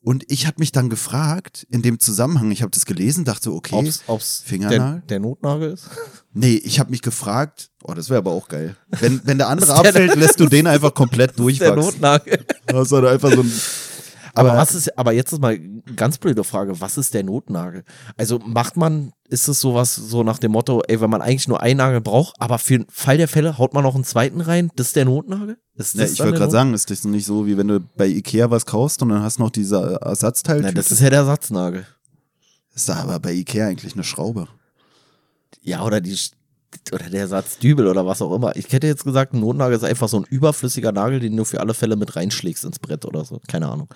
Und 0.02 0.24
ich 0.28 0.46
habe 0.46 0.56
mich 0.60 0.72
dann 0.72 0.88
gefragt, 0.88 1.66
in 1.70 1.82
dem 1.82 2.00
Zusammenhang, 2.00 2.50
ich 2.52 2.62
habe 2.62 2.70
das 2.70 2.86
gelesen, 2.86 3.26
dachte 3.26 3.52
okay, 3.52 3.74
Ob's, 3.74 4.02
ob's 4.06 4.42
Fingernagel? 4.46 4.78
der, 4.80 5.02
der 5.08 5.20
Notnagel 5.20 5.72
ist. 5.74 5.90
nee, 6.32 6.54
ich 6.64 6.78
habe 6.80 6.90
mich 6.90 7.02
gefragt, 7.02 7.70
oh, 7.84 7.94
das 7.94 8.08
wäre 8.10 8.18
aber 8.18 8.30
auch 8.32 8.48
geil. 8.48 8.76
Wenn, 9.00 9.20
wenn 9.24 9.38
der 9.38 9.48
andere 9.48 9.66
der- 9.82 9.90
abfällt, 9.90 10.14
lässt 10.16 10.40
du 10.40 10.46
den 10.46 10.66
einfach 10.66 10.94
komplett 10.94 11.30
Der 11.36 11.36
durchwachsen. 11.36 11.76
Notnagel. 11.76 12.44
Das 12.66 12.86
ist 12.86 12.92
einfach 12.92 13.32
so 13.32 13.40
ein, 13.42 13.52
Aber, 14.34 14.50
Aber- 14.52 14.58
was 14.60 14.74
ist, 14.74 14.96
aber 14.96 15.12
jetzt 15.12 15.32
ist 15.32 15.40
mal 15.40 15.54
eine 15.54 15.82
ganz 15.96 16.18
blöde 16.18 16.44
Frage, 16.44 16.80
was 16.80 16.96
ist 16.98 17.14
der 17.14 17.24
Notnagel? 17.24 17.82
Also 18.16 18.38
macht 18.38 18.76
man, 18.76 19.12
ist 19.28 19.48
es 19.48 19.60
sowas 19.60 19.94
so 19.96 20.22
nach 20.22 20.38
dem 20.38 20.52
Motto, 20.52 20.82
ey, 20.86 21.00
wenn 21.00 21.10
man 21.10 21.20
eigentlich 21.20 21.48
nur 21.48 21.60
einen 21.60 21.78
Nagel 21.78 22.00
braucht, 22.00 22.36
aber 22.38 22.58
für 22.58 22.78
den 22.78 22.86
Fall 22.90 23.16
der 23.16 23.26
Fälle 23.28 23.58
haut 23.58 23.74
man 23.74 23.82
noch 23.82 23.94
einen 23.96 24.04
zweiten 24.04 24.40
rein, 24.40 24.70
das 24.76 24.88
ist 24.88 24.96
der 24.96 25.04
Notnagel? 25.06 25.56
Ist 25.74 25.98
das 25.98 26.12
ich 26.12 26.18
dann 26.18 26.26
wollte 26.26 26.38
der 26.38 26.40
gerade 26.46 26.52
sagen, 26.52 26.74
ist 26.74 26.90
das 26.90 27.04
nicht 27.04 27.26
so, 27.26 27.46
wie 27.46 27.56
wenn 27.58 27.68
du 27.68 27.80
bei 27.96 28.06
Ikea 28.06 28.50
was 28.50 28.66
kaufst 28.66 29.02
und 29.02 29.08
dann 29.08 29.22
hast 29.22 29.38
noch 29.40 29.50
diese 29.50 29.98
Ersatzteil. 30.00 30.60
Na, 30.60 30.70
das 30.72 30.92
ist 30.92 31.00
ja 31.00 31.10
der 31.10 31.24
Satznagel. 31.24 31.86
ist 32.74 32.88
da 32.88 32.96
aber 32.96 33.18
bei 33.18 33.32
Ikea 33.32 33.66
eigentlich 33.66 33.94
eine 33.94 34.04
Schraube. 34.04 34.46
Ja, 35.62 35.84
oder 35.84 36.00
die 36.00 36.16
oder 36.92 37.10
der 37.10 37.26
Satzdübel 37.26 37.86
oder 37.86 38.06
was 38.06 38.22
auch 38.22 38.32
immer. 38.34 38.54
Ich 38.56 38.72
hätte 38.72 38.86
jetzt 38.86 39.04
gesagt, 39.04 39.34
ein 39.34 39.40
Notnagel 39.40 39.76
ist 39.76 39.84
einfach 39.84 40.08
so 40.08 40.18
ein 40.18 40.24
überflüssiger 40.24 40.92
Nagel, 40.92 41.20
den 41.20 41.36
du 41.36 41.44
für 41.44 41.60
alle 41.60 41.74
Fälle 41.74 41.96
mit 41.96 42.14
reinschlägst 42.14 42.64
ins 42.64 42.78
Brett 42.78 43.04
oder 43.04 43.24
so. 43.24 43.40
Keine 43.48 43.68
Ahnung. 43.68 43.88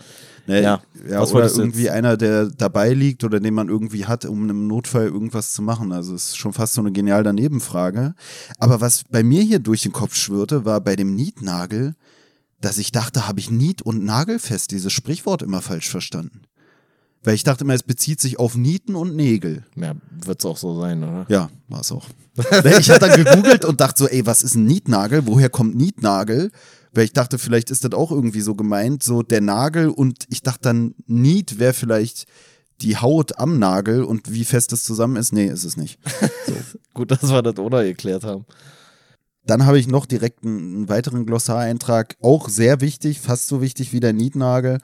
Ne, 0.46 0.60
Ja, 0.60 0.82
ja 1.08 1.20
was 1.20 1.32
oder 1.32 1.48
irgendwie 1.50 1.84
jetzt? 1.84 1.92
einer, 1.92 2.16
der 2.16 2.46
dabei 2.46 2.92
liegt 2.92 3.22
oder 3.24 3.40
den 3.40 3.54
man 3.54 3.68
irgendwie 3.68 4.06
hat, 4.06 4.24
um 4.24 4.50
im 4.50 4.66
Notfall 4.66 5.06
irgendwas 5.06 5.52
zu 5.52 5.62
machen. 5.62 5.92
Also 5.92 6.14
es 6.14 6.30
ist 6.30 6.36
schon 6.36 6.52
fast 6.52 6.74
so 6.74 6.80
eine 6.80 6.92
genial 6.92 7.22
Danebenfrage. 7.22 8.14
Aber 8.58 8.80
was 8.80 9.04
bei 9.08 9.22
mir 9.22 9.42
hier 9.42 9.60
durch 9.60 9.82
den 9.82 9.92
Kopf 9.92 10.16
schwirrte, 10.16 10.64
war 10.64 10.80
bei 10.80 10.96
dem 10.96 11.14
Nietnagel, 11.14 11.94
dass 12.60 12.78
ich 12.78 12.92
dachte, 12.92 13.28
habe 13.28 13.40
ich 13.40 13.50
Niet- 13.50 13.82
und 13.82 14.04
Nagelfest, 14.04 14.72
dieses 14.72 14.92
Sprichwort 14.92 15.42
immer 15.42 15.62
falsch 15.62 15.88
verstanden. 15.88 16.42
Weil 17.24 17.34
ich 17.34 17.42
dachte 17.42 17.64
immer, 17.64 17.72
es 17.72 17.82
bezieht 17.82 18.20
sich 18.20 18.38
auf 18.38 18.54
Nieten 18.54 18.94
und 18.94 19.16
Nägel. 19.16 19.64
Ja, 19.76 19.94
wird 20.10 20.40
es 20.40 20.44
auch 20.44 20.58
so 20.58 20.78
sein, 20.78 21.02
oder? 21.02 21.24
Ja, 21.28 21.50
war 21.68 21.80
es 21.80 21.90
auch. 21.90 22.06
Ich 22.78 22.90
hatte 22.90 23.08
dann 23.08 23.24
gegoogelt 23.24 23.64
und 23.64 23.80
dachte 23.80 24.04
so, 24.04 24.08
ey, 24.08 24.26
was 24.26 24.42
ist 24.42 24.54
ein 24.56 24.64
Nietnagel? 24.64 25.26
Woher 25.26 25.48
kommt 25.48 25.74
Nietnagel? 25.74 26.50
Weil 26.92 27.04
ich 27.04 27.12
dachte, 27.12 27.38
vielleicht 27.38 27.70
ist 27.70 27.84
das 27.84 27.92
auch 27.92 28.12
irgendwie 28.12 28.42
so 28.42 28.54
gemeint, 28.54 29.02
so 29.02 29.22
der 29.22 29.40
Nagel 29.40 29.88
und 29.88 30.26
ich 30.28 30.42
dachte 30.42 30.60
dann, 30.62 30.94
Niet 31.06 31.58
wäre 31.58 31.72
vielleicht 31.72 32.26
die 32.82 32.96
Haut 32.96 33.38
am 33.38 33.58
Nagel 33.58 34.04
und 34.04 34.32
wie 34.32 34.44
fest 34.44 34.72
das 34.72 34.84
zusammen 34.84 35.16
ist. 35.16 35.32
Nee, 35.32 35.46
ist 35.46 35.64
es 35.64 35.76
nicht. 35.76 35.98
Gut, 36.94 37.10
dass 37.10 37.22
wir 37.22 37.42
das 37.42 37.56
oder 37.58 37.84
geklärt 37.84 38.24
haben. 38.24 38.44
Dann 39.46 39.66
habe 39.66 39.78
ich 39.78 39.88
noch 39.88 40.06
direkt 40.06 40.44
einen, 40.44 40.58
einen 40.58 40.88
weiteren 40.88 41.26
Glossareintrag, 41.26 42.16
auch 42.20 42.48
sehr 42.48 42.80
wichtig, 42.80 43.20
fast 43.20 43.48
so 43.48 43.60
wichtig 43.60 43.92
wie 43.92 44.00
der 44.00 44.12
Nietnagel. 44.12 44.78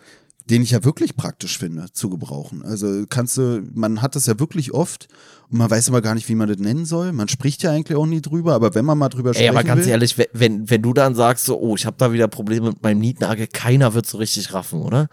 Den 0.51 0.63
ich 0.63 0.73
ja 0.73 0.85
wirklich 0.85 1.17
praktisch 1.17 1.59
finde 1.59 1.93
zu 1.93 2.11
gebrauchen. 2.11 2.63
Also 2.65 3.05
kannst 3.09 3.37
du, 3.37 3.63
man 3.73 4.03
hat 4.03 4.17
das 4.17 4.27
ja 4.27 4.39
wirklich 4.41 4.73
oft 4.75 5.09
und 5.49 5.59
man 5.59 5.71
weiß 5.71 5.89
aber 5.89 6.03
gar 6.03 6.15
nicht, 6.15 6.29
wie 6.29 6.35
man 6.35 6.49
das 6.49 6.59
nennen 6.59 6.85
soll. 6.85 7.13
Man 7.13 7.29
spricht 7.29 7.63
ja 7.63 7.71
eigentlich 7.71 7.97
auch 7.97 8.07
nie 8.07 8.21
drüber, 8.21 8.55
aber 8.55 8.75
wenn 8.75 8.85
man 8.85 8.99
mal 8.99 9.09
drüber 9.09 9.33
spricht. 9.33 9.49
Ey, 9.49 9.57
aber 9.57 9.65
ganz 9.65 9.85
will, 9.85 9.91
ehrlich, 9.93 10.19
we- 10.19 10.29
wenn, 10.33 10.69
wenn 10.69 10.83
du 10.83 10.93
dann 10.93 11.15
sagst, 11.15 11.45
so, 11.47 11.59
oh, 11.61 11.77
ich 11.77 11.87
habe 11.87 11.97
da 11.99 12.13
wieder 12.13 12.29
Probleme 12.29 12.69
mit 12.71 12.83
meinem 12.83 12.99
Nietnagel, 13.01 13.47
keiner 13.47 13.95
wird 13.95 14.07
so 14.07 14.19
richtig 14.19 14.53
raffen, 14.53 14.83
oder? 14.83 15.09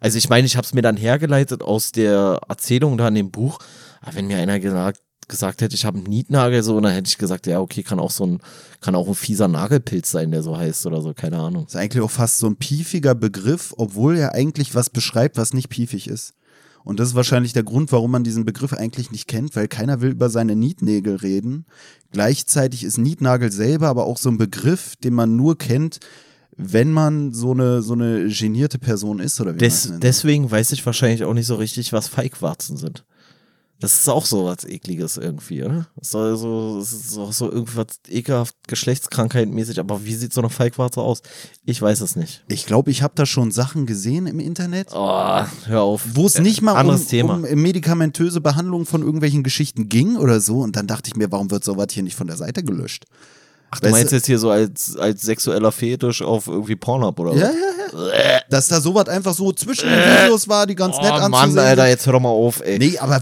Also 0.00 0.16
ich 0.18 0.28
meine, 0.28 0.46
ich 0.46 0.56
habe 0.56 0.64
es 0.64 0.74
mir 0.74 0.82
dann 0.82 0.96
hergeleitet 0.96 1.62
aus 1.62 1.92
der 1.92 2.40
Erzählung 2.48 2.96
da 2.98 3.08
in 3.08 3.14
dem 3.16 3.30
Buch. 3.30 3.58
Aber 4.00 4.14
wenn 4.14 4.26
mir 4.28 4.38
einer 4.38 4.60
gesagt, 4.60 5.00
gesagt 5.28 5.60
hätte, 5.60 5.74
ich 5.74 5.84
habe 5.84 5.98
einen 5.98 6.06
Nietnagel, 6.06 6.62
so, 6.62 6.80
dann 6.80 6.92
hätte 6.92 7.08
ich 7.08 7.18
gesagt, 7.18 7.46
ja, 7.46 7.60
okay, 7.60 7.82
kann 7.82 8.00
auch 8.00 8.10
so 8.10 8.26
ein, 8.26 8.40
kann 8.80 8.94
auch 8.94 9.08
ein 9.08 9.14
fieser 9.14 9.48
Nagelpilz 9.48 10.10
sein, 10.10 10.30
der 10.30 10.42
so 10.42 10.56
heißt 10.56 10.86
oder 10.86 11.02
so, 11.02 11.12
keine 11.14 11.38
Ahnung. 11.38 11.66
ist 11.66 11.76
eigentlich 11.76 12.02
auch 12.02 12.10
fast 12.10 12.38
so 12.38 12.46
ein 12.46 12.56
piefiger 12.56 13.14
Begriff, 13.14 13.74
obwohl 13.76 14.16
er 14.16 14.34
eigentlich 14.34 14.74
was 14.74 14.90
beschreibt, 14.90 15.36
was 15.36 15.54
nicht 15.54 15.68
piefig 15.68 16.08
ist. 16.08 16.34
Und 16.84 17.00
das 17.00 17.08
ist 17.08 17.14
wahrscheinlich 17.14 17.52
der 17.52 17.64
Grund, 17.64 17.92
warum 17.92 18.10
man 18.10 18.24
diesen 18.24 18.46
Begriff 18.46 18.72
eigentlich 18.72 19.10
nicht 19.10 19.28
kennt, 19.28 19.54
weil 19.56 19.68
keiner 19.68 20.00
will 20.00 20.12
über 20.12 20.30
seine 20.30 20.56
Nietnägel 20.56 21.16
reden. 21.16 21.66
Gleichzeitig 22.12 22.84
ist 22.84 22.96
Nietnagel 22.96 23.52
selber 23.52 23.88
aber 23.88 24.06
auch 24.06 24.16
so 24.16 24.30
ein 24.30 24.38
Begriff, 24.38 24.96
den 24.96 25.12
man 25.12 25.36
nur 25.36 25.58
kennt, 25.58 25.98
wenn 26.56 26.90
man 26.90 27.32
so 27.32 27.52
eine, 27.52 27.82
so 27.82 27.92
eine 27.92 28.28
genierte 28.28 28.78
Person 28.78 29.20
ist 29.20 29.40
oder 29.40 29.54
wie 29.54 29.58
Des, 29.58 29.92
deswegen 29.98 30.50
weiß 30.50 30.72
ich 30.72 30.84
wahrscheinlich 30.84 31.24
auch 31.24 31.34
nicht 31.34 31.46
so 31.46 31.54
richtig, 31.54 31.92
was 31.92 32.08
Feigwarzen 32.08 32.76
sind. 32.76 33.04
Das 33.80 33.94
ist 34.00 34.08
auch 34.08 34.26
so 34.26 34.44
was 34.46 34.64
Ekliges 34.64 35.18
irgendwie, 35.18 35.62
oder? 35.62 35.86
Das 35.94 36.08
ist 36.08 36.12
so, 36.40 36.78
das 36.80 36.92
ist 36.92 37.16
auch 37.16 37.32
so 37.32 37.50
irgendwas 37.50 37.86
ekelhaft 38.08 38.56
geschlechtskrankheitmäßig, 38.66 39.78
aber 39.78 40.04
wie 40.04 40.14
sieht 40.14 40.32
so 40.32 40.40
eine 40.40 40.50
Feigwarze 40.50 41.00
aus? 41.00 41.22
Ich 41.64 41.80
weiß 41.80 42.00
es 42.00 42.16
nicht. 42.16 42.44
Ich 42.48 42.66
glaube, 42.66 42.90
ich 42.90 43.02
habe 43.02 43.14
da 43.16 43.24
schon 43.24 43.52
Sachen 43.52 43.86
gesehen 43.86 44.26
im 44.26 44.40
Internet, 44.40 44.88
Oh, 44.92 45.42
hör 45.66 45.82
auf. 45.82 46.02
wo 46.14 46.26
es 46.26 46.38
nicht 46.40 46.60
mal 46.60 46.84
um, 46.84 47.06
Thema. 47.06 47.34
um 47.34 47.42
medikamentöse 47.42 48.40
Behandlung 48.40 48.84
von 48.84 49.02
irgendwelchen 49.02 49.44
Geschichten 49.44 49.88
ging 49.88 50.16
oder 50.16 50.40
so. 50.40 50.58
Und 50.60 50.74
dann 50.74 50.88
dachte 50.88 51.08
ich 51.08 51.16
mir, 51.16 51.30
warum 51.30 51.50
wird 51.52 51.62
sowas 51.62 51.86
hier 51.90 52.02
nicht 52.02 52.16
von 52.16 52.26
der 52.26 52.36
Seite 52.36 52.64
gelöscht? 52.64 53.04
Ach, 53.70 53.80
du 53.80 53.84
weißt 53.86 53.92
meinst 53.92 54.12
du- 54.12 54.16
jetzt 54.16 54.26
hier 54.26 54.38
so 54.38 54.50
als, 54.50 54.96
als 54.96 55.22
sexueller 55.22 55.72
Fetisch 55.72 56.22
auf 56.22 56.46
irgendwie 56.46 56.76
Pornhub 56.76 57.18
oder 57.20 57.34
Ja, 57.34 57.48
was? 57.48 58.12
ja, 58.12 58.32
ja. 58.32 58.40
Dass 58.48 58.68
da 58.68 58.80
sowas 58.80 59.08
einfach 59.08 59.34
so 59.34 59.52
zwischen 59.52 59.88
den 59.88 59.98
Videos 59.98 60.48
war, 60.48 60.66
die 60.66 60.74
ganz 60.74 60.96
nett 60.96 61.10
Oh 61.10 61.14
anzusehen 61.14 61.54
Mann, 61.54 61.58
Alter, 61.66 61.88
jetzt 61.88 62.06
hör 62.06 62.14
doch 62.14 62.20
mal 62.20 62.28
auf, 62.30 62.62
ey. 62.64 62.78
Nee, 62.78 62.98
aber 62.98 63.20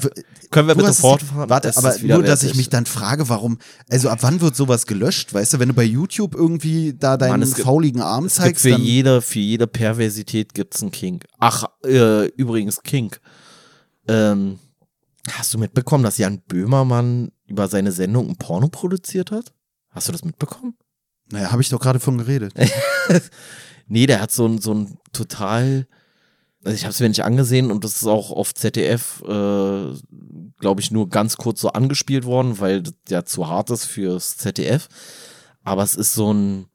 Können 0.51 0.69
wir 0.69 0.77
bitte 0.77 0.93
fortfahren? 0.93 1.51
Warte, 1.51 1.69
Es 1.69 1.77
aber 1.77 1.97
nur, 2.03 2.23
dass 2.23 2.45
ich 2.45 2.55
mich 2.55 2.69
dann 2.69 2.87
frage, 2.87 3.29
warum, 3.29 3.59
also 3.91 4.09
ab 4.09 4.19
wann 4.23 4.41
wird 4.41 4.55
sowas 4.55 4.87
gelöscht? 4.87 5.35
Weißt 5.35 5.55
du, 5.55 5.59
wenn 5.59 5.69
du 5.69 5.75
bei 5.75 5.83
YouTube 5.83 6.37
irgendwie 6.37 6.95
da 6.97 7.17
deinen 7.17 7.41
Mann, 7.41 7.49
fauligen 7.49 8.01
Arm 8.01 8.29
zeigst, 8.29 8.63
für 8.63 8.71
jede, 8.71 9.23
für 9.23 9.41
jede 9.41 9.67
Perversität 9.67 10.55
gibt's 10.55 10.81
einen 10.83 10.93
Kink. 10.93 11.25
Ach, 11.39 11.65
äh, 11.85 12.27
übrigens 12.29 12.81
Kink. 12.85 13.21
Ähm, 14.07 14.61
hast 15.33 15.53
du 15.53 15.59
mitbekommen, 15.59 16.05
dass 16.05 16.19
Jan 16.19 16.41
Böhmermann 16.47 17.33
über 17.49 17.67
seine 17.67 17.91
Sendung 17.91 18.29
ein 18.29 18.37
Porno 18.37 18.69
produziert 18.69 19.33
hat? 19.33 19.53
Hast 19.97 20.07
du 20.09 20.13
das 20.13 20.25
mitbekommen? 20.25 20.77
naja, 21.31 21.51
habe 21.51 21.63
ich 21.63 21.69
doch 21.69 21.81
gerade 21.81 22.01
von 22.01 22.19
geredet. 22.19 22.55
Nee, 23.89 24.07
der 24.07 24.21
hat 24.21 24.33
so 24.33 24.47
ein, 24.47 24.61
so 24.61 24.75
ein 24.75 24.99
total, 25.13 25.87
also 26.65 26.75
ich 26.75 26.83
habe 26.83 26.91
es 26.91 26.99
mir 26.99 27.09
nicht 27.09 27.23
angesehen 27.23 27.71
und 27.71 27.85
das 27.85 27.99
ist 27.99 28.07
auch 28.09 28.33
auf 28.33 28.53
ZDF, 28.53 29.23
äh, 29.23 29.95
glaube 30.59 30.81
ich, 30.81 30.91
nur 30.91 31.09
ganz 31.09 31.37
kurz 31.37 31.61
so 31.61 31.69
angespielt 31.69 32.25
worden, 32.25 32.59
weil 32.59 32.83
das 32.83 32.95
ja 33.09 33.25
zu 33.25 33.47
hart 33.47 33.71
ist 33.71 33.85
fürs 33.85 34.39
ZDF. 34.39 34.89
Aber 35.63 35.85
es 35.85 35.95
ist 35.95 36.15
so 36.15 36.33
ein, 36.33 36.67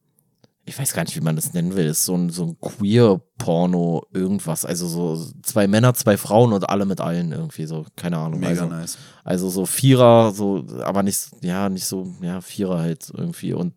ich 0.66 0.78
weiß 0.78 0.94
gar 0.94 1.04
nicht, 1.04 1.16
wie 1.16 1.22
man 1.22 1.36
das 1.36 1.54
nennen 1.54 1.76
will, 1.76 1.88
ist 1.88 2.06
so 2.06 2.16
ein, 2.16 2.30
so 2.30 2.46
ein 2.46 2.60
Queer-Porno, 2.60 4.06
irgendwas. 4.14 4.64
Also 4.64 4.88
so 4.88 5.32
zwei 5.42 5.68
Männer, 5.68 5.94
zwei 5.96 6.18
Frauen 6.18 6.54
und 6.54 6.70
alle 6.70 6.86
mit 6.86 7.02
allen 7.02 7.32
irgendwie 7.32 7.66
so, 7.66 7.86
keine 7.96 8.18
Ahnung. 8.18 8.40
Mega 8.40 8.52
also, 8.52 8.66
nice. 8.68 8.98
also 9.24 9.50
so 9.50 9.66
Vierer, 9.66 10.32
so, 10.32 10.66
aber 10.84 11.02
nicht, 11.04 11.32
ja, 11.42 11.68
nicht 11.70 11.86
so, 11.86 12.14
ja, 12.22 12.42
Vierer 12.42 12.80
halt 12.80 13.12
irgendwie 13.16 13.54
und 13.54 13.74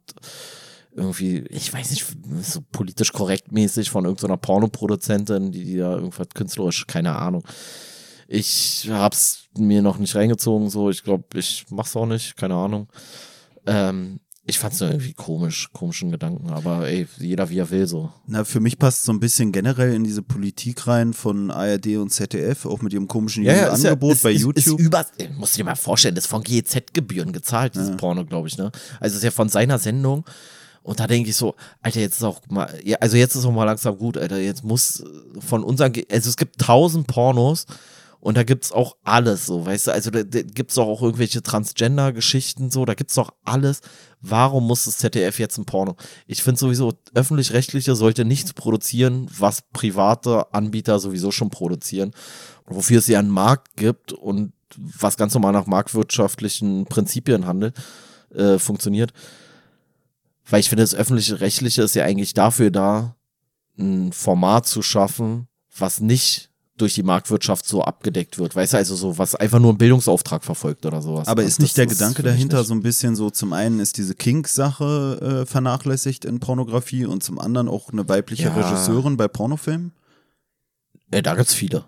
irgendwie, 0.94 1.40
ich 1.48 1.72
weiß 1.72 1.90
nicht, 1.90 2.04
so 2.42 2.60
politisch 2.70 3.12
korrekt 3.12 3.50
mäßig 3.50 3.90
von 3.90 4.04
irgendeiner 4.04 4.36
Pornoproduzentin, 4.36 5.52
die, 5.52 5.64
die 5.64 5.78
da 5.78 5.94
irgendwas 5.94 6.28
künstlerisch, 6.34 6.86
keine 6.86 7.16
Ahnung. 7.16 7.44
Ich 8.28 8.88
hab's 8.90 9.48
mir 9.56 9.82
noch 9.82 9.98
nicht 9.98 10.14
reingezogen, 10.14 10.70
so, 10.70 10.90
ich 10.90 11.02
glaube, 11.02 11.24
ich 11.38 11.66
mach's 11.70 11.96
auch 11.96 12.06
nicht, 12.06 12.36
keine 12.36 12.54
Ahnung. 12.54 12.88
Ähm, 13.66 14.20
ich 14.46 14.58
fand's 14.58 14.80
nur 14.80 14.90
irgendwie 14.90 15.14
komisch, 15.14 15.70
komischen 15.72 16.10
Gedanken, 16.10 16.50
aber 16.50 16.86
ey, 16.86 17.06
jeder 17.18 17.48
wie 17.48 17.58
er 17.58 17.70
will, 17.70 17.86
so. 17.86 18.12
Na, 18.26 18.44
für 18.44 18.60
mich 18.60 18.78
passt 18.78 19.04
so 19.04 19.12
ein 19.12 19.20
bisschen 19.20 19.52
generell 19.52 19.94
in 19.94 20.04
diese 20.04 20.22
Politik 20.22 20.86
rein 20.86 21.14
von 21.14 21.50
ARD 21.50 21.96
und 21.96 22.10
ZDF, 22.10 22.66
auch 22.66 22.82
mit 22.82 22.92
ihrem 22.92 23.08
komischen 23.08 23.48
Angebot 23.48 24.12
ist, 24.12 24.22
bei 24.22 24.32
ist, 24.32 24.42
YouTube. 24.42 24.78
Ist 24.78 24.86
über, 24.86 25.06
ey, 25.16 25.30
musst 25.30 25.54
du 25.54 25.58
dir 25.58 25.64
mal 25.64 25.76
vorstellen, 25.76 26.14
das 26.14 26.24
ist 26.24 26.30
von 26.30 26.42
GEZ-Gebühren 26.42 27.32
gezahlt, 27.32 27.74
dieses 27.74 27.96
Porno, 27.96 28.24
glaube 28.26 28.48
ich, 28.48 28.58
ne? 28.58 28.70
Also 29.00 29.16
ist 29.16 29.22
ja 29.22 29.30
von 29.30 29.48
seiner 29.48 29.78
Sendung. 29.78 30.24
Und 30.82 31.00
da 31.00 31.06
denke 31.06 31.30
ich 31.30 31.36
so, 31.36 31.54
Alter, 31.80 32.00
jetzt 32.00 32.16
ist 32.16 32.24
auch 32.24 32.42
mal, 32.50 32.68
ja, 32.84 32.98
also 33.00 33.16
jetzt 33.16 33.34
ist 33.34 33.46
auch 33.46 33.52
mal 33.52 33.64
langsam 33.64 33.96
gut, 33.96 34.18
Alter. 34.18 34.38
Jetzt 34.38 34.62
muss 34.62 35.02
von 35.38 35.64
unseren, 35.64 35.94
also 36.10 36.28
es 36.28 36.36
gibt 36.36 36.60
tausend 36.60 37.06
Pornos 37.06 37.64
und 38.24 38.38
da 38.38 38.42
gibt's 38.42 38.72
auch 38.72 38.96
alles 39.04 39.44
so, 39.44 39.66
weißt 39.66 39.88
du, 39.88 39.90
also 39.92 40.10
da, 40.10 40.22
da 40.22 40.40
gibt's 40.40 40.76
doch 40.76 40.86
auch 40.86 41.02
irgendwelche 41.02 41.42
Transgender-Geschichten 41.42 42.70
so, 42.70 42.86
da 42.86 42.94
gibt's 42.94 43.16
doch 43.16 43.34
alles. 43.44 43.82
Warum 44.22 44.66
muss 44.66 44.86
das 44.86 44.96
ZDF 44.96 45.38
jetzt 45.38 45.58
ein 45.58 45.66
Porno? 45.66 45.96
Ich 46.26 46.42
finde 46.42 46.58
sowieso, 46.58 46.94
öffentlich-rechtliche 47.12 47.94
sollte 47.94 48.24
nichts 48.24 48.54
produzieren, 48.54 49.28
was 49.38 49.62
private 49.74 50.54
Anbieter 50.54 51.00
sowieso 51.00 51.32
schon 51.32 51.50
produzieren. 51.50 52.12
Wofür 52.64 53.00
es 53.00 53.08
ja 53.08 53.18
einen 53.18 53.28
Markt 53.28 53.76
gibt 53.76 54.14
und 54.14 54.54
was 54.78 55.18
ganz 55.18 55.34
normal 55.34 55.52
nach 55.52 55.66
marktwirtschaftlichen 55.66 56.86
Prinzipien 56.86 57.44
handelt, 57.44 57.76
äh, 58.34 58.58
funktioniert. 58.58 59.12
Weil 60.48 60.60
ich 60.60 60.70
finde, 60.70 60.82
das 60.82 60.94
öffentlich-rechtliche 60.94 61.82
ist 61.82 61.94
ja 61.94 62.04
eigentlich 62.04 62.32
dafür 62.32 62.70
da, 62.70 63.16
ein 63.78 64.14
Format 64.14 64.66
zu 64.66 64.80
schaffen, 64.80 65.46
was 65.76 66.00
nicht 66.00 66.53
durch 66.76 66.94
die 66.94 67.02
Marktwirtschaft 67.04 67.66
so 67.66 67.82
abgedeckt 67.82 68.38
wird. 68.38 68.56
Weißt 68.56 68.72
du, 68.72 68.78
also 68.78 68.96
so, 68.96 69.16
was 69.16 69.34
einfach 69.36 69.60
nur 69.60 69.70
einen 69.70 69.78
Bildungsauftrag 69.78 70.42
verfolgt 70.44 70.84
oder 70.86 71.00
sowas. 71.02 71.28
Aber 71.28 71.44
ist 71.44 71.60
nicht 71.60 71.70
das 71.72 71.76
der 71.76 71.86
Gedanke 71.86 72.16
für 72.16 72.22
mich 72.22 72.32
dahinter 72.32 72.58
nicht. 72.58 72.66
so 72.66 72.74
ein 72.74 72.82
bisschen 72.82 73.14
so, 73.14 73.30
zum 73.30 73.52
einen 73.52 73.78
ist 73.78 73.96
diese 73.96 74.14
Kink-Sache 74.16 75.42
äh, 75.42 75.46
vernachlässigt 75.46 76.24
in 76.24 76.40
Pornografie 76.40 77.04
und 77.06 77.22
zum 77.22 77.38
anderen 77.38 77.68
auch 77.68 77.90
eine 77.92 78.08
weibliche 78.08 78.44
Ja. 78.44 78.54
Regisseurin 78.54 79.16
bei 79.16 79.28
Pornofilmen? 79.28 79.92
Ja, 81.12 81.22
da 81.22 81.34
gibt's 81.36 81.54
viele. 81.54 81.84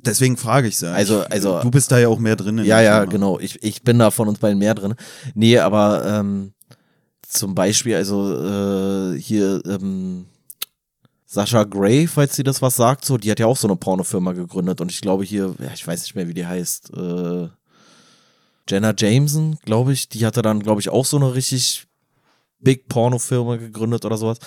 Deswegen 0.00 0.36
frage 0.36 0.68
ich 0.68 0.76
sie. 0.78 0.90
Also- 0.90 1.20
also- 1.24 1.60
du 1.60 1.70
bist 1.70 1.90
da 1.92 1.98
ja 1.98 2.08
auch 2.08 2.18
mehr 2.18 2.36
drin. 2.36 2.58
in 2.58 2.64
Ja, 2.64 2.80
ja, 2.80 3.00
Thema. 3.00 3.12
genau. 3.12 3.38
Ich, 3.38 3.62
ich 3.62 3.82
bin 3.82 3.98
da 3.98 4.10
von 4.10 4.28
uns 4.28 4.38
beiden 4.38 4.58
mehr 4.58 4.74
drin. 4.74 4.94
Nee, 5.34 5.58
aber 5.58 6.04
ähm, 6.06 6.52
zum 7.28 7.54
Beispiel, 7.54 7.96
also 7.96 9.12
äh, 9.14 9.18
hier 9.20 9.62
ähm, 9.66 10.26
Sascha 11.34 11.64
Gray, 11.64 12.06
falls 12.06 12.36
sie 12.36 12.44
das 12.44 12.62
was 12.62 12.76
sagt, 12.76 13.04
so, 13.04 13.18
die 13.18 13.30
hat 13.30 13.40
ja 13.40 13.46
auch 13.46 13.56
so 13.56 13.66
eine 13.66 13.76
Pornofirma 13.76 14.32
gegründet 14.32 14.80
und 14.80 14.90
ich 14.90 15.00
glaube 15.00 15.24
hier, 15.24 15.54
ja, 15.58 15.72
ich 15.74 15.86
weiß 15.86 16.02
nicht 16.02 16.14
mehr, 16.14 16.28
wie 16.28 16.34
die 16.34 16.46
heißt, 16.46 16.92
äh, 16.96 17.48
Jenna 18.68 18.94
Jameson, 18.96 19.58
glaube 19.64 19.92
ich, 19.92 20.08
die 20.08 20.24
hatte 20.24 20.42
dann, 20.42 20.62
glaube 20.62 20.80
ich, 20.80 20.88
auch 20.88 21.04
so 21.04 21.16
eine 21.16 21.34
richtig 21.34 21.86
Big 22.60 22.88
Pornofirma 22.88 23.56
gegründet 23.56 24.04
oder 24.04 24.16
sowas. 24.16 24.38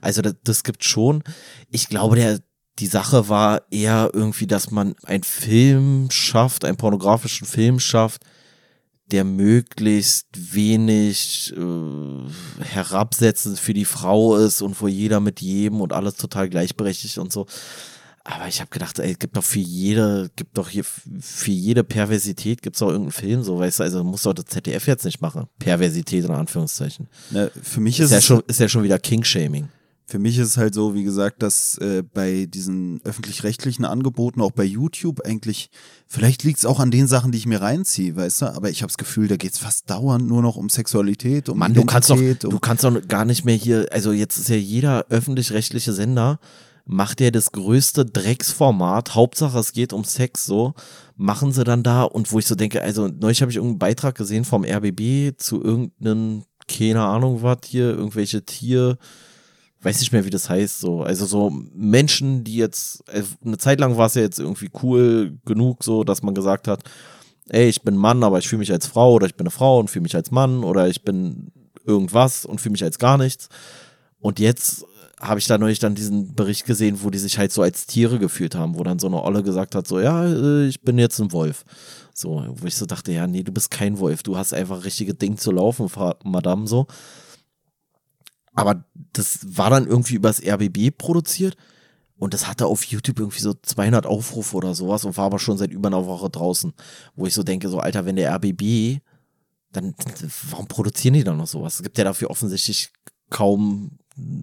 Also 0.00 0.22
das, 0.22 0.34
das 0.44 0.62
gibt 0.62 0.84
schon. 0.84 1.24
Ich 1.70 1.88
glaube, 1.88 2.16
der, 2.16 2.38
die 2.78 2.86
Sache 2.86 3.28
war 3.28 3.62
eher 3.70 4.10
irgendwie, 4.12 4.46
dass 4.46 4.70
man 4.70 4.94
einen 5.04 5.24
Film 5.24 6.08
schafft, 6.10 6.64
einen 6.64 6.76
pornografischen 6.76 7.46
Film 7.46 7.80
schafft, 7.80 8.22
der 9.10 9.24
möglichst 9.24 10.26
wenig 10.32 11.52
äh, 11.56 12.64
herabsetzend 12.64 13.58
für 13.58 13.74
die 13.74 13.84
Frau 13.84 14.36
ist 14.36 14.62
und 14.62 14.80
wo 14.80 14.88
jeder 14.88 15.20
mit 15.20 15.40
jedem 15.40 15.80
und 15.80 15.92
alles 15.92 16.14
total 16.14 16.48
gleichberechtigt 16.48 17.18
und 17.18 17.32
so. 17.32 17.46
Aber 18.26 18.48
ich 18.48 18.60
habe 18.60 18.70
gedacht, 18.70 18.98
ey, 18.98 19.14
gibt 19.14 19.36
doch 19.36 19.44
für 19.44 19.58
jede, 19.58 20.30
gibt 20.34 20.56
doch 20.56 20.70
hier 20.70 20.84
für 20.84 21.50
jede 21.50 21.84
Perversität 21.84 22.62
gibt's 22.62 22.78
doch 22.78 22.88
irgendeinen 22.88 23.12
Film, 23.12 23.42
so 23.42 23.58
weißt 23.58 23.80
du, 23.80 23.82
also 23.82 24.02
muss 24.02 24.22
doch 24.22 24.32
das 24.32 24.46
ZDF 24.46 24.86
jetzt 24.86 25.04
nicht 25.04 25.20
machen. 25.20 25.46
Perversität 25.58 26.24
in 26.24 26.30
Anführungszeichen. 26.30 27.08
Na, 27.30 27.50
für 27.62 27.80
mich 27.80 28.00
Ist 28.00 28.06
ist, 28.06 28.12
ja 28.12 28.18
es 28.18 28.24
schon, 28.24 28.42
ist 28.46 28.60
ja 28.60 28.68
schon 28.68 28.82
wieder 28.82 28.98
King-Shaming. 28.98 29.68
Für 30.06 30.18
mich 30.18 30.38
ist 30.38 30.48
es 30.48 30.56
halt 30.58 30.74
so, 30.74 30.94
wie 30.94 31.02
gesagt, 31.02 31.42
dass 31.42 31.78
äh, 31.78 32.02
bei 32.02 32.46
diesen 32.46 33.00
öffentlich-rechtlichen 33.04 33.86
Angeboten, 33.86 34.42
auch 34.42 34.50
bei 34.50 34.64
YouTube 34.64 35.22
eigentlich, 35.22 35.70
vielleicht 36.06 36.42
liegt 36.42 36.58
es 36.58 36.66
auch 36.66 36.78
an 36.78 36.90
den 36.90 37.06
Sachen, 37.06 37.32
die 37.32 37.38
ich 37.38 37.46
mir 37.46 37.62
reinziehe, 37.62 38.14
weißt 38.14 38.42
du, 38.42 38.46
aber 38.54 38.68
ich 38.68 38.82
habe 38.82 38.88
das 38.88 38.98
Gefühl, 38.98 39.28
da 39.28 39.36
geht's 39.36 39.58
fast 39.58 39.88
dauernd 39.88 40.26
nur 40.26 40.42
noch 40.42 40.56
um 40.56 40.68
Sexualität, 40.68 41.48
um 41.48 41.58
Mann, 41.58 41.72
du 41.72 41.86
kannst 41.86 42.10
doch, 42.10 42.16
Identität, 42.16 42.44
du 42.44 42.56
um, 42.56 42.60
kannst 42.60 42.84
doch 42.84 43.08
gar 43.08 43.24
nicht 43.24 43.46
mehr 43.46 43.54
hier, 43.54 43.86
also 43.92 44.12
jetzt 44.12 44.36
ist 44.36 44.50
ja 44.50 44.56
jeder 44.56 45.06
öffentlich-rechtliche 45.08 45.94
Sender, 45.94 46.38
macht 46.84 47.22
ja 47.22 47.30
das 47.30 47.52
größte 47.52 48.04
Drecksformat, 48.04 49.14
Hauptsache 49.14 49.58
es 49.58 49.72
geht 49.72 49.94
um 49.94 50.04
Sex 50.04 50.44
so, 50.44 50.74
machen 51.16 51.52
sie 51.52 51.64
dann 51.64 51.82
da 51.82 52.02
und 52.02 52.30
wo 52.30 52.38
ich 52.38 52.46
so 52.46 52.54
denke, 52.54 52.82
also 52.82 53.08
neulich 53.08 53.40
habe 53.40 53.50
ich 53.50 53.56
irgendeinen 53.56 53.78
Beitrag 53.78 54.16
gesehen 54.16 54.44
vom 54.44 54.64
RBB 54.64 55.38
zu 55.38 55.62
irgendeinem, 55.62 56.44
keine 56.68 57.02
Ahnung 57.02 57.42
was 57.42 57.58
hier, 57.64 57.88
irgendwelche 57.88 58.44
Tier, 58.44 58.98
weiß 59.84 60.00
nicht 60.00 60.12
mehr, 60.12 60.24
wie 60.24 60.30
das 60.30 60.48
heißt, 60.48 60.80
so. 60.80 61.02
Also 61.02 61.26
so 61.26 61.50
Menschen, 61.74 62.44
die 62.44 62.56
jetzt, 62.56 63.04
also 63.08 63.34
eine 63.44 63.58
Zeit 63.58 63.80
lang 63.80 63.96
war 63.96 64.06
es 64.06 64.14
ja 64.14 64.22
jetzt 64.22 64.38
irgendwie 64.38 64.70
cool 64.82 65.38
genug, 65.44 65.84
so, 65.84 66.04
dass 66.04 66.22
man 66.22 66.34
gesagt 66.34 66.68
hat, 66.68 66.82
ey, 67.48 67.68
ich 67.68 67.82
bin 67.82 67.96
Mann, 67.96 68.22
aber 68.22 68.38
ich 68.38 68.48
fühle 68.48 68.60
mich 68.60 68.72
als 68.72 68.86
Frau 68.86 69.12
oder 69.12 69.26
ich 69.26 69.34
bin 69.34 69.46
eine 69.46 69.50
Frau 69.50 69.78
und 69.78 69.90
fühle 69.90 70.04
mich 70.04 70.16
als 70.16 70.30
Mann 70.30 70.64
oder 70.64 70.88
ich 70.88 71.02
bin 71.02 71.52
irgendwas 71.84 72.46
und 72.46 72.60
fühle 72.60 72.72
mich 72.72 72.84
als 72.84 72.98
gar 72.98 73.18
nichts. 73.18 73.48
Und 74.20 74.38
jetzt 74.38 74.86
habe 75.20 75.38
ich 75.38 75.46
da 75.46 75.58
neulich 75.58 75.78
dann 75.78 75.94
diesen 75.94 76.34
Bericht 76.34 76.66
gesehen, 76.66 76.98
wo 77.02 77.10
die 77.10 77.18
sich 77.18 77.38
halt 77.38 77.52
so 77.52 77.62
als 77.62 77.86
Tiere 77.86 78.18
gefühlt 78.18 78.54
haben, 78.54 78.78
wo 78.78 78.82
dann 78.82 78.98
so 78.98 79.06
eine 79.06 79.22
Olle 79.22 79.42
gesagt 79.42 79.74
hat, 79.74 79.86
so, 79.86 80.00
ja, 80.00 80.24
äh, 80.24 80.66
ich 80.66 80.80
bin 80.80 80.98
jetzt 80.98 81.18
ein 81.20 81.32
Wolf. 81.32 81.64
So, 82.12 82.44
wo 82.48 82.66
ich 82.66 82.76
so 82.76 82.86
dachte, 82.86 83.12
ja, 83.12 83.26
nee, 83.26 83.42
du 83.42 83.52
bist 83.52 83.70
kein 83.70 83.98
Wolf, 83.98 84.22
du 84.22 84.36
hast 84.36 84.54
einfach 84.54 84.84
richtige 84.84 85.14
Ding 85.14 85.36
zu 85.36 85.50
laufen, 85.50 85.90
Madame, 86.24 86.66
so. 86.66 86.86
Aber 88.54 88.84
das 89.12 89.40
war 89.56 89.70
dann 89.70 89.86
irgendwie 89.86 90.14
übers 90.14 90.40
RBB 90.40 90.96
produziert 90.96 91.56
und 92.16 92.32
das 92.32 92.46
hatte 92.46 92.66
auf 92.66 92.84
YouTube 92.84 93.18
irgendwie 93.18 93.40
so 93.40 93.54
200 93.54 94.06
Aufrufe 94.06 94.56
oder 94.56 94.74
sowas 94.74 95.04
und 95.04 95.16
war 95.16 95.26
aber 95.26 95.38
schon 95.38 95.58
seit 95.58 95.72
über 95.72 95.88
einer 95.88 96.06
Woche 96.06 96.30
draußen. 96.30 96.72
Wo 97.16 97.26
ich 97.26 97.34
so 97.34 97.42
denke, 97.42 97.68
so, 97.68 97.80
Alter, 97.80 98.06
wenn 98.06 98.16
der 98.16 98.32
RBB, 98.34 99.00
dann, 99.72 99.94
warum 100.50 100.68
produzieren 100.68 101.14
die 101.14 101.24
dann 101.24 101.36
noch 101.36 101.48
sowas? 101.48 101.74
Es 101.74 101.82
gibt 101.82 101.98
ja 101.98 102.04
dafür 102.04 102.30
offensichtlich 102.30 102.90
kaum 103.30 103.90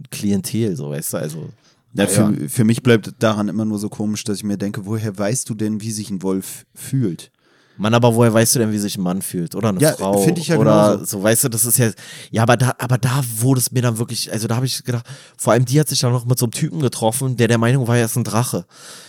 Klientel, 0.09 0.75
so 0.75 0.89
weißt 0.89 1.13
du, 1.13 1.17
also. 1.17 1.49
Ja, 1.93 2.07
für, 2.07 2.49
für 2.49 2.63
mich 2.63 2.83
bleibt 2.83 3.11
daran 3.19 3.49
immer 3.49 3.65
nur 3.65 3.77
so 3.77 3.89
komisch, 3.89 4.23
dass 4.23 4.37
ich 4.37 4.43
mir 4.43 4.57
denke, 4.57 4.85
woher 4.85 5.17
weißt 5.17 5.49
du 5.49 5.55
denn, 5.55 5.81
wie 5.81 5.91
sich 5.91 6.09
ein 6.09 6.21
Wolf 6.23 6.65
fühlt? 6.73 7.31
Mann, 7.77 7.93
aber 7.93 8.13
woher 8.15 8.33
weißt 8.33 8.55
du 8.55 8.59
denn, 8.59 8.71
wie 8.71 8.77
sich 8.77 8.97
ein 8.97 9.01
Mann 9.01 9.21
fühlt? 9.21 9.55
Oder 9.55 9.69
eine 9.69 9.79
ja, 9.79 9.93
Frau? 9.93 10.27
Ich 10.27 10.47
ja 10.47 10.57
oder 10.57 10.91
genauso. 10.91 11.05
so, 11.05 11.23
weißt 11.23 11.45
du, 11.45 11.49
das 11.49 11.65
ist 11.65 11.77
ja. 11.77 11.91
Ja, 12.29 12.43
aber 12.43 12.57
da, 12.57 12.75
aber 12.77 12.97
da 12.97 13.23
wurde 13.37 13.59
es 13.59 13.71
mir 13.71 13.81
dann 13.81 13.97
wirklich, 13.97 14.31
also 14.31 14.47
da 14.47 14.55
habe 14.55 14.65
ich 14.65 14.83
gedacht, 14.83 15.05
vor 15.37 15.53
allem 15.53 15.65
die 15.65 15.79
hat 15.79 15.87
sich 15.87 15.99
dann 15.99 16.11
noch 16.11 16.25
mit 16.25 16.37
so 16.37 16.45
einem 16.45 16.51
Typen 16.51 16.79
getroffen, 16.79 17.37
der 17.37 17.47
der 17.47 17.57
Meinung 17.57 17.87
war, 17.87 17.97
er 17.97 18.05
ist 18.05 18.15
ein 18.17 18.23
Drache. 18.23 18.65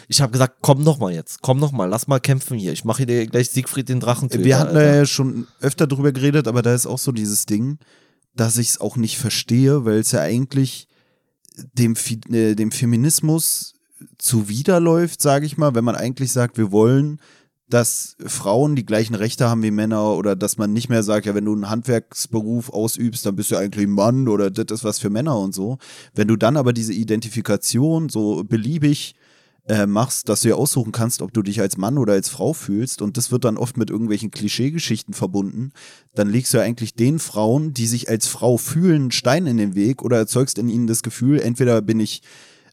Ich 0.09 0.21
habe 0.21 0.33
gesagt, 0.33 0.59
komm 0.63 0.83
noch 0.83 0.99
mal 0.99 1.13
jetzt, 1.13 1.43
komm 1.43 1.59
noch 1.59 1.73
mal, 1.73 1.87
lass 1.87 2.07
mal 2.07 2.21
kämpfen 2.21 2.59
hier. 2.59 2.73
Ich 2.73 2.85
mache 2.85 3.05
hier 3.05 3.27
gleich 3.27 3.51
Siegfried 3.51 3.89
den 3.89 4.01
Drachen. 4.01 4.29
Wir 4.33 4.59
hatten 4.59 4.75
da 4.75 4.83
ja 4.83 5.07
schon 5.07 5.47
öfter 5.61 5.87
drüber 5.87 6.13
geredet, 6.13 6.49
aber 6.49 6.63
da 6.63 6.75
ist 6.75 6.87
auch 6.87 6.99
so 6.99 7.13
dieses 7.13 7.47
Ding, 7.47 7.79
dass 8.35 8.57
ich 8.57 8.71
es 8.71 8.81
auch 8.81 8.97
nicht 8.97 9.19
verstehe, 9.19 9.85
weil 9.85 9.99
es 9.99 10.13
ja 10.13 10.21
eigentlich 10.21 10.89
dem, 11.75 11.95
äh, 12.31 12.55
dem 12.55 12.73
Feminismus 12.73 13.75
zuwiderläuft, 14.19 15.21
sage 15.21 15.47
ich 15.47 15.57
mal, 15.57 15.75
wenn 15.75 15.85
man 15.85 15.97
eigentlich 15.97 16.33
sagt, 16.33 16.59
wir 16.59 16.73
wollen, 16.73 17.21
dass 17.73 18.17
Frauen 18.27 18.77
die 18.77 18.85
gleichen 18.85 19.15
Rechte 19.15 19.49
haben 19.49 19.63
wie 19.63 19.71
Männer 19.71 20.15
oder 20.15 20.37
dass 20.37 20.59
man 20.59 20.75
nicht 20.75 20.91
mehr 20.91 21.03
sagt, 21.03 21.25
ja, 21.25 21.35
wenn 21.35 21.47
du 21.47 21.55
einen 21.55 21.71
Handwerksberuf 21.71 22.71
ausübst, 22.71 23.25
dann 23.25 23.35
bist 23.35 23.51
du 23.51 23.57
eigentlich 23.57 23.87
ein 23.87 23.93
Mann 23.93 24.29
oder 24.29 24.51
das 24.51 24.81
ist 24.81 24.85
was 24.85 24.99
für 24.99 25.09
Männer 25.09 25.39
und 25.39 25.55
so. 25.55 25.79
Wenn 26.15 26.29
du 26.29 26.37
dann 26.37 26.59
aber 26.59 26.75
diese 26.75 26.93
Identifikation 26.93 28.11
so 28.11 28.45
beliebig 28.45 29.15
äh, 29.69 29.87
machst, 29.87 30.29
dass 30.29 30.43
du 30.43 30.51
ja 30.51 30.55
aussuchen 30.57 30.93
kannst, 30.93 31.23
ob 31.23 31.33
du 31.33 31.41
dich 31.41 31.61
als 31.61 31.79
Mann 31.79 31.97
oder 31.97 32.13
als 32.13 32.29
Frau 32.29 32.53
fühlst 32.53 33.01
und 33.01 33.17
das 33.17 33.33
wird 33.33 33.45
dann 33.45 33.57
oft 33.57 33.79
mit 33.79 33.89
irgendwelchen 33.89 34.31
Klischeegeschichten 34.31 35.15
verbunden, 35.15 35.73
dann 36.15 36.29
legst 36.29 36.53
du 36.53 36.59
ja 36.59 36.65
eigentlich 36.65 36.95
den 36.95 37.19
Frauen, 37.19 37.73
die 37.73 37.87
sich 37.87 38.09
als 38.11 38.27
Frau 38.27 38.59
fühlen, 38.59 39.13
Stein 39.13 39.47
in 39.47 39.57
den 39.57 39.75
Weg 39.75 40.03
oder 40.03 40.19
erzeugst 40.19 40.59
in 40.59 40.69
ihnen 40.69 40.89
das 40.89 41.03
Gefühl, 41.03 41.41
entweder 41.41 41.81
bin 41.81 42.01
ich 42.01 42.23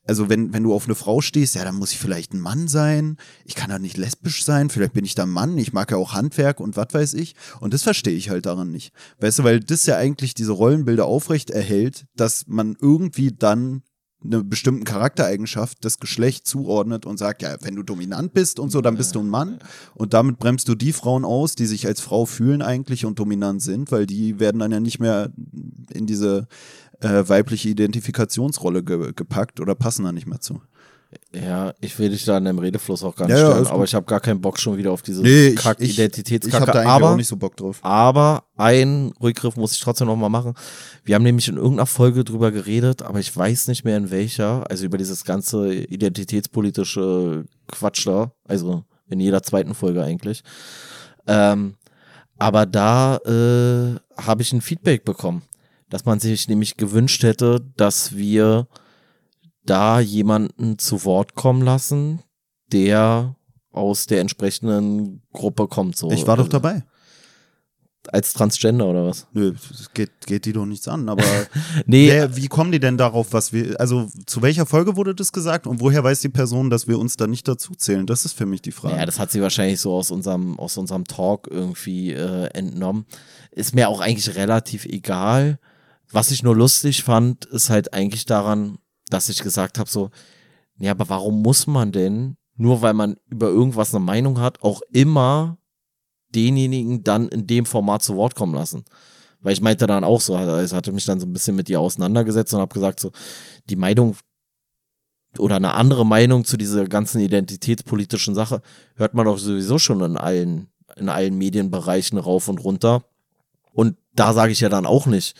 also 0.10 0.28
wenn, 0.28 0.54
wenn 0.54 0.64
du 0.64 0.74
auf 0.74 0.86
eine 0.86 0.96
Frau 0.96 1.22
stehst, 1.22 1.54
ja, 1.54 1.64
dann 1.64 1.76
muss 1.76 1.92
ich 1.92 2.00
vielleicht 2.00 2.34
ein 2.34 2.40
Mann 2.40 2.68
sein. 2.68 3.18
Ich 3.46 3.54
kann 3.54 3.70
ja 3.70 3.78
nicht 3.78 3.96
lesbisch 3.96 4.44
sein. 4.44 4.72
Vielleicht 4.72 4.94
bin 4.94 5.06
ich 5.06 5.14
dann 5.14 5.30
Mann. 5.30 5.56
Ich 5.60 5.72
mag 5.72 5.92
ja 5.92 5.98
auch 5.98 6.14
Handwerk 6.14 6.60
und 6.60 6.76
was 6.76 6.88
weiß 6.92 7.14
ich. 7.14 7.36
Und 7.60 7.76
das 7.76 7.84
verstehe 7.84 8.16
ich 8.16 8.32
halt 8.32 8.48
daran 8.48 8.72
nicht. 8.72 8.92
Weißt 9.20 9.38
du, 9.38 9.44
weil 9.44 9.60
das 9.60 9.86
ja 9.86 9.98
eigentlich 9.98 10.34
diese 10.34 10.54
Rollenbilder 10.54 11.06
aufrecht 11.06 11.52
erhält, 11.52 12.08
dass 12.16 12.48
man 12.48 12.76
irgendwie 12.82 13.32
dann 13.32 13.84
eine 14.24 14.44
bestimmten 14.44 14.84
Charaktereigenschaft 14.84 15.78
das 15.86 16.00
Geschlecht 16.00 16.46
zuordnet 16.46 17.06
und 17.06 17.18
sagt, 17.18 17.42
ja, 17.42 17.56
wenn 17.62 17.76
du 17.76 17.84
dominant 17.84 18.34
bist 18.34 18.60
und 18.60 18.70
so, 18.70 18.82
dann 18.82 18.98
bist 18.98 19.16
du 19.16 19.20
ein 19.22 19.30
Mann. 19.30 19.60
Und 19.96 20.14
damit 20.14 20.40
bremst 20.40 20.68
du 20.68 20.76
die 20.76 20.92
Frauen 20.92 21.24
aus, 21.24 21.56
die 21.56 21.66
sich 21.66 21.88
als 21.88 22.02
Frau 22.02 22.26
fühlen 22.26 22.62
eigentlich 22.62 23.06
und 23.06 23.18
dominant 23.18 23.62
sind, 23.62 23.92
weil 23.92 24.06
die 24.06 24.40
werden 24.40 24.60
dann 24.60 24.72
ja 24.72 24.80
nicht 24.82 25.00
mehr 25.00 25.32
in 25.92 26.06
diese 26.06 26.48
äh, 27.00 27.24
weibliche 27.28 27.70
Identifikationsrolle 27.70 28.84
ge 28.84 29.14
gepackt 29.16 29.62
oder 29.62 29.74
passen 29.74 30.04
da 30.04 30.12
nicht 30.12 30.28
mehr 30.28 30.42
zu. 30.42 30.62
Ja, 31.34 31.74
ich 31.82 31.98
will 31.98 32.10
dich 32.10 32.24
da 32.26 32.38
in 32.38 32.46
deinem 32.46 32.60
Redefluss 32.60 33.04
auch 33.04 33.16
gar 33.16 33.26
nicht 33.26 33.38
ja, 33.38 33.52
stören, 33.52 33.68
aber 33.68 33.84
ich 33.84 33.96
habe 33.96 34.06
gar 34.06 34.20
keinen 34.20 34.42
Bock 34.42 34.60
schon 34.60 34.78
wieder 34.78 34.92
auf 34.92 35.02
diese 35.02 35.24
nee, 35.24 35.54
Kack 35.56 35.78
ich, 35.80 35.94
Identitätskacke. 35.94 36.56
Ich 36.56 36.62
habe 36.62 36.72
da 36.72 36.80
eigentlich 36.80 36.92
aber, 36.92 37.12
auch 37.12 37.16
nicht 37.16 37.28
so 37.28 37.38
Bock 37.38 37.58
drauf. 37.58 37.80
Aber 37.82 38.44
ein 38.58 39.12
Rückgriff 39.22 39.56
muss 39.56 39.74
ich 39.74 39.80
trotzdem 39.80 40.08
noch 40.08 40.16
mal 40.16 40.30
machen. 40.30 40.54
Wir 41.04 41.16
haben 41.16 41.24
nämlich 41.24 41.48
in 41.48 41.58
irgendeiner 41.58 41.88
Folge 41.88 42.24
drüber 42.24 42.52
geredet, 42.52 43.02
aber 43.02 43.20
ich 43.20 43.36
weiß 43.36 43.68
nicht 43.70 43.86
mehr 43.86 43.98
in 43.98 44.12
welcher, 44.12 44.70
also 44.70 44.86
über 44.86 45.00
dieses 45.00 45.24
ganze 45.24 45.74
identitätspolitische 45.74 47.46
Quatsch 47.68 48.06
da, 48.06 48.32
also 48.48 48.84
in 49.08 49.20
jeder 49.20 49.42
zweiten 49.42 49.74
Folge 49.74 50.04
eigentlich. 50.04 50.44
Ähm, 51.26 51.76
aber 52.38 52.66
da 52.66 53.18
äh, 53.18 53.96
habe 54.22 54.42
ich 54.42 54.54
ein 54.54 54.62
Feedback 54.62 55.06
bekommen, 55.06 55.42
dass 55.90 56.06
man 56.06 56.20
sich 56.20 56.48
nämlich 56.48 56.78
gewünscht 56.78 57.24
hätte, 57.24 57.62
dass 57.78 58.16
wir 58.16 58.68
da 59.66 60.00
jemanden 60.00 60.80
zu 60.80 61.06
Wort 61.06 61.36
kommen 61.36 61.62
lassen, 61.62 62.22
der 62.72 63.36
aus 63.72 64.08
der 64.08 64.22
entsprechenden 64.22 65.22
Gruppe 65.32 65.68
kommt. 65.68 65.96
So. 65.96 66.12
Ich 66.12 66.26
war 66.28 66.38
doch 66.38 66.48
dabei. 66.48 66.84
Als 68.12 68.34
Transgender 68.34 68.88
oder 68.88 69.06
was? 69.06 69.28
Nö, 69.34 69.54
das 69.54 69.94
geht, 69.94 70.26
geht 70.26 70.46
die 70.46 70.54
doch 70.54 70.66
nichts 70.66 70.88
an. 70.88 71.10
Aber 71.10 71.24
nee. 71.86 72.08
Wer, 72.08 72.36
wie 72.36 72.48
kommen 72.48 72.72
die 72.72 72.80
denn 72.80 72.98
darauf, 72.98 73.34
was 73.34 73.52
wir, 73.52 73.80
also 73.80 74.10
zu 74.26 74.42
welcher 74.42 74.66
Folge 74.66 74.96
wurde 74.96 75.14
das 75.14 75.32
gesagt 75.32 75.68
und 75.68 75.82
woher 75.82 76.04
weiß 76.04 76.22
die 76.22 76.30
Person, 76.30 76.70
dass 76.70 76.88
wir 76.88 76.98
uns 76.98 77.18
da 77.18 77.28
nicht 77.28 77.48
dazu 77.48 77.76
zählen? 77.76 78.08
Das 78.08 78.26
ist 78.26 78.34
für 78.34 78.46
mich 78.46 78.62
die 78.62 78.72
Frage. 78.72 78.96
Ja, 78.96 79.06
das 79.06 79.20
hat 79.20 79.32
sie 79.32 79.42
wahrscheinlich 79.42 79.80
so 79.80 79.94
aus 79.94 80.12
unserem, 80.12 80.58
aus 80.58 80.78
unserem 80.78 81.06
Talk 81.06 81.48
irgendwie 81.52 82.14
äh, 82.14 82.46
entnommen. 82.54 83.06
Ist 83.52 83.76
mir 83.76 83.90
auch 83.90 84.00
eigentlich 84.00 84.36
relativ 84.36 84.86
egal. 84.86 85.60
Was 86.12 86.32
ich 86.32 86.42
nur 86.42 86.56
lustig 86.56 87.04
fand, 87.04 87.46
ist 87.46 87.70
halt 87.70 87.94
eigentlich 87.94 88.26
daran, 88.26 88.80
dass 89.10 89.30
ich 89.30 89.42
gesagt 89.42 89.80
habe, 89.80 89.90
so, 89.90 90.10
ja, 90.78 90.92
aber 90.92 91.10
warum 91.10 91.42
muss 91.42 91.68
man 91.68 91.92
denn, 91.92 92.38
nur 92.56 92.82
weil 92.82 92.94
man 92.94 93.18
über 93.30 93.48
irgendwas 93.48 93.94
eine 93.94 94.04
Meinung 94.04 94.40
hat, 94.40 94.62
auch 94.62 94.82
immer 94.92 95.58
denjenigen 96.34 97.04
dann 97.04 97.28
in 97.30 97.48
dem 97.48 97.66
Format 97.66 98.04
zu 98.04 98.16
Wort 98.16 98.36
kommen 98.36 98.54
lassen? 98.54 98.86
Weil 99.42 99.54
ich 99.54 99.62
meinte 99.62 99.88
dann 99.88 100.04
auch 100.04 100.22
so, 100.22 100.36
also 100.36 100.60
ich 100.60 100.74
hatte 100.74 100.92
mich 100.92 101.06
dann 101.06 101.20
so 101.20 101.26
ein 101.26 101.34
bisschen 101.34 101.56
mit 101.56 101.70
ihr 101.70 101.80
auseinandergesetzt 101.80 102.54
und 102.54 102.60
habe 102.60 102.74
gesagt, 102.74 103.00
so, 103.00 103.12
die 103.70 103.78
Meinung 103.78 104.16
oder 105.38 105.58
eine 105.58 105.74
andere 105.74 106.06
Meinung 106.06 106.44
zu 106.44 106.58
dieser 106.58 106.88
ganzen 106.88 107.22
identitätspolitischen 107.22 108.36
Sache 108.36 108.62
hört 108.96 109.14
man 109.14 109.26
doch 109.26 109.38
sowieso 109.38 109.78
schon 109.78 110.02
in 110.02 110.18
allen, 110.18 110.68
in 110.96 111.08
allen 111.08 111.38
Medienbereichen 111.38 112.18
rauf 112.18 112.48
und 112.48 112.64
runter. 112.64 113.04
Und 113.72 113.96
da 114.14 114.34
sage 114.34 114.52
ich 114.52 114.60
ja 114.60 114.70
dann 114.70 114.86
auch 114.86 115.06
nicht, 115.06 115.36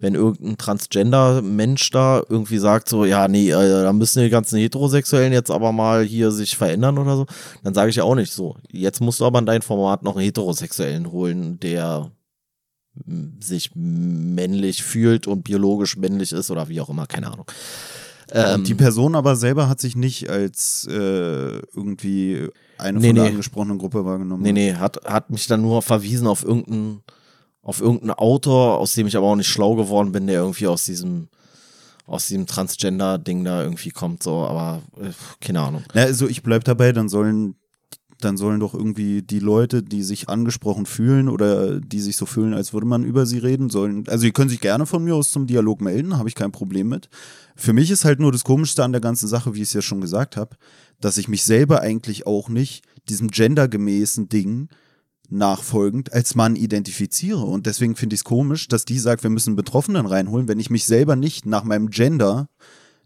wenn 0.00 0.14
irgendein 0.14 0.56
Transgender-Mensch 0.56 1.90
da 1.90 2.22
irgendwie 2.28 2.58
sagt, 2.58 2.88
so, 2.88 3.04
ja, 3.04 3.28
nee, 3.28 3.50
äh, 3.50 3.82
da 3.82 3.92
müssen 3.92 4.22
die 4.22 4.30
ganzen 4.30 4.58
Heterosexuellen 4.58 5.32
jetzt 5.32 5.50
aber 5.50 5.72
mal 5.72 6.02
hier 6.02 6.32
sich 6.32 6.56
verändern 6.56 6.98
oder 6.98 7.16
so, 7.16 7.26
dann 7.62 7.74
sage 7.74 7.90
ich 7.90 7.96
ja 7.96 8.04
auch 8.04 8.14
nicht 8.14 8.32
so. 8.32 8.56
Jetzt 8.70 9.00
musst 9.00 9.20
du 9.20 9.26
aber 9.26 9.38
in 9.38 9.46
dein 9.46 9.62
Format 9.62 10.02
noch 10.02 10.16
einen 10.16 10.24
Heterosexuellen 10.24 11.12
holen, 11.12 11.60
der 11.60 12.10
sich 13.40 13.70
männlich 13.74 14.82
fühlt 14.82 15.26
und 15.26 15.44
biologisch 15.44 15.96
männlich 15.96 16.32
ist 16.32 16.50
oder 16.50 16.68
wie 16.68 16.80
auch 16.80 16.88
immer, 16.88 17.06
keine 17.06 17.30
Ahnung. 17.30 17.46
Ähm, 18.32 18.64
die 18.64 18.74
Person 18.74 19.14
aber 19.14 19.36
selber 19.36 19.68
hat 19.68 19.80
sich 19.80 19.96
nicht 19.96 20.30
als 20.30 20.86
äh, 20.88 20.92
irgendwie 20.94 22.48
eine 22.78 22.98
nee, 22.98 23.08
von 23.08 23.16
der 23.16 23.24
nee. 23.24 23.30
angesprochenen 23.30 23.78
Gruppe 23.78 24.04
wahrgenommen. 24.04 24.42
Nee, 24.42 24.52
nee, 24.52 24.74
hat, 24.74 25.04
hat 25.04 25.30
mich 25.30 25.46
dann 25.46 25.62
nur 25.62 25.82
verwiesen 25.82 26.26
auf 26.26 26.44
irgendeinen 26.44 27.02
auf 27.62 27.80
irgendeinen 27.80 28.12
Autor, 28.12 28.78
aus 28.78 28.94
dem 28.94 29.06
ich 29.06 29.16
aber 29.16 29.26
auch 29.26 29.36
nicht 29.36 29.48
schlau 29.48 29.74
geworden 29.74 30.12
bin, 30.12 30.26
der 30.26 30.40
irgendwie 30.40 30.66
aus 30.66 30.84
diesem 30.84 31.28
aus 32.06 32.26
diesem 32.26 32.46
Transgender-Ding 32.46 33.44
da 33.44 33.62
irgendwie 33.62 33.90
kommt, 33.90 34.24
so, 34.24 34.38
aber 34.38 34.82
äh, 35.00 35.10
keine 35.40 35.60
Ahnung. 35.60 35.84
Ja, 35.94 36.02
also 36.02 36.26
ich 36.26 36.42
bleib 36.42 36.64
dabei, 36.64 36.90
dann 36.90 37.08
sollen 37.08 37.54
dann 38.20 38.36
sollen 38.36 38.60
doch 38.60 38.74
irgendwie 38.74 39.22
die 39.22 39.38
Leute, 39.38 39.82
die 39.82 40.02
sich 40.02 40.28
angesprochen 40.28 40.86
fühlen 40.86 41.28
oder 41.28 41.80
die 41.80 42.00
sich 42.00 42.16
so 42.16 42.26
fühlen, 42.26 42.52
als 42.52 42.72
würde 42.72 42.86
man 42.86 43.04
über 43.04 43.26
sie 43.26 43.38
reden, 43.38 43.70
sollen, 43.70 44.04
also 44.08 44.24
die 44.24 44.32
können 44.32 44.50
sich 44.50 44.60
gerne 44.60 44.86
von 44.86 45.02
mir 45.02 45.14
aus 45.14 45.30
zum 45.30 45.46
Dialog 45.46 45.80
melden, 45.80 46.18
habe 46.18 46.28
ich 46.28 46.34
kein 46.34 46.52
Problem 46.52 46.88
mit. 46.88 47.08
Für 47.56 47.72
mich 47.72 47.90
ist 47.90 48.04
halt 48.04 48.20
nur 48.20 48.32
das 48.32 48.44
Komischste 48.44 48.84
an 48.84 48.92
der 48.92 49.00
ganzen 49.00 49.28
Sache, 49.28 49.54
wie 49.54 49.62
ich 49.62 49.68
es 49.68 49.72
ja 49.72 49.82
schon 49.82 50.00
gesagt 50.00 50.36
habe, 50.36 50.56
dass 51.00 51.16
ich 51.16 51.28
mich 51.28 51.44
selber 51.44 51.80
eigentlich 51.80 52.26
auch 52.26 52.48
nicht 52.48 52.84
diesem 53.08 53.28
gendergemäßen 53.28 54.28
Ding 54.28 54.68
nachfolgend 55.30 56.12
als 56.12 56.34
Mann 56.34 56.56
identifiziere. 56.56 57.40
Und 57.44 57.66
deswegen 57.66 57.96
finde 57.96 58.14
ich 58.14 58.20
es 58.20 58.24
komisch, 58.24 58.68
dass 58.68 58.84
die 58.84 58.98
sagt, 58.98 59.22
wir 59.22 59.30
müssen 59.30 59.56
Betroffenen 59.56 60.06
reinholen, 60.06 60.48
wenn 60.48 60.60
ich 60.60 60.70
mich 60.70 60.84
selber 60.84 61.16
nicht 61.16 61.46
nach 61.46 61.64
meinem 61.64 61.90
Gender 61.90 62.48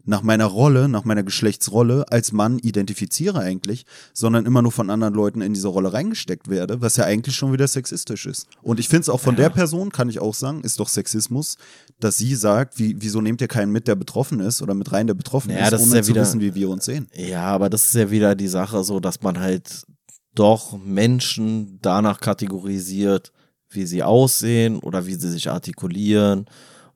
nach 0.07 0.21
meiner 0.21 0.45
Rolle, 0.45 0.87
nach 0.87 1.03
meiner 1.03 1.23
Geschlechtsrolle 1.23 2.05
als 2.11 2.31
Mann 2.31 2.59
identifiziere 2.59 3.39
eigentlich, 3.39 3.87
sondern 4.13 4.45
immer 4.45 4.61
nur 4.61 4.71
von 4.71 4.91
anderen 4.91 5.15
Leuten 5.15 5.41
in 5.41 5.55
diese 5.55 5.67
Rolle 5.67 5.93
reingesteckt 5.93 6.47
werde, 6.47 6.79
was 6.79 6.95
ja 6.97 7.05
eigentlich 7.05 7.35
schon 7.35 7.51
wieder 7.53 7.67
sexistisch 7.67 8.27
ist. 8.27 8.45
Und 8.61 8.79
ich 8.79 8.87
finde 8.87 9.01
es 9.01 9.09
auch 9.09 9.19
von 9.19 9.33
Ja. 9.33 9.41
der 9.45 9.49
Person, 9.49 9.91
kann 9.91 10.07
ich 10.07 10.19
auch 10.19 10.35
sagen, 10.35 10.61
ist 10.61 10.79
doch 10.79 10.89
Sexismus, 10.89 11.57
dass 11.99 12.17
sie 12.17 12.35
sagt, 12.35 12.77
wie, 12.77 12.95
wieso 12.99 13.19
nehmt 13.19 13.41
ihr 13.41 13.47
keinen 13.47 13.71
mit, 13.71 13.87
der 13.87 13.95
betroffen 13.95 14.41
ist 14.41 14.61
oder 14.61 14.75
mit 14.75 14.91
rein, 14.91 15.07
der 15.07 15.15
betroffen 15.15 15.49
Naja, 15.51 15.63
ist, 15.65 15.71
das 15.71 15.81
ist 15.81 15.87
ohne 15.87 15.95
ja 15.95 16.03
zu 16.03 16.09
wieder- 16.09 16.21
wissen, 16.21 16.39
wie 16.39 16.53
wir 16.53 16.69
uns 16.69 16.85
sehen. 16.85 17.07
Ja, 17.15 17.45
aber 17.47 17.71
das 17.71 17.85
ist 17.85 17.95
ja 17.95 18.11
wieder 18.11 18.35
die 18.35 18.47
Sache 18.47 18.83
so, 18.83 18.99
dass 18.99 19.23
man 19.23 19.39
halt 19.39 19.87
doch 20.35 20.77
Menschen 20.77 21.79
danach 21.81 22.19
kategorisiert, 22.19 23.31
wie 23.69 23.85
sie 23.85 24.03
aussehen 24.03 24.79
oder 24.79 25.05
wie 25.05 25.15
sie 25.15 25.29
sich 25.29 25.49
artikulieren 25.49 26.45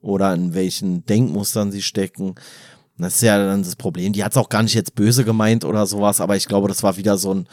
oder 0.00 0.34
in 0.34 0.54
welchen 0.54 1.04
Denkmustern 1.04 1.72
sie 1.72 1.82
stecken. 1.82 2.34
Das 2.96 3.16
ist 3.16 3.22
ja 3.22 3.38
dann 3.38 3.62
das 3.62 3.76
Problem. 3.76 4.12
Die 4.12 4.22
hat 4.22 4.32
es 4.32 4.38
auch 4.38 4.48
gar 4.48 4.62
nicht 4.62 4.74
jetzt 4.74 4.94
böse 4.94 5.24
gemeint 5.24 5.64
oder 5.64 5.86
sowas, 5.86 6.20
aber 6.20 6.36
ich 6.36 6.46
glaube, 6.46 6.68
das 6.68 6.82
war 6.82 6.96
wieder 6.96 7.16
so 7.16 7.34
ein 7.34 7.48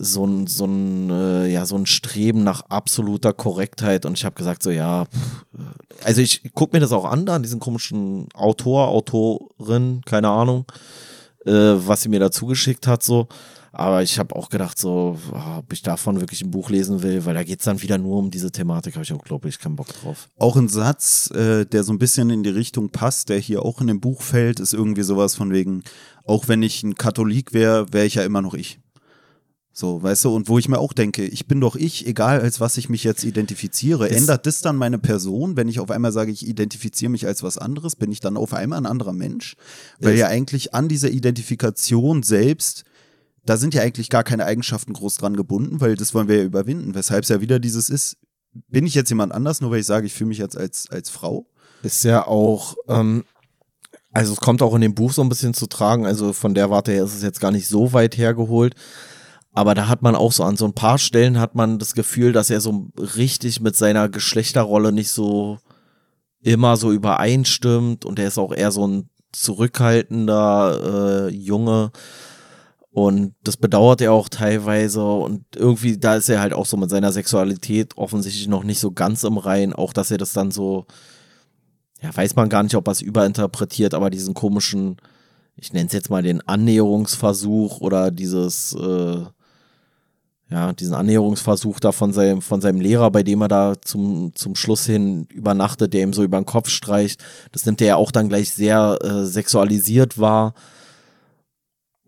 so 0.00 0.24
ein, 0.24 0.46
so 0.46 0.64
ein, 0.64 1.10
äh, 1.10 1.48
ja, 1.48 1.66
so 1.66 1.76
ein 1.76 1.84
Streben 1.84 2.44
nach 2.44 2.60
absoluter 2.68 3.32
Korrektheit 3.32 4.06
und 4.06 4.16
ich 4.16 4.24
habe 4.24 4.36
gesagt, 4.36 4.62
so 4.62 4.70
ja, 4.70 5.06
pff, 5.06 5.44
also 6.04 6.20
ich 6.20 6.52
gucke 6.54 6.76
mir 6.76 6.80
das 6.80 6.92
auch 6.92 7.04
an, 7.04 7.26
da 7.26 7.34
an 7.34 7.42
diesen 7.42 7.58
komischen 7.58 8.28
Autor, 8.32 8.88
Autorin, 8.88 10.02
keine 10.06 10.28
Ahnung, 10.28 10.66
äh, 11.44 11.50
was 11.52 12.02
sie 12.02 12.08
mir 12.08 12.20
dazu 12.20 12.46
geschickt 12.46 12.86
hat, 12.86 13.02
so. 13.02 13.26
Aber 13.72 14.02
ich 14.02 14.18
habe 14.18 14.34
auch 14.34 14.48
gedacht, 14.48 14.78
so, 14.78 15.18
ob 15.58 15.72
ich 15.72 15.82
davon 15.82 16.20
wirklich 16.20 16.42
ein 16.42 16.50
Buch 16.50 16.70
lesen 16.70 17.02
will, 17.02 17.24
weil 17.24 17.34
da 17.34 17.44
geht's 17.44 17.64
dann 17.64 17.82
wieder 17.82 17.98
nur 17.98 18.16
um 18.18 18.30
diese 18.30 18.50
Thematik, 18.50 18.94
habe 18.94 19.04
ich 19.04 19.12
auch, 19.12 19.22
glaube 19.24 19.48
ich, 19.48 19.58
keinen 19.58 19.76
Bock 19.76 19.88
drauf. 19.88 20.28
Auch 20.38 20.56
ein 20.56 20.68
Satz, 20.68 21.30
äh, 21.32 21.64
der 21.66 21.84
so 21.84 21.92
ein 21.92 21.98
bisschen 21.98 22.30
in 22.30 22.42
die 22.42 22.50
Richtung 22.50 22.90
passt, 22.90 23.28
der 23.28 23.38
hier 23.38 23.62
auch 23.62 23.80
in 23.80 23.86
dem 23.88 24.00
Buch 24.00 24.22
fällt, 24.22 24.58
ist 24.60 24.72
irgendwie 24.72 25.02
sowas 25.02 25.34
von 25.34 25.52
wegen, 25.52 25.82
auch 26.24 26.48
wenn 26.48 26.62
ich 26.62 26.82
ein 26.82 26.94
Katholik 26.94 27.52
wäre, 27.52 27.92
wäre 27.92 28.06
ich 28.06 28.14
ja 28.14 28.22
immer 28.24 28.42
noch 28.42 28.54
ich. 28.54 28.80
So, 29.72 30.02
weißt 30.02 30.24
du, 30.24 30.34
und 30.34 30.48
wo 30.48 30.58
ich 30.58 30.68
mir 30.68 30.78
auch 30.80 30.92
denke, 30.92 31.24
ich 31.24 31.46
bin 31.46 31.60
doch 31.60 31.76
ich, 31.76 32.04
egal 32.08 32.40
als 32.40 32.58
was 32.58 32.78
ich 32.78 32.88
mich 32.88 33.04
jetzt 33.04 33.22
identifiziere. 33.22 34.08
Das- 34.08 34.16
Ändert 34.16 34.44
das 34.46 34.60
dann 34.60 34.74
meine 34.74 34.98
Person, 34.98 35.56
wenn 35.56 35.68
ich 35.68 35.78
auf 35.78 35.92
einmal 35.92 36.10
sage, 36.10 36.32
ich 36.32 36.48
identifiziere 36.48 37.12
mich 37.12 37.26
als 37.26 37.44
was 37.44 37.58
anderes, 37.58 37.94
bin 37.94 38.10
ich 38.10 38.18
dann 38.18 38.36
auf 38.36 38.54
einmal 38.54 38.78
ein 38.80 38.86
anderer 38.86 39.12
Mensch? 39.12 39.54
Weil 40.00 40.16
ja 40.16 40.26
eigentlich 40.26 40.74
an 40.74 40.88
dieser 40.88 41.10
Identifikation 41.10 42.24
selbst, 42.24 42.82
da 43.48 43.56
sind 43.56 43.72
ja 43.72 43.82
eigentlich 43.82 44.10
gar 44.10 44.24
keine 44.24 44.44
Eigenschaften 44.44 44.92
groß 44.92 45.16
dran 45.16 45.36
gebunden, 45.36 45.80
weil 45.80 45.96
das 45.96 46.12
wollen 46.12 46.28
wir 46.28 46.36
ja 46.36 46.44
überwinden. 46.44 46.94
Weshalb 46.94 47.22
es 47.22 47.30
ja 47.30 47.40
wieder 47.40 47.58
dieses 47.58 47.88
ist, 47.88 48.18
bin 48.52 48.86
ich 48.86 48.94
jetzt 48.94 49.08
jemand 49.08 49.32
anders, 49.32 49.60
nur 49.60 49.70
weil 49.70 49.80
ich 49.80 49.86
sage, 49.86 50.06
ich 50.06 50.12
fühle 50.12 50.28
mich 50.28 50.38
jetzt 50.38 50.56
als, 50.56 50.90
als 50.90 51.08
Frau? 51.08 51.46
Ist 51.82 52.04
ja 52.04 52.26
auch, 52.26 52.76
ähm, 52.88 53.24
also 54.12 54.32
es 54.32 54.40
kommt 54.40 54.60
auch 54.60 54.74
in 54.74 54.82
dem 54.82 54.94
Buch 54.94 55.12
so 55.12 55.22
ein 55.22 55.28
bisschen 55.28 55.54
zu 55.54 55.66
tragen, 55.66 56.04
also 56.04 56.32
von 56.32 56.54
der 56.54 56.70
Warte 56.70 56.92
her 56.92 57.04
ist 57.04 57.14
es 57.14 57.22
jetzt 57.22 57.40
gar 57.40 57.50
nicht 57.50 57.68
so 57.68 57.92
weit 57.92 58.18
hergeholt. 58.18 58.74
Aber 59.52 59.74
da 59.74 59.88
hat 59.88 60.02
man 60.02 60.14
auch 60.14 60.32
so 60.32 60.44
an 60.44 60.56
so 60.56 60.66
ein 60.66 60.74
paar 60.74 60.98
Stellen 60.98 61.40
hat 61.40 61.54
man 61.54 61.78
das 61.78 61.94
Gefühl, 61.94 62.32
dass 62.32 62.50
er 62.50 62.60
so 62.60 62.90
richtig 63.16 63.60
mit 63.60 63.76
seiner 63.76 64.08
Geschlechterrolle 64.08 64.92
nicht 64.92 65.10
so 65.10 65.58
immer 66.42 66.76
so 66.76 66.92
übereinstimmt 66.92 68.04
und 68.04 68.18
er 68.18 68.28
ist 68.28 68.38
auch 68.38 68.52
eher 68.52 68.70
so 68.70 68.86
ein 68.86 69.08
zurückhaltender 69.32 71.28
äh, 71.28 71.34
Junge 71.34 71.92
und 73.06 73.34
das 73.42 73.56
bedauert 73.56 74.00
er 74.00 74.12
auch 74.12 74.28
teilweise 74.28 75.04
und 75.04 75.44
irgendwie 75.56 75.98
da 75.98 76.16
ist 76.16 76.28
er 76.28 76.40
halt 76.40 76.52
auch 76.52 76.66
so 76.66 76.76
mit 76.76 76.90
seiner 76.90 77.12
Sexualität 77.12 77.96
offensichtlich 77.96 78.48
noch 78.48 78.64
nicht 78.64 78.80
so 78.80 78.92
ganz 78.92 79.24
im 79.24 79.38
Rein, 79.38 79.72
auch 79.72 79.92
dass 79.92 80.10
er 80.10 80.18
das 80.18 80.32
dann 80.32 80.50
so 80.50 80.86
ja, 82.00 82.16
weiß 82.16 82.36
man 82.36 82.48
gar 82.48 82.62
nicht, 82.62 82.74
ob 82.76 82.86
er 82.88 82.92
es 82.92 83.02
überinterpretiert, 83.02 83.94
aber 83.94 84.10
diesen 84.10 84.34
komischen, 84.34 84.96
ich 85.56 85.72
nenne 85.72 85.86
es 85.86 85.92
jetzt 85.92 86.10
mal 86.10 86.22
den 86.22 86.46
Annäherungsversuch 86.46 87.80
oder 87.80 88.10
dieses, 88.10 88.74
äh, 88.74 89.24
ja, 90.50 90.72
diesen 90.72 90.94
Annäherungsversuch 90.94 91.80
da 91.80 91.92
von 91.92 92.12
seinem, 92.12 92.40
von 92.40 92.60
seinem 92.60 92.80
Lehrer, 92.80 93.10
bei 93.10 93.22
dem 93.22 93.42
er 93.42 93.48
da 93.48 93.74
zum, 93.82 94.32
zum 94.34 94.54
Schluss 94.54 94.86
hin 94.86 95.26
übernachtet, 95.32 95.92
der 95.92 96.02
ihm 96.02 96.12
so 96.12 96.22
über 96.22 96.40
den 96.40 96.46
Kopf 96.46 96.68
streicht. 96.68 97.22
Das 97.52 97.66
nimmt 97.66 97.80
er 97.80 97.86
ja 97.88 97.96
auch 97.96 98.12
dann 98.12 98.28
gleich 98.28 98.52
sehr 98.54 98.98
äh, 99.02 99.24
sexualisiert 99.24 100.18
wahr. 100.18 100.54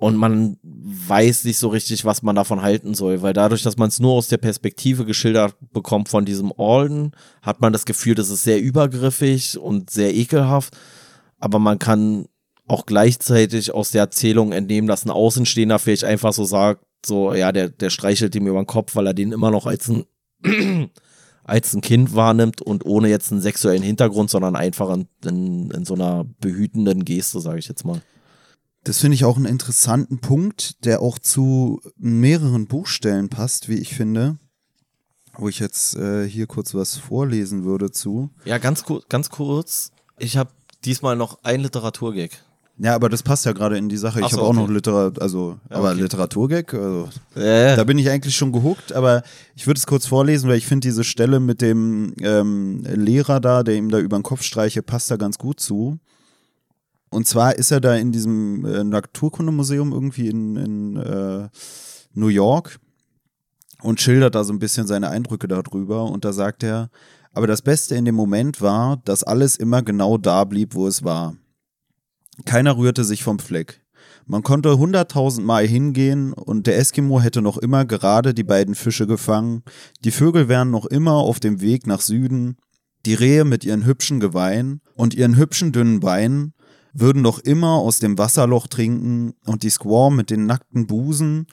Und 0.01 0.17
man 0.17 0.57
weiß 0.63 1.45
nicht 1.45 1.59
so 1.59 1.69
richtig, 1.69 2.07
was 2.07 2.23
man 2.23 2.35
davon 2.35 2.63
halten 2.63 2.95
soll, 2.95 3.21
weil 3.21 3.35
dadurch, 3.35 3.63
dass 3.63 3.77
man 3.77 3.89
es 3.89 4.01
nur 4.01 4.13
aus 4.13 4.29
der 4.29 4.39
Perspektive 4.39 5.05
geschildert 5.05 5.55
bekommt 5.75 6.09
von 6.09 6.25
diesem 6.25 6.55
Alden, 6.57 7.13
hat 7.43 7.61
man 7.61 7.75
das 7.75 7.85
Gefühl, 7.85 8.15
das 8.15 8.31
ist 8.31 8.43
sehr 8.43 8.63
übergriffig 8.63 9.59
und 9.59 9.91
sehr 9.91 10.15
ekelhaft, 10.15 10.75
aber 11.39 11.59
man 11.59 11.79
kann 11.79 12.25
auch 12.67 12.87
gleichzeitig 12.87 13.75
aus 13.75 13.91
der 13.91 14.01
Erzählung 14.01 14.53
entnehmen, 14.53 14.89
dass 14.89 15.05
ein 15.05 15.11
Außenstehender 15.11 15.79
vielleicht 15.79 16.05
einfach 16.05 16.33
so 16.33 16.45
sagt, 16.45 16.83
so, 17.05 17.35
ja, 17.35 17.53
der, 17.53 17.69
der 17.69 17.91
streichelt 17.91 18.35
ihm 18.35 18.47
über 18.47 18.63
den 18.63 18.67
Kopf, 18.67 18.97
weil 18.97 19.07
er 19.07 19.15
den 19.15 19.33
immer 19.33 19.51
noch 19.51 19.67
als 19.67 19.91
ein, 19.91 20.05
als 21.45 21.75
ein 21.75 21.83
Kind 21.83 22.15
wahrnimmt 22.15 22.63
und 22.63 22.87
ohne 22.87 23.09
jetzt 23.09 23.33
einen 23.33 23.43
sexuellen 23.43 23.83
Hintergrund, 23.83 24.31
sondern 24.31 24.57
einfach 24.57 24.95
in, 24.95 25.09
in, 25.27 25.71
in 25.73 25.85
so 25.85 25.93
einer 25.93 26.25
behütenden 26.41 27.05
Geste, 27.05 27.41
sage 27.41 27.59
ich 27.59 27.69
jetzt 27.69 27.85
mal. 27.85 28.01
Das 28.85 28.99
finde 28.99 29.15
ich 29.15 29.25
auch 29.25 29.37
einen 29.37 29.47
interessanten 29.47 30.19
Punkt, 30.19 30.85
der 30.85 31.03
auch 31.03 31.19
zu 31.19 31.81
mehreren 31.97 32.67
Buchstellen 32.67 33.29
passt, 33.29 33.69
wie 33.69 33.75
ich 33.75 33.95
finde. 33.95 34.39
Wo 35.37 35.49
ich 35.49 35.59
jetzt 35.59 35.97
äh, 35.97 36.27
hier 36.27 36.47
kurz 36.47 36.75
was 36.75 36.97
vorlesen 36.97 37.65
würde 37.65 37.91
zu. 37.91 38.31
Ja, 38.45 38.59
ganz, 38.59 38.85
kur 38.85 39.03
ganz 39.09 39.31
kurz, 39.31 39.93
ich 40.19 40.37
habe 40.37 40.51
diesmal 40.85 41.17
noch 41.17 41.39
ein 41.43 41.61
Literaturgag. 41.61 42.31
Ja, 42.83 42.95
aber 42.95 43.11
das 43.11 43.23
passt 43.23 43.45
ja 43.45 43.53
gerade 43.53 43.77
in 43.77 43.91
die 43.91 43.99
Sache. 43.99 44.21
Ich 44.21 44.29
so, 44.29 44.39
habe 44.39 44.47
auch 44.47 44.51
okay. 44.51 44.61
noch 44.61 44.71
Literatur, 44.71 45.23
also, 45.23 45.59
Ja, 45.69 45.77
aber 45.77 45.91
okay. 45.91 46.01
Literaturgag, 46.01 46.73
also, 46.73 47.11
Äh, 47.35 47.77
da 47.77 47.85
bin 47.85 47.99
ich 47.99 48.09
eigentlich 48.09 48.35
schon 48.35 48.53
gehuckt, 48.53 48.95
aber 48.95 49.23
ich 49.55 49.67
würde 49.67 49.77
es 49.77 49.87
kurz 49.87 50.07
vorlesen, 50.07 50.49
weil 50.49 50.57
ich 50.57 50.67
finde 50.67 50.89
diese 50.89 51.05
Stelle 51.05 51.41
mit 51.41 51.61
dem 51.61 52.15
ähm, 52.23 52.83
Lehrer 52.85 53.41
da, 53.41 53.63
der 53.63 53.75
ihm 53.75 53.91
da 53.91 53.99
über 53.99 54.19
den 54.19 54.23
Kopf 54.23 54.43
streiche, 54.43 54.83
passt 54.83 55.11
da 55.11 55.17
ganz 55.17 55.37
gut 55.37 55.61
zu. 55.61 55.99
Und 57.11 57.27
zwar 57.27 57.57
ist 57.57 57.71
er 57.73 57.81
da 57.81 57.97
in 57.97 58.13
diesem 58.13 58.65
äh, 58.65 58.85
Naturkundemuseum 58.85 59.93
irgendwie 59.93 60.29
in, 60.29 60.57
in 60.57 60.97
äh, 60.97 61.49
New 62.15 62.29
York 62.29 62.79
und 63.83 64.01
schildert 64.01 64.35
da 64.35 64.45
so 64.45 64.53
ein 64.53 64.61
bisschen 64.61 64.87
seine 64.87 65.11
Eindrücke 65.11 65.49
darüber. 65.49 66.05
Und 66.05 66.25
da 66.25 66.33
sagt 66.33 66.63
er, 66.63 66.89
aber 67.33 67.47
das 67.47 67.63
Beste 67.63 67.97
in 67.97 68.05
dem 68.05 68.15
Moment 68.15 68.61
war, 68.61 68.99
dass 69.05 69.25
alles 69.25 69.57
immer 69.57 69.83
genau 69.83 70.19
da 70.19 70.45
blieb, 70.45 70.75
wo 70.75 70.87
es 70.87 71.05
war. 71.05 71.37
Keiner 72.45 72.77
rührte 72.77 73.05
sich 73.05 73.23
vom 73.23 73.39
Fleck. 73.39 73.83
Man 74.27 74.43
konnte 74.43 74.79
hunderttausend 74.79 75.45
Mal 75.45 75.67
hingehen 75.67 76.33
und 76.33 76.67
der 76.67 76.79
Eskimo 76.79 77.21
hätte 77.21 77.43
noch 77.43 77.59
immer 77.59 77.85
gerade 77.85 78.35
die 78.35 78.45
beiden 78.45 78.77
Fische 78.77 79.07
gefangen, 79.07 79.63
die 80.05 80.13
Vögel 80.13 80.49
wären 80.49 80.71
noch 80.71 80.87
immer 80.87 81.15
auf 81.15 81.41
dem 81.41 81.61
Weg 81.61 81.87
nach 81.87 82.01
Süden, 82.01 82.57
die 83.07 83.15
Rehe 83.15 83.45
mit 83.45 83.65
ihren 83.65 83.85
hübschen 83.85 84.21
Geweihen 84.21 84.83
und 84.95 85.15
ihren 85.15 85.37
hübschen 85.37 85.73
dünnen 85.73 86.01
Beinen 86.01 86.55
würden 86.93 87.23
noch 87.23 87.39
immer 87.39 87.75
aus 87.75 87.99
dem 87.99 88.19
Wasserloch 88.19 88.67
trinken 88.67 89.35
und 89.47 89.63
die 89.63 89.71
Squaw 89.71 90.11
mit 90.11 90.31
den 90.31 90.47
nackten 90.47 90.87
Busen 90.87 91.47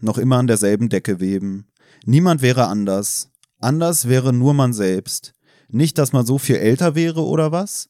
noch 0.00 0.18
immer 0.18 0.38
an 0.38 0.46
derselben 0.46 0.88
Decke 0.88 1.20
weben. 1.20 1.66
Niemand 2.04 2.42
wäre 2.42 2.66
anders. 2.66 3.30
Anders 3.60 4.08
wäre 4.08 4.32
nur 4.32 4.54
man 4.54 4.72
selbst. 4.72 5.34
Nicht, 5.68 5.98
dass 5.98 6.12
man 6.12 6.24
so 6.24 6.38
viel 6.38 6.56
älter 6.56 6.94
wäre 6.94 7.24
oder 7.24 7.52
was? 7.52 7.88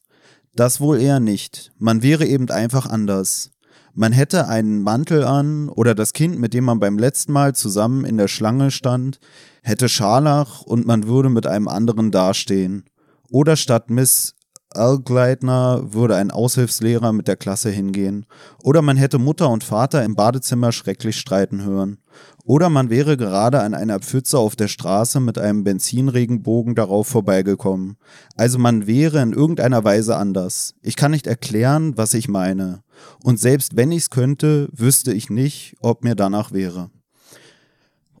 Das 0.55 0.81
wohl 0.81 0.99
eher 0.99 1.19
nicht. 1.19 1.71
Man 1.77 2.01
wäre 2.01 2.25
eben 2.25 2.49
einfach 2.49 2.85
anders. 2.85 3.51
Man 3.93 4.11
hätte 4.11 4.47
einen 4.47 4.81
Mantel 4.81 5.23
an 5.23 5.69
oder 5.69 5.95
das 5.95 6.13
Kind, 6.13 6.39
mit 6.39 6.53
dem 6.53 6.65
man 6.65 6.79
beim 6.79 6.97
letzten 6.97 7.31
Mal 7.31 7.55
zusammen 7.55 8.05
in 8.05 8.17
der 8.17 8.27
Schlange 8.27 8.71
stand, 8.71 9.19
hätte 9.61 9.89
Scharlach 9.89 10.61
und 10.61 10.85
man 10.85 11.07
würde 11.07 11.29
mit 11.29 11.47
einem 11.47 11.67
anderen 11.67 12.11
dastehen. 12.11 12.85
Oder 13.29 13.55
statt 13.55 13.89
Miss 13.89 14.35
Algleitner 14.71 15.93
würde 15.93 16.15
ein 16.15 16.29
Aushilfslehrer 16.29 17.11
mit 17.11 17.27
der 17.27 17.35
Klasse 17.35 17.71
hingehen. 17.71 18.27
Oder 18.61 18.83
man 18.83 18.97
hätte 18.97 19.17
Mutter 19.17 19.49
und 19.49 19.63
Vater 19.63 20.03
im 20.03 20.15
Badezimmer 20.15 20.71
schrecklich 20.71 21.17
streiten 21.17 21.63
hören. 21.63 21.97
Oder 22.45 22.69
man 22.69 22.89
wäre 22.89 23.17
gerade 23.17 23.61
an 23.61 23.73
einer 23.73 23.99
Pfütze 23.99 24.37
auf 24.37 24.55
der 24.55 24.67
Straße 24.67 25.19
mit 25.19 25.39
einem 25.39 25.63
Benzinregenbogen 25.63 26.75
darauf 26.75 27.07
vorbeigekommen. 27.07 27.97
Also 28.35 28.59
man 28.59 28.85
wäre 28.85 29.21
in 29.21 29.33
irgendeiner 29.33 29.83
Weise 29.83 30.17
anders. 30.17 30.75
Ich 30.81 30.95
kann 30.95 31.11
nicht 31.11 31.25
erklären, 31.25 31.97
was 31.97 32.13
ich 32.13 32.27
meine. 32.27 32.83
Und 33.23 33.39
selbst 33.39 33.75
wenn 33.75 33.91
ich's 33.91 34.11
könnte, 34.11 34.69
wüsste 34.71 35.13
ich 35.13 35.31
nicht, 35.31 35.77
ob 35.79 36.03
mir 36.03 36.15
danach 36.15 36.51
wäre. 36.51 36.91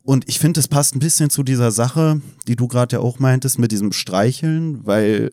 Und 0.01 0.27
ich 0.27 0.39
finde, 0.39 0.59
es 0.59 0.67
passt 0.67 0.95
ein 0.95 0.99
bisschen 0.99 1.29
zu 1.29 1.43
dieser 1.43 1.69
Sache, 1.69 2.21
die 2.47 2.55
du 2.55 2.67
gerade 2.67 2.95
ja 2.95 2.99
auch 3.01 3.19
meintest, 3.19 3.59
mit 3.59 3.71
diesem 3.71 3.91
Streicheln, 3.91 4.85
weil 4.87 5.31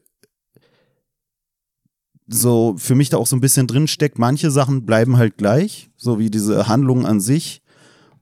so 2.29 2.75
für 2.77 2.95
mich 2.95 3.09
da 3.11 3.17
auch 3.19 3.27
so 3.27 3.37
ein 3.37 3.41
bisschen 3.41 3.67
drin 3.67 3.87
steckt, 3.87 4.19
manche 4.19 4.51
Sachen 4.51 4.85
bleiben 4.85 5.17
halt 5.17 5.37
gleich, 5.37 5.91
so 5.97 6.19
wie 6.19 6.31
diese 6.31 6.69
Handlung 6.69 7.07
an 7.07 7.21
sich 7.21 7.63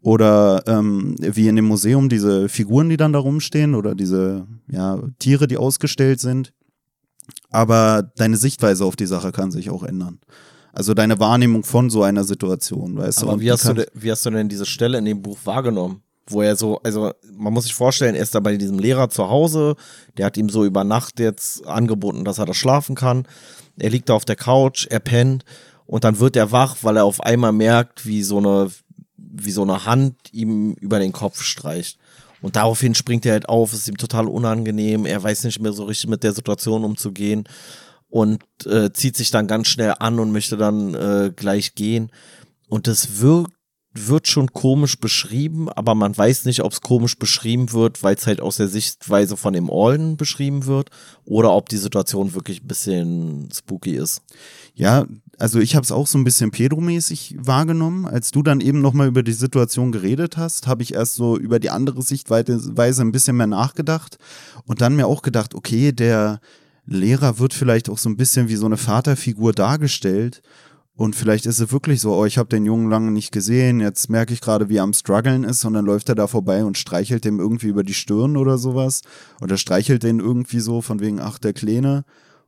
oder 0.02 0.62
ähm, 0.66 1.16
wie 1.18 1.48
in 1.48 1.56
dem 1.56 1.64
Museum 1.64 2.08
diese 2.08 2.48
Figuren, 2.48 2.90
die 2.90 2.96
dann 2.98 3.12
da 3.14 3.18
rumstehen 3.18 3.74
oder 3.74 3.94
diese 3.94 4.46
ja, 4.68 5.02
Tiere, 5.18 5.46
die 5.46 5.56
ausgestellt 5.56 6.20
sind. 6.20 6.52
Aber 7.50 8.10
deine 8.16 8.36
Sichtweise 8.36 8.84
auf 8.84 8.96
die 8.96 9.06
Sache 9.06 9.32
kann 9.32 9.50
sich 9.50 9.70
auch 9.70 9.82
ändern. 9.82 10.18
Also 10.72 10.92
deine 10.92 11.18
Wahrnehmung 11.20 11.62
von 11.62 11.88
so 11.88 12.02
einer 12.02 12.24
Situation, 12.24 12.96
weißt 12.98 13.22
du? 13.22 13.28
Aber 13.30 13.40
wie 13.40 13.50
hast, 13.50 13.62
du, 13.64 13.68
kann- 13.68 13.76
de- 13.76 13.86
wie 13.94 14.10
hast 14.10 14.26
du 14.26 14.30
denn 14.30 14.48
diese 14.48 14.66
Stelle 14.66 14.98
in 14.98 15.04
dem 15.04 15.22
Buch 15.22 15.38
wahrgenommen? 15.44 16.02
Wo 16.26 16.42
er 16.42 16.56
so, 16.56 16.80
also 16.82 17.12
man 17.36 17.52
muss 17.52 17.64
sich 17.64 17.74
vorstellen, 17.74 18.14
er 18.14 18.22
ist 18.22 18.34
da 18.34 18.40
bei 18.40 18.56
diesem 18.56 18.78
Lehrer 18.78 19.10
zu 19.10 19.28
Hause, 19.28 19.76
der 20.16 20.26
hat 20.26 20.36
ihm 20.36 20.48
so 20.48 20.64
über 20.64 20.84
Nacht 20.84 21.20
jetzt 21.20 21.66
angeboten, 21.66 22.24
dass 22.24 22.38
er 22.38 22.46
da 22.46 22.54
schlafen 22.54 22.94
kann. 22.94 23.26
Er 23.78 23.90
liegt 23.90 24.08
da 24.08 24.14
auf 24.14 24.24
der 24.24 24.36
Couch, 24.36 24.86
er 24.88 25.00
pennt 25.00 25.44
und 25.86 26.04
dann 26.04 26.20
wird 26.20 26.36
er 26.36 26.52
wach, 26.52 26.78
weil 26.82 26.96
er 26.96 27.04
auf 27.04 27.20
einmal 27.20 27.52
merkt, 27.52 28.06
wie 28.06 28.22
so 28.22 28.38
eine, 28.38 28.70
wie 29.16 29.50
so 29.50 29.62
eine 29.62 29.84
Hand 29.84 30.16
ihm 30.32 30.72
über 30.74 30.98
den 30.98 31.12
Kopf 31.12 31.42
streicht. 31.42 31.98
Und 32.40 32.56
daraufhin 32.56 32.94
springt 32.94 33.24
er 33.26 33.32
halt 33.32 33.48
auf, 33.48 33.72
ist 33.72 33.88
ihm 33.88 33.96
total 33.96 34.28
unangenehm, 34.28 35.06
er 35.06 35.22
weiß 35.22 35.44
nicht 35.44 35.60
mehr 35.60 35.72
so 35.72 35.84
richtig 35.84 36.10
mit 36.10 36.22
der 36.22 36.32
Situation 36.32 36.84
umzugehen 36.84 37.44
und 38.10 38.42
äh, 38.66 38.92
zieht 38.92 39.16
sich 39.16 39.30
dann 39.30 39.46
ganz 39.46 39.68
schnell 39.68 39.94
an 39.98 40.18
und 40.18 40.30
möchte 40.30 40.56
dann 40.56 40.94
äh, 40.94 41.32
gleich 41.34 41.74
gehen. 41.74 42.10
Und 42.68 42.86
das 42.86 43.20
wirkt, 43.20 43.53
wird 43.94 44.26
schon 44.26 44.52
komisch 44.52 44.98
beschrieben, 44.98 45.68
aber 45.68 45.94
man 45.94 46.16
weiß 46.16 46.46
nicht, 46.46 46.62
ob 46.62 46.72
es 46.72 46.80
komisch 46.80 47.16
beschrieben 47.16 47.72
wird, 47.72 48.02
weil 48.02 48.16
es 48.16 48.26
halt 48.26 48.40
aus 48.40 48.56
der 48.56 48.66
Sichtweise 48.66 49.36
von 49.36 49.52
dem 49.52 49.70
Alden 49.70 50.16
beschrieben 50.16 50.66
wird 50.66 50.90
oder 51.24 51.52
ob 51.52 51.68
die 51.68 51.76
Situation 51.76 52.34
wirklich 52.34 52.62
ein 52.62 52.66
bisschen 52.66 53.48
spooky 53.54 53.92
ist. 53.94 54.22
Ja, 54.74 55.06
also 55.38 55.60
ich 55.60 55.76
habe 55.76 55.84
es 55.84 55.92
auch 55.92 56.08
so 56.08 56.18
ein 56.18 56.24
bisschen 56.24 56.50
pedomäßig 56.50 57.36
wahrgenommen. 57.38 58.06
Als 58.06 58.32
du 58.32 58.42
dann 58.42 58.60
eben 58.60 58.80
nochmal 58.80 59.06
über 59.06 59.22
die 59.22 59.32
Situation 59.32 59.92
geredet 59.92 60.36
hast, 60.36 60.66
habe 60.66 60.82
ich 60.82 60.94
erst 60.94 61.14
so 61.14 61.38
über 61.38 61.60
die 61.60 61.70
andere 61.70 62.02
Sichtweise 62.02 63.02
ein 63.02 63.12
bisschen 63.12 63.36
mehr 63.36 63.46
nachgedacht 63.46 64.18
und 64.66 64.80
dann 64.80 64.96
mir 64.96 65.06
auch 65.06 65.22
gedacht, 65.22 65.54
okay, 65.54 65.92
der 65.92 66.40
Lehrer 66.86 67.38
wird 67.38 67.54
vielleicht 67.54 67.88
auch 67.88 67.98
so 67.98 68.08
ein 68.08 68.16
bisschen 68.16 68.48
wie 68.48 68.56
so 68.56 68.66
eine 68.66 68.76
Vaterfigur 68.76 69.52
dargestellt. 69.52 70.42
Und 70.96 71.16
vielleicht 71.16 71.46
ist 71.46 71.58
es 71.58 71.72
wirklich 71.72 72.00
so, 72.00 72.14
oh, 72.14 72.24
ich 72.24 72.38
habe 72.38 72.48
den 72.48 72.64
Jungen 72.64 72.88
lange 72.88 73.10
nicht 73.10 73.32
gesehen, 73.32 73.80
jetzt 73.80 74.08
merke 74.08 74.32
ich 74.32 74.40
gerade, 74.40 74.68
wie 74.68 74.76
er 74.76 74.84
am 74.84 74.92
struggeln 74.92 75.42
ist 75.42 75.64
und 75.64 75.72
dann 75.74 75.84
läuft 75.84 76.08
er 76.08 76.14
da 76.14 76.28
vorbei 76.28 76.64
und 76.64 76.78
streichelt 76.78 77.24
dem 77.24 77.40
irgendwie 77.40 77.66
über 77.66 77.82
die 77.82 77.94
Stirn 77.94 78.36
oder 78.36 78.58
sowas. 78.58 79.02
Oder 79.40 79.56
streichelt 79.56 80.04
den 80.04 80.20
irgendwie 80.20 80.60
so 80.60 80.82
von 80.82 81.00
wegen, 81.00 81.18
ach, 81.20 81.38
der 81.40 81.52
Kleine. 81.52 82.04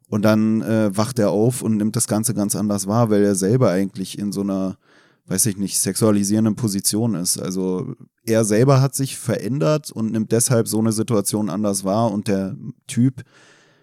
Und 0.09 0.23
dann 0.25 0.63
äh, 0.63 0.97
wacht 0.97 1.19
er 1.19 1.31
auf 1.31 1.63
und 1.63 1.77
nimmt 1.77 1.97
das 1.97 2.07
Ganze 2.07 2.35
ganz 2.35 2.55
anders 2.55 2.87
wahr, 2.87 3.11
weil 3.11 3.25
er 3.25 3.35
selber 3.35 3.71
eigentlich 3.71 4.17
in 4.17 4.31
so 4.31 4.43
einer, 4.43 4.79
weiß 5.27 5.47
ich 5.47 5.57
nicht, 5.57 5.81
sexualisierenden 5.81 6.55
Position 6.55 7.17
ist. 7.17 7.39
Also 7.39 7.97
er 8.25 8.45
selber 8.45 8.81
hat 8.81 8.95
sich 8.95 9.19
verändert 9.19 9.91
und 9.91 10.13
nimmt 10.13 10.31
deshalb 10.31 10.69
so 10.69 10.79
eine 10.79 10.93
Situation 10.93 11.51
anders 11.51 11.83
wahr 11.83 12.13
und 12.13 12.29
der 12.29 12.55
Typ, 12.87 13.25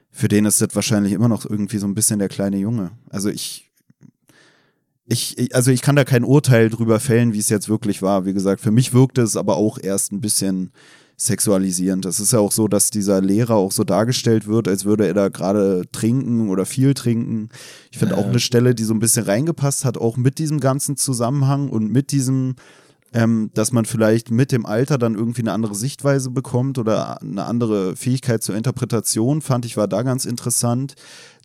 für 0.09 0.29
den 0.29 0.45
ist 0.45 0.61
das 0.61 0.73
wahrscheinlich 0.73 1.11
immer 1.11 1.27
noch 1.27 1.45
irgendwie 1.45 1.79
so 1.79 1.87
ein 1.87 1.95
bisschen 1.95 2.19
der 2.19 2.29
kleine 2.29 2.57
Junge. 2.57 2.91
Also 3.09 3.27
ich, 3.29 3.72
ich, 5.05 5.53
also 5.53 5.71
ich 5.71 5.81
kann 5.81 5.95
da 5.95 6.05
kein 6.05 6.23
Urteil 6.23 6.69
drüber 6.69 6.99
fällen, 6.99 7.33
wie 7.33 7.39
es 7.39 7.49
jetzt 7.49 7.67
wirklich 7.67 8.01
war. 8.01 8.25
Wie 8.25 8.33
gesagt, 8.33 8.61
für 8.61 8.71
mich 8.71 8.93
wirkte 8.93 9.21
es 9.21 9.35
aber 9.35 9.57
auch 9.57 9.77
erst 9.81 10.11
ein 10.11 10.21
bisschen 10.21 10.71
sexualisierend. 11.17 12.05
Es 12.05 12.19
ist 12.19 12.33
ja 12.33 12.39
auch 12.39 12.51
so, 12.51 12.67
dass 12.67 12.89
dieser 12.89 13.21
Lehrer 13.21 13.55
auch 13.55 13.71
so 13.71 13.83
dargestellt 13.83 14.47
wird, 14.47 14.67
als 14.67 14.85
würde 14.85 15.07
er 15.07 15.13
da 15.13 15.29
gerade 15.29 15.83
trinken 15.91 16.49
oder 16.49 16.65
viel 16.65 16.93
trinken. 16.93 17.49
Ich 17.91 17.97
finde 17.97 18.17
auch 18.17 18.27
eine 18.27 18.39
Stelle, 18.39 18.73
die 18.75 18.83
so 18.83 18.93
ein 18.93 18.99
bisschen 18.99 19.25
reingepasst 19.25 19.85
hat, 19.85 19.97
auch 19.97 20.17
mit 20.17 20.39
diesem 20.39 20.59
ganzen 20.59 20.97
Zusammenhang 20.97 21.69
und 21.69 21.91
mit 21.91 22.11
diesem, 22.11 22.55
ähm, 23.13 23.51
dass 23.53 23.71
man 23.71 23.85
vielleicht 23.85 24.31
mit 24.31 24.51
dem 24.51 24.65
Alter 24.65 24.97
dann 24.97 25.15
irgendwie 25.15 25.41
eine 25.41 25.51
andere 25.51 25.75
Sichtweise 25.75 26.31
bekommt 26.31 26.77
oder 26.77 27.21
eine 27.21 27.45
andere 27.45 27.95
Fähigkeit 27.95 28.41
zur 28.41 28.55
Interpretation, 28.55 29.41
fand 29.41 29.65
ich, 29.65 29.77
war 29.77 29.87
da 29.87 30.01
ganz 30.01 30.25
interessant, 30.25 30.95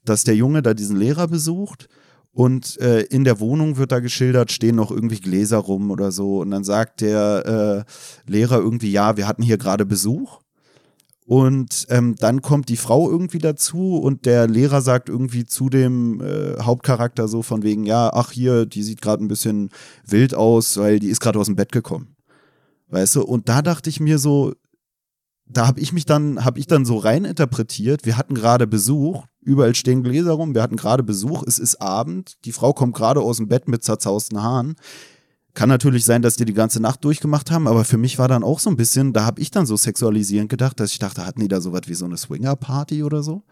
dass 0.04 0.24
der 0.24 0.36
Junge 0.36 0.62
da 0.62 0.74
diesen 0.74 0.96
Lehrer 0.96 1.28
besucht 1.28 1.88
und 2.32 2.80
äh, 2.80 3.00
in 3.02 3.24
der 3.24 3.40
Wohnung 3.40 3.78
wird 3.78 3.92
da 3.92 4.00
geschildert, 4.00 4.52
stehen 4.52 4.76
noch 4.76 4.90
irgendwie 4.90 5.20
Gläser 5.20 5.58
rum 5.58 5.90
oder 5.90 6.12
so. 6.12 6.40
Und 6.40 6.50
dann 6.50 6.64
sagt 6.64 7.00
der 7.00 7.84
äh, 8.26 8.30
Lehrer 8.30 8.58
irgendwie, 8.58 8.92
ja, 8.92 9.16
wir 9.16 9.26
hatten 9.26 9.42
hier 9.42 9.58
gerade 9.58 9.86
Besuch. 9.86 10.40
Und 11.28 11.86
ähm, 11.90 12.14
dann 12.18 12.40
kommt 12.40 12.70
die 12.70 12.78
Frau 12.78 13.10
irgendwie 13.10 13.38
dazu 13.38 13.96
und 13.98 14.24
der 14.24 14.46
Lehrer 14.46 14.80
sagt 14.80 15.10
irgendwie 15.10 15.44
zu 15.44 15.68
dem 15.68 16.22
äh, 16.22 16.58
Hauptcharakter 16.62 17.28
so 17.28 17.42
von 17.42 17.62
wegen, 17.62 17.84
ja, 17.84 18.10
ach 18.14 18.30
hier, 18.32 18.64
die 18.64 18.82
sieht 18.82 19.02
gerade 19.02 19.22
ein 19.22 19.28
bisschen 19.28 19.68
wild 20.06 20.34
aus, 20.34 20.78
weil 20.78 21.00
die 21.00 21.08
ist 21.08 21.20
gerade 21.20 21.38
aus 21.38 21.44
dem 21.44 21.56
Bett 21.56 21.70
gekommen. 21.70 22.16
Weißt 22.88 23.16
du? 23.16 23.24
Und 23.24 23.50
da 23.50 23.60
dachte 23.60 23.90
ich 23.90 24.00
mir 24.00 24.18
so, 24.18 24.54
da 25.44 25.66
habe 25.66 25.80
ich 25.80 25.92
mich 25.92 26.06
dann, 26.06 26.46
habe 26.46 26.60
ich 26.60 26.66
dann 26.66 26.86
so 26.86 26.96
rein 26.96 27.26
interpretiert, 27.26 28.06
wir 28.06 28.16
hatten 28.16 28.34
gerade 28.34 28.66
Besuch, 28.66 29.24
überall 29.48 29.74
stehen 29.74 30.02
Gläser 30.02 30.32
rum, 30.32 30.54
wir 30.54 30.62
hatten 30.62 30.76
gerade 30.76 31.02
Besuch, 31.02 31.42
es 31.46 31.58
ist 31.58 31.80
Abend, 31.80 32.36
die 32.44 32.52
Frau 32.52 32.72
kommt 32.72 32.94
gerade 32.94 33.20
aus 33.20 33.38
dem 33.38 33.48
Bett 33.48 33.66
mit 33.66 33.82
zerzausten 33.82 34.42
Haaren. 34.42 34.76
Kann 35.54 35.68
natürlich 35.68 36.04
sein, 36.04 36.22
dass 36.22 36.36
die 36.36 36.44
die 36.44 36.52
ganze 36.54 36.80
Nacht 36.80 37.02
durchgemacht 37.04 37.50
haben, 37.50 37.66
aber 37.66 37.84
für 37.84 37.96
mich 37.96 38.18
war 38.18 38.28
dann 38.28 38.44
auch 38.44 38.60
so 38.60 38.70
ein 38.70 38.76
bisschen, 38.76 39.12
da 39.12 39.24
habe 39.24 39.40
ich 39.40 39.50
dann 39.50 39.66
so 39.66 39.76
sexualisierend 39.76 40.50
gedacht, 40.50 40.78
dass 40.78 40.92
ich 40.92 40.98
dachte, 40.98 41.26
hatten 41.26 41.40
die 41.40 41.48
da 41.48 41.60
sowas 41.60 41.82
wie 41.86 41.94
so 41.94 42.04
eine 42.04 42.16
Swinger-Party 42.16 43.02
oder 43.02 43.22
so? 43.22 43.42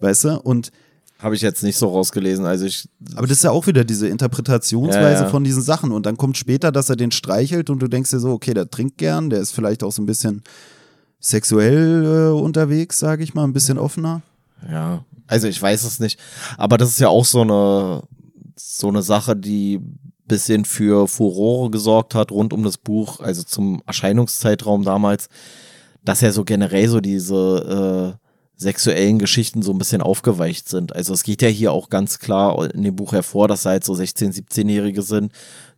Weißt 0.00 0.24
du? 0.24 0.40
Und 0.40 0.70
Habe 1.18 1.34
ich 1.34 1.42
jetzt 1.42 1.62
nicht 1.62 1.76
so 1.76 1.88
rausgelesen. 1.88 2.46
Also 2.46 2.64
ich, 2.64 2.88
aber 3.16 3.26
das 3.26 3.38
ist 3.38 3.44
ja 3.44 3.50
auch 3.50 3.66
wieder 3.66 3.84
diese 3.84 4.08
Interpretationsweise 4.08 5.00
Ja, 5.02 5.22
ja. 5.22 5.28
von 5.28 5.44
diesen 5.44 5.62
Sachen. 5.62 5.92
Und 5.92 6.06
dann 6.06 6.16
kommt 6.16 6.36
später, 6.36 6.72
dass 6.72 6.88
er 6.88 6.96
den 6.96 7.10
streichelt 7.10 7.68
und 7.68 7.80
du 7.80 7.88
denkst 7.88 8.10
dir 8.10 8.20
so, 8.20 8.30
okay, 8.32 8.54
der 8.54 8.70
trinkt 8.70 8.96
gern, 8.96 9.28
der 9.28 9.40
ist 9.40 9.52
vielleicht 9.52 9.82
auch 9.84 9.92
so 9.92 10.00
ein 10.02 10.06
bisschen 10.06 10.42
sexuell 11.20 12.04
äh, 12.04 12.32
unterwegs, 12.32 12.98
sage 12.98 13.22
ich 13.22 13.34
mal, 13.34 13.44
ein 13.44 13.52
bisschen 13.52 13.78
offener. 13.78 14.22
Ja, 14.70 15.04
also 15.26 15.48
ich 15.48 15.60
weiß 15.60 15.84
es 15.84 16.00
nicht. 16.00 16.18
Aber 16.58 16.78
das 16.78 16.90
ist 16.90 17.00
ja 17.00 17.08
auch 17.08 17.24
so 17.24 17.40
eine, 17.40 18.02
so 18.56 18.88
eine 18.88 19.02
Sache, 19.02 19.36
die 19.36 19.80
bisschen 20.26 20.64
für 20.64 21.08
Furore 21.08 21.70
gesorgt 21.70 22.14
hat 22.14 22.30
rund 22.30 22.52
um 22.52 22.62
das 22.62 22.78
Buch, 22.78 23.20
also 23.20 23.42
zum 23.42 23.82
Erscheinungszeitraum 23.86 24.82
damals, 24.82 25.28
dass 26.04 26.20
ja 26.20 26.32
so 26.32 26.44
generell 26.44 26.88
so 26.88 27.00
diese 27.00 28.16
äh, 28.18 28.21
sexuellen 28.56 29.18
Geschichten 29.18 29.62
so 29.62 29.72
ein 29.72 29.78
bisschen 29.78 30.02
aufgeweicht 30.02 30.68
sind. 30.68 30.94
Also 30.94 31.12
es 31.14 31.24
geht 31.24 31.42
ja 31.42 31.48
hier 31.48 31.72
auch 31.72 31.88
ganz 31.88 32.18
klar 32.20 32.72
in 32.72 32.82
dem 32.82 32.94
Buch 32.94 33.12
hervor, 33.12 33.48
dass 33.48 33.62
da 33.64 33.70
halt 33.70 33.84
so 33.84 33.92
16-, 33.94 34.32
17-Jährige 34.34 35.02
sind, 35.02 35.32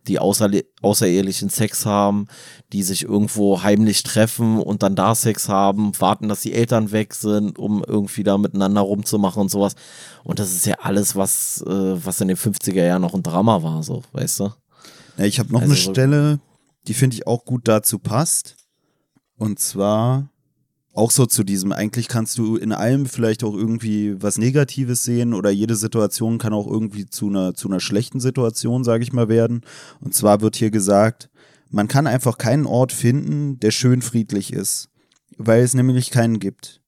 die 0.07 0.19
außer, 0.19 0.49
außerehelichen 0.83 1.49
Sex 1.49 1.87
haben, 1.87 2.27
die 2.73 2.83
sich 2.83 3.03
irgendwo 3.03 3.63
heimlich 3.63 4.03
treffen 4.03 4.59
und 4.59 4.83
dann 4.83 4.95
da 4.95 5.15
Sex 5.15 5.49
haben, 5.49 5.99
warten, 5.99 6.27
dass 6.29 6.41
die 6.41 6.53
Eltern 6.53 6.91
weg 6.91 7.15
sind, 7.15 7.57
um 7.57 7.83
irgendwie 7.83 8.23
da 8.23 8.37
miteinander 8.37 8.81
rumzumachen 8.81 9.41
und 9.41 9.49
sowas. 9.49 9.73
Und 10.23 10.37
das 10.37 10.53
ist 10.53 10.67
ja 10.67 10.75
alles, 10.81 11.15
was, 11.15 11.63
äh, 11.65 12.05
was 12.05 12.21
in 12.21 12.27
den 12.27 12.37
50er 12.37 12.85
Jahren 12.85 13.01
noch 13.01 13.15
ein 13.15 13.23
Drama 13.23 13.63
war, 13.63 13.81
so, 13.81 14.03
weißt 14.11 14.41
du? 14.41 14.53
Ja, 15.17 15.25
ich 15.25 15.39
habe 15.39 15.51
noch 15.51 15.61
Also 15.61 15.73
eine 15.73 15.81
so- 15.81 15.91
Stelle, 15.91 16.39
die 16.87 16.93
finde 16.93 17.15
ich 17.15 17.25
auch 17.25 17.43
gut 17.45 17.67
dazu 17.67 17.97
passt. 17.97 18.57
Und 19.37 19.57
zwar 19.59 20.29
auch 20.95 21.11
so 21.11 21.25
zu 21.25 21.43
diesem, 21.43 21.73
eigentlich 21.73 22.07
kannst 22.07 22.37
du 22.37 22.55
in 22.55 22.71
allem 22.71 23.05
vielleicht 23.05 23.43
auch 23.43 23.53
irgendwie 23.53 24.21
was 24.21 24.37
Negatives 24.37 25.03
sehen 25.03 25.33
oder 25.33 25.49
jede 25.49 25.75
Situation 25.75 26.37
kann 26.37 26.53
auch 26.53 26.67
irgendwie 26.67 27.05
zu 27.05 27.27
einer, 27.27 27.53
zu 27.53 27.67
einer 27.67 27.81
schlechten 27.81 28.21
Situation, 28.21 28.85
sage 28.85 29.03
ich 29.03 29.11
mal, 29.11 29.27
werden. 29.27 29.61
Und 29.99 30.13
zwar 30.13 30.39
wird 30.39 30.55
hier 30.55 30.71
gesagt, 30.71 31.29
man 31.69 31.89
kann 31.89 32.07
einfach 32.07 32.37
keinen 32.37 32.65
Ort 32.65 32.93
finden, 32.93 33.59
der 33.59 33.71
schön 33.71 34.01
friedlich 34.01 34.53
ist, 34.53 34.87
weil 35.37 35.63
es 35.63 35.73
nämlich 35.73 36.11
keinen 36.11 36.39
gibt. 36.39 36.81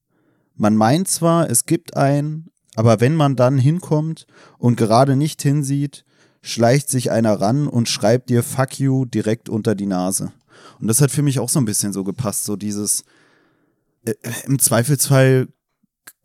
Man 0.55 0.77
meint 0.77 1.09
zwar, 1.09 1.49
es 1.49 1.65
gibt 1.65 1.97
einen, 1.97 2.49
aber 2.75 3.01
wenn 3.01 3.15
man 3.15 3.35
dann 3.35 3.57
hinkommt 3.57 4.25
und 4.57 4.77
gerade 4.77 5.17
nicht 5.17 5.41
hinsieht, 5.41 6.05
schleicht 6.41 6.89
sich 6.89 7.11
einer 7.11 7.41
ran 7.41 7.67
und 7.67 7.89
schreibt 7.89 8.29
dir 8.29 8.41
Fuck 8.41 8.79
you 8.79 9.03
direkt 9.03 9.49
unter 9.49 9.75
die 9.75 9.85
Nase. 9.85 10.31
Und 10.79 10.87
das 10.87 11.01
hat 11.01 11.11
für 11.11 11.23
mich 11.23 11.39
auch 11.39 11.49
so 11.49 11.59
ein 11.59 11.65
bisschen 11.65 11.91
so 11.91 12.05
gepasst, 12.05 12.45
so 12.45 12.55
dieses, 12.55 13.03
im 14.45 14.59
Zweifelsfall 14.59 15.47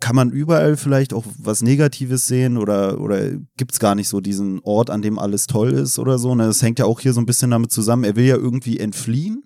kann 0.02 0.16
man 0.16 0.30
überall 0.30 0.76
vielleicht 0.76 1.14
auch 1.14 1.24
was 1.38 1.62
Negatives 1.62 2.26
sehen 2.26 2.56
oder, 2.56 3.00
oder 3.00 3.30
gibt 3.56 3.72
es 3.72 3.78
gar 3.78 3.94
nicht 3.94 4.08
so 4.08 4.20
diesen 4.20 4.60
Ort, 4.64 4.90
an 4.90 5.00
dem 5.00 5.16
alles 5.18 5.46
toll 5.46 5.72
ist 5.72 5.98
oder 6.00 6.18
so. 6.18 6.34
Ne? 6.34 6.44
Das 6.44 6.60
hängt 6.60 6.80
ja 6.80 6.86
auch 6.86 6.98
hier 6.98 7.12
so 7.12 7.20
ein 7.20 7.26
bisschen 7.26 7.52
damit 7.52 7.70
zusammen. 7.70 8.02
Er 8.02 8.16
will 8.16 8.24
ja 8.24 8.34
irgendwie 8.34 8.80
entfliehen, 8.80 9.44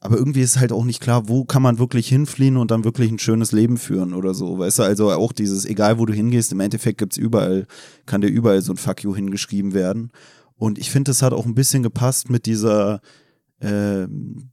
aber 0.00 0.16
irgendwie 0.16 0.42
ist 0.42 0.60
halt 0.60 0.70
auch 0.70 0.84
nicht 0.84 1.00
klar, 1.00 1.28
wo 1.28 1.44
kann 1.44 1.62
man 1.62 1.80
wirklich 1.80 2.08
hinfliehen 2.08 2.56
und 2.56 2.70
dann 2.70 2.84
wirklich 2.84 3.10
ein 3.10 3.18
schönes 3.18 3.50
Leben 3.50 3.78
führen 3.78 4.14
oder 4.14 4.32
so. 4.32 4.60
Weißt 4.60 4.78
du, 4.78 4.82
also 4.84 5.10
auch 5.10 5.32
dieses, 5.32 5.66
egal 5.66 5.98
wo 5.98 6.06
du 6.06 6.12
hingehst, 6.12 6.52
im 6.52 6.60
Endeffekt 6.60 6.98
gibt's 6.98 7.16
überall, 7.16 7.66
kann 8.06 8.20
dir 8.20 8.28
überall 8.28 8.62
so 8.62 8.72
ein 8.72 8.76
Fuck 8.76 9.02
you 9.02 9.14
hingeschrieben 9.16 9.74
werden. 9.74 10.12
Und 10.54 10.78
ich 10.78 10.90
finde, 10.92 11.10
das 11.10 11.22
hat 11.22 11.32
auch 11.32 11.46
ein 11.46 11.56
bisschen 11.56 11.82
gepasst 11.82 12.30
mit 12.30 12.46
dieser 12.46 13.00
ähm, 13.60 14.50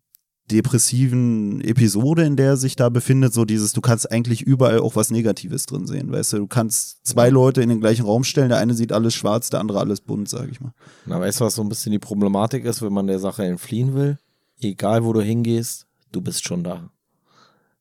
depressiven 0.52 1.62
Episode, 1.62 2.24
in 2.24 2.36
der 2.36 2.52
er 2.52 2.58
sich 2.58 2.76
da 2.76 2.90
befindet, 2.90 3.34
so 3.34 3.46
dieses, 3.46 3.74
du 3.74 3.82
kannst 3.82 4.12
eigentlich 4.12 4.42
überall 4.42 4.80
auch 4.80 4.96
was 4.96 5.12
Negatives 5.12 5.66
drin 5.66 5.88
sehen, 5.88 6.12
weißt 6.12 6.34
du, 6.34 6.38
du 6.38 6.48
kannst 6.48 7.06
zwei 7.06 7.30
Leute 7.30 7.62
in 7.62 7.70
den 7.70 7.80
gleichen 7.82 8.06
Raum 8.06 8.24
stellen, 8.24 8.50
der 8.50 8.60
eine 8.60 8.74
sieht 8.74 8.94
alles 8.94 9.14
schwarz, 9.14 9.50
der 9.50 9.60
andere 9.60 9.80
alles 9.80 10.02
bunt, 10.02 10.30
sag 10.30 10.50
ich 10.50 10.62
mal. 10.62 10.74
Na, 11.06 11.20
weißt 11.20 11.42
du, 11.42 11.46
was 11.46 11.56
so 11.56 11.62
ein 11.62 11.70
bisschen 11.70 11.92
die 11.92 12.00
Problematik 12.00 12.66
ist, 12.66 12.82
wenn 12.82 12.94
man 12.94 13.08
der 13.08 13.20
Sache 13.20 13.44
entfliehen 13.44 13.94
will? 13.94 14.18
Egal, 14.60 15.04
wo 15.04 15.14
du 15.14 15.22
hingehst, 15.22 15.86
du 16.12 16.22
bist 16.22 16.46
schon 16.46 16.64
da. 16.64 16.90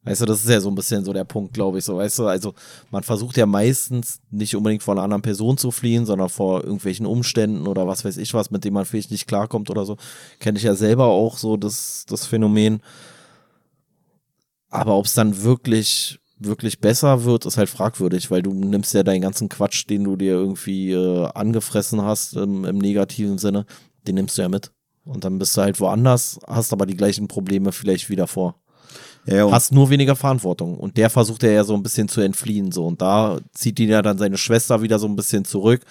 Weißt 0.06 0.20
du, 0.20 0.24
das 0.24 0.44
ist 0.44 0.48
ja 0.48 0.60
so 0.60 0.68
ein 0.68 0.76
bisschen 0.76 1.04
so 1.04 1.12
der 1.12 1.24
Punkt, 1.24 1.52
glaube 1.52 1.78
ich, 1.78 1.84
so, 1.84 1.96
weißt 1.96 2.20
du, 2.20 2.26
also 2.28 2.54
man 2.92 3.02
versucht 3.02 3.36
ja 3.36 3.44
meistens 3.44 4.20
nicht 4.30 4.54
unbedingt 4.54 4.84
vor 4.84 4.94
einer 4.94 5.02
anderen 5.02 5.22
Person 5.22 5.58
zu 5.58 5.72
fliehen, 5.72 6.06
sondern 6.06 6.28
vor 6.28 6.62
irgendwelchen 6.62 7.06
Umständen 7.06 7.66
oder 7.66 7.88
was 7.88 8.04
weiß 8.04 8.16
ich 8.18 8.32
was, 8.32 8.52
mit 8.52 8.64
dem 8.64 8.74
man 8.74 8.84
vielleicht 8.84 9.10
nicht 9.10 9.26
klarkommt 9.26 9.68
oder 9.68 9.84
so. 9.84 9.96
Kenne 10.38 10.58
ich 10.58 10.64
ja 10.64 10.76
selber 10.76 11.06
auch 11.06 11.38
so 11.38 11.56
das, 11.56 12.06
das 12.08 12.24
Phänomen. 12.24 12.82
Aber 14.70 14.96
ob 14.96 15.06
es 15.06 15.14
dann 15.14 15.42
wirklich, 15.42 16.20
wirklich 16.38 16.78
besser 16.78 17.24
wird, 17.24 17.44
ist 17.44 17.56
halt 17.56 17.68
fragwürdig, 17.68 18.30
weil 18.30 18.42
du 18.42 18.52
nimmst 18.52 18.94
ja 18.94 19.02
deinen 19.02 19.22
ganzen 19.22 19.48
Quatsch, 19.48 19.90
den 19.90 20.04
du 20.04 20.14
dir 20.14 20.34
irgendwie 20.34 20.92
äh, 20.92 21.26
angefressen 21.34 22.02
hast, 22.02 22.34
im, 22.36 22.64
im 22.64 22.78
negativen 22.78 23.38
Sinne, 23.38 23.66
den 24.06 24.14
nimmst 24.14 24.38
du 24.38 24.42
ja 24.42 24.48
mit. 24.48 24.70
Und 25.04 25.24
dann 25.24 25.40
bist 25.40 25.56
du 25.56 25.62
halt 25.62 25.80
woanders, 25.80 26.38
hast 26.46 26.72
aber 26.72 26.86
die 26.86 26.96
gleichen 26.96 27.26
Probleme 27.26 27.72
vielleicht 27.72 28.08
wieder 28.08 28.28
vor. 28.28 28.54
Ja, 29.26 29.50
hast 29.50 29.72
nur 29.72 29.90
weniger 29.90 30.14
Verantwortung. 30.14 30.78
Und 30.78 30.96
der 30.96 31.10
versucht 31.10 31.42
ja 31.42 31.64
so 31.64 31.74
ein 31.74 31.82
bisschen 31.82 32.08
zu 32.08 32.20
entfliehen. 32.20 32.70
So. 32.72 32.86
Und 32.86 33.02
da 33.02 33.38
zieht 33.52 33.80
ihn 33.80 33.88
ja 33.88 34.02
dann 34.02 34.18
seine 34.18 34.38
Schwester 34.38 34.82
wieder 34.82 34.98
so 34.98 35.06
ein 35.06 35.16
bisschen 35.16 35.44
zurück, 35.44 35.82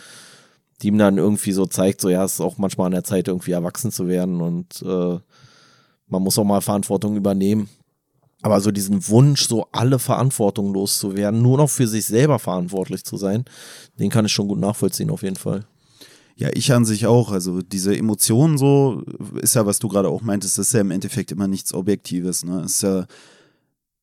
die 0.81 0.87
ihm 0.87 0.97
dann 0.97 1.17
irgendwie 1.17 1.51
so 1.51 1.65
zeigt, 1.65 2.01
so 2.01 2.09
ja, 2.09 2.23
es 2.23 2.33
ist 2.33 2.41
auch 2.41 2.57
manchmal 2.57 2.87
an 2.87 2.93
der 2.93 3.03
Zeit, 3.03 3.27
irgendwie 3.27 3.51
erwachsen 3.51 3.91
zu 3.91 4.07
werden 4.07 4.41
und 4.41 4.81
äh, 4.81 5.19
man 6.07 6.21
muss 6.21 6.37
auch 6.37 6.43
mal 6.43 6.61
Verantwortung 6.61 7.15
übernehmen. 7.15 7.69
Aber 8.41 8.61
so 8.61 8.71
diesen 8.71 9.07
Wunsch, 9.07 9.47
so 9.47 9.67
alle 9.71 9.97
Verantwortung 9.99 10.73
loszuwerden, 10.73 11.41
nur 11.41 11.57
noch 11.57 11.69
für 11.69 11.87
sich 11.87 12.05
selber 12.05 12.37
verantwortlich 12.37 13.03
zu 13.03 13.17
sein, 13.17 13.45
den 13.97 14.09
kann 14.09 14.25
ich 14.25 14.33
schon 14.33 14.47
gut 14.47 14.59
nachvollziehen, 14.59 15.09
auf 15.09 15.23
jeden 15.23 15.37
Fall. 15.37 15.65
Ja, 16.37 16.49
ich 16.53 16.73
an 16.73 16.83
sich 16.83 17.07
auch. 17.07 17.31
Also 17.31 17.61
diese 17.61 17.95
Emotionen 17.97 18.57
so, 18.57 19.03
ist 19.41 19.55
ja, 19.55 19.65
was 19.65 19.79
du 19.79 19.87
gerade 19.87 20.09
auch 20.09 20.21
meintest, 20.21 20.57
das 20.57 20.67
ist 20.67 20.73
ja 20.73 20.81
im 20.81 20.91
Endeffekt 20.91 21.31
immer 21.31 21.47
nichts 21.47 21.73
Objektives. 21.73 22.43
Ne? 22.43 22.63
ist 22.63 22.83
ja, 22.83 23.05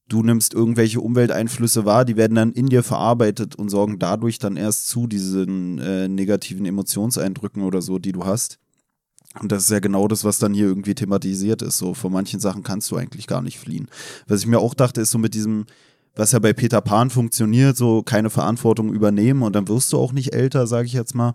du 0.09 0.23
nimmst 0.23 0.55
irgendwelche 0.55 1.01
Umwelteinflüsse 1.01 1.85
wahr, 1.85 2.05
die 2.05 2.17
werden 2.17 2.35
dann 2.35 2.53
in 2.53 2.67
dir 2.67 2.83
verarbeitet 2.83 3.55
und 3.55 3.69
sorgen 3.69 3.99
dadurch 3.99 4.39
dann 4.39 4.57
erst 4.57 4.89
zu 4.89 5.07
diesen 5.07 5.79
äh, 5.79 6.09
negativen 6.09 6.65
Emotionseindrücken 6.65 7.63
oder 7.63 7.83
so, 7.83 7.99
die 7.99 8.13
du 8.13 8.25
hast. 8.25 8.59
Und 9.41 9.53
das 9.53 9.65
ist 9.65 9.71
ja 9.71 9.81
genau 9.81 10.09
das, 10.09 10.25
was 10.25 10.39
dann 10.39 10.55
hier 10.55 10.67
irgendwie 10.67 10.95
thematisiert 10.95 11.63
ist. 11.63 11.79
So, 11.79 11.95
von 11.95 12.13
manchen 12.13 12.41
Sachen 12.41 12.63
kannst 12.63 12.91
du 12.91 12.97
eigentlich 12.97 13.27
gar 13.27 13.41
nicht 13.43 13.59
fliehen. 13.59 13.89
Was 14.27 14.41
ich 14.41 14.47
mir 14.47 14.59
auch 14.59 14.75
dachte, 14.75 15.01
ist 15.01 15.11
so 15.11 15.19
mit 15.19 15.35
diesem, 15.35 15.65
was 16.15 16.33
ja 16.33 16.39
bei 16.39 16.53
Peter 16.53 16.81
Pan 16.83 17.09
funktioniert, 17.09 17.77
so 17.77 18.03
keine 18.03 18.29
Verantwortung 18.29 18.93
übernehmen 18.93 19.43
und 19.43 19.55
dann 19.55 19.69
wirst 19.69 19.93
du 19.93 19.99
auch 19.99 20.13
nicht 20.13 20.35
älter, 20.35 20.67
sage 20.67 20.87
ich 20.87 20.93
jetzt 20.93 21.15
mal 21.15 21.35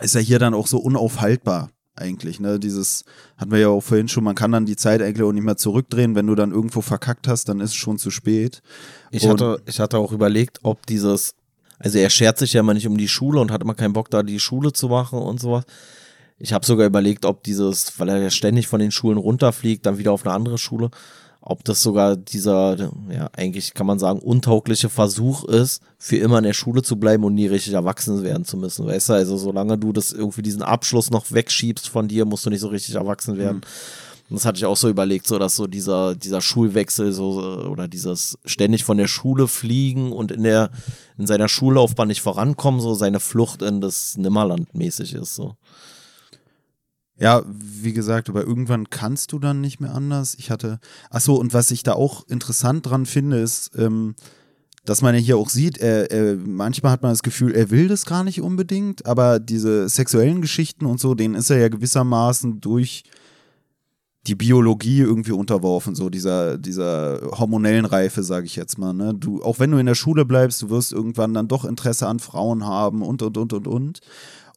ist 0.00 0.14
ja 0.14 0.20
hier 0.20 0.38
dann 0.38 0.54
auch 0.54 0.66
so 0.66 0.78
unaufhaltbar 0.78 1.70
eigentlich. 1.96 2.40
Ne? 2.40 2.58
Dieses 2.58 3.04
hatten 3.36 3.50
wir 3.50 3.58
ja 3.58 3.68
auch 3.68 3.82
vorhin 3.82 4.08
schon, 4.08 4.24
man 4.24 4.34
kann 4.34 4.52
dann 4.52 4.66
die 4.66 4.76
Zeit 4.76 5.02
eigentlich 5.02 5.22
auch 5.22 5.32
nicht 5.32 5.44
mehr 5.44 5.56
zurückdrehen. 5.56 6.14
Wenn 6.14 6.26
du 6.26 6.34
dann 6.34 6.52
irgendwo 6.52 6.80
verkackt 6.80 7.28
hast, 7.28 7.48
dann 7.48 7.60
ist 7.60 7.70
es 7.70 7.76
schon 7.76 7.98
zu 7.98 8.10
spät. 8.10 8.62
Ich, 9.10 9.28
hatte, 9.28 9.60
ich 9.66 9.80
hatte 9.80 9.98
auch 9.98 10.12
überlegt, 10.12 10.60
ob 10.62 10.86
dieses, 10.86 11.34
also 11.78 11.98
er 11.98 12.10
schert 12.10 12.38
sich 12.38 12.52
ja 12.52 12.60
immer 12.60 12.74
nicht 12.74 12.86
um 12.86 12.96
die 12.96 13.08
Schule 13.08 13.40
und 13.40 13.50
hat 13.50 13.62
immer 13.62 13.74
keinen 13.74 13.92
Bock, 13.92 14.10
da 14.10 14.22
die 14.22 14.40
Schule 14.40 14.72
zu 14.72 14.88
machen 14.88 15.18
und 15.18 15.40
sowas. 15.40 15.64
Ich 16.38 16.52
habe 16.52 16.64
sogar 16.64 16.86
überlegt, 16.86 17.24
ob 17.24 17.42
dieses, 17.42 17.98
weil 17.98 18.08
er 18.08 18.18
ja 18.18 18.30
ständig 18.30 18.68
von 18.68 18.78
den 18.78 18.92
Schulen 18.92 19.18
runterfliegt, 19.18 19.84
dann 19.84 19.98
wieder 19.98 20.12
auf 20.12 20.24
eine 20.24 20.34
andere 20.34 20.58
Schule, 20.58 20.90
ob 21.48 21.64
das 21.64 21.82
sogar 21.82 22.14
dieser, 22.14 22.76
ja, 23.10 23.30
eigentlich 23.32 23.72
kann 23.72 23.86
man 23.86 23.98
sagen, 23.98 24.18
untaugliche 24.18 24.90
Versuch 24.90 25.44
ist, 25.44 25.82
für 25.96 26.18
immer 26.18 26.38
in 26.38 26.44
der 26.44 26.52
Schule 26.52 26.82
zu 26.82 26.96
bleiben 26.96 27.24
und 27.24 27.34
nie 27.34 27.46
richtig 27.46 27.72
erwachsen 27.72 28.22
werden 28.22 28.44
zu 28.44 28.58
müssen. 28.58 28.86
Weißt 28.86 29.08
du, 29.08 29.14
also 29.14 29.38
solange 29.38 29.78
du 29.78 29.94
das 29.94 30.12
irgendwie 30.12 30.42
diesen 30.42 30.62
Abschluss 30.62 31.10
noch 31.10 31.32
wegschiebst 31.32 31.88
von 31.88 32.06
dir, 32.06 32.26
musst 32.26 32.44
du 32.44 32.50
nicht 32.50 32.60
so 32.60 32.68
richtig 32.68 32.96
erwachsen 32.96 33.38
werden. 33.38 33.56
Mhm. 33.56 34.28
Und 34.28 34.36
das 34.36 34.44
hatte 34.44 34.58
ich 34.58 34.66
auch 34.66 34.76
so 34.76 34.90
überlegt, 34.90 35.26
so 35.26 35.38
dass 35.38 35.56
so 35.56 35.66
dieser, 35.66 36.14
dieser 36.14 36.42
Schulwechsel 36.42 37.14
so 37.14 37.40
oder 37.70 37.88
dieses 37.88 38.38
ständig 38.44 38.84
von 38.84 38.98
der 38.98 39.08
Schule 39.08 39.48
fliegen 39.48 40.12
und 40.12 40.30
in 40.30 40.42
der, 40.42 40.70
in 41.16 41.26
seiner 41.26 41.48
Schullaufbahn 41.48 42.08
nicht 42.08 42.20
vorankommen, 42.20 42.82
so 42.82 42.92
seine 42.92 43.20
Flucht 43.20 43.62
in 43.62 43.80
das 43.80 44.18
Nimmerland 44.18 44.74
mäßig 44.74 45.14
ist, 45.14 45.34
so. 45.34 45.54
Ja, 47.18 47.42
wie 47.48 47.92
gesagt, 47.92 48.28
aber 48.28 48.44
irgendwann 48.44 48.90
kannst 48.90 49.32
du 49.32 49.38
dann 49.38 49.60
nicht 49.60 49.80
mehr 49.80 49.94
anders. 49.94 50.36
Ich 50.38 50.50
hatte, 50.50 50.78
ach 51.10 51.20
so, 51.20 51.34
und 51.34 51.52
was 51.52 51.70
ich 51.72 51.82
da 51.82 51.94
auch 51.94 52.26
interessant 52.28 52.86
dran 52.86 53.06
finde, 53.06 53.38
ist, 53.40 53.72
ähm, 53.76 54.14
dass 54.84 55.02
man 55.02 55.14
ja 55.14 55.20
hier 55.20 55.36
auch 55.36 55.50
sieht, 55.50 55.78
er, 55.78 56.10
er, 56.10 56.36
manchmal 56.36 56.92
hat 56.92 57.02
man 57.02 57.12
das 57.12 57.22
Gefühl, 57.22 57.54
er 57.54 57.70
will 57.70 57.88
das 57.88 58.06
gar 58.06 58.24
nicht 58.24 58.40
unbedingt, 58.40 59.04
aber 59.04 59.40
diese 59.40 59.88
sexuellen 59.88 60.40
Geschichten 60.40 60.86
und 60.86 61.00
so, 61.00 61.14
denen 61.14 61.34
ist 61.34 61.50
er 61.50 61.58
ja 61.58 61.68
gewissermaßen 61.68 62.60
durch 62.60 63.02
die 64.26 64.34
Biologie 64.34 65.00
irgendwie 65.00 65.32
unterworfen, 65.32 65.94
so 65.94 66.10
dieser, 66.10 66.58
dieser 66.58 67.20
hormonellen 67.38 67.84
Reife, 67.84 68.22
sage 68.22 68.46
ich 68.46 68.56
jetzt 68.56 68.78
mal. 68.78 68.92
Ne? 68.92 69.14
Du, 69.14 69.42
auch 69.42 69.58
wenn 69.58 69.70
du 69.70 69.78
in 69.78 69.86
der 69.86 69.94
Schule 69.94 70.24
bleibst, 70.24 70.62
du 70.62 70.70
wirst 70.70 70.92
irgendwann 70.92 71.34
dann 71.34 71.48
doch 71.48 71.64
Interesse 71.64 72.06
an 72.06 72.18
Frauen 72.18 72.64
haben 72.64 73.02
und 73.02 73.22
und 73.22 73.36
und 73.36 73.52
und 73.52 73.66
und. 73.66 74.00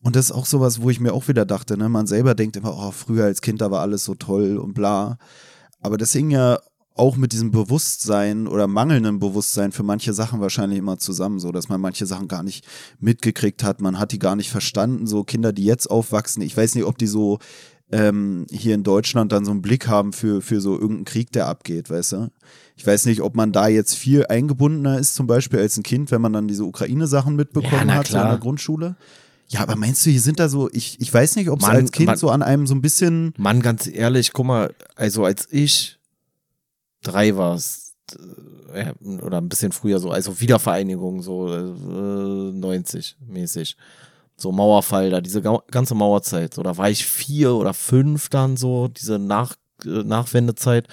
Und 0.03 0.15
das 0.15 0.25
ist 0.25 0.31
auch 0.31 0.45
sowas, 0.45 0.81
wo 0.81 0.89
ich 0.89 0.99
mir 0.99 1.13
auch 1.13 1.27
wieder 1.27 1.45
dachte, 1.45 1.77
ne, 1.77 1.89
man 1.89 2.07
selber 2.07 2.33
denkt 2.33 2.57
immer, 2.57 2.75
oh, 2.75 2.91
früher 2.91 3.25
als 3.25 3.41
Kind, 3.41 3.61
da 3.61 3.69
war 3.69 3.81
alles 3.81 4.03
so 4.03 4.15
toll 4.15 4.57
und 4.57 4.73
bla. 4.73 5.17
Aber 5.79 5.97
das 5.97 6.11
hing 6.11 6.31
ja 6.31 6.59
auch 6.95 7.17
mit 7.17 7.33
diesem 7.33 7.51
Bewusstsein 7.51 8.47
oder 8.47 8.67
mangelndem 8.67 9.19
Bewusstsein 9.19 9.71
für 9.71 9.83
manche 9.83 10.13
Sachen 10.13 10.41
wahrscheinlich 10.41 10.79
immer 10.79 10.99
zusammen, 10.99 11.39
so 11.39 11.51
dass 11.51 11.69
man 11.69 11.79
manche 11.79 12.05
Sachen 12.05 12.27
gar 12.27 12.43
nicht 12.43 12.65
mitgekriegt 12.99 13.63
hat, 13.63 13.81
man 13.81 13.97
hat 13.97 14.11
die 14.11 14.19
gar 14.19 14.35
nicht 14.35 14.51
verstanden. 14.51 15.07
So 15.07 15.23
Kinder, 15.23 15.53
die 15.53 15.65
jetzt 15.65 15.89
aufwachsen, 15.89 16.41
ich 16.41 16.55
weiß 16.55 16.75
nicht, 16.75 16.85
ob 16.85 16.97
die 16.97 17.07
so 17.07 17.39
ähm, 17.91 18.45
hier 18.51 18.75
in 18.75 18.83
Deutschland 18.83 19.31
dann 19.31 19.45
so 19.45 19.51
einen 19.51 19.61
Blick 19.61 19.87
haben 19.87 20.13
für, 20.13 20.41
für 20.41 20.61
so 20.61 20.73
irgendeinen 20.73 21.05
Krieg, 21.05 21.31
der 21.31 21.47
abgeht, 21.47 21.89
weißt 21.89 22.13
du? 22.13 22.31
Ich 22.75 22.85
weiß 22.85 23.05
nicht, 23.05 23.21
ob 23.21 23.35
man 23.35 23.51
da 23.51 23.67
jetzt 23.67 23.95
viel 23.95 24.25
eingebundener 24.27 24.97
ist, 24.97 25.15
zum 25.15 25.27
Beispiel 25.27 25.59
als 25.59 25.77
ein 25.77 25.83
Kind, 25.83 26.11
wenn 26.11 26.21
man 26.21 26.33
dann 26.33 26.47
diese 26.47 26.65
Ukraine-Sachen 26.65 27.35
mitbekommen 27.35 27.89
ja, 27.89 27.95
hat 27.95 28.09
in 28.09 28.15
der 28.15 28.37
Grundschule. 28.37 28.95
Ja, 29.51 29.59
aber 29.59 29.75
meinst 29.75 30.05
du, 30.05 30.09
hier 30.09 30.21
sind 30.21 30.39
da 30.39 30.47
so, 30.47 30.69
ich, 30.71 30.95
ich 31.01 31.13
weiß 31.13 31.35
nicht, 31.35 31.49
ob 31.49 31.59
es 31.59 31.65
als 31.67 31.91
Kind 31.91 32.07
man, 32.07 32.17
so 32.17 32.29
an 32.29 32.41
einem 32.41 32.65
so 32.67 32.73
ein 32.73 32.81
bisschen. 32.81 33.33
Mann, 33.37 33.61
ganz 33.61 33.85
ehrlich, 33.85 34.31
guck 34.31 34.45
mal, 34.45 34.73
also 34.95 35.25
als 35.25 35.47
ich 35.51 35.99
drei 37.03 37.35
war, 37.35 37.59
äh, 38.73 38.93
oder 39.21 39.39
ein 39.39 39.49
bisschen 39.49 39.73
früher 39.73 39.99
so, 39.99 40.09
also 40.09 40.39
Wiedervereinigung, 40.39 41.21
so 41.21 41.53
äh, 41.53 42.53
90 42.53 43.17
mäßig. 43.27 43.75
So 44.37 44.53
Mauerfall, 44.53 45.09
da 45.09 45.19
diese 45.19 45.41
ganze 45.41 45.95
Mauerzeit. 45.95 46.53
So, 46.53 46.63
da 46.63 46.77
war 46.77 46.89
ich 46.89 47.05
vier 47.05 47.53
oder 47.53 47.73
fünf 47.73 48.29
dann 48.29 48.55
so, 48.55 48.87
diese 48.87 49.19
Nach, 49.19 49.55
äh, 49.85 50.03
Nachwendezeit. 50.03 50.87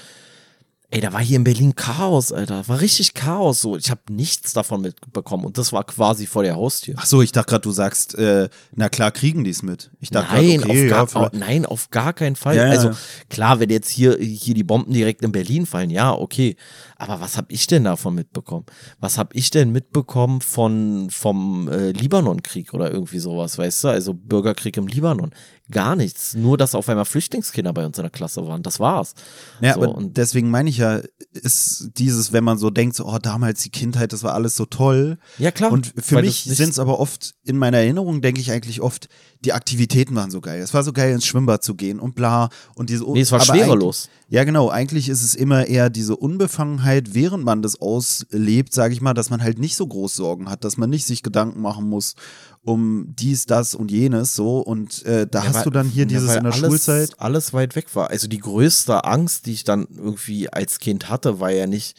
Ey, 0.90 1.02
da 1.02 1.12
war 1.12 1.20
hier 1.20 1.36
in 1.36 1.44
Berlin 1.44 1.74
Chaos, 1.76 2.32
Alter. 2.32 2.66
War 2.66 2.80
richtig 2.80 3.12
Chaos 3.12 3.60
so. 3.60 3.76
Ich 3.76 3.90
habe 3.90 4.00
nichts 4.08 4.54
davon 4.54 4.80
mitbekommen 4.80 5.44
und 5.44 5.58
das 5.58 5.70
war 5.70 5.84
quasi 5.84 6.24
vor 6.24 6.42
der 6.42 6.56
Haustür. 6.56 6.94
Ach 6.96 7.04
so, 7.04 7.20
ich 7.20 7.30
dachte 7.30 7.50
gerade, 7.50 7.60
du 7.60 7.72
sagst, 7.72 8.14
äh, 8.14 8.48
na 8.74 8.88
klar, 8.88 9.10
kriegen 9.10 9.44
die 9.44 9.50
es 9.50 9.62
mit. 9.62 9.90
Ich 10.00 10.08
dachte 10.08 10.34
nein, 10.34 10.62
grad, 10.62 10.70
okay, 10.70 10.92
auf 10.94 11.12
gar, 11.12 11.22
ja, 11.24 11.38
nein, 11.38 11.66
auf 11.66 11.90
gar 11.90 12.14
keinen 12.14 12.36
Fall. 12.36 12.56
Ja, 12.56 12.64
also 12.64 12.92
klar, 13.28 13.60
wenn 13.60 13.68
jetzt 13.68 13.90
hier, 13.90 14.16
hier 14.18 14.54
die 14.54 14.64
Bomben 14.64 14.94
direkt 14.94 15.20
in 15.20 15.30
Berlin 15.30 15.66
fallen, 15.66 15.90
ja, 15.90 16.10
okay. 16.10 16.56
Aber 16.96 17.20
was 17.20 17.36
habe 17.36 17.52
ich 17.52 17.66
denn 17.66 17.84
davon 17.84 18.14
mitbekommen? 18.14 18.64
Was 18.98 19.18
habe 19.18 19.34
ich 19.34 19.50
denn 19.50 19.70
mitbekommen 19.70 20.40
von 20.40 21.10
vom 21.10 21.68
äh, 21.68 21.90
Libanon-Krieg 21.90 22.72
oder 22.72 22.90
irgendwie 22.90 23.18
sowas, 23.18 23.58
weißt 23.58 23.84
du? 23.84 23.88
Also 23.88 24.14
Bürgerkrieg 24.14 24.78
im 24.78 24.86
Libanon 24.86 25.32
gar 25.70 25.96
nichts. 25.96 26.34
Nur, 26.34 26.56
dass 26.56 26.74
auf 26.74 26.88
einmal 26.88 27.04
Flüchtlingskinder 27.04 27.72
bei 27.72 27.84
uns 27.84 27.98
in 27.98 28.02
der 28.02 28.10
Klasse 28.10 28.46
waren. 28.46 28.62
Das 28.62 28.80
war's. 28.80 29.14
Ja, 29.60 29.74
so, 29.74 29.82
aber 29.82 30.02
deswegen 30.02 30.50
meine 30.50 30.70
ich 30.70 30.78
ja, 30.78 31.00
ist 31.32 31.90
dieses, 31.96 32.32
wenn 32.32 32.44
man 32.44 32.58
so 32.58 32.70
denkt, 32.70 32.96
so, 32.96 33.06
oh, 33.06 33.18
damals 33.18 33.62
die 33.62 33.70
Kindheit, 33.70 34.12
das 34.12 34.22
war 34.22 34.34
alles 34.34 34.56
so 34.56 34.64
toll. 34.64 35.18
Ja, 35.38 35.50
klar. 35.50 35.72
Und 35.72 35.92
für 35.96 36.20
mich 36.20 36.44
sind 36.44 36.70
es 36.70 36.78
aber 36.78 36.98
oft, 36.98 37.34
in 37.44 37.58
meiner 37.58 37.78
Erinnerung 37.78 38.20
denke 38.22 38.40
ich 38.40 38.50
eigentlich 38.50 38.80
oft, 38.80 39.08
die 39.44 39.52
Aktivitäten 39.52 40.14
waren 40.16 40.30
so 40.30 40.40
geil. 40.40 40.60
Es 40.60 40.74
war 40.74 40.82
so 40.82 40.92
geil, 40.92 41.12
ins 41.12 41.26
Schwimmbad 41.26 41.62
zu 41.62 41.74
gehen 41.74 42.00
und 42.00 42.14
bla. 42.14 42.48
Und 42.74 42.90
diese, 42.90 43.04
nee, 43.04 43.20
es 43.20 43.30
war 43.30 43.40
schwerelos. 43.40 44.08
Ja, 44.28 44.44
genau. 44.44 44.68
Eigentlich 44.68 45.08
ist 45.08 45.22
es 45.22 45.34
immer 45.34 45.66
eher 45.66 45.90
diese 45.90 46.16
Unbefangenheit, 46.16 47.14
während 47.14 47.44
man 47.44 47.62
das 47.62 47.80
auslebt, 47.80 48.74
sage 48.74 48.94
ich 48.94 49.00
mal, 49.00 49.14
dass 49.14 49.30
man 49.30 49.42
halt 49.42 49.58
nicht 49.58 49.76
so 49.76 49.86
groß 49.86 50.16
Sorgen 50.16 50.50
hat, 50.50 50.64
dass 50.64 50.76
man 50.76 50.90
nicht 50.90 51.06
sich 51.06 51.22
Gedanken 51.22 51.60
machen 51.60 51.88
muss 51.88 52.14
um 52.62 53.14
dies, 53.16 53.46
das 53.46 53.74
und 53.74 53.90
jenes 53.90 54.34
so. 54.34 54.58
Und 54.60 55.04
äh, 55.04 55.26
da 55.26 55.40
ja, 55.40 55.48
hast 55.48 55.56
weil, 55.56 55.64
du 55.64 55.70
dann 55.70 55.88
hier 55.88 56.06
dieses 56.06 56.34
in 56.34 56.44
der 56.44 56.52
alles, 56.52 56.66
Schulzeit. 56.66 57.10
Alles 57.18 57.52
weit 57.52 57.76
weg 57.76 57.94
war. 57.94 58.10
Also 58.10 58.28
die 58.28 58.38
größte 58.38 59.04
Angst, 59.04 59.46
die 59.46 59.52
ich 59.52 59.64
dann 59.64 59.86
irgendwie 59.96 60.52
als 60.52 60.78
Kind 60.78 61.08
hatte, 61.08 61.40
war 61.40 61.50
ja 61.50 61.66
nicht, 61.66 61.96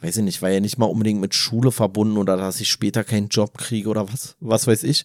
weiß 0.00 0.18
ich 0.18 0.24
nicht, 0.24 0.42
war 0.42 0.50
ja 0.50 0.60
nicht 0.60 0.78
mal 0.78 0.86
unbedingt 0.86 1.20
mit 1.20 1.34
Schule 1.34 1.72
verbunden 1.72 2.16
oder 2.16 2.36
dass 2.36 2.60
ich 2.60 2.68
später 2.68 3.04
keinen 3.04 3.28
Job 3.28 3.58
kriege 3.58 3.88
oder 3.88 4.12
was, 4.12 4.36
was 4.40 4.66
weiß 4.66 4.82
ich. 4.84 5.04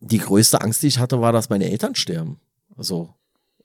Die 0.00 0.18
größte 0.18 0.60
Angst, 0.60 0.82
die 0.82 0.88
ich 0.88 0.98
hatte, 0.98 1.20
war, 1.20 1.32
dass 1.32 1.50
meine 1.50 1.70
Eltern 1.70 1.94
sterben. 1.94 2.40
Also, 2.76 3.14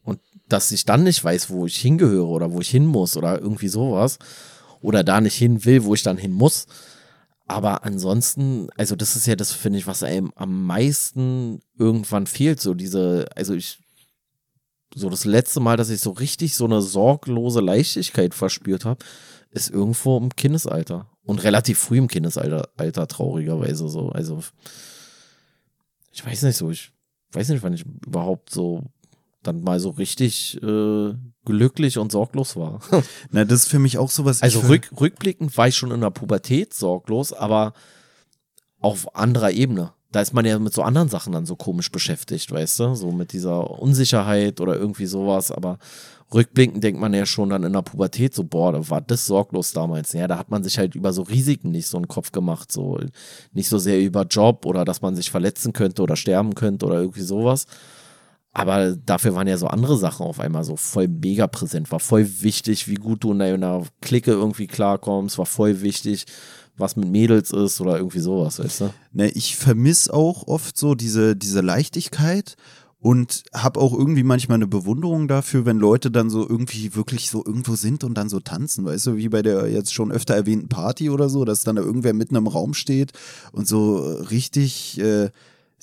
und 0.04 0.20
dass 0.48 0.72
ich 0.72 0.86
dann 0.86 1.04
nicht 1.04 1.24
weiß, 1.24 1.50
wo 1.50 1.66
ich 1.66 1.78
hingehöre 1.78 2.28
oder 2.28 2.52
wo 2.52 2.60
ich 2.60 2.70
hin 2.70 2.86
muss 2.86 3.18
oder 3.18 3.40
irgendwie 3.40 3.70
sowas. 3.70 4.20
Oder 4.82 5.04
da 5.04 5.20
nicht 5.20 5.36
hin 5.36 5.66
will, 5.66 5.84
wo 5.84 5.96
ich 5.96 6.04
dann 6.04 6.18
hin 6.18 6.32
muss. 6.32 6.68
Aber 7.48 7.86
ansonsten, 7.86 8.70
also 8.76 8.96
das 8.96 9.16
ist 9.16 9.28
ja 9.28 9.36
das, 9.36 9.52
finde 9.52 9.78
ich, 9.78 9.88
was 9.88 10.02
einem 10.02 10.32
am 10.36 10.66
meisten 10.66 11.60
irgendwann 11.78 12.26
fehlt. 12.26 12.60
So 12.60 12.74
diese, 12.74 13.28
also 13.36 13.54
ich, 13.54 13.80
so 14.96 15.10
das 15.10 15.26
letzte 15.26 15.60
Mal, 15.60 15.78
dass 15.78 15.90
ich 15.90 16.00
so 16.00 16.12
richtig 16.12 16.56
so 16.56 16.66
eine 16.66 16.82
sorglose 16.82 17.62
Leichtigkeit 17.62 18.34
verspürt 18.34 18.86
habe, 18.86 19.06
ist 19.52 19.70
irgendwo 19.70 20.18
im 20.18 20.36
Kindesalter. 20.36 21.10
Und 21.24 21.44
relativ 21.44 21.80
früh 21.80 21.98
im 21.98 22.08
Kindesalter, 22.08 22.70
Alter, 22.78 23.08
traurigerweise 23.08 23.90
so. 23.90 24.10
Also, 24.10 24.40
ich 26.12 26.26
weiß 26.26 26.44
nicht 26.44 26.58
so, 26.58 26.72
ich 26.72 26.92
weiß 27.32 27.50
nicht, 27.50 27.64
wann 27.64 27.74
ich 27.74 27.86
überhaupt 28.06 28.50
so 28.50 28.84
dann 29.48 29.62
mal 29.62 29.80
so 29.80 29.92
richtig 29.92 30.62
äh, 30.62 31.14
glücklich 31.46 31.98
und 31.98 32.12
sorglos 32.12 32.56
war. 32.56 32.80
Na, 33.32 33.46
das 33.46 33.62
ist 33.64 33.70
für 33.70 33.80
mich 33.80 33.98
auch 33.98 34.10
sowas. 34.10 34.42
Also 34.42 34.60
rück, 34.62 34.90
rückblickend 35.00 35.56
war 35.58 35.68
ich 35.68 35.76
schon 35.76 35.92
in 35.92 36.02
der 36.02 36.10
Pubertät 36.10 36.74
sorglos, 36.74 37.34
aber 37.34 37.74
auf 38.80 39.16
anderer 39.16 39.52
Ebene. 39.52 39.94
Da 40.12 40.22
ist 40.22 40.34
man 40.34 40.46
ja 40.46 40.58
mit 40.60 40.74
so 40.74 40.82
anderen 40.82 41.10
Sachen 41.10 41.34
dann 41.34 41.46
so 41.46 41.58
komisch 41.58 41.92
beschäftigt, 41.92 42.50
weißt 42.50 42.80
du? 42.80 42.96
So 42.96 43.12
mit 43.12 43.34
dieser 43.34 43.70
Unsicherheit 43.82 44.62
oder 44.62 44.76
irgendwie 44.76 45.08
sowas. 45.08 45.52
Aber 45.52 45.78
rückblickend 46.34 46.84
denkt 46.84 47.02
man 47.02 47.14
ja 47.14 47.26
schon 47.26 47.50
dann 47.50 47.64
in 47.64 47.74
der 47.74 47.82
Pubertät 47.82 48.34
so, 48.34 48.46
boah, 48.46 48.72
da 48.72 48.90
war 48.90 49.02
das 49.02 49.26
sorglos 49.26 49.74
damals. 49.74 50.14
Ja, 50.14 50.28
da 50.28 50.38
hat 50.38 50.50
man 50.50 50.64
sich 50.64 50.78
halt 50.78 50.96
über 50.96 51.12
so 51.12 51.24
Risiken 51.24 51.72
nicht 51.72 51.88
so 51.88 51.98
einen 51.98 52.08
Kopf 52.08 52.32
gemacht. 52.32 52.72
So 52.72 52.98
nicht 53.52 53.68
so 53.68 53.78
sehr 53.78 54.00
über 54.00 54.24
Job 54.24 54.66
oder 54.66 54.86
dass 54.86 55.02
man 55.02 55.18
sich 55.18 55.30
verletzen 55.30 55.74
könnte 55.74 56.02
oder 56.02 56.16
sterben 56.16 56.56
könnte 56.56 56.86
oder 56.86 57.02
irgendwie 57.02 57.22
sowas. 57.22 57.66
Aber 58.56 58.96
dafür 58.96 59.36
waren 59.36 59.50
ja 59.50 59.58
so 59.58 59.68
andere 59.68 59.98
Sachen 59.98 60.26
auf 60.26 60.40
einmal 60.40 60.64
so 60.64 60.78
voll 60.78 61.10
mega 61.10 61.46
präsent. 61.46 61.92
War 61.92 62.00
voll 62.00 62.26
wichtig, 62.40 62.88
wie 62.88 62.96
gut 62.96 63.26
du 63.26 63.34
in 63.34 63.40
deiner 63.40 63.84
Clique 64.00 64.32
irgendwie 64.32 64.66
klarkommst. 64.66 65.38
War 65.38 65.46
voll 65.46 65.82
wichtig, 65.82 66.26
was 66.78 66.96
mit 66.96 67.10
Mädels 67.10 67.52
ist 67.52 67.82
oder 67.82 67.98
irgendwie 67.98 68.22
sowas, 68.22 68.60
weißt 68.60 68.82
du? 68.82 68.94
Ne, 69.12 69.30
ich 69.32 69.58
vermisse 69.58 70.14
auch 70.14 70.48
oft 70.48 70.78
so 70.78 70.96
diese, 70.96 71.36
diese 71.36 71.60
Leichtigkeit 71.60 72.56
und 73.00 73.44
habe 73.54 73.82
auch 73.82 73.92
irgendwie 73.92 74.24
manchmal 74.24 74.56
eine 74.56 74.68
Bewunderung 74.68 75.28
dafür, 75.28 75.66
wenn 75.66 75.78
Leute 75.78 76.10
dann 76.10 76.30
so 76.30 76.48
irgendwie 76.48 76.96
wirklich 76.96 77.30
so 77.30 77.44
irgendwo 77.46 77.76
sind 77.76 78.06
und 78.06 78.14
dann 78.14 78.30
so 78.30 78.40
tanzen, 78.40 78.86
weißt 78.86 79.08
du, 79.08 79.18
wie 79.18 79.28
bei 79.28 79.42
der 79.42 79.70
jetzt 79.70 79.94
schon 79.94 80.14
öfter 80.14 80.34
erwähnten 80.34 80.70
Party 80.70 81.10
oder 81.10 81.28
so, 81.28 81.44
dass 81.44 81.66
dann 81.66 81.76
da 81.76 81.82
irgendwer 81.82 82.14
mitten 82.14 82.38
im 82.38 82.48
Raum 82.48 82.74
steht 82.74 83.12
und 83.52 83.68
so 83.68 83.98
richtig 84.32 84.98
äh, 85.02 85.30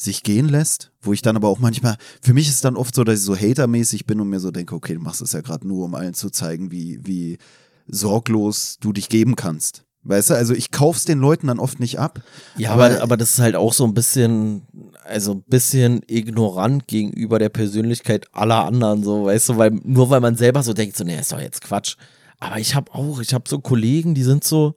sich 0.02 0.22
gehen 0.22 0.48
lässt, 0.48 0.92
wo 1.00 1.12
ich 1.12 1.22
dann 1.22 1.36
aber 1.36 1.48
auch 1.48 1.58
manchmal, 1.58 1.96
für 2.20 2.34
mich 2.34 2.48
ist 2.48 2.64
dann 2.64 2.76
oft 2.76 2.94
so, 2.94 3.04
dass 3.04 3.20
ich 3.20 3.24
so 3.24 3.36
hatermäßig 3.36 4.06
bin 4.06 4.20
und 4.20 4.28
mir 4.28 4.40
so 4.40 4.50
denke, 4.50 4.74
okay, 4.74 4.94
du 4.94 5.00
machst 5.00 5.22
es 5.22 5.32
ja 5.32 5.40
gerade 5.40 5.66
nur, 5.66 5.84
um 5.84 5.94
allen 5.94 6.14
zu 6.14 6.30
zeigen, 6.30 6.70
wie, 6.70 7.00
wie 7.02 7.38
sorglos 7.86 8.78
du 8.80 8.92
dich 8.92 9.08
geben 9.08 9.36
kannst. 9.36 9.84
Weißt 10.04 10.30
du, 10.30 10.34
also 10.34 10.52
ich 10.52 10.72
kauf's 10.72 11.04
den 11.04 11.20
Leuten 11.20 11.46
dann 11.46 11.60
oft 11.60 11.78
nicht 11.78 12.00
ab. 12.00 12.20
Ja, 12.56 12.72
aber, 12.72 13.00
aber, 13.02 13.16
das 13.16 13.34
ist 13.34 13.38
halt 13.38 13.54
auch 13.54 13.72
so 13.72 13.84
ein 13.84 13.94
bisschen, 13.94 14.62
also 15.04 15.34
ein 15.34 15.42
bisschen 15.42 16.00
ignorant 16.08 16.88
gegenüber 16.88 17.38
der 17.38 17.50
Persönlichkeit 17.50 18.26
aller 18.32 18.64
anderen, 18.64 19.04
so, 19.04 19.26
weißt 19.26 19.50
du, 19.50 19.56
weil 19.58 19.70
nur 19.70 20.10
weil 20.10 20.20
man 20.20 20.34
selber 20.34 20.64
so 20.64 20.72
denkt, 20.72 20.96
so, 20.96 21.04
nee, 21.04 21.18
ist 21.18 21.30
doch 21.30 21.40
jetzt 21.40 21.62
Quatsch. 21.62 21.96
Aber 22.40 22.58
ich 22.58 22.74
habe 22.74 22.92
auch, 22.92 23.20
ich 23.20 23.32
habe 23.32 23.44
so 23.48 23.60
Kollegen, 23.60 24.14
die 24.14 24.24
sind 24.24 24.42
so, 24.42 24.74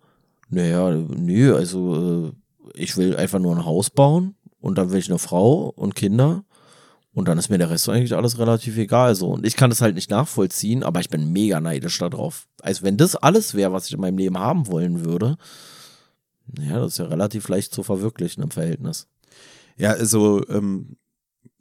naja, 0.49 0.91
nö, 0.91 1.55
also 1.55 2.27
äh, 2.27 2.31
ich 2.75 2.95
will 2.95 3.15
einfach 3.15 3.39
nur 3.39 3.55
ein 3.55 3.65
Haus 3.65 3.89
bauen 3.89 4.34
und 4.65 4.79
dann 4.79 4.91
will 4.91 4.97
ich 4.97 5.09
eine 5.09 5.19
Frau 5.19 5.69
und 5.75 5.93
Kinder 5.93 6.43
und 7.13 7.27
dann 7.27 7.37
ist 7.37 7.49
mir 7.49 7.59
der 7.59 7.69
Rest 7.69 7.87
eigentlich 7.87 8.15
alles 8.15 8.39
relativ 8.39 8.77
egal 8.77 9.13
so. 9.13 9.29
Und 9.29 9.45
ich 9.45 9.55
kann 9.55 9.69
das 9.69 9.79
halt 9.79 9.93
nicht 9.93 10.09
nachvollziehen, 10.09 10.81
aber 10.81 10.99
ich 11.01 11.09
bin 11.09 11.31
mega 11.31 11.61
neidisch 11.61 11.99
darauf. 11.99 12.47
Also 12.63 12.81
wenn 12.81 12.97
das 12.97 13.15
alles 13.15 13.53
wäre, 13.53 13.71
was 13.71 13.85
ich 13.85 13.93
in 13.93 14.01
meinem 14.01 14.17
Leben 14.17 14.39
haben 14.39 14.65
wollen 14.65 15.05
würde, 15.05 15.37
ja, 16.59 16.79
das 16.79 16.93
ist 16.93 16.97
ja 16.97 17.05
relativ 17.05 17.47
leicht 17.47 17.75
zu 17.75 17.83
verwirklichen 17.83 18.41
im 18.41 18.49
Verhältnis. 18.49 19.07
Ja, 19.77 19.91
also 19.91 20.43
ähm, 20.49 20.97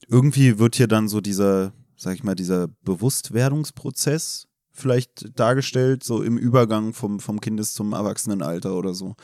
irgendwie 0.08 0.58
wird 0.58 0.76
hier 0.76 0.88
dann 0.88 1.08
so 1.08 1.20
dieser, 1.20 1.74
sag 1.96 2.14
ich 2.14 2.24
mal, 2.24 2.34
dieser 2.34 2.68
Bewusstwerdungsprozess 2.84 4.46
vielleicht 4.72 5.38
dargestellt, 5.38 6.04
so 6.04 6.22
im 6.22 6.38
Übergang 6.38 6.94
vom, 6.94 7.20
vom 7.20 7.38
Kindes 7.42 7.74
zum 7.74 7.92
Erwachsenenalter 7.92 8.74
oder 8.74 8.94
so 8.94 9.14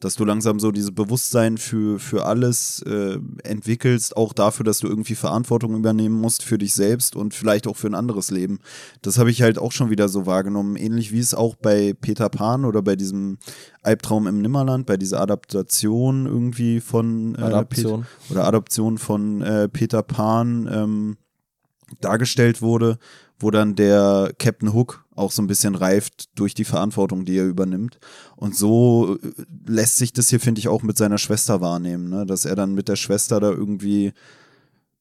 dass 0.00 0.14
du 0.14 0.24
langsam 0.24 0.60
so 0.60 0.70
dieses 0.70 0.92
Bewusstsein 0.92 1.58
für, 1.58 1.98
für 1.98 2.24
alles 2.24 2.82
äh, 2.82 3.18
entwickelst, 3.42 4.16
auch 4.16 4.32
dafür, 4.32 4.64
dass 4.64 4.78
du 4.78 4.86
irgendwie 4.86 5.16
Verantwortung 5.16 5.74
übernehmen 5.74 6.20
musst 6.20 6.44
für 6.44 6.56
dich 6.56 6.72
selbst 6.74 7.16
und 7.16 7.34
vielleicht 7.34 7.66
auch 7.66 7.76
für 7.76 7.88
ein 7.88 7.96
anderes 7.96 8.30
Leben. 8.30 8.60
Das 9.02 9.18
habe 9.18 9.30
ich 9.30 9.42
halt 9.42 9.58
auch 9.58 9.72
schon 9.72 9.90
wieder 9.90 10.08
so 10.08 10.24
wahrgenommen, 10.24 10.76
ähnlich 10.76 11.10
wie 11.12 11.18
es 11.18 11.34
auch 11.34 11.56
bei 11.56 11.94
Peter 12.00 12.28
Pan 12.28 12.64
oder 12.64 12.80
bei 12.80 12.94
diesem 12.94 13.38
Albtraum 13.82 14.28
im 14.28 14.40
Nimmerland, 14.40 14.86
bei 14.86 14.96
dieser 14.96 15.20
Adaptation 15.20 16.26
irgendwie 16.26 16.80
von 16.80 17.34
äh, 17.34 17.42
Adaption. 17.42 18.02
Pet 18.02 18.30
oder 18.30 18.44
Adaption 18.46 18.98
von 18.98 19.42
äh, 19.42 19.68
Peter 19.68 20.02
Pan 20.02 20.68
ähm, 20.72 21.16
dargestellt 22.00 22.62
wurde, 22.62 22.98
wo 23.40 23.50
dann 23.50 23.74
der 23.74 24.32
Captain 24.38 24.72
Hook 24.72 25.04
auch 25.14 25.32
so 25.32 25.42
ein 25.42 25.46
bisschen 25.46 25.74
reift 25.74 26.28
durch 26.38 26.54
die 26.54 26.64
Verantwortung, 26.64 27.24
die 27.24 27.36
er 27.36 27.46
übernimmt. 27.46 27.98
Und 28.38 28.54
so 28.54 29.18
äh, 29.20 29.44
lässt 29.66 29.96
sich 29.96 30.12
das 30.12 30.28
hier, 30.28 30.38
finde 30.38 30.60
ich, 30.60 30.68
auch 30.68 30.84
mit 30.84 30.96
seiner 30.96 31.18
Schwester 31.18 31.60
wahrnehmen, 31.60 32.08
ne? 32.08 32.24
dass 32.24 32.44
er 32.44 32.54
dann 32.54 32.72
mit 32.72 32.86
der 32.86 32.94
Schwester 32.94 33.40
da 33.40 33.50
irgendwie, 33.50 34.12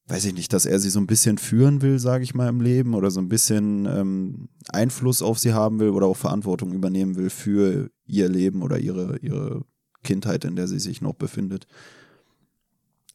weiß 0.08 0.26
ich 0.26 0.34
nicht, 0.34 0.54
dass 0.54 0.66
er 0.66 0.80
sie 0.80 0.90
so 0.90 1.00
ein 1.00 1.06
bisschen 1.06 1.38
führen 1.38 1.84
will, 1.84 2.00
sage 2.00 2.24
ich 2.24 2.34
mal, 2.34 2.50
im 2.50 2.62
Leben 2.62 2.96
oder 2.96 3.12
so 3.12 3.20
ein 3.20 3.30
bisschen 3.30 3.86
ähm, 3.86 4.50
Einfluss 4.70 5.22
auf 5.22 5.38
sie 5.38 5.54
haben 5.54 5.80
will 5.80 5.90
oder 5.90 6.08
auch 6.08 6.18
Verantwortung 6.18 6.74
übernehmen 6.74 7.16
will 7.16 7.30
für 7.30 7.92
ihr 8.08 8.28
Leben 8.28 8.64
oder 8.64 8.80
ihre, 8.80 9.20
ihre 9.20 9.62
Kindheit, 10.04 10.44
in 10.44 10.56
der 10.56 10.68
sie 10.68 10.80
sich 10.80 11.02
noch 11.02 11.14
befindet. 11.14 11.68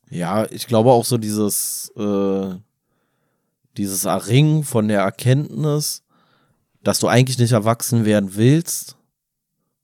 Ja, 0.08 0.48
ich 0.52 0.68
glaube 0.68 0.92
auch 0.92 1.04
so 1.04 1.18
dieses, 1.18 1.90
äh, 1.96 2.54
dieses 3.76 4.04
Erringen 4.04 4.62
von 4.62 4.86
der 4.86 5.00
Erkenntnis, 5.00 6.04
dass 6.84 7.00
du 7.00 7.08
eigentlich 7.08 7.38
nicht 7.38 7.52
erwachsen 7.52 8.04
werden 8.04 8.36
willst, 8.36 8.96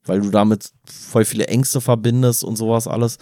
weil 0.09 0.21
du 0.21 0.31
damit 0.31 0.71
voll 0.85 1.25
viele 1.25 1.49
Ängste 1.49 1.81
verbindest 1.81 2.45
und 2.45 2.57
sowas 2.57 2.87
alles. 2.87 3.19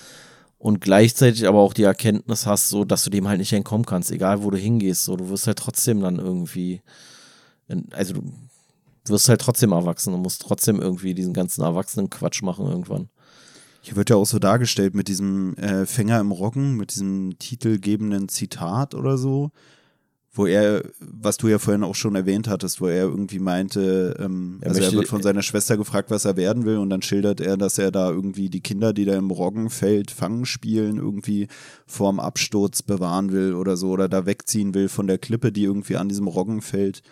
Und 0.59 0.81
gleichzeitig 0.81 1.47
aber 1.47 1.61
auch 1.61 1.75
die 1.75 1.83
Erkenntnis 1.83 2.47
hast, 2.47 2.69
so, 2.69 2.85
dass 2.85 3.05
du 3.05 3.11
dem 3.11 3.29
halt 3.29 3.39
nicht 3.39 3.53
entkommen 3.53 3.85
kannst, 3.85 4.11
egal 4.11 4.43
wo 4.43 4.51
du 4.51 4.57
hingehst. 4.57 5.05
So, 5.05 5.17
du 5.17 5.29
wirst 5.29 5.47
halt 5.47 5.59
trotzdem 5.59 6.01
dann 6.01 6.19
irgendwie, 6.19 6.81
also 7.91 8.15
du 8.15 8.23
wirst 9.07 9.29
halt 9.29 9.41
trotzdem 9.41 9.73
erwachsen 9.73 10.15
und 10.15 10.23
musst 10.23 10.43
trotzdem 10.43 10.81
irgendwie 10.81 11.15
diesen 11.15 11.35
ganzen 11.35 11.63
Erwachsenen-Quatsch 11.63 12.43
machen 12.43 12.67
irgendwann. 12.67 13.11
Hier 13.83 13.97
wird 13.97 14.11
ja 14.11 14.17
auch 14.17 14.27
so 14.27 14.39
dargestellt 14.39 14.95
mit 14.95 15.09
diesem 15.09 15.55
äh, 15.59 15.87
Fänger 15.87 16.19
im 16.21 16.33
Roggen, 16.33 16.75
mit 16.75 16.93
diesem 16.93 17.39
titelgebenden 17.39 18.29
Zitat 18.29 18.95
oder 18.95 19.19
so 19.19 19.53
wo 20.37 20.47
er, 20.47 20.85
was 21.01 21.39
du 21.39 21.49
ja 21.49 21.59
vorhin 21.59 21.83
auch 21.83 21.95
schon 21.95 22.15
erwähnt 22.15 22.47
hattest, 22.47 22.81
wo 22.81 22.87
er 22.87 23.05
irgendwie 23.05 23.39
meinte, 23.39 24.15
ähm, 24.21 24.59
er 24.61 24.69
also 24.69 24.83
er 24.83 24.93
wird 24.93 25.09
von 25.09 25.23
seiner 25.23 25.43
Schwester 25.43 25.79
gefragt, 25.79 26.11
was 26.11 26.27
er 26.27 26.37
werden 26.37 26.67
will 26.67 26.77
und 26.77 26.91
dann 26.91 27.01
schildert 27.01 27.41
er, 27.41 27.57
dass 27.57 27.79
er 27.79 27.91
da 27.91 28.11
irgendwie 28.11 28.51
die 28.51 28.61
Kinder, 28.61 28.93
die 28.93 29.07
da 29.07 29.17
im 29.17 29.31
Roggenfeld 29.31 30.11
fangen 30.11 30.45
spielen, 30.45 30.99
irgendwie 30.99 31.49
vorm 31.87 32.21
Absturz 32.21 32.83
bewahren 32.83 33.33
will 33.33 33.55
oder 33.55 33.79
so 33.79 33.91
oder 33.91 34.09
da 34.11 34.27
wegziehen 34.27 34.75
will 34.75 34.91
von 34.91 35.07
der 35.07 35.19
Klippe, 35.19 35.53
die 35.53 35.65
irgendwie 35.65 35.97
an 35.97 36.11
diesem 36.11 36.29
Roggenfeld 36.29 37.03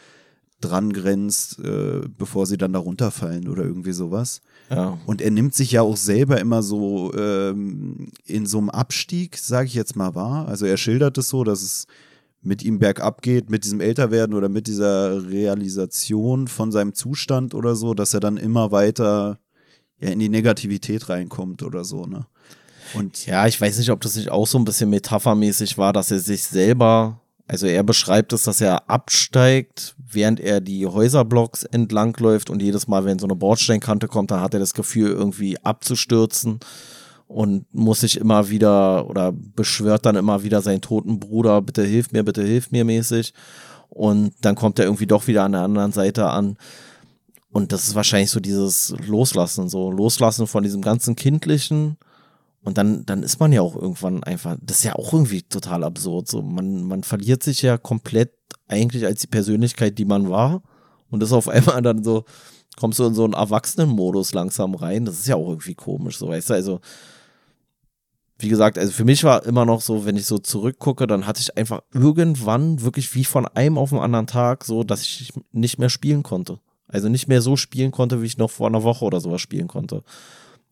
dran 0.61 0.93
grenzt, 0.93 1.59
äh, 1.61 2.03
bevor 2.19 2.47
sie 2.47 2.59
dann 2.59 2.75
da 2.75 2.79
runterfallen 2.79 3.49
oder 3.49 3.65
irgendwie 3.65 3.93
sowas. 3.93 4.43
Ja. 4.71 4.99
Und 5.07 5.23
er 5.23 5.31
nimmt 5.31 5.55
sich 5.55 5.73
ja 5.73 5.83
auch 5.83 5.97
selber 5.97 6.41
immer 6.41 6.63
so 6.63 7.13
ähm, 7.15 8.11
in 8.27 8.47
so 8.47 8.59
einem 8.59 8.71
Abstieg, 8.71 9.39
sage 9.39 9.67
ich 9.67 9.75
jetzt 9.75 9.97
mal 9.97 10.15
wahr. 10.15 10.47
Also 10.47 10.67
er 10.67 10.77
schildert 10.77 11.19
es 11.19 11.29
so, 11.29 11.45
dass 11.45 11.63
es 11.63 11.87
mit 12.45 12.63
ihm 12.63 12.79
bergab 12.79 13.23
geht, 13.23 13.51
mit 13.51 13.65
diesem 13.65 13.81
Älterwerden 13.81 14.35
oder 14.35 14.49
mit 14.49 14.67
dieser 14.67 15.29
Realisation 15.29 16.49
von 16.49 16.73
seinem 16.73 16.95
Zustand 16.95 17.55
oder 17.55 17.75
so, 17.75 17.95
dass 17.95 18.15
er 18.15 18.21
dann 18.21 18.37
immer 18.37 18.71
weiter 18.71 19.39
ja, 20.01 20.11
in 20.11 20.19
die 20.19 20.29
Negativität 20.29 21.09
reinkommt 21.09 21.63
oder 21.63 21.85
so, 21.85 22.07
ne? 22.07 22.27
Und 22.93 23.27
ja, 23.27 23.47
ich 23.47 23.61
weiß 23.61 23.79
nicht, 23.79 23.91
ob 23.91 24.03
das 24.03 24.15
nicht 24.15 24.31
auch 24.31 24.47
so 24.47 24.59
ein 24.59 24.65
bisschen 24.65 24.91
metaphermäßig 24.91 25.79
war, 25.79 25.93
dass 25.93 26.11
er 26.11 26.21
sich 26.21 26.45
selber, 26.45 27.21
also 27.49 27.67
er 27.67 27.83
beschreibt 27.83 28.33
es, 28.33 28.45
dass 28.45 28.61
er 28.61 28.89
absteigt, 28.89 29.97
während 29.99 30.39
er 30.39 30.61
die 30.61 30.87
Häuserblocks 30.87 31.65
entlangläuft 31.65 32.51
und 32.51 32.63
jedes 32.63 32.87
Mal, 32.87 33.05
wenn 33.05 33.19
so 33.19 33.27
eine 33.27 33.35
Bordsteinkante 33.35 34.07
kommt, 34.07 34.31
dann 34.31 34.41
hat 34.41 34.55
er 34.55 34.61
das 34.61 34.75
Gefühl, 34.75 35.11
irgendwie 35.11 35.59
abzustürzen 35.65 36.61
und 37.27 37.67
muss 37.75 38.01
sich 38.01 38.19
immer 38.19 38.51
wieder 38.51 39.09
oder 39.09 39.33
beschwört 39.33 40.07
dann 40.07 40.17
immer 40.17 40.43
wieder 40.43 40.63
seinen 40.63 40.81
toten 40.81 41.19
Bruder, 41.19 41.63
bitte 41.63 41.83
hilf 41.83 42.13
mir, 42.13 42.23
bitte 42.23 42.43
hilf 42.43 42.71
mir 42.71 42.85
mäßig. 42.85 43.33
Und 43.89 44.35
dann 44.41 44.57
kommt 44.57 44.79
er 44.79 44.87
irgendwie 44.87 45.07
doch 45.07 45.27
wieder 45.27 45.45
an 45.45 45.53
der 45.53 45.63
anderen 45.63 45.93
Seite 45.93 46.27
an. 46.27 46.57
Und 47.51 47.73
das 47.73 47.85
ist 47.85 47.95
wahrscheinlich 47.95 48.31
so 48.31 48.41
dieses 48.41 48.95
Loslassen, 49.07 49.69
so 49.69 49.91
Loslassen 49.91 50.47
von 50.47 50.65
diesem 50.65 50.83
ganzen 50.83 51.15
Kindlichen. 51.15 51.97
Und 52.65 52.79
dann, 52.79 53.07
dann 53.07 53.23
ist 53.23 53.39
man 53.39 53.53
ja 53.53 53.61
auch 53.61 53.77
irgendwann 53.77 54.25
einfach, 54.25 54.57
das 54.61 54.79
ist 54.79 54.85
ja 54.85 54.97
auch 54.97 55.13
irgendwie 55.13 55.43
total 55.43 55.85
absurd. 55.85 56.29
So, 56.29 56.43
man, 56.43 56.83
man 56.83 57.05
verliert 57.05 57.43
sich 57.43 57.63
ja 57.63 57.79
komplett 57.79 58.33
eigentlich 58.67 59.07
als 59.07 59.21
die 59.21 59.29
Persönlichkeit, 59.29 59.99
die 59.99 60.05
man 60.05 60.29
war. 60.31 60.63
Und 61.11 61.23
ist 61.23 61.33
auf 61.33 61.49
einmal 61.51 61.81
dann 61.81 62.03
so, 62.03 62.25
kommst 62.77 62.99
du 62.99 63.05
in 63.05 63.15
so 63.15 63.25
einen 63.25 63.35
Erwachsenenmodus 63.35 64.35
langsam 64.35 64.75
rein. 64.75 65.05
Das 65.05 65.19
ist 65.21 65.29
ja 65.29 65.37
auch 65.37 65.49
irgendwie 65.49 65.75
komisch, 65.75 66.19
so 66.19 66.29
weißt 66.29 66.51
du. 66.51 66.55
Also, 66.55 66.81
wie 68.39 68.49
gesagt, 68.49 68.79
also 68.79 68.93
für 68.93 69.05
mich 69.05 69.23
war 69.25 69.45
immer 69.47 69.65
noch 69.65 69.81
so, 69.81 70.05
wenn 70.07 70.17
ich 70.17 70.27
so 70.27 70.39
zurückgucke, 70.39 71.07
dann 71.07 71.27
hatte 71.27 71.41
ich 71.41 71.57
einfach 71.57 71.83
irgendwann 71.93 72.83
wirklich 72.83 73.15
wie 73.15 73.25
von 73.25 73.47
einem 73.47 73.79
auf 73.79 73.91
den 73.91 74.01
anderen 74.01 74.27
Tag 74.27 74.65
so, 74.65 74.83
dass 74.83 75.03
ich 75.03 75.33
nicht 75.53 75.79
mehr 75.79 75.89
spielen 75.89 76.23
konnte. 76.23 76.59
Also 76.89 77.09
nicht 77.09 77.29
mehr 77.29 77.41
so 77.41 77.57
spielen 77.57 77.93
konnte, 77.93 78.23
wie 78.23 78.27
ich 78.27 78.39
noch 78.39 78.51
vor 78.51 78.67
einer 78.67 78.83
Woche 78.83 79.05
oder 79.05 79.21
sowas 79.21 79.41
spielen 79.41 79.69
konnte. 79.69 80.03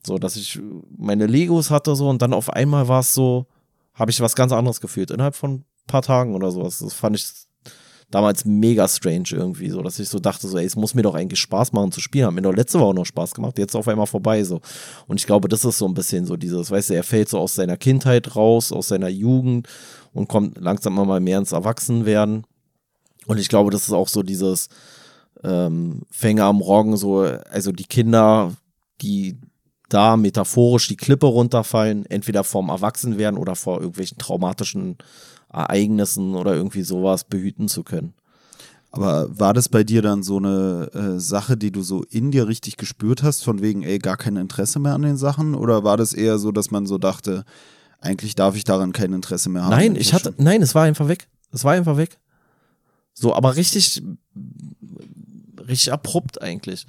So, 0.04 0.18
dass 0.18 0.36
ich 0.36 0.60
meine 0.96 1.26
Legos 1.26 1.70
hatte 1.70 1.94
so 1.94 2.08
und 2.08 2.20
dann 2.20 2.32
auf 2.32 2.50
einmal 2.50 2.88
war 2.88 3.00
es 3.00 3.14
so, 3.14 3.46
habe 3.94 4.10
ich 4.10 4.20
was 4.20 4.34
ganz 4.34 4.52
anderes 4.52 4.80
gefühlt. 4.80 5.10
Innerhalb 5.10 5.36
von 5.36 5.52
ein 5.54 5.64
paar 5.86 6.02
Tagen 6.02 6.34
oder 6.34 6.50
sowas. 6.50 6.80
Das 6.80 6.94
fand 6.94 7.16
ich 7.16 7.26
damals 8.12 8.44
mega 8.44 8.86
strange 8.86 9.30
irgendwie, 9.32 9.70
so 9.70 9.82
dass 9.82 9.98
ich 9.98 10.08
so 10.08 10.20
dachte, 10.20 10.46
so, 10.46 10.58
ey, 10.58 10.66
es 10.66 10.76
muss 10.76 10.94
mir 10.94 11.02
doch 11.02 11.14
eigentlich 11.14 11.40
Spaß 11.40 11.72
machen 11.72 11.90
zu 11.90 12.00
spielen. 12.00 12.26
Hat 12.26 12.34
mir 12.34 12.42
doch 12.42 12.54
letzte 12.54 12.78
Woche 12.78 12.94
noch 12.94 13.06
Spaß 13.06 13.34
gemacht, 13.34 13.58
jetzt 13.58 13.74
auf 13.74 13.88
einmal 13.88 14.06
vorbei, 14.06 14.44
so. 14.44 14.60
Und 15.06 15.18
ich 15.18 15.26
glaube, 15.26 15.48
das 15.48 15.64
ist 15.64 15.78
so 15.78 15.86
ein 15.86 15.94
bisschen 15.94 16.26
so 16.26 16.36
dieses, 16.36 16.70
weißt 16.70 16.90
du, 16.90 16.94
er 16.94 17.02
fällt 17.02 17.28
so 17.28 17.38
aus 17.38 17.54
seiner 17.54 17.76
Kindheit 17.76 18.36
raus, 18.36 18.70
aus 18.70 18.88
seiner 18.88 19.08
Jugend 19.08 19.66
und 20.12 20.28
kommt 20.28 20.60
langsam 20.60 20.94
mal 20.94 21.20
mehr 21.20 21.38
ins 21.38 21.52
Erwachsenwerden. 21.52 22.44
Und 23.26 23.38
ich 23.38 23.48
glaube, 23.48 23.70
das 23.70 23.84
ist 23.84 23.92
auch 23.92 24.08
so 24.08 24.22
dieses 24.22 24.68
ähm, 25.42 26.02
Fänger 26.10 26.44
am 26.44 26.60
Roggen, 26.60 26.96
so, 26.96 27.20
also 27.20 27.72
die 27.72 27.86
Kinder, 27.86 28.52
die 29.00 29.38
da 29.88 30.16
metaphorisch 30.16 30.88
die 30.88 30.96
Klippe 30.96 31.26
runterfallen, 31.26 32.06
entweder 32.06 32.44
vorm 32.44 32.68
Erwachsenwerden 32.68 33.38
oder 33.38 33.56
vor 33.56 33.78
irgendwelchen 33.78 34.18
traumatischen 34.18 34.96
Ereignissen 35.52 36.34
oder 36.34 36.54
irgendwie 36.54 36.82
sowas 36.82 37.24
behüten 37.24 37.68
zu 37.68 37.82
können. 37.82 38.14
Aber 38.90 39.38
war 39.38 39.54
das 39.54 39.70
bei 39.70 39.84
dir 39.84 40.02
dann 40.02 40.22
so 40.22 40.36
eine 40.36 40.90
äh, 40.92 41.18
Sache, 41.18 41.56
die 41.56 41.72
du 41.72 41.82
so 41.82 42.02
in 42.10 42.30
dir 42.30 42.46
richtig 42.46 42.76
gespürt 42.76 43.22
hast, 43.22 43.42
von 43.42 43.62
wegen, 43.62 43.82
ey, 43.82 43.98
gar 43.98 44.18
kein 44.18 44.36
Interesse 44.36 44.78
mehr 44.78 44.92
an 44.92 45.02
den 45.02 45.16
Sachen? 45.16 45.54
Oder 45.54 45.82
war 45.82 45.96
das 45.96 46.12
eher 46.12 46.38
so, 46.38 46.52
dass 46.52 46.70
man 46.70 46.84
so 46.84 46.98
dachte, 46.98 47.44
eigentlich 48.00 48.34
darf 48.34 48.54
ich 48.54 48.64
daran 48.64 48.92
kein 48.92 49.14
Interesse 49.14 49.48
mehr 49.48 49.64
haben? 49.64 49.70
Nein, 49.70 49.96
ich 49.96 50.12
hatte, 50.12 50.34
nein, 50.36 50.60
es 50.60 50.74
war 50.74 50.84
einfach 50.84 51.08
weg. 51.08 51.26
Es 51.52 51.64
war 51.64 51.72
einfach 51.72 51.96
weg. 51.96 52.18
So, 53.14 53.34
aber 53.34 53.56
richtig, 53.56 54.02
richtig 55.58 55.90
abrupt 55.90 56.42
eigentlich. 56.42 56.86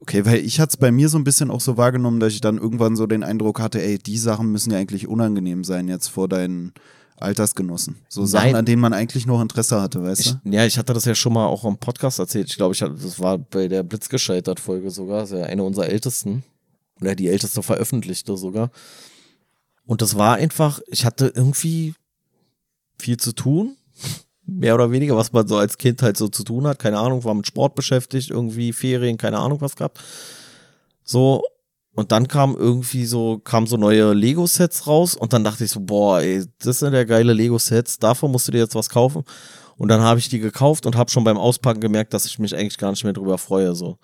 Okay, 0.00 0.26
weil 0.26 0.38
ich 0.38 0.58
hatte 0.58 0.70
es 0.70 0.76
bei 0.76 0.90
mir 0.90 1.08
so 1.08 1.16
ein 1.16 1.24
bisschen 1.24 1.50
auch 1.50 1.60
so 1.60 1.76
wahrgenommen, 1.76 2.18
dass 2.20 2.32
ich 2.32 2.40
dann 2.40 2.58
irgendwann 2.58 2.96
so 2.96 3.06
den 3.06 3.22
Eindruck 3.22 3.60
hatte, 3.60 3.80
ey, 3.80 3.98
die 3.98 4.18
Sachen 4.18 4.50
müssen 4.50 4.72
ja 4.72 4.78
eigentlich 4.78 5.06
unangenehm 5.06 5.62
sein 5.62 5.88
jetzt 5.88 6.08
vor 6.08 6.28
deinen 6.28 6.72
Altersgenossen. 7.16 7.96
So 8.08 8.26
Sachen, 8.26 8.46
Nein. 8.46 8.56
an 8.56 8.64
denen 8.64 8.80
man 8.80 8.92
eigentlich 8.92 9.26
noch 9.26 9.40
Interesse 9.40 9.80
hatte, 9.80 10.02
weißt 10.02 10.20
ich, 10.20 10.32
du? 10.32 10.50
Ja, 10.50 10.66
ich 10.66 10.78
hatte 10.78 10.92
das 10.92 11.04
ja 11.04 11.14
schon 11.14 11.32
mal 11.32 11.46
auch 11.46 11.64
im 11.64 11.78
Podcast 11.78 12.18
erzählt. 12.18 12.48
Ich 12.50 12.56
glaube, 12.56 12.74
ich 12.74 12.82
hatte, 12.82 12.94
das 12.94 13.20
war 13.20 13.38
bei 13.38 13.68
der 13.68 13.82
Blitzgescheitert-Folge 13.82 14.90
sogar. 14.90 15.20
Das 15.20 15.30
ist 15.30 15.38
ja 15.38 15.44
eine 15.46 15.62
unserer 15.62 15.88
ältesten. 15.88 16.42
Oder 17.00 17.14
die 17.14 17.28
älteste 17.28 17.62
veröffentlichte 17.62 18.36
sogar. 18.36 18.70
Und 19.86 20.02
das 20.02 20.16
war 20.16 20.36
einfach, 20.36 20.80
ich 20.88 21.04
hatte 21.04 21.32
irgendwie 21.34 21.94
viel 22.98 23.16
zu 23.16 23.32
tun. 23.32 23.76
Mehr 24.46 24.74
oder 24.74 24.90
weniger, 24.90 25.16
was 25.16 25.32
man 25.32 25.48
so 25.48 25.56
als 25.56 25.78
Kind 25.78 26.02
halt 26.02 26.18
so 26.18 26.28
zu 26.28 26.44
tun 26.44 26.66
hat. 26.66 26.78
Keine 26.78 26.98
Ahnung, 26.98 27.24
war 27.24 27.32
mit 27.32 27.46
Sport 27.46 27.74
beschäftigt, 27.74 28.30
irgendwie 28.30 28.74
Ferien, 28.74 29.16
keine 29.16 29.38
Ahnung 29.38 29.62
was 29.62 29.74
gehabt. 29.74 30.02
So, 31.02 31.42
und 31.94 32.10
dann 32.10 32.26
kam 32.28 32.56
irgendwie 32.56 33.06
so, 33.06 33.38
kam 33.38 33.66
so 33.66 33.76
neue 33.76 34.12
Lego-Sets 34.12 34.86
raus 34.86 35.14
und 35.14 35.32
dann 35.32 35.44
dachte 35.44 35.64
ich 35.64 35.70
so, 35.70 35.80
boah, 35.80 36.20
ey, 36.20 36.44
das 36.58 36.80
sind 36.80 36.92
ja 36.92 37.04
geile 37.04 37.32
Lego-Sets, 37.32 37.98
davon 37.98 38.32
musst 38.32 38.48
du 38.48 38.52
dir 38.52 38.58
jetzt 38.58 38.74
was 38.74 38.88
kaufen. 38.88 39.22
Und 39.76 39.88
dann 39.88 40.00
habe 40.00 40.20
ich 40.20 40.28
die 40.28 40.38
gekauft 40.38 40.86
und 40.86 40.96
habe 40.96 41.10
schon 41.10 41.24
beim 41.24 41.36
Auspacken 41.36 41.80
gemerkt, 41.80 42.14
dass 42.14 42.26
ich 42.26 42.38
mich 42.38 42.54
eigentlich 42.54 42.78
gar 42.78 42.90
nicht 42.90 43.04
mehr 43.04 43.12
drüber 43.12 43.38
freue. 43.38 43.74
So. 43.74 43.98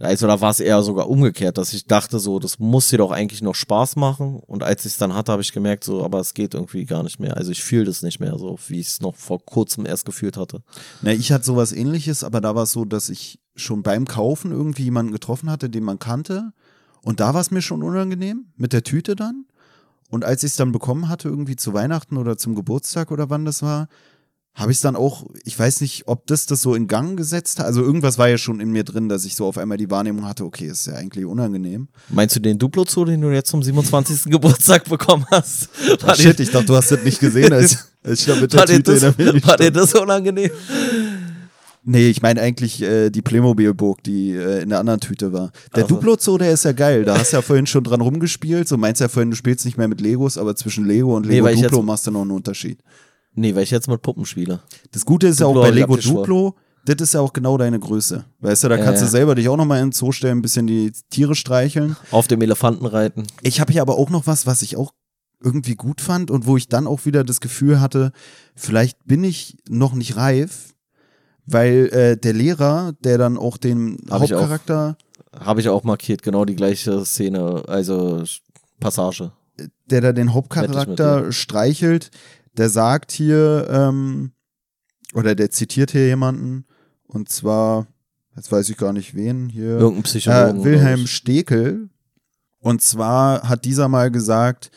Also 0.00 0.28
da 0.28 0.40
war 0.40 0.50
es 0.50 0.60
eher 0.60 0.80
sogar 0.82 1.08
umgekehrt, 1.08 1.58
dass 1.58 1.72
ich 1.72 1.86
dachte 1.86 2.20
so, 2.20 2.38
das 2.38 2.60
muss 2.60 2.88
dir 2.88 2.98
doch 2.98 3.10
eigentlich 3.10 3.42
noch 3.42 3.56
Spaß 3.56 3.96
machen. 3.96 4.40
Und 4.46 4.62
als 4.62 4.84
ich 4.84 4.92
es 4.92 4.98
dann 4.98 5.14
hatte, 5.14 5.32
habe 5.32 5.42
ich 5.42 5.52
gemerkt, 5.52 5.82
so, 5.82 6.04
aber 6.04 6.20
es 6.20 6.34
geht 6.34 6.54
irgendwie 6.54 6.84
gar 6.84 7.02
nicht 7.02 7.18
mehr. 7.18 7.36
Also 7.36 7.50
ich 7.50 7.64
fühle 7.64 7.86
das 7.86 8.02
nicht 8.02 8.20
mehr 8.20 8.38
so, 8.38 8.58
wie 8.68 8.78
ich 8.78 8.88
es 8.88 9.00
noch 9.00 9.16
vor 9.16 9.44
kurzem 9.44 9.86
erst 9.86 10.04
gefühlt 10.04 10.36
hatte. 10.36 10.62
Na, 11.02 11.12
ich 11.12 11.32
hatte 11.32 11.44
sowas 11.44 11.72
ähnliches, 11.72 12.22
aber 12.22 12.40
da 12.40 12.54
war 12.54 12.62
es 12.62 12.72
so, 12.72 12.84
dass 12.84 13.08
ich 13.08 13.40
schon 13.56 13.82
beim 13.82 14.06
Kaufen 14.06 14.52
irgendwie 14.52 14.84
jemanden 14.84 15.12
getroffen 15.12 15.50
hatte, 15.50 15.68
den 15.68 15.82
man 15.82 15.98
kannte 15.98 16.52
und 17.08 17.20
da 17.20 17.32
war 17.32 17.40
es 17.40 17.50
mir 17.50 17.62
schon 17.62 17.82
unangenehm, 17.82 18.48
mit 18.58 18.74
der 18.74 18.82
Tüte 18.82 19.16
dann. 19.16 19.46
Und 20.10 20.26
als 20.26 20.42
ich 20.42 20.50
es 20.50 20.56
dann 20.56 20.72
bekommen 20.72 21.08
hatte, 21.08 21.30
irgendwie 21.30 21.56
zu 21.56 21.72
Weihnachten 21.72 22.18
oder 22.18 22.36
zum 22.36 22.54
Geburtstag 22.54 23.10
oder 23.10 23.30
wann 23.30 23.46
das 23.46 23.62
war, 23.62 23.88
habe 24.52 24.72
ich 24.72 24.76
es 24.76 24.82
dann 24.82 24.94
auch, 24.94 25.24
ich 25.46 25.58
weiß 25.58 25.80
nicht, 25.80 26.02
ob 26.06 26.26
das 26.26 26.44
das 26.44 26.60
so 26.60 26.74
in 26.74 26.86
Gang 26.86 27.16
gesetzt 27.16 27.60
hat. 27.60 27.64
Also 27.64 27.80
irgendwas 27.80 28.18
war 28.18 28.28
ja 28.28 28.36
schon 28.36 28.60
in 28.60 28.72
mir 28.72 28.84
drin, 28.84 29.08
dass 29.08 29.24
ich 29.24 29.36
so 29.36 29.46
auf 29.46 29.56
einmal 29.56 29.78
die 29.78 29.90
Wahrnehmung 29.90 30.26
hatte, 30.26 30.44
okay, 30.44 30.66
ist 30.66 30.86
ja 30.86 30.96
eigentlich 30.96 31.24
unangenehm. 31.24 31.88
Meinst 32.10 32.36
du 32.36 32.40
den 32.40 32.58
Duplo-Zoo, 32.58 33.06
den 33.06 33.22
du 33.22 33.30
jetzt 33.30 33.48
zum 33.48 33.62
27. 33.62 34.24
Geburtstag 34.30 34.84
bekommen 34.84 35.24
hast? 35.30 35.70
Ach, 36.04 36.14
shit, 36.14 36.38
ich 36.40 36.50
dachte, 36.50 36.66
du 36.66 36.76
hast 36.76 36.90
das 36.90 37.02
nicht 37.04 37.20
gesehen, 37.20 37.54
als, 37.54 37.88
als 38.02 38.20
ich 38.20 38.26
da 38.26 38.36
mit 38.36 38.52
der 38.52 38.60
war 38.60 38.66
Tüte 38.66 38.92
das, 38.92 39.02
in 39.02 39.14
der 39.16 39.46
War 39.46 39.56
dir 39.56 39.70
das 39.70 39.94
unangenehm? 39.94 40.50
Nee, 41.90 42.10
ich 42.10 42.20
meine 42.20 42.42
eigentlich 42.42 42.82
äh, 42.82 43.08
die 43.08 43.22
Playmobil-Burg, 43.22 44.02
die 44.02 44.32
äh, 44.32 44.62
in 44.62 44.68
der 44.68 44.78
anderen 44.78 45.00
Tüte 45.00 45.32
war. 45.32 45.52
Der 45.74 45.84
also. 45.84 45.94
Duplo 45.94 46.16
Zoo, 46.18 46.36
der 46.36 46.52
ist 46.52 46.66
ja 46.66 46.72
geil. 46.72 47.06
Da 47.06 47.18
hast 47.18 47.32
du 47.32 47.38
ja 47.38 47.42
vorhin 47.42 47.66
schon 47.66 47.82
dran 47.82 48.02
rumgespielt. 48.02 48.68
So 48.68 48.76
meinst 48.76 49.00
ja 49.00 49.08
vorhin, 49.08 49.30
du 49.30 49.36
spielst 49.36 49.64
nicht 49.64 49.78
mehr 49.78 49.88
mit 49.88 50.02
Legos, 50.02 50.36
aber 50.36 50.54
zwischen 50.54 50.86
Lego 50.86 51.16
und 51.16 51.24
Lego 51.24 51.48
nee, 51.48 51.62
Duplo 51.62 51.80
machst 51.80 52.06
du 52.06 52.10
noch 52.10 52.20
einen 52.20 52.32
Unterschied. 52.32 52.82
Nee, 53.32 53.54
weil 53.54 53.62
ich 53.62 53.70
jetzt 53.70 53.88
mit 53.88 54.02
Puppen 54.02 54.26
spiele. 54.26 54.60
Das 54.92 55.06
Gute 55.06 55.28
ist 55.28 55.40
Duplo 55.40 55.54
ja 55.54 55.60
auch 55.60 55.70
bei 55.70 55.74
Lego 55.74 55.96
Duplo, 55.96 56.56
das 56.84 56.96
ist 57.00 57.14
ja 57.14 57.20
auch 57.20 57.32
genau 57.32 57.56
deine 57.56 57.80
Größe. 57.80 58.22
Weißt 58.40 58.64
du, 58.64 58.68
da 58.68 58.76
kannst 58.76 59.00
ja, 59.00 59.06
du 59.06 59.10
selber 59.10 59.34
dich 59.34 59.48
auch 59.48 59.56
nochmal 59.56 59.78
in 59.78 59.86
den 59.86 59.92
Zoo 59.92 60.12
stellen, 60.12 60.38
ein 60.38 60.42
bisschen 60.42 60.66
die 60.66 60.92
Tiere 61.08 61.34
streicheln. 61.34 61.96
Auf 62.10 62.28
dem 62.28 62.42
Elefanten 62.42 62.84
reiten. 62.84 63.26
Ich 63.42 63.60
habe 63.60 63.72
hier 63.72 63.80
aber 63.80 63.96
auch 63.96 64.10
noch 64.10 64.26
was, 64.26 64.46
was 64.46 64.60
ich 64.60 64.76
auch 64.76 64.92
irgendwie 65.42 65.74
gut 65.74 66.02
fand 66.02 66.30
und 66.30 66.44
wo 66.44 66.58
ich 66.58 66.68
dann 66.68 66.86
auch 66.86 67.06
wieder 67.06 67.24
das 67.24 67.40
Gefühl 67.40 67.80
hatte, 67.80 68.12
vielleicht 68.54 68.98
bin 69.06 69.24
ich 69.24 69.56
noch 69.70 69.94
nicht 69.94 70.16
reif, 70.16 70.74
weil 71.50 71.88
äh, 71.92 72.16
der 72.16 72.34
Lehrer, 72.34 72.92
der 73.00 73.18
dann 73.18 73.38
auch 73.38 73.56
den 73.56 73.98
hab 74.10 74.20
Hauptcharakter. 74.20 74.96
Habe 75.38 75.60
ich 75.60 75.68
auch 75.68 75.84
markiert, 75.84 76.22
genau 76.22 76.44
die 76.44 76.56
gleiche 76.56 77.04
Szene, 77.04 77.62
also 77.66 78.22
Passage. 78.80 79.32
Der 79.86 80.00
da 80.00 80.12
den 80.12 80.34
Hauptcharakter 80.34 81.32
streichelt, 81.32 82.10
der 82.56 82.68
sagt 82.68 83.12
hier, 83.12 83.66
ähm, 83.70 84.32
oder 85.14 85.34
der 85.34 85.50
zitiert 85.50 85.90
hier 85.90 86.06
jemanden, 86.06 86.66
und 87.06 87.30
zwar, 87.30 87.86
jetzt 88.36 88.52
weiß 88.52 88.68
ich 88.68 88.76
gar 88.76 88.92
nicht 88.92 89.14
wen, 89.14 89.48
hier. 89.48 89.78
Irgendein 89.78 90.02
Psychologen. 90.02 90.60
Äh, 90.60 90.64
Wilhelm 90.64 91.06
Stekel. 91.06 91.88
Und 92.60 92.82
zwar 92.82 93.48
hat 93.48 93.64
dieser 93.64 93.88
mal 93.88 94.10
gesagt, 94.10 94.70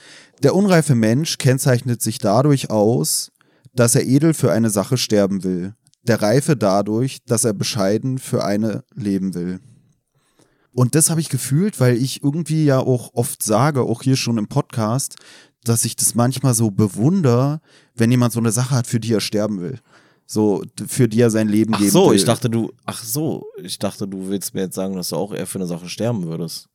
der 0.43 0.55
unreife 0.55 0.95
Mensch 0.95 1.37
kennzeichnet 1.37 2.01
sich 2.01 2.19
dadurch 2.19 2.69
aus, 2.69 3.31
dass 3.73 3.95
er 3.95 4.05
edel 4.05 4.33
für 4.33 4.51
eine 4.51 4.69
Sache 4.69 4.97
sterben 4.97 5.43
will 5.43 5.73
der 6.03 6.21
Reife 6.21 6.55
dadurch, 6.55 7.19
dass 7.25 7.43
er 7.43 7.53
bescheiden 7.53 8.17
für 8.17 8.43
eine 8.43 8.83
leben 8.95 9.33
will. 9.33 9.59
Und 10.73 10.95
das 10.95 11.09
habe 11.09 11.21
ich 11.21 11.29
gefühlt, 11.29 11.79
weil 11.79 11.97
ich 11.97 12.23
irgendwie 12.23 12.65
ja 12.65 12.79
auch 12.79 13.13
oft 13.13 13.43
sage, 13.43 13.81
auch 13.81 14.03
hier 14.03 14.15
schon 14.15 14.37
im 14.37 14.47
Podcast, 14.47 15.15
dass 15.63 15.85
ich 15.85 15.95
das 15.95 16.15
manchmal 16.15 16.53
so 16.53 16.71
bewundere, 16.71 17.61
wenn 17.95 18.09
jemand 18.09 18.33
so 18.33 18.39
eine 18.39 18.51
Sache 18.51 18.75
hat, 18.75 18.87
für 18.87 18.99
die 18.99 19.13
er 19.13 19.19
sterben 19.19 19.61
will. 19.61 19.79
So, 20.25 20.63
für 20.87 21.09
die 21.09 21.19
er 21.19 21.29
sein 21.29 21.49
Leben 21.49 21.73
ach 21.73 21.79
geben 21.79 21.91
so, 21.91 22.09
will. 22.09 22.15
ich 22.15 22.23
dachte 22.23 22.49
du, 22.49 22.71
ach 22.85 23.03
so, 23.03 23.45
ich 23.61 23.77
dachte 23.79 24.07
du 24.07 24.29
willst 24.29 24.53
mir 24.53 24.61
jetzt 24.61 24.75
sagen, 24.75 24.95
dass 24.95 25.09
du 25.09 25.17
auch 25.17 25.33
eher 25.33 25.45
für 25.45 25.59
eine 25.59 25.67
Sache 25.67 25.89
sterben 25.89 26.23
würdest. 26.23 26.69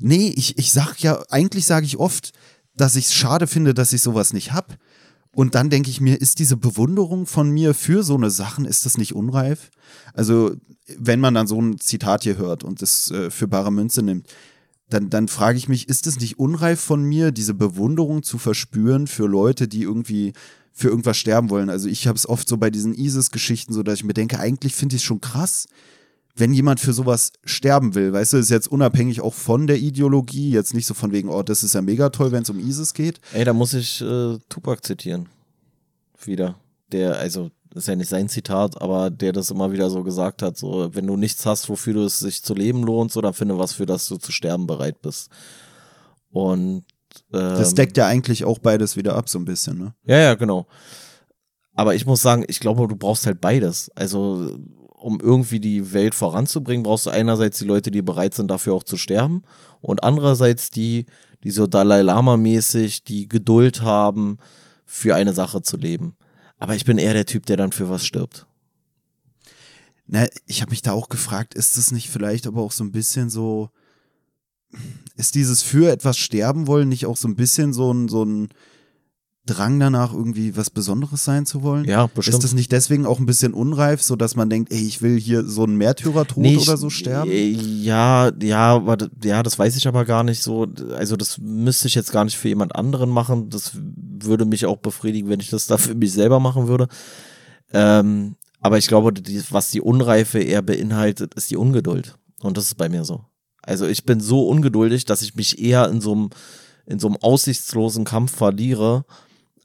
Nee, 0.00 0.32
ich, 0.36 0.58
ich 0.58 0.72
sag 0.72 0.98
ja, 0.98 1.22
eigentlich 1.30 1.66
sage 1.66 1.86
ich 1.86 1.98
oft, 1.98 2.32
dass 2.74 2.96
ich 2.96 3.06
es 3.06 3.14
schade 3.14 3.46
finde, 3.46 3.74
dass 3.74 3.92
ich 3.92 4.02
sowas 4.02 4.32
nicht 4.32 4.52
hab. 4.52 4.76
Und 5.36 5.54
dann 5.54 5.68
denke 5.68 5.90
ich 5.90 6.00
mir, 6.00 6.18
ist 6.18 6.38
diese 6.38 6.56
Bewunderung 6.56 7.26
von 7.26 7.50
mir 7.50 7.74
für 7.74 8.02
so 8.02 8.14
eine 8.14 8.30
Sachen, 8.30 8.64
ist 8.64 8.86
das 8.86 8.96
nicht 8.96 9.14
unreif? 9.14 9.70
Also, 10.14 10.56
wenn 10.96 11.20
man 11.20 11.34
dann 11.34 11.46
so 11.46 11.60
ein 11.60 11.78
Zitat 11.78 12.22
hier 12.22 12.38
hört 12.38 12.64
und 12.64 12.80
das 12.80 13.10
äh, 13.10 13.30
für 13.30 13.46
bare 13.46 13.70
Münze 13.70 14.02
nimmt, 14.02 14.28
dann, 14.88 15.10
dann 15.10 15.28
frage 15.28 15.58
ich 15.58 15.68
mich, 15.68 15.90
ist 15.90 16.06
es 16.06 16.18
nicht 16.20 16.38
unreif 16.38 16.80
von 16.80 17.02
mir, 17.02 17.32
diese 17.32 17.52
Bewunderung 17.52 18.22
zu 18.22 18.38
verspüren 18.38 19.06
für 19.06 19.26
Leute, 19.26 19.68
die 19.68 19.82
irgendwie 19.82 20.32
für 20.72 20.88
irgendwas 20.88 21.18
sterben 21.18 21.50
wollen? 21.50 21.68
Also 21.68 21.90
ich 21.90 22.06
habe 22.06 22.16
es 22.16 22.26
oft 22.26 22.48
so 22.48 22.56
bei 22.56 22.70
diesen 22.70 22.94
ISIS-Geschichten 22.94 23.74
so, 23.74 23.82
dass 23.82 23.98
ich 23.98 24.04
mir 24.04 24.14
denke, 24.14 24.40
eigentlich 24.40 24.74
finde 24.74 24.96
ich 24.96 25.02
es 25.02 25.06
schon 25.06 25.20
krass, 25.20 25.66
wenn 26.36 26.52
jemand 26.52 26.80
für 26.80 26.92
sowas 26.92 27.32
sterben 27.44 27.94
will. 27.94 28.12
Weißt 28.12 28.34
du, 28.34 28.36
ist 28.36 28.50
jetzt 28.50 28.68
unabhängig 28.68 29.22
auch 29.22 29.34
von 29.34 29.66
der 29.66 29.78
Ideologie, 29.78 30.50
jetzt 30.50 30.74
nicht 30.74 30.86
so 30.86 30.92
von 30.92 31.10
wegen, 31.10 31.30
oh, 31.30 31.42
das 31.42 31.62
ist 31.62 31.74
ja 31.74 31.82
mega 31.82 32.10
toll, 32.10 32.30
wenn 32.30 32.42
es 32.42 32.50
um 32.50 32.58
ISIS 32.58 32.92
geht. 32.92 33.20
Ey, 33.32 33.44
da 33.44 33.54
muss 33.54 33.72
ich 33.72 34.02
äh, 34.02 34.38
Tupac 34.48 34.84
zitieren. 34.84 35.28
Wieder. 36.24 36.56
Der, 36.92 37.18
also, 37.18 37.50
das 37.70 37.84
ist 37.84 37.88
ja 37.88 37.96
nicht 37.96 38.08
sein 38.08 38.28
Zitat, 38.28 38.80
aber 38.80 39.10
der 39.10 39.32
das 39.32 39.50
immer 39.50 39.72
wieder 39.72 39.90
so 39.90 40.02
gesagt 40.02 40.42
hat: 40.42 40.56
so, 40.56 40.94
wenn 40.94 41.06
du 41.06 41.16
nichts 41.16 41.46
hast, 41.46 41.68
wofür 41.68 41.94
du 41.94 42.04
es 42.04 42.18
sich 42.18 42.42
zu 42.42 42.54
leben 42.54 42.82
lohnt, 42.82 43.12
so, 43.12 43.20
dann 43.20 43.34
finde 43.34 43.58
was, 43.58 43.74
für 43.74 43.86
das 43.86 44.06
du 44.08 44.16
zu 44.16 44.32
sterben 44.32 44.66
bereit 44.66 45.00
bist. 45.02 45.30
Und 46.30 46.84
ähm, 47.32 47.40
das 47.56 47.74
deckt 47.74 47.96
ja 47.96 48.06
eigentlich 48.06 48.44
auch 48.44 48.58
beides 48.58 48.96
wieder 48.96 49.16
ab, 49.16 49.28
so 49.28 49.38
ein 49.38 49.44
bisschen, 49.44 49.78
ne? 49.78 49.94
Ja, 50.04 50.18
ja, 50.18 50.34
genau. 50.34 50.66
Aber 51.74 51.94
ich 51.94 52.06
muss 52.06 52.22
sagen, 52.22 52.44
ich 52.48 52.60
glaube, 52.60 52.88
du 52.88 52.96
brauchst 52.96 53.26
halt 53.26 53.40
beides. 53.40 53.90
Also, 53.94 54.58
um 55.06 55.20
irgendwie 55.20 55.60
die 55.60 55.92
Welt 55.92 56.16
voranzubringen, 56.16 56.82
brauchst 56.82 57.06
du 57.06 57.10
einerseits 57.10 57.58
die 57.58 57.64
Leute, 57.64 57.92
die 57.92 58.02
bereit 58.02 58.34
sind, 58.34 58.50
dafür 58.50 58.74
auch 58.74 58.82
zu 58.82 58.96
sterben, 58.96 59.44
und 59.80 60.02
andererseits 60.02 60.70
die, 60.70 61.06
die 61.44 61.52
so 61.52 61.68
Dalai 61.68 62.02
Lama-mäßig 62.02 63.04
die 63.04 63.28
Geduld 63.28 63.82
haben, 63.82 64.38
für 64.84 65.14
eine 65.14 65.32
Sache 65.32 65.62
zu 65.62 65.76
leben. 65.76 66.16
Aber 66.58 66.74
ich 66.74 66.84
bin 66.84 66.98
eher 66.98 67.12
der 67.12 67.24
Typ, 67.24 67.46
der 67.46 67.56
dann 67.56 67.70
für 67.70 67.88
was 67.88 68.04
stirbt. 68.04 68.48
Na, 70.08 70.26
ich 70.44 70.60
habe 70.60 70.70
mich 70.70 70.82
da 70.82 70.90
auch 70.90 71.08
gefragt, 71.08 71.54
ist 71.54 71.76
das 71.76 71.92
nicht 71.92 72.10
vielleicht 72.10 72.48
aber 72.48 72.60
auch 72.60 72.72
so 72.72 72.82
ein 72.82 72.90
bisschen 72.90 73.30
so, 73.30 73.70
ist 75.14 75.36
dieses 75.36 75.62
für 75.62 75.88
etwas 75.88 76.18
sterben 76.18 76.66
wollen 76.66 76.88
nicht 76.88 77.06
auch 77.06 77.16
so 77.16 77.28
ein 77.28 77.36
bisschen 77.36 77.72
so 77.72 77.92
ein, 77.92 78.08
so 78.08 78.24
ein 78.24 78.48
Drang 79.46 79.78
danach, 79.80 80.12
irgendwie 80.12 80.56
was 80.56 80.70
Besonderes 80.70 81.24
sein 81.24 81.46
zu 81.46 81.62
wollen? 81.62 81.84
Ja, 81.84 82.06
bestimmt. 82.08 82.34
Ist 82.36 82.44
das 82.44 82.52
nicht 82.52 82.72
deswegen 82.72 83.06
auch 83.06 83.18
ein 83.18 83.26
bisschen 83.26 83.54
unreif, 83.54 84.02
so 84.02 84.16
dass 84.16 84.36
man 84.36 84.50
denkt, 84.50 84.72
ey, 84.72 84.80
ich 84.84 85.02
will 85.02 85.18
hier 85.18 85.44
so 85.44 85.62
einen 85.64 85.76
Märtyrertod 85.76 86.38
Nee, 86.38 86.56
oder 86.56 86.76
so 86.76 86.90
sterben? 86.90 87.30
äh, 87.30 87.48
Ja, 87.50 88.30
ja, 88.42 88.74
aber 88.74 88.96
ja, 89.24 89.42
das 89.42 89.58
weiß 89.58 89.76
ich 89.76 89.86
aber 89.88 90.04
gar 90.04 90.24
nicht 90.24 90.42
so. 90.42 90.66
Also 90.96 91.16
das 91.16 91.38
müsste 91.38 91.88
ich 91.88 91.94
jetzt 91.94 92.12
gar 92.12 92.24
nicht 92.24 92.36
für 92.36 92.48
jemand 92.48 92.74
anderen 92.76 93.08
machen. 93.10 93.48
Das 93.50 93.72
würde 93.74 94.44
mich 94.44 94.66
auch 94.66 94.76
befriedigen, 94.78 95.28
wenn 95.28 95.40
ich 95.40 95.50
das 95.50 95.66
da 95.66 95.78
für 95.78 95.94
mich 95.94 96.12
selber 96.12 96.40
machen 96.40 96.68
würde. 96.68 96.88
Ähm, 97.72 98.36
aber 98.60 98.78
ich 98.78 98.88
glaube, 98.88 99.12
die, 99.12 99.42
was 99.50 99.70
die 99.70 99.80
Unreife 99.80 100.38
eher 100.40 100.62
beinhaltet, 100.62 101.34
ist 101.34 101.50
die 101.50 101.56
Ungeduld. 101.56 102.16
Und 102.40 102.56
das 102.56 102.64
ist 102.66 102.76
bei 102.76 102.88
mir 102.88 103.04
so. 103.04 103.24
Also 103.62 103.86
ich 103.86 104.04
bin 104.04 104.20
so 104.20 104.48
ungeduldig, 104.48 105.04
dass 105.04 105.22
ich 105.22 105.34
mich 105.34 105.58
eher 105.60 105.88
in 105.88 106.00
so 106.00 106.12
einem 106.12 106.30
in 106.88 107.00
so 107.00 107.08
einem 107.08 107.16
aussichtslosen 107.16 108.04
Kampf 108.04 108.36
verliere, 108.36 109.04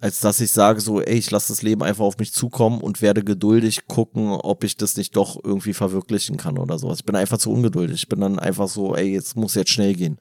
als 0.01 0.19
dass 0.19 0.41
ich 0.41 0.51
sage 0.51 0.81
so, 0.81 0.99
ey, 0.99 1.15
ich 1.15 1.29
lasse 1.29 1.53
das 1.53 1.61
Leben 1.61 1.83
einfach 1.83 2.03
auf 2.03 2.17
mich 2.17 2.33
zukommen 2.33 2.81
und 2.81 3.03
werde 3.03 3.23
geduldig 3.23 3.87
gucken, 3.87 4.31
ob 4.31 4.63
ich 4.63 4.75
das 4.75 4.97
nicht 4.97 5.15
doch 5.15 5.39
irgendwie 5.43 5.73
verwirklichen 5.73 6.37
kann 6.37 6.57
oder 6.57 6.79
sowas. 6.79 6.99
Ich 6.99 7.05
bin 7.05 7.15
einfach 7.15 7.37
zu 7.37 7.51
ungeduldig. 7.51 7.97
Ich 7.97 8.09
bin 8.09 8.19
dann 8.19 8.39
einfach 8.39 8.67
so, 8.67 8.95
ey, 8.95 9.13
jetzt 9.13 9.37
muss 9.37 9.53
jetzt 9.53 9.69
schnell 9.69 9.93
gehen. 9.93 10.17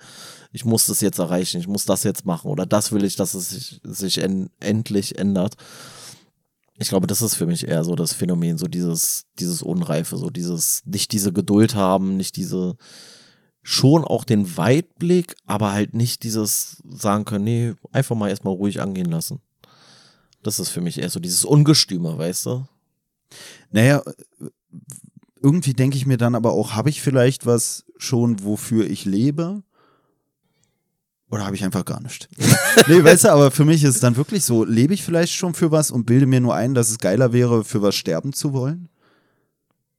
Ich 0.52 0.66
muss 0.66 0.84
das 0.84 1.00
jetzt 1.00 1.18
erreichen. 1.18 1.58
Ich 1.58 1.66
muss 1.66 1.86
das 1.86 2.04
jetzt 2.04 2.26
machen 2.26 2.50
oder 2.50 2.66
das 2.66 2.92
will 2.92 3.04
ich, 3.04 3.16
dass 3.16 3.32
es 3.32 3.48
sich, 3.48 3.80
sich 3.82 4.18
en 4.18 4.50
endlich 4.60 5.18
ändert. 5.18 5.54
Ich 6.78 6.90
glaube, 6.90 7.06
das 7.06 7.22
ist 7.22 7.36
für 7.36 7.46
mich 7.46 7.66
eher 7.66 7.82
so 7.82 7.94
das 7.94 8.12
Phänomen, 8.12 8.58
so 8.58 8.66
dieses, 8.66 9.24
dieses 9.38 9.62
Unreife, 9.62 10.18
so 10.18 10.28
dieses, 10.28 10.82
nicht 10.84 11.10
diese 11.12 11.32
Geduld 11.32 11.74
haben, 11.74 12.18
nicht 12.18 12.36
diese, 12.36 12.76
schon 13.62 14.04
auch 14.04 14.24
den 14.24 14.58
Weitblick, 14.58 15.36
aber 15.46 15.72
halt 15.72 15.94
nicht 15.94 16.22
dieses 16.22 16.82
sagen 16.86 17.24
können, 17.24 17.44
nee, 17.44 17.74
einfach 17.92 18.16
mal 18.16 18.28
erstmal 18.28 18.54
ruhig 18.54 18.82
angehen 18.82 19.10
lassen. 19.10 19.40
Das 20.42 20.58
ist 20.58 20.70
für 20.70 20.80
mich 20.80 20.98
eher 20.98 21.10
so 21.10 21.20
dieses 21.20 21.44
Ungestüme, 21.44 22.16
weißt 22.16 22.46
du? 22.46 22.66
Naja, 23.70 24.02
irgendwie 25.42 25.74
denke 25.74 25.96
ich 25.96 26.06
mir 26.06 26.16
dann 26.16 26.34
aber 26.34 26.52
auch, 26.52 26.72
habe 26.72 26.90
ich 26.90 27.02
vielleicht 27.02 27.46
was 27.46 27.84
schon, 27.96 28.42
wofür 28.44 28.88
ich 28.88 29.04
lebe? 29.04 29.62
Oder 31.30 31.46
habe 31.46 31.54
ich 31.54 31.64
einfach 31.64 31.84
gar 31.84 32.00
nicht? 32.02 32.28
nee, 32.88 33.04
weißt 33.04 33.24
du, 33.24 33.28
aber 33.32 33.50
für 33.50 33.64
mich 33.64 33.84
ist 33.84 33.96
es 33.96 34.00
dann 34.00 34.16
wirklich 34.16 34.44
so, 34.44 34.64
lebe 34.64 34.94
ich 34.94 35.04
vielleicht 35.04 35.32
schon 35.32 35.54
für 35.54 35.70
was 35.70 35.90
und 35.90 36.04
bilde 36.04 36.26
mir 36.26 36.40
nur 36.40 36.54
ein, 36.54 36.74
dass 36.74 36.90
es 36.90 36.98
geiler 36.98 37.32
wäre, 37.32 37.64
für 37.64 37.82
was 37.82 37.94
sterben 37.94 38.32
zu 38.32 38.52
wollen? 38.52 38.88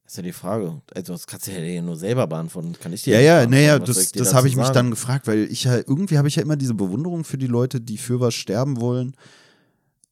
Das 0.04 0.12
ist 0.12 0.16
ja 0.18 0.22
die 0.24 0.32
Frage. 0.32 0.82
Also, 0.94 1.14
das 1.14 1.26
kannst 1.26 1.46
du 1.46 1.52
ja 1.52 1.80
nur 1.80 1.96
selber 1.96 2.26
beantworten. 2.26 2.74
Kann 2.78 2.92
ich 2.92 3.02
dir 3.02 3.14
Ja, 3.14 3.40
ja, 3.40 3.46
naja, 3.46 3.78
das, 3.78 4.12
das 4.12 4.34
habe 4.34 4.46
ich 4.46 4.56
mich 4.56 4.66
sagen? 4.66 4.74
dann 4.74 4.90
gefragt, 4.90 5.26
weil 5.26 5.50
ich 5.50 5.64
ja, 5.64 5.76
irgendwie 5.76 6.18
habe 6.18 6.28
ich 6.28 6.36
ja 6.36 6.42
immer 6.42 6.56
diese 6.56 6.74
Bewunderung 6.74 7.24
für 7.24 7.38
die 7.38 7.46
Leute, 7.46 7.80
die 7.80 7.96
für 7.96 8.20
was 8.20 8.34
sterben 8.34 8.78
wollen. 8.78 9.16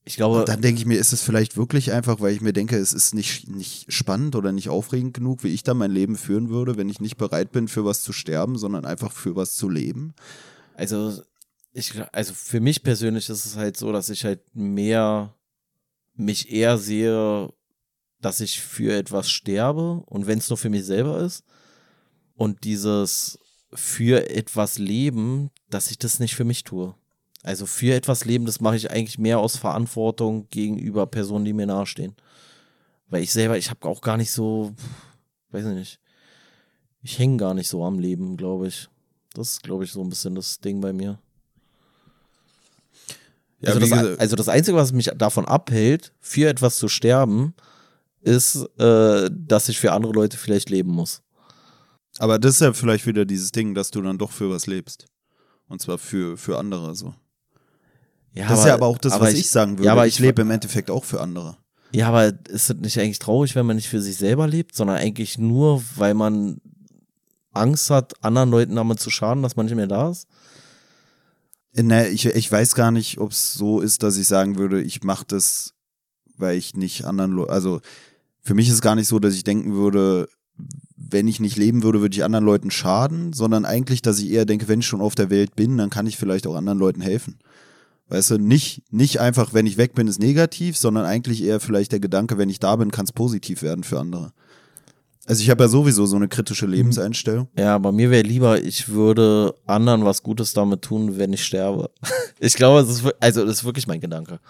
Ich 0.04 0.16
glaube, 0.16 0.40
Und 0.40 0.48
dann 0.48 0.62
denke 0.62 0.80
ich 0.80 0.86
mir, 0.86 0.98
ist 0.98 1.12
es 1.12 1.22
vielleicht 1.22 1.56
wirklich 1.56 1.92
einfach, 1.92 2.20
weil 2.20 2.34
ich 2.34 2.40
mir 2.40 2.52
denke, 2.52 2.76
es 2.76 2.92
ist 2.92 3.14
nicht, 3.14 3.48
nicht 3.48 3.92
spannend 3.92 4.34
oder 4.34 4.50
nicht 4.50 4.68
aufregend 4.70 5.14
genug, 5.14 5.44
wie 5.44 5.52
ich 5.52 5.62
da 5.62 5.74
mein 5.74 5.90
Leben 5.90 6.16
führen 6.16 6.48
würde, 6.48 6.76
wenn 6.76 6.88
ich 6.88 7.00
nicht 7.00 7.16
bereit 7.16 7.52
bin, 7.52 7.68
für 7.68 7.84
was 7.84 8.02
zu 8.02 8.12
sterben, 8.12 8.56
sondern 8.56 8.84
einfach 8.86 9.12
für 9.12 9.36
was 9.36 9.54
zu 9.54 9.68
leben. 9.68 10.14
also, 10.74 11.22
ich, 11.72 11.92
also 12.12 12.34
für 12.34 12.60
mich 12.60 12.82
persönlich 12.82 13.28
ist 13.28 13.46
es 13.46 13.56
halt 13.56 13.76
so, 13.76 13.92
dass 13.92 14.08
ich 14.08 14.24
halt 14.24 14.40
mehr, 14.54 15.34
mich 16.14 16.50
eher 16.50 16.78
sehe, 16.78 17.52
dass 18.20 18.40
ich 18.40 18.60
für 18.60 18.96
etwas 18.96 19.30
sterbe 19.30 20.02
und 20.06 20.26
wenn 20.26 20.38
es 20.38 20.48
nur 20.48 20.58
für 20.58 20.70
mich 20.70 20.84
selber 20.84 21.20
ist 21.20 21.44
und 22.34 22.64
dieses 22.64 23.38
für 23.72 24.28
etwas 24.30 24.78
leben, 24.78 25.50
dass 25.68 25.90
ich 25.90 25.98
das 25.98 26.18
nicht 26.18 26.34
für 26.34 26.44
mich 26.44 26.64
tue. 26.64 26.94
Also 27.42 27.66
für 27.66 27.94
etwas 27.94 28.24
leben, 28.24 28.44
das 28.44 28.60
mache 28.60 28.76
ich 28.76 28.90
eigentlich 28.90 29.18
mehr 29.18 29.38
aus 29.38 29.56
Verantwortung 29.56 30.48
gegenüber 30.50 31.06
Personen, 31.06 31.44
die 31.44 31.52
mir 31.52 31.66
nahestehen. 31.66 32.14
Weil 33.08 33.22
ich 33.22 33.32
selber, 33.32 33.56
ich 33.56 33.70
habe 33.70 33.88
auch 33.88 34.02
gar 34.02 34.16
nicht 34.16 34.30
so, 34.30 34.74
weiß 35.50 35.66
ich 35.66 35.74
nicht, 35.74 36.00
ich 37.02 37.18
hänge 37.18 37.38
gar 37.38 37.54
nicht 37.54 37.68
so 37.68 37.84
am 37.84 37.98
Leben, 37.98 38.36
glaube 38.36 38.68
ich. 38.68 38.88
Das 39.32 39.52
ist, 39.52 39.62
glaube 39.62 39.84
ich, 39.84 39.92
so 39.92 40.02
ein 40.02 40.10
bisschen 40.10 40.34
das 40.34 40.60
Ding 40.60 40.80
bei 40.80 40.92
mir. 40.92 41.18
Ja, 43.60 43.74
also, 43.74 43.80
das, 43.80 44.18
also 44.18 44.36
das 44.36 44.48
Einzige, 44.48 44.76
was 44.76 44.92
mich 44.92 45.10
davon 45.16 45.46
abhält, 45.46 46.12
für 46.20 46.48
etwas 46.48 46.78
zu 46.78 46.88
sterben, 46.88 47.54
ist, 48.20 48.56
äh, 48.78 49.30
dass 49.32 49.68
ich 49.68 49.78
für 49.78 49.92
andere 49.92 50.12
Leute 50.12 50.36
vielleicht 50.36 50.70
leben 50.70 50.90
muss. 50.90 51.22
Aber 52.18 52.38
das 52.38 52.54
ist 52.54 52.60
ja 52.60 52.72
vielleicht 52.72 53.06
wieder 53.06 53.24
dieses 53.24 53.52
Ding, 53.52 53.74
dass 53.74 53.90
du 53.90 54.02
dann 54.02 54.18
doch 54.18 54.30
für 54.30 54.50
was 54.50 54.66
lebst. 54.66 55.06
Und 55.68 55.80
zwar 55.80 55.98
für, 55.98 56.36
für 56.36 56.58
andere 56.58 56.94
so. 56.94 57.14
Ja, 58.32 58.48
Das 58.48 58.60
ist 58.60 58.66
ja 58.66 58.74
aber 58.74 58.86
auch 58.86 58.98
das, 58.98 59.18
was 59.18 59.34
ich, 59.34 59.48
sagen 59.48 59.72
würde. 59.72 59.84
Ja, 59.84 59.92
aber 59.92 60.06
ich, 60.06 60.14
ich, 60.14 60.20
lebe 60.20 60.42
im 60.42 60.50
Endeffekt 60.50 60.90
auch 60.90 61.04
für 61.04 61.20
andere. 61.20 61.56
Ja, 61.92 62.08
aber 62.08 62.32
ist 62.48 62.70
es 62.70 62.76
nicht 62.76 62.98
eigentlich 62.98 63.18
traurig, 63.18 63.56
wenn 63.56 63.66
man 63.66 63.76
nicht 63.76 63.88
für 63.88 64.00
sich 64.00 64.16
selber 64.16 64.46
lebt, 64.46 64.76
sondern 64.76 64.96
eigentlich 64.96 65.38
nur, 65.38 65.82
weil 65.96 66.14
man 66.14 66.60
Angst 67.52 67.90
hat, 67.90 68.12
anderen 68.22 68.50
Leuten 68.50 68.76
damit 68.76 69.00
zu 69.00 69.10
schaden, 69.10 69.42
dass 69.42 69.56
man 69.56 69.66
nicht 69.66 69.74
mehr 69.74 69.88
da 69.88 70.10
ist? 70.10 70.28
Ne, 71.72 72.08
ich, 72.08 72.26
ich 72.26 72.50
weiß 72.50 72.74
gar 72.74 72.90
nicht, 72.90 73.18
ob 73.18 73.32
es 73.32 73.54
so 73.54 73.80
ist, 73.80 74.02
dass 74.02 74.16
ich 74.16 74.26
sagen 74.26 74.58
würde, 74.58 74.80
ich 74.82 75.02
mache 75.02 75.24
das, 75.26 75.74
weil 76.36 76.56
ich 76.56 76.74
nicht 76.74 77.04
anderen 77.04 77.32
Leuten, 77.32 77.52
also 77.52 77.80
für 78.42 78.54
mich 78.54 78.68
ist 78.68 78.74
es 78.74 78.82
gar 78.82 78.94
nicht 78.94 79.08
so, 79.08 79.18
dass 79.18 79.34
ich 79.34 79.44
denken 79.44 79.74
würde, 79.74 80.28
wenn 80.96 81.28
ich 81.28 81.40
nicht 81.40 81.56
leben 81.56 81.82
würde, 81.82 82.00
würde 82.00 82.14
ich 82.14 82.24
anderen 82.24 82.44
Leuten 82.44 82.70
schaden, 82.70 83.32
sondern 83.32 83.64
eigentlich, 83.64 84.02
dass 84.02 84.18
ich 84.18 84.30
eher 84.30 84.46
denke, 84.46 84.68
wenn 84.68 84.80
ich 84.80 84.86
schon 84.86 85.00
auf 85.00 85.14
der 85.14 85.30
Welt 85.30 85.56
bin, 85.56 85.76
dann 85.78 85.90
kann 85.90 86.06
ich 86.06 86.16
vielleicht 86.16 86.46
auch 86.46 86.54
anderen 86.54 86.78
Leuten 86.78 87.00
helfen. 87.00 87.38
Weißt 88.10 88.32
du, 88.32 88.38
nicht, 88.38 88.82
nicht 88.90 89.20
einfach, 89.20 89.54
wenn 89.54 89.66
ich 89.66 89.76
weg 89.76 89.94
bin, 89.94 90.08
ist 90.08 90.18
negativ, 90.18 90.76
sondern 90.76 91.04
eigentlich 91.04 91.44
eher 91.44 91.60
vielleicht 91.60 91.92
der 91.92 92.00
Gedanke, 92.00 92.38
wenn 92.38 92.50
ich 92.50 92.58
da 92.58 92.74
bin, 92.74 92.90
kann 92.90 93.04
es 93.04 93.12
positiv 93.12 93.62
werden 93.62 93.84
für 93.84 94.00
andere. 94.00 94.32
Also 95.26 95.42
ich 95.42 95.50
habe 95.50 95.62
ja 95.62 95.68
sowieso 95.68 96.06
so 96.06 96.16
eine 96.16 96.26
kritische 96.26 96.66
Lebenseinstellung. 96.66 97.46
Ja, 97.56 97.76
aber 97.76 97.92
mir 97.92 98.10
wäre 98.10 98.24
lieber, 98.24 98.60
ich 98.60 98.88
würde 98.88 99.54
anderen 99.64 100.04
was 100.04 100.24
Gutes 100.24 100.52
damit 100.52 100.82
tun, 100.82 101.18
wenn 101.18 101.32
ich 101.32 101.44
sterbe. 101.44 101.90
Ich 102.42 102.54
glaube, 102.54 102.80
das 102.80 102.88
ist, 102.96 103.14
also 103.20 103.44
das 103.44 103.58
ist 103.58 103.64
wirklich 103.64 103.86
mein 103.86 104.00
Gedanke. 104.00 104.40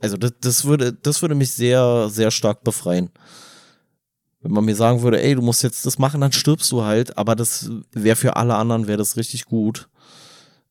Also 0.00 0.16
das, 0.16 0.32
das 0.40 0.64
würde, 0.64 0.94
das 0.94 1.20
würde 1.20 1.34
mich 1.34 1.52
sehr, 1.52 2.08
sehr 2.10 2.30
stark 2.30 2.64
befreien. 2.64 3.10
Wenn 4.40 4.52
man 4.52 4.64
mir 4.64 4.74
sagen 4.74 5.02
würde, 5.02 5.22
ey, 5.22 5.34
du 5.34 5.42
musst 5.42 5.62
jetzt 5.62 5.84
das 5.84 5.98
machen, 5.98 6.22
dann 6.22 6.32
stirbst 6.32 6.72
du 6.72 6.82
halt, 6.82 7.16
aber 7.18 7.36
das 7.36 7.70
wäre 7.92 8.16
für 8.16 8.36
alle 8.36 8.54
anderen, 8.54 8.86
wäre 8.86 8.96
das 8.96 9.18
richtig 9.18 9.44
gut. 9.44 9.88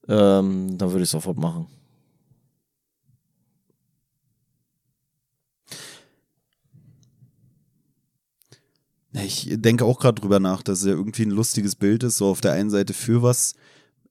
Ähm, 0.08 0.80
dann 0.80 0.92
würde 0.92 1.04
ich 1.04 1.10
sofort 1.10 1.38
machen. 1.38 1.68
Ich 9.14 9.50
denke 9.52 9.86
auch 9.86 10.00
gerade 10.00 10.22
drüber 10.22 10.40
nach, 10.40 10.64
dass 10.64 10.80
es 10.80 10.86
ja 10.86 10.94
irgendwie 10.94 11.24
ein 11.24 11.32
lustiges 11.32 11.76
Bild 11.76 12.04
ist, 12.04 12.18
so 12.18 12.28
auf 12.28 12.42
der 12.42 12.54
einen 12.54 12.70
Seite 12.70 12.94
für 12.94 13.22
was. 13.22 13.54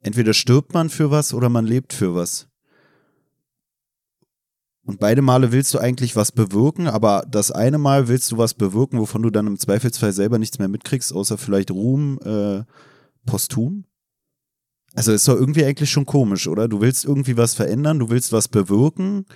Entweder 0.03 0.35
stirbt 0.35 0.75
man 0.75 0.91
für 0.91 1.11
was 1.11 1.33
oder 1.33 1.49
man 1.49 1.67
lebt 1.67 1.93
für 1.93 2.15
was. 2.15 2.49
Und 4.85 4.99
beide 4.99 5.23
Male 5.23 5.53
willst 5.53 5.73
du 5.75 5.79
eigentlich 5.79 6.17
was 6.17 6.33
bewirken, 6.33 6.87
aber 6.87 7.25
das 7.31 7.51
eine 7.51 7.79
Mal 7.79 8.09
willst 8.09 8.33
du 8.33 8.39
was 8.39 8.55
bewirken, 8.55 8.99
wovon 8.99 9.23
du 9.23 9.31
dann 9.31 9.47
im 9.47 9.59
Zweifelsfall 9.59 10.13
selber 10.13 10.39
nichts 10.39 10.59
mehr 10.59 10.69
mitkriegst, 10.69 11.13
außer 11.13 11.39
vielleicht 11.39 11.71
Ruhm 11.71 12.19
äh, 12.25 12.65
posthum. 13.25 13.85
Also 14.95 15.13
ist 15.13 15.29
doch 15.29 15.37
irgendwie 15.37 15.65
eigentlich 15.65 15.91
schon 15.91 16.07
komisch, 16.07 16.49
oder? 16.49 16.67
Du 16.67 16.81
willst 16.81 17.05
irgendwie 17.05 17.37
was 17.37 17.55
verändern, 17.55 18.01
du 18.01 18.11
willst 18.11 18.33
was 18.33 18.49
bewirken 18.49 19.27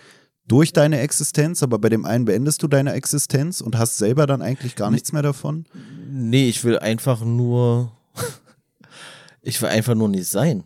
durch 0.46 0.72
deine 0.72 1.00
Existenz, 1.00 1.62
aber 1.62 1.78
bei 1.78 1.88
dem 1.88 2.04
einen 2.04 2.26
beendest 2.26 2.62
du 2.62 2.68
deine 2.68 2.92
Existenz 2.92 3.60
und 3.60 3.78
hast 3.78 3.96
selber 3.96 4.26
dann 4.26 4.42
eigentlich 4.42 4.76
gar 4.76 4.90
nichts 4.90 5.12
mehr 5.12 5.22
davon. 5.22 5.64
Nee, 6.10 6.48
ich 6.48 6.64
will 6.64 6.78
einfach 6.78 7.24
nur. 7.24 7.92
ich 9.42 9.60
will 9.62 9.68
einfach 9.68 9.94
nur 9.94 10.08
nicht 10.08 10.28
sein. 10.28 10.64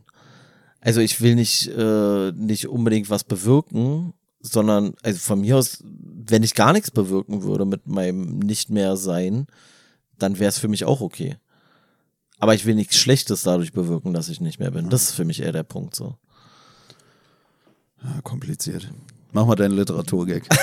Also 0.80 1.00
ich 1.00 1.20
will 1.20 1.34
nicht, 1.34 1.68
äh, 1.68 2.32
nicht 2.32 2.68
unbedingt 2.68 3.10
was 3.10 3.24
bewirken, 3.24 4.14
sondern, 4.40 4.94
also 5.02 5.18
von 5.18 5.40
mir 5.40 5.56
aus, 5.56 5.82
wenn 5.82 6.42
ich 6.42 6.54
gar 6.54 6.72
nichts 6.72 6.90
bewirken 6.90 7.42
würde 7.42 7.64
mit 7.64 7.86
meinem 7.86 8.38
Nicht 8.38 8.70
mehr 8.70 8.96
sein, 8.96 9.46
dann 10.18 10.38
wäre 10.38 10.48
es 10.48 10.58
für 10.58 10.68
mich 10.68 10.84
auch 10.84 11.00
okay. 11.00 11.36
Aber 12.38 12.54
ich 12.54 12.64
will 12.64 12.74
nichts 12.74 12.96
Schlechtes 12.96 13.42
dadurch 13.42 13.72
bewirken, 13.72 14.12
dass 14.14 14.28
ich 14.28 14.40
nicht 14.40 14.60
mehr 14.60 14.70
bin. 14.70 14.90
Das 14.90 15.04
ist 15.04 15.12
für 15.12 15.24
mich 15.24 15.40
eher 15.40 15.52
der 15.52 15.64
Punkt 15.64 15.96
so. 15.96 16.16
Ah, 18.00 18.20
kompliziert. 18.22 18.88
Mach 19.32 19.46
mal 19.46 19.56
deinen 19.56 19.76
Literaturgag. 19.76 20.44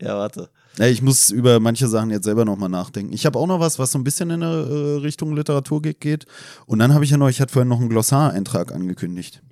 Ja, 0.00 0.16
warte. 0.16 0.50
Ja, 0.78 0.86
ich 0.86 1.02
muss 1.02 1.30
über 1.30 1.60
manche 1.60 1.86
Sachen 1.86 2.10
jetzt 2.10 2.24
selber 2.24 2.44
nochmal 2.44 2.68
nachdenken. 2.68 3.12
Ich 3.12 3.26
habe 3.26 3.38
auch 3.38 3.46
noch 3.46 3.60
was, 3.60 3.78
was 3.78 3.92
so 3.92 3.98
ein 3.98 4.04
bisschen 4.04 4.30
in 4.30 4.42
eine 4.42 4.54
äh, 4.54 4.96
Richtung 5.00 5.36
Literatur 5.36 5.82
geht. 5.82 6.26
Und 6.66 6.78
dann 6.78 6.94
habe 6.94 7.04
ich 7.04 7.10
ja 7.10 7.18
noch, 7.18 7.28
ich 7.28 7.40
hatte 7.40 7.52
vorhin 7.52 7.68
noch 7.68 7.80
einen 7.80 7.90
Glossar-Eintrag 7.90 8.72
angekündigt. 8.72 9.42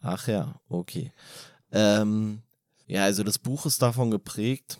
Ach 0.00 0.26
ja, 0.28 0.54
okay. 0.68 1.12
Ähm, 1.72 2.40
ja, 2.86 3.04
also 3.04 3.22
das 3.22 3.38
Buch 3.38 3.66
ist 3.66 3.82
davon 3.82 4.10
geprägt, 4.10 4.78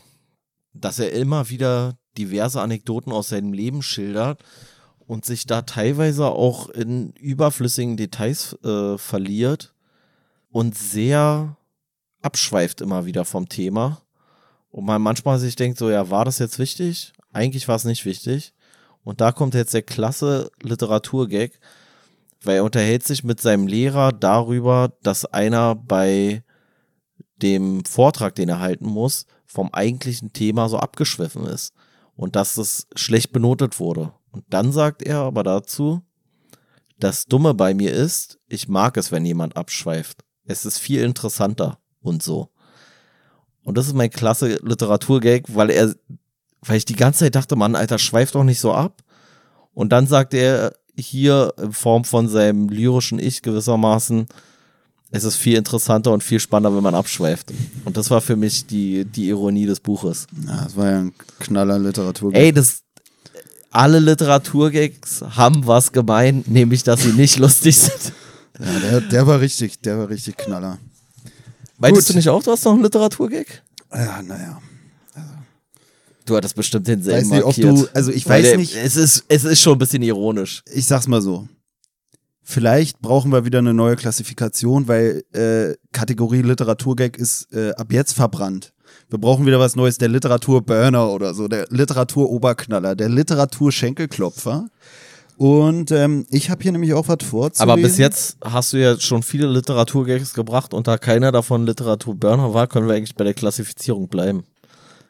dass 0.72 0.98
er 0.98 1.12
immer 1.12 1.50
wieder 1.50 1.98
diverse 2.16 2.60
Anekdoten 2.60 3.12
aus 3.12 3.28
seinem 3.28 3.52
Leben 3.52 3.82
schildert 3.82 4.42
und 5.06 5.26
sich 5.26 5.46
da 5.46 5.62
teilweise 5.62 6.26
auch 6.26 6.70
in 6.70 7.12
überflüssigen 7.12 7.96
Details 7.96 8.56
äh, 8.64 8.96
verliert 8.96 9.74
und 10.50 10.76
sehr 10.76 11.56
abschweift 12.22 12.80
immer 12.80 13.06
wieder 13.06 13.24
vom 13.24 13.48
Thema. 13.48 14.02
Und 14.70 14.84
man 14.84 15.02
manchmal 15.02 15.38
sich 15.38 15.56
denkt, 15.56 15.78
so, 15.78 15.90
ja, 15.90 16.10
war 16.10 16.24
das 16.24 16.38
jetzt 16.38 16.58
wichtig? 16.58 17.12
Eigentlich 17.32 17.66
war 17.68 17.76
es 17.76 17.84
nicht 17.84 18.04
wichtig. 18.04 18.54
Und 19.02 19.20
da 19.20 19.32
kommt 19.32 19.54
jetzt 19.54 19.74
der 19.74 19.82
klasse 19.82 20.50
Literaturgag, 20.62 21.50
weil 22.42 22.56
er 22.56 22.64
unterhält 22.64 23.04
sich 23.04 23.24
mit 23.24 23.40
seinem 23.40 23.66
Lehrer 23.66 24.12
darüber, 24.12 24.92
dass 25.02 25.24
einer 25.24 25.74
bei 25.74 26.44
dem 27.36 27.84
Vortrag, 27.84 28.34
den 28.34 28.48
er 28.48 28.60
halten 28.60 28.86
muss, 28.86 29.26
vom 29.46 29.72
eigentlichen 29.72 30.32
Thema 30.32 30.68
so 30.68 30.78
abgeschwiffen 30.78 31.44
ist 31.46 31.72
und 32.14 32.36
dass 32.36 32.56
es 32.56 32.86
schlecht 32.94 33.32
benotet 33.32 33.80
wurde. 33.80 34.12
Und 34.30 34.44
dann 34.50 34.72
sagt 34.72 35.02
er 35.02 35.18
aber 35.20 35.42
dazu, 35.42 36.02
das 36.98 37.24
Dumme 37.24 37.54
bei 37.54 37.74
mir 37.74 37.92
ist, 37.92 38.38
ich 38.46 38.68
mag 38.68 38.96
es, 38.96 39.10
wenn 39.10 39.24
jemand 39.24 39.56
abschweift. 39.56 40.22
Es 40.44 40.64
ist 40.64 40.78
viel 40.78 41.02
interessanter 41.02 41.79
und 42.02 42.22
so. 42.22 42.48
Und 43.64 43.76
das 43.76 43.86
ist 43.86 43.94
mein 43.94 44.10
klasse 44.10 44.58
Literaturgag, 44.62 45.44
weil 45.48 45.70
er, 45.70 45.94
weil 46.62 46.76
ich 46.76 46.84
die 46.84 46.96
ganze 46.96 47.20
Zeit 47.20 47.34
dachte, 47.34 47.56
Mann, 47.56 47.74
Alter, 47.74 47.98
schweift 47.98 48.34
doch 48.34 48.44
nicht 48.44 48.60
so 48.60 48.72
ab. 48.72 49.02
Und 49.74 49.90
dann 49.90 50.06
sagt 50.06 50.34
er 50.34 50.74
hier 50.96 51.54
in 51.60 51.72
Form 51.72 52.04
von 52.04 52.28
seinem 52.28 52.68
lyrischen 52.68 53.18
Ich 53.18 53.42
gewissermaßen, 53.42 54.26
es 55.12 55.24
ist 55.24 55.36
viel 55.36 55.56
interessanter 55.56 56.12
und 56.12 56.22
viel 56.22 56.38
spannender, 56.38 56.76
wenn 56.76 56.84
man 56.84 56.94
abschweift. 56.94 57.52
Und 57.84 57.96
das 57.96 58.10
war 58.10 58.20
für 58.20 58.36
mich 58.36 58.66
die, 58.66 59.04
die 59.04 59.28
Ironie 59.28 59.66
des 59.66 59.80
Buches. 59.80 60.26
Ja, 60.46 60.64
das 60.64 60.76
war 60.76 60.90
ja 60.90 60.98
ein 61.00 61.12
knaller 61.40 61.78
Literatur. 61.78 62.32
Ey, 62.32 62.52
das, 62.52 62.82
alle 63.72 63.98
Literaturgags 63.98 65.22
haben 65.36 65.66
was 65.66 65.92
gemein, 65.92 66.44
nämlich, 66.46 66.84
dass 66.84 67.02
sie 67.02 67.12
nicht 67.12 67.38
lustig 67.40 67.76
sind. 67.76 68.12
Ja, 68.58 68.78
der, 68.78 69.00
der 69.00 69.26
war 69.26 69.40
richtig, 69.40 69.80
der 69.80 69.98
war 69.98 70.08
richtig 70.08 70.36
knaller. 70.36 70.78
Meintest 71.80 72.06
Gut. 72.08 72.14
du 72.14 72.18
nicht 72.18 72.28
auch, 72.28 72.42
du 72.42 72.52
hast 72.52 72.64
noch 72.64 72.72
einen 72.74 72.82
Literaturgag? 72.82 73.46
Ja, 73.92 74.22
naja. 74.22 74.60
Du 76.26 76.36
hattest 76.36 76.54
bestimmt 76.54 76.86
denselben 76.86 77.22
Weiß 77.22 77.30
nicht, 77.30 77.42
ob 77.42 77.58
markiert. 77.58 77.88
du, 77.90 77.94
also 77.94 78.12
ich 78.12 78.28
Weil 78.28 78.42
weiß 78.42 78.48
der- 78.50 78.58
nicht, 78.58 78.76
Es 78.76 78.94
ist, 78.94 79.24
es 79.26 79.42
ist 79.44 79.60
schon 79.60 79.72
ein 79.72 79.78
bisschen 79.78 80.02
ironisch. 80.02 80.62
ich 80.72 80.86
sag's 80.86 81.08
mal 81.08 81.20
so. 81.20 81.48
Vielleicht 82.42 83.00
brauchen 83.00 83.32
wir 83.32 83.44
wieder 83.44 83.58
eine 83.60 83.74
neue 83.74 83.96
Klassifikation, 83.96 84.86
weil 84.86 85.24
äh, 85.32 85.74
Kategorie 85.92 86.42
Literaturgag 86.42 87.16
ist 87.16 87.52
äh, 87.52 87.72
ab 87.72 87.92
jetzt 87.92 88.12
verbrannt. 88.12 88.72
Wir 89.08 89.18
brauchen 89.18 89.46
wieder 89.46 89.58
was 89.58 89.74
Neues, 89.76 89.98
der 89.98 90.08
Literaturburner 90.08 91.10
oder 91.10 91.32
so, 91.34 91.48
der 91.48 91.66
Literaturoberknaller, 91.70 92.94
der 92.94 93.08
Literaturschenkelklopfer. 93.08 94.68
Und 95.40 95.90
ähm, 95.90 96.26
ich 96.28 96.50
habe 96.50 96.62
hier 96.62 96.70
nämlich 96.70 96.92
auch 96.92 97.08
was 97.08 97.24
vorzulesen. 97.24 97.62
Aber 97.62 97.80
bis 97.80 97.96
jetzt 97.96 98.36
hast 98.44 98.74
du 98.74 98.76
ja 98.76 99.00
schon 99.00 99.22
viele 99.22 99.46
Literaturgags 99.46 100.34
gebracht 100.34 100.74
und 100.74 100.86
da 100.86 100.98
keiner 100.98 101.32
davon 101.32 101.64
Literaturburner 101.64 102.52
war, 102.52 102.66
können 102.66 102.88
wir 102.88 102.94
eigentlich 102.94 103.14
bei 103.14 103.24
der 103.24 103.32
Klassifizierung 103.32 104.08
bleiben. 104.08 104.44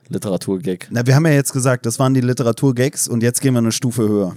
Literaturgag. 0.09 0.87
Na, 0.91 1.05
wir 1.05 1.17
haben 1.17 1.27
ja 1.27 1.33
jetzt 1.33 1.53
gesagt, 1.53 1.85
das 1.85 1.99
waren 1.99 2.15
die 2.15 2.21
Literaturgags 2.21 3.09
und 3.09 3.25
jetzt 3.25 3.41
gehen 3.41 3.55
wir 3.55 3.59
eine 3.59 3.73
Stufe 3.73 4.09
höher. 4.09 4.37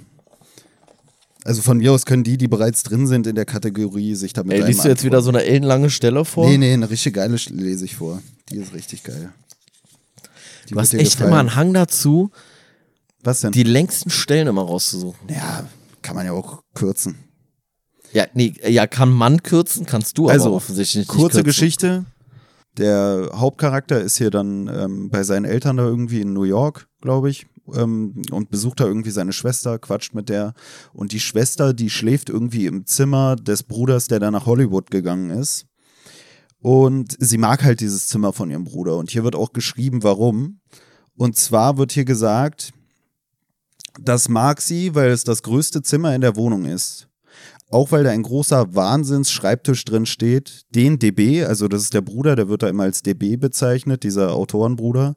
Also 1.44 1.62
von 1.62 1.78
mir 1.78 1.92
aus 1.92 2.08
können 2.08 2.24
die, 2.24 2.38
die 2.40 2.48
bereits 2.48 2.82
drin 2.82 3.06
sind 3.06 3.28
in 3.28 3.36
der 3.36 3.46
Kategorie, 3.46 4.16
sich 4.16 4.34
damit 4.34 4.58
Ey, 4.58 4.66
liest 4.66 4.86
du 4.86 4.90
jetzt 4.90 5.04
wieder 5.04 5.22
so 5.22 5.30
eine 5.30 5.44
ellenlange 5.44 5.92
Stelle 5.92 6.26
vor? 6.26 6.50
Nee, 6.50 6.58
nee, 6.58 6.74
eine 6.74 6.90
richtig 6.90 7.14
geile 7.14 7.36
lese 7.52 7.86
ich 7.86 7.98
vor. 7.98 8.20
Die 8.50 8.58
ist 8.58 8.74
richtig 8.74 9.04
geil. 9.04 9.32
Die 10.70 10.74
du 10.74 10.80
hast 10.80 10.96
echt 10.96 11.12
gefallen. 11.12 11.30
immer 11.30 11.40
einen 11.40 11.56
Hang 11.56 11.72
dazu, 11.72 12.32
Was 13.22 13.42
denn? 13.42 13.52
die 13.52 13.62
längsten 13.62 14.10
Stellen 14.10 14.48
immer 14.48 14.64
rauszusuchen. 14.64 15.30
ja, 15.30 15.66
kann 16.04 16.16
man 16.16 16.26
ja 16.26 16.34
auch 16.34 16.64
kürzen. 16.76 17.18
Ja, 18.12 18.28
nee, 18.34 18.54
ja, 18.68 18.86
kann 18.86 19.12
man 19.12 19.42
kürzen, 19.42 19.88
kannst 19.88 20.18
du 20.18 20.30
Also, 20.30 20.48
aber 20.48 20.58
offensichtlich 20.58 21.08
nicht 21.08 21.10
Kurze 21.10 21.38
kürzen. 21.38 21.44
Geschichte. 21.46 22.06
Der 22.78 23.32
Hauptcharakter 23.34 24.00
ist 24.02 24.18
hier 24.18 24.30
dann 24.30 24.68
ähm, 24.68 25.10
bei 25.10 25.24
seinen 25.24 25.46
Eltern 25.46 25.78
da 25.78 25.84
irgendwie 25.84 26.22
in 26.22 26.34
New 26.34 26.44
York, 26.44 26.88
glaube 27.02 27.30
ich, 27.30 27.48
ähm, 27.74 28.22
und 28.32 28.50
besucht 28.50 28.80
da 28.80 28.86
irgendwie 28.86 29.12
seine 29.12 29.34
Schwester, 29.34 29.80
quatscht 29.80 30.14
mit 30.14 30.30
der. 30.30 30.54
Und 30.92 31.12
die 31.12 31.20
Schwester, 31.20 31.74
die 31.74 31.90
schläft 31.90 32.30
irgendwie 32.30 32.66
im 32.66 32.86
Zimmer 32.86 33.36
des 33.36 33.64
Bruders, 33.64 34.08
der 34.08 34.20
da 34.20 34.32
nach 34.32 34.46
Hollywood 34.46 34.92
gegangen 34.92 35.30
ist. 35.30 35.66
Und 36.60 37.16
sie 37.20 37.38
mag 37.38 37.64
halt 37.64 37.82
dieses 37.82 38.08
Zimmer 38.08 38.32
von 38.32 38.50
ihrem 38.50 38.64
Bruder. 38.64 38.98
Und 38.98 39.12
hier 39.12 39.24
wird 39.24 39.36
auch 39.36 39.54
geschrieben, 39.54 40.02
warum. 40.04 40.60
Und 41.16 41.36
zwar 41.36 41.78
wird 41.78 41.92
hier 41.92 42.06
gesagt, 42.06 42.74
das 44.00 44.30
mag 44.30 44.62
sie, 44.62 44.96
weil 44.96 45.12
es 45.12 45.24
das 45.24 45.44
größte 45.44 45.82
Zimmer 45.82 46.16
in 46.16 46.22
der 46.22 46.36
Wohnung 46.36 46.66
ist. 46.66 47.08
Auch 47.70 47.92
weil 47.92 48.04
da 48.04 48.12
ein 48.12 48.24
großer 48.24 48.76
Wahnsinns-Schreibtisch 48.76 49.84
drin 49.86 50.06
steht, 50.06 50.64
den 50.76 51.00
DB, 51.00 51.44
also 51.44 51.68
das 51.68 51.84
ist 51.84 51.94
der 51.94 52.02
Bruder, 52.02 52.36
der 52.36 52.48
wird 52.48 52.64
da 52.64 52.70
immer 52.70 52.84
als 52.84 53.02
DB 53.02 53.36
bezeichnet, 53.36 54.04
dieser 54.04 54.34
Autorenbruder, 54.34 55.16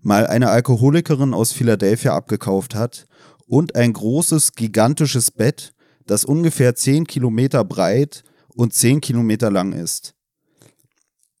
mal 0.00 0.26
eine 0.26 0.50
Alkoholikerin 0.50 1.32
aus 1.32 1.52
Philadelphia 1.52 2.14
abgekauft 2.14 2.74
hat 2.74 3.06
und 3.46 3.76
ein 3.76 3.92
großes, 3.92 4.52
gigantisches 4.54 5.30
Bett, 5.30 5.74
das 6.06 6.24
ungefähr 6.24 6.74
10 6.74 7.06
Kilometer 7.06 7.64
breit 7.64 8.24
und 8.48 8.74
10 8.74 9.00
Kilometer 9.00 9.50
lang 9.50 9.72
ist. 9.72 10.14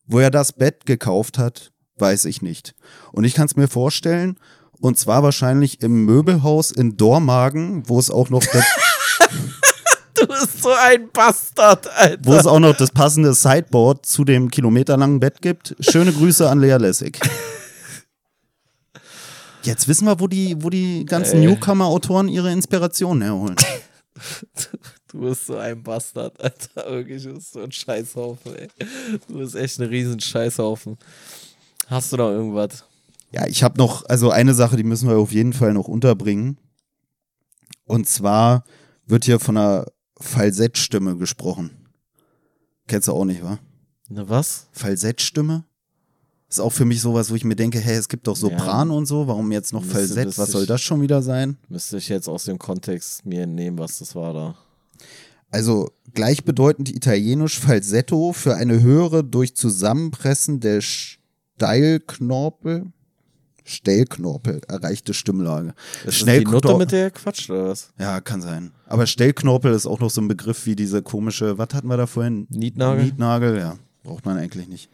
Wo 0.06 0.20
er 0.20 0.30
das 0.30 0.52
Bett 0.52 0.86
gekauft 0.86 1.38
hat, 1.38 1.72
weiß 1.96 2.24
ich 2.26 2.42
nicht. 2.42 2.74
Und 3.12 3.24
ich 3.24 3.34
kann 3.34 3.46
es 3.46 3.56
mir 3.56 3.68
vorstellen, 3.68 4.38
und 4.82 4.98
zwar 4.98 5.22
wahrscheinlich 5.22 5.80
im 5.80 6.04
Möbelhaus 6.04 6.72
in 6.72 6.96
Dormagen, 6.96 7.88
wo 7.88 7.98
es 7.98 8.10
auch 8.10 8.28
noch 8.30 8.44
das, 8.44 8.64
Du 10.14 10.26
bist 10.26 10.62
so 10.62 10.70
ein 10.70 11.08
Bastard, 11.10 11.88
Alter. 11.96 12.18
wo 12.24 12.34
es 12.34 12.46
auch 12.46 12.58
noch 12.58 12.76
das 12.76 12.90
passende 12.90 13.32
Sideboard 13.32 14.04
zu 14.04 14.24
dem 14.24 14.50
kilometerlangen 14.50 15.18
Bett 15.20 15.40
gibt. 15.40 15.74
Schöne 15.80 16.12
Grüße 16.12 16.48
an 16.48 16.60
Lea 16.60 16.76
Lessig. 16.76 17.18
Jetzt 19.62 19.88
wissen 19.88 20.04
wir, 20.06 20.18
wo 20.20 20.26
die, 20.26 20.56
wo 20.60 20.68
die 20.68 21.06
ganzen. 21.06 21.40
Newcomer-Autoren 21.40 22.28
ihre 22.28 22.52
Inspirationen 22.52 23.22
herholen. 23.22 23.56
Du 25.10 25.20
bist 25.20 25.46
so 25.46 25.56
ein 25.58 25.82
Bastard, 25.82 26.40
Alter. 26.42 26.90
Wirklich, 26.90 27.22
du 27.22 27.34
bist 27.34 27.52
so 27.52 27.60
ein 27.60 27.70
Scheißhaufen, 27.70 28.56
ey. 28.56 28.68
Du 29.28 29.38
bist 29.38 29.54
echt 29.54 29.78
ein 29.78 29.88
riesen 29.88 30.18
Scheißhaufen. 30.18 30.96
Hast 31.88 32.12
du 32.12 32.16
noch 32.16 32.30
irgendwas? 32.30 32.82
Ja, 33.32 33.46
ich 33.46 33.62
habe 33.62 33.78
noch, 33.78 34.04
also 34.06 34.30
eine 34.30 34.52
Sache, 34.54 34.76
die 34.76 34.84
müssen 34.84 35.08
wir 35.08 35.16
auf 35.16 35.32
jeden 35.32 35.52
Fall 35.54 35.72
noch 35.72 35.88
unterbringen. 35.88 36.58
Und 37.84 38.06
zwar 38.08 38.64
wird 39.06 39.24
hier 39.24 39.40
von 39.40 39.56
einer 39.56 39.86
Falsettstimme 40.20 41.16
gesprochen. 41.16 41.70
Kennst 42.86 43.08
du 43.08 43.12
auch 43.12 43.24
nicht, 43.24 43.42
wa? 43.42 43.58
Ne, 44.08 44.28
was? 44.28 44.66
Falsettstimme? 44.72 45.64
Ist 46.48 46.60
auch 46.60 46.72
für 46.72 46.84
mich 46.84 47.00
sowas, 47.00 47.30
wo 47.30 47.34
ich 47.34 47.44
mir 47.44 47.56
denke, 47.56 47.78
hey, 47.80 47.96
es 47.96 48.08
gibt 48.10 48.26
doch 48.26 48.36
Sopran 48.36 48.90
und 48.90 49.06
so, 49.06 49.26
warum 49.26 49.50
jetzt 49.52 49.72
noch 49.72 49.80
Müsste- 49.80 49.94
Falsett? 49.94 50.26
müsste 50.26 50.42
Was 50.42 50.50
soll 50.50 50.62
ich- 50.62 50.68
das 50.68 50.82
schon 50.82 51.00
wieder 51.00 51.22
sein? 51.22 51.56
Müsste 51.70 51.96
ich 51.96 52.10
jetzt 52.10 52.28
aus 52.28 52.44
dem 52.44 52.58
Kontext 52.58 53.24
mir 53.24 53.44
entnehmen, 53.44 53.78
was 53.78 53.98
das 53.98 54.14
war 54.14 54.34
da. 54.34 54.54
Also 55.50 55.90
gleichbedeutend 56.12 56.90
italienisch 56.94 57.58
Falsetto 57.58 58.34
für 58.34 58.54
eine 58.56 58.82
höhere 58.82 59.24
durch 59.24 59.56
Zusammenpressen 59.56 60.60
der 60.60 60.82
Steilknorpel, 60.82 62.92
Stellknorpel 63.64 64.60
erreichte 64.68 65.14
Stimmlage. 65.14 65.74
Ist 66.04 66.22
das 66.22 66.34
die 66.34 66.44
Nutte, 66.44 66.68
Schnellknor- 66.68 66.78
mit 66.78 66.92
der 66.92 67.04
er 67.04 67.10
quatscht, 67.10 67.50
oder 67.50 67.68
was? 67.68 67.92
Ja, 67.98 68.20
kann 68.20 68.42
sein. 68.42 68.72
Aber 68.86 69.06
Stellknorpel 69.06 69.72
ist 69.72 69.86
auch 69.86 70.00
noch 70.00 70.10
so 70.10 70.20
ein 70.20 70.28
Begriff 70.28 70.66
wie 70.66 70.76
diese 70.76 71.02
komische, 71.02 71.58
was 71.58 71.68
hatten 71.72 71.88
wir 71.88 71.96
da 71.96 72.06
vorhin? 72.06 72.46
Nietnagel? 72.50 73.04
Nietnagel, 73.04 73.58
ja. 73.58 73.76
Braucht 74.02 74.26
man 74.26 74.36
eigentlich 74.36 74.68
nicht. 74.68 74.90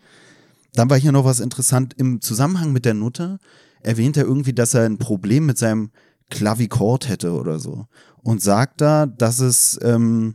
Dann 0.75 0.91
war 0.91 0.99
hier 0.99 1.13
noch 1.13 1.25
was 1.25 1.41
interessant. 1.41 1.95
Im 1.97 2.21
Zusammenhang 2.21 2.73
mit 2.73 2.85
der 2.85 2.95
Nutte 2.95 3.39
erwähnt 3.81 4.17
er 4.17 4.25
irgendwie, 4.25 4.53
dass 4.53 4.75
er 4.75 4.85
ein 4.85 4.99
Problem 4.99 5.47
mit 5.47 5.59
seinem 5.59 5.91
Klavikord 6.31 7.09
hätte 7.09 7.33
oder 7.33 7.59
so. 7.59 7.87
Und 8.23 8.43
sagt 8.43 8.81
da, 8.81 9.07
dass 9.07 9.41
es, 9.41 9.79
ähm, 9.83 10.35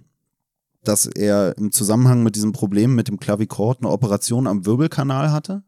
dass 0.83 1.05
er 1.05 1.57
im 1.57 1.71
Zusammenhang 1.71 2.23
mit 2.23 2.35
diesem 2.35 2.51
Problem 2.51 2.95
mit 2.95 3.07
dem 3.07 3.19
Klavikord 3.19 3.79
eine 3.79 3.89
Operation 3.89 4.47
am 4.47 4.65
Wirbelkanal 4.65 5.31
hatte. 5.31 5.63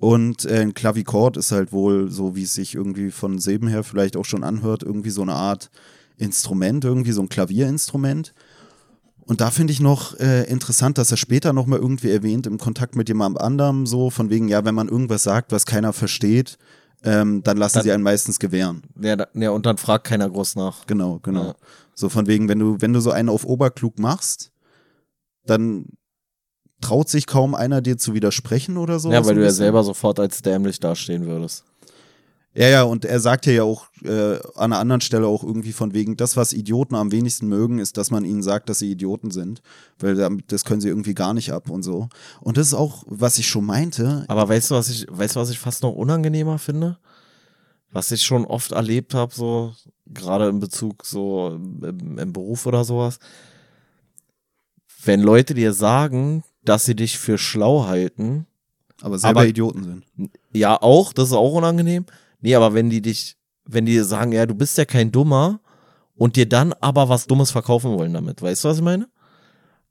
Und 0.00 0.46
äh, 0.46 0.60
ein 0.60 0.72
Klavikord 0.74 1.36
ist 1.36 1.52
halt 1.52 1.72
wohl, 1.72 2.10
so 2.10 2.34
wie 2.34 2.44
es 2.44 2.54
sich 2.54 2.74
irgendwie 2.74 3.10
von 3.10 3.38
Silben 3.38 3.68
her 3.68 3.84
vielleicht 3.84 4.16
auch 4.16 4.24
schon 4.24 4.42
anhört, 4.44 4.82
irgendwie 4.82 5.10
so 5.10 5.20
eine 5.22 5.34
Art 5.34 5.70
Instrument, 6.16 6.84
irgendwie 6.84 7.12
so 7.12 7.20
ein 7.20 7.28
Klavierinstrument. 7.28 8.32
Und 9.26 9.42
da 9.42 9.50
finde 9.50 9.74
ich 9.74 9.80
noch 9.80 10.18
äh, 10.18 10.44
interessant, 10.50 10.96
dass 10.96 11.10
er 11.10 11.18
später 11.18 11.52
nochmal 11.52 11.78
irgendwie 11.78 12.10
erwähnt, 12.10 12.46
im 12.46 12.56
Kontakt 12.56 12.96
mit 12.96 13.08
jemand 13.08 13.38
anderem, 13.40 13.86
so 13.86 14.08
von 14.10 14.30
wegen, 14.30 14.48
ja, 14.48 14.64
wenn 14.64 14.74
man 14.74 14.88
irgendwas 14.88 15.22
sagt, 15.22 15.52
was 15.52 15.66
keiner 15.66 15.92
versteht, 15.92 16.56
ähm, 17.04 17.42
dann 17.42 17.58
lassen 17.58 17.76
Dann- 17.76 17.84
sie 17.84 17.92
einen 17.92 18.02
meistens 18.02 18.38
gewähren. 18.38 18.82
Ja, 19.00 19.16
da, 19.16 19.28
ja, 19.34 19.50
und 19.50 19.66
dann 19.66 19.76
fragt 19.76 20.06
keiner 20.06 20.28
groß 20.28 20.56
nach. 20.56 20.86
Genau, 20.86 21.18
genau. 21.22 21.44
Ja. 21.48 21.54
So 21.94 22.08
von 22.08 22.26
wegen, 22.26 22.48
wenn 22.48 22.58
du, 22.58 22.76
wenn 22.80 22.94
du 22.94 23.00
so 23.00 23.10
einen 23.10 23.28
auf 23.28 23.44
Oberklug 23.44 23.98
machst, 23.98 24.50
dann 25.44 25.84
traut 26.80 27.08
sich 27.08 27.26
kaum 27.26 27.54
einer 27.54 27.80
dir 27.80 27.98
zu 27.98 28.14
widersprechen 28.14 28.76
oder 28.76 28.98
so. 28.98 29.10
ja, 29.12 29.24
weil 29.24 29.34
du 29.34 29.42
ja 29.42 29.50
selber 29.50 29.82
sofort 29.84 30.18
als 30.20 30.42
dämlich 30.42 30.80
dastehen 30.80 31.26
würdest. 31.26 31.64
Ja, 32.52 32.68
ja, 32.68 32.82
und 32.82 33.04
er 33.04 33.20
sagt 33.20 33.46
ja 33.46 33.62
auch 33.62 33.86
äh, 34.02 34.34
an 34.56 34.72
einer 34.72 34.78
anderen 34.80 35.00
Stelle 35.00 35.28
auch 35.28 35.44
irgendwie 35.44 35.72
von 35.72 35.94
wegen, 35.94 36.16
das, 36.16 36.36
was 36.36 36.52
Idioten 36.52 36.96
am 36.96 37.12
wenigsten 37.12 37.46
mögen, 37.46 37.78
ist, 37.78 37.96
dass 37.96 38.10
man 38.10 38.24
ihnen 38.24 38.42
sagt, 38.42 38.68
dass 38.68 38.80
sie 38.80 38.90
Idioten 38.90 39.30
sind. 39.30 39.62
Weil 40.00 40.16
das 40.48 40.64
können 40.64 40.80
sie 40.80 40.88
irgendwie 40.88 41.14
gar 41.14 41.32
nicht 41.32 41.52
ab 41.52 41.70
und 41.70 41.84
so. 41.84 42.08
Und 42.40 42.56
das 42.56 42.68
ist 42.68 42.74
auch, 42.74 43.04
was 43.06 43.38
ich 43.38 43.46
schon 43.46 43.66
meinte. 43.66 44.24
Aber 44.26 44.48
weißt 44.48 44.72
du, 44.72 44.74
was 44.74 44.88
ich, 44.88 45.06
weißt 45.08 45.36
du, 45.36 45.40
was 45.40 45.50
ich 45.50 45.60
fast 45.60 45.84
noch 45.84 45.92
unangenehmer 45.92 46.58
finde? 46.58 46.98
Was 47.92 48.10
ich 48.10 48.24
schon 48.24 48.44
oft 48.44 48.72
erlebt 48.72 49.14
habe, 49.14 49.32
so 49.32 49.72
gerade 50.06 50.48
in 50.48 50.58
Bezug 50.58 51.06
so 51.06 51.56
im, 51.56 52.18
im 52.18 52.32
Beruf 52.32 52.66
oder 52.66 52.84
sowas. 52.84 53.20
Wenn 55.04 55.20
Leute 55.20 55.54
dir 55.54 55.72
sagen, 55.72 56.42
dass 56.64 56.84
sie 56.84 56.94
dich 56.96 57.18
für 57.18 57.38
schlau 57.38 57.86
halten, 57.86 58.46
Aber 59.02 59.18
selber 59.18 59.40
Aber- 59.40 59.48
Idioten 59.48 59.82
sind. 59.84 60.04
ja 60.52 60.80
auch, 60.80 61.12
das 61.14 61.28
ist 61.28 61.34
auch 61.34 61.54
unangenehm. 61.54 62.04
Nee, 62.40 62.54
aber 62.54 62.74
wenn 62.74 62.90
die 62.90 63.00
dich, 63.00 63.36
wenn 63.64 63.86
die 63.86 63.98
sagen, 64.00 64.32
ja, 64.32 64.44
du 64.46 64.54
bist 64.54 64.76
ja 64.78 64.84
kein 64.84 65.10
Dummer 65.12 65.60
und 66.16 66.36
dir 66.36 66.46
dann 66.48 66.72
aber 66.80 67.08
was 67.08 67.26
Dummes 67.26 67.50
verkaufen 67.50 67.92
wollen 67.92 68.12
damit, 68.12 68.42
weißt 68.42 68.64
du, 68.64 68.68
was 68.68 68.76
ich 68.76 68.82
meine? 68.82 69.08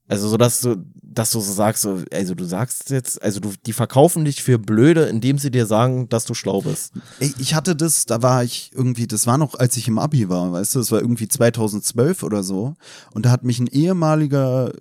Also 0.08 0.28
so, 0.28 0.38
dass 0.38 0.62
du, 0.62 0.76
dass 1.04 1.30
du 1.32 1.40
so 1.40 1.54
sagst, 1.54 1.84
so, 1.84 2.02
also 2.12 2.34
du 2.34 2.44
sagst 2.44 2.90
jetzt, 2.90 3.22
also 3.22 3.40
du, 3.40 3.54
die 3.66 3.74
verkaufen 3.74 4.26
dich 4.26 4.42
für 4.42 4.58
blöde, 4.58 5.04
indem 5.06 5.38
sie 5.38 5.52
dir 5.52 5.68
sagen, 5.68 6.10
dass 6.10 6.26
du 6.26 6.34
schlau 6.34 6.62
bist. 6.62 6.94
Ey, 7.20 7.32
ich 7.38 7.54
hatte 7.54 7.76
das, 7.76 8.06
da 8.06 8.22
war 8.24 8.44
ich 8.44 8.72
irgendwie, 8.74 9.06
das 9.06 9.28
war 9.28 9.38
noch, 9.38 9.54
als 9.56 9.78
ich 9.78 9.88
im 9.88 10.00
Abi 10.00 10.28
war, 10.30 10.52
weißt 10.52 10.74
du, 10.76 10.80
das 10.80 10.92
war 10.92 11.00
irgendwie 11.02 11.28
2012 11.28 12.24
oder 12.24 12.42
so. 12.42 12.74
Und 13.14 13.26
da 13.28 13.30
hat 13.32 13.44
mich 13.44 13.60
ein 13.60 13.68
ehemaliger, 13.68 14.72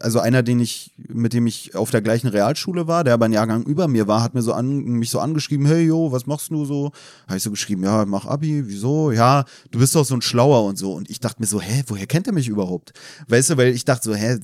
also 0.00 0.20
einer, 0.20 0.42
den 0.42 0.60
ich, 0.60 0.92
mit 1.08 1.32
dem 1.32 1.46
ich 1.46 1.74
auf 1.74 1.90
der 1.90 2.02
gleichen 2.02 2.28
Realschule 2.28 2.86
war, 2.86 3.04
der 3.04 3.14
aber 3.14 3.24
ein 3.26 3.32
Jahrgang 3.32 3.64
über 3.64 3.88
mir 3.88 4.06
war, 4.06 4.22
hat 4.22 4.34
mir 4.34 4.42
so 4.42 4.52
an, 4.52 4.76
mich 4.84 5.10
so 5.10 5.20
angeschrieben, 5.20 5.66
hey 5.66 5.82
yo, 5.86 6.12
was 6.12 6.26
machst 6.26 6.50
du 6.50 6.64
so? 6.64 6.92
Habe 7.26 7.36
ich 7.36 7.42
so 7.42 7.50
geschrieben, 7.50 7.84
ja, 7.84 8.04
mach 8.04 8.26
Abi, 8.26 8.64
wieso? 8.66 9.10
Ja, 9.10 9.44
du 9.70 9.78
bist 9.78 9.94
doch 9.94 10.04
so 10.04 10.14
ein 10.14 10.22
Schlauer 10.22 10.64
und 10.64 10.78
so. 10.78 10.92
Und 10.92 11.10
ich 11.10 11.20
dachte 11.20 11.40
mir 11.40 11.46
so, 11.46 11.60
hä, 11.60 11.82
woher 11.86 12.06
kennt 12.06 12.26
er 12.26 12.32
mich 12.32 12.48
überhaupt? 12.48 12.92
Weißt 13.28 13.50
du, 13.50 13.56
weil 13.56 13.68
ich 13.68 13.84
dachte 13.84 14.10
so, 14.10 14.14
hä, 14.14 14.38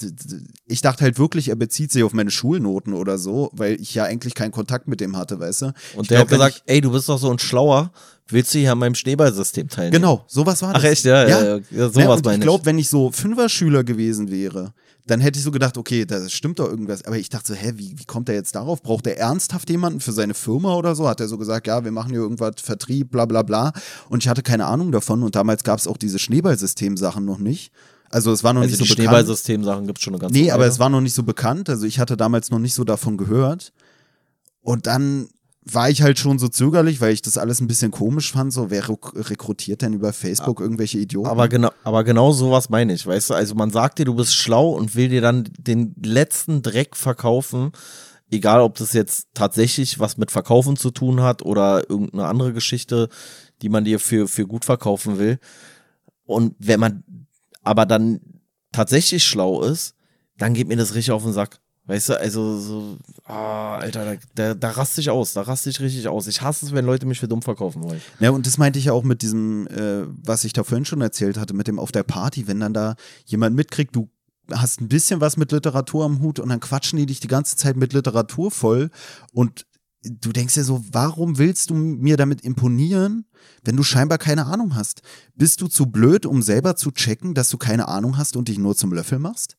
ich 0.66 0.80
dachte 0.80 1.04
halt 1.04 1.18
wirklich, 1.18 1.48
er 1.48 1.56
bezieht 1.56 1.92
sich 1.92 2.02
auf 2.02 2.12
meine 2.12 2.30
Schulnoten 2.30 2.92
oder 2.92 3.18
so, 3.18 3.50
weil 3.52 3.80
ich 3.80 3.94
ja 3.94 4.04
eigentlich 4.04 4.34
keinen 4.34 4.52
Kontakt 4.52 4.88
mit 4.88 5.00
dem 5.00 5.16
hatte, 5.16 5.38
weißt 5.40 5.62
du? 5.62 5.66
Und 5.66 6.02
Ich 6.02 6.08
der 6.08 6.24
glaub, 6.24 6.30
hat 6.42 6.50
gesagt, 6.52 6.62
ey, 6.66 6.80
du 6.80 6.90
bist 6.92 7.08
doch 7.08 7.18
so 7.18 7.30
ein 7.30 7.38
Schlauer, 7.38 7.92
willst 8.28 8.54
du 8.54 8.58
hier 8.58 8.72
an 8.72 8.78
meinem 8.78 8.94
Schneeballsystem 8.94 9.68
teilnehmen? 9.68 10.00
Genau, 10.02 10.24
sowas 10.26 10.62
war 10.62 10.72
das. 10.72 10.82
Ach 10.82 10.88
echt, 10.88 11.04
ja, 11.04 11.28
ja, 11.28 11.44
ja, 11.44 11.60
ja 11.70 11.88
sowas 11.88 11.96
Ja, 11.96 12.12
und 12.14 12.24
meine 12.24 12.34
ich 12.36 12.38
ich. 12.40 12.42
glaube, 12.44 12.64
wenn 12.66 12.78
ich 12.78 12.88
so 12.88 13.10
Fünfer-Schüler 13.10 13.84
gewesen 13.84 14.30
wäre, 14.30 14.72
dann 15.06 15.20
hätte 15.20 15.38
ich 15.38 15.44
so 15.44 15.50
gedacht, 15.50 15.76
okay, 15.76 16.06
da 16.06 16.26
stimmt 16.28 16.58
doch 16.58 16.68
irgendwas. 16.68 17.04
Aber 17.04 17.18
ich 17.18 17.28
dachte 17.28 17.52
so, 17.52 17.54
hä, 17.58 17.72
wie, 17.76 17.94
wie 17.98 18.04
kommt 18.06 18.28
er 18.30 18.34
jetzt 18.34 18.54
darauf? 18.54 18.82
Braucht 18.82 19.06
er 19.06 19.18
ernsthaft 19.18 19.68
jemanden 19.68 20.00
für 20.00 20.12
seine 20.12 20.32
Firma 20.34 20.74
oder 20.74 20.94
so? 20.94 21.06
Hat 21.08 21.20
er 21.20 21.28
so 21.28 21.36
gesagt, 21.36 21.66
ja, 21.66 21.84
wir 21.84 21.92
machen 21.92 22.10
hier 22.10 22.20
irgendwas, 22.20 22.54
Vertrieb, 22.62 23.10
bla 23.10 23.26
bla 23.26 23.42
bla. 23.42 23.72
Und 24.08 24.22
ich 24.22 24.28
hatte 24.28 24.42
keine 24.42 24.64
Ahnung 24.66 24.92
davon. 24.92 25.22
Und 25.22 25.36
damals 25.36 25.62
gab 25.62 25.78
es 25.78 25.86
auch 25.86 25.98
diese 25.98 26.18
Schneeballsystem-Sachen 26.18 27.24
noch 27.24 27.38
nicht. 27.38 27.70
Also 28.10 28.32
es 28.32 28.44
war 28.44 28.52
noch 28.54 28.62
Also 28.62 28.70
nicht 28.70 28.78
so 28.78 28.84
bekannt. 28.84 29.08
Schneeballsystem-Sachen 29.08 29.86
gibt's 29.86 30.02
schon 30.02 30.14
eine 30.14 30.20
ganze 30.20 30.34
Nee, 30.38 30.44
Weile. 30.44 30.54
aber 30.54 30.66
es 30.66 30.78
war 30.78 30.88
noch 30.88 31.00
nicht 31.02 31.14
so 31.14 31.22
bekannt. 31.22 31.68
Also 31.68 31.84
ich 31.84 31.98
hatte 31.98 32.16
damals 32.16 32.50
noch 32.50 32.58
nicht 32.58 32.74
so 32.74 32.84
davon 32.84 33.16
gehört. 33.18 33.72
Und 34.62 34.86
dann 34.86 35.28
war 35.64 35.88
ich 35.88 36.02
halt 36.02 36.18
schon 36.18 36.38
so 36.38 36.48
zögerlich, 36.48 37.00
weil 37.00 37.12
ich 37.12 37.22
das 37.22 37.38
alles 37.38 37.60
ein 37.60 37.66
bisschen 37.66 37.90
komisch 37.90 38.32
fand. 38.32 38.52
So, 38.52 38.70
wer 38.70 38.84
rek- 38.84 39.30
rekrutiert 39.30 39.82
denn 39.82 39.94
über 39.94 40.12
Facebook 40.12 40.60
irgendwelche 40.60 40.98
Idioten? 40.98 41.28
Aber 41.28 41.48
genau, 41.48 41.70
aber 41.84 42.04
genau 42.04 42.32
sowas 42.32 42.68
meine 42.68 42.92
ich, 42.92 43.06
weißt 43.06 43.30
du? 43.30 43.34
Also 43.34 43.54
man 43.54 43.70
sagt 43.70 43.98
dir, 43.98 44.04
du 44.04 44.14
bist 44.14 44.34
schlau 44.34 44.72
und 44.72 44.94
will 44.94 45.08
dir 45.08 45.22
dann 45.22 45.48
den 45.58 45.94
letzten 46.02 46.60
Dreck 46.60 46.96
verkaufen, 46.96 47.72
egal 48.30 48.60
ob 48.60 48.76
das 48.76 48.92
jetzt 48.92 49.28
tatsächlich 49.32 49.98
was 49.98 50.18
mit 50.18 50.30
Verkaufen 50.30 50.76
zu 50.76 50.90
tun 50.90 51.22
hat 51.22 51.42
oder 51.42 51.88
irgendeine 51.88 52.26
andere 52.26 52.52
Geschichte, 52.52 53.08
die 53.62 53.68
man 53.70 53.84
dir 53.84 53.98
für, 54.00 54.28
für 54.28 54.46
gut 54.46 54.64
verkaufen 54.64 55.18
will. 55.18 55.38
Und 56.26 56.54
wenn 56.58 56.80
man 56.80 57.04
aber 57.62 57.86
dann 57.86 58.20
tatsächlich 58.72 59.24
schlau 59.24 59.62
ist, 59.62 59.94
dann 60.36 60.52
geht 60.52 60.68
mir 60.68 60.76
das 60.76 60.94
richtig 60.94 61.12
auf 61.12 61.22
den 61.22 61.32
Sack. 61.32 61.60
Weißt 61.86 62.08
du, 62.08 62.18
also 62.18 62.58
so, 62.58 62.96
ah, 63.24 63.76
Alter, 63.76 64.04
da, 64.04 64.20
da, 64.34 64.54
da 64.54 64.70
raste 64.70 65.02
ich 65.02 65.10
aus, 65.10 65.34
da 65.34 65.42
raste 65.42 65.68
ich 65.68 65.80
richtig 65.80 66.08
aus. 66.08 66.26
Ich 66.26 66.40
hasse 66.40 66.64
es, 66.64 66.72
wenn 66.72 66.86
Leute 66.86 67.04
mich 67.04 67.20
für 67.20 67.28
dumm 67.28 67.42
verkaufen 67.42 67.82
wollen. 67.82 68.00
Ja, 68.20 68.30
und 68.30 68.46
das 68.46 68.56
meinte 68.56 68.78
ich 68.78 68.86
ja 68.86 68.94
auch 68.94 69.02
mit 69.02 69.20
diesem, 69.20 69.66
äh, 69.66 70.06
was 70.24 70.44
ich 70.44 70.54
da 70.54 70.64
vorhin 70.64 70.86
schon 70.86 71.02
erzählt 71.02 71.36
hatte, 71.36 71.52
mit 71.52 71.66
dem 71.66 71.78
auf 71.78 71.92
der 71.92 72.02
Party, 72.02 72.48
wenn 72.48 72.60
dann 72.60 72.72
da 72.72 72.94
jemand 73.26 73.54
mitkriegt, 73.54 73.94
du 73.94 74.08
hast 74.50 74.80
ein 74.80 74.88
bisschen 74.88 75.20
was 75.20 75.36
mit 75.36 75.52
Literatur 75.52 76.06
am 76.06 76.20
Hut 76.20 76.38
und 76.38 76.48
dann 76.48 76.60
quatschen 76.60 76.98
die 76.98 77.06
dich 77.06 77.20
die 77.20 77.28
ganze 77.28 77.56
Zeit 77.56 77.76
mit 77.76 77.92
Literatur 77.92 78.50
voll 78.50 78.90
und 79.32 79.66
du 80.04 80.32
denkst 80.32 80.54
dir 80.54 80.64
so, 80.64 80.84
warum 80.92 81.38
willst 81.38 81.70
du 81.70 81.74
mir 81.74 82.16
damit 82.16 82.42
imponieren, 82.42 83.26
wenn 83.62 83.76
du 83.76 83.82
scheinbar 83.82 84.18
keine 84.18 84.46
Ahnung 84.46 84.74
hast? 84.74 85.02
Bist 85.34 85.60
du 85.60 85.68
zu 85.68 85.86
blöd, 85.86 86.26
um 86.26 86.42
selber 86.42 86.76
zu 86.76 86.90
checken, 86.90 87.34
dass 87.34 87.48
du 87.50 87.58
keine 87.58 87.88
Ahnung 87.88 88.16
hast 88.16 88.36
und 88.36 88.48
dich 88.48 88.58
nur 88.58 88.76
zum 88.76 88.92
Löffel 88.92 89.18
machst? 89.18 89.56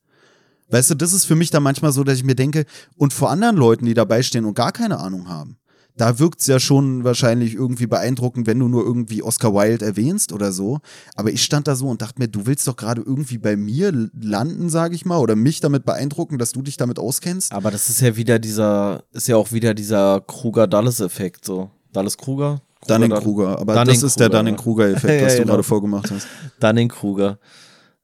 Weißt 0.70 0.90
du, 0.90 0.96
das 0.96 1.14
ist 1.14 1.26
für 1.26 1.36
mich 1.36 1.52
dann 1.52 1.64
manchmal 1.64 1.92
so, 1.92 2.04
dass 2.04 2.18
ich 2.18 2.24
mir 2.24 2.36
denke, 2.36 2.66
und 2.98 3.14
vor 3.14 3.30
anderen 3.30 3.56
Leuten, 3.56 3.86
die 3.86 3.94
dabei 3.94 4.24
stehen 4.24 4.46
und 4.46 4.56
gar 4.56 4.72
keine 4.72 5.00
Ahnung 5.00 5.30
haben, 5.30 5.58
da 5.98 6.20
wirkt 6.20 6.42
es 6.42 6.48
ja 6.48 6.60
schon 6.60 7.04
wahrscheinlich 7.04 7.54
irgendwie 7.54 7.88
beeindruckend, 7.88 8.48
wenn 8.48 8.60
du 8.60 8.68
nur 8.68 8.84
irgendwie 8.84 9.24
Oscar 9.24 9.54
Wilde 9.54 9.86
erwähnst 9.86 10.34
oder 10.34 10.52
so. 10.52 10.80
Aber 11.16 11.32
ich 11.32 11.42
stand 11.44 11.68
da 11.68 11.76
so 11.76 11.88
und 11.88 12.02
dachte 12.02 12.20
mir, 12.20 12.28
du 12.28 12.46
willst 12.46 12.68
doch 12.68 12.76
gerade 12.76 13.02
irgendwie 13.02 13.38
bei 13.38 13.56
mir 13.56 13.94
landen, 14.20 14.70
sage 14.70 14.96
ich 14.96 15.06
mal, 15.06 15.20
oder 15.20 15.36
mich 15.36 15.62
damit 15.62 15.86
beeindrucken, 15.86 16.38
dass 16.38 16.52
du 16.52 16.62
dich 16.62 16.76
damit 16.78 17.00
auskennst. 17.00 17.54
Aber 17.54 17.72
das 17.72 17.90
ist 17.90 18.02
ja 18.02 18.16
wieder 18.18 18.40
dieser, 18.40 19.04
ist 19.14 19.28
ja 19.28 19.38
auch 19.38 19.52
wieder 19.54 19.74
dieser 19.74 20.22
Kruger-Dallas-Effekt, 20.22 21.46
so. 21.46 21.70
Dallas-Kruger? 21.94 22.62
Dunning-Kruger, 22.88 23.58
aber 23.60 23.74
Dunning-Kruger, 23.74 23.86
das 23.86 24.04
ist 24.04 24.20
der 24.20 24.28
ja. 24.28 24.38
Dunning-Kruger-Effekt, 24.38 25.22
Ja, 25.22 25.26
was 25.26 25.34
du 25.34 25.40
genau. 25.40 25.54
gerade 25.54 25.64
vorgemacht 25.64 26.12
hast. 26.12 26.28
Dunning-Kruger. 26.60 27.40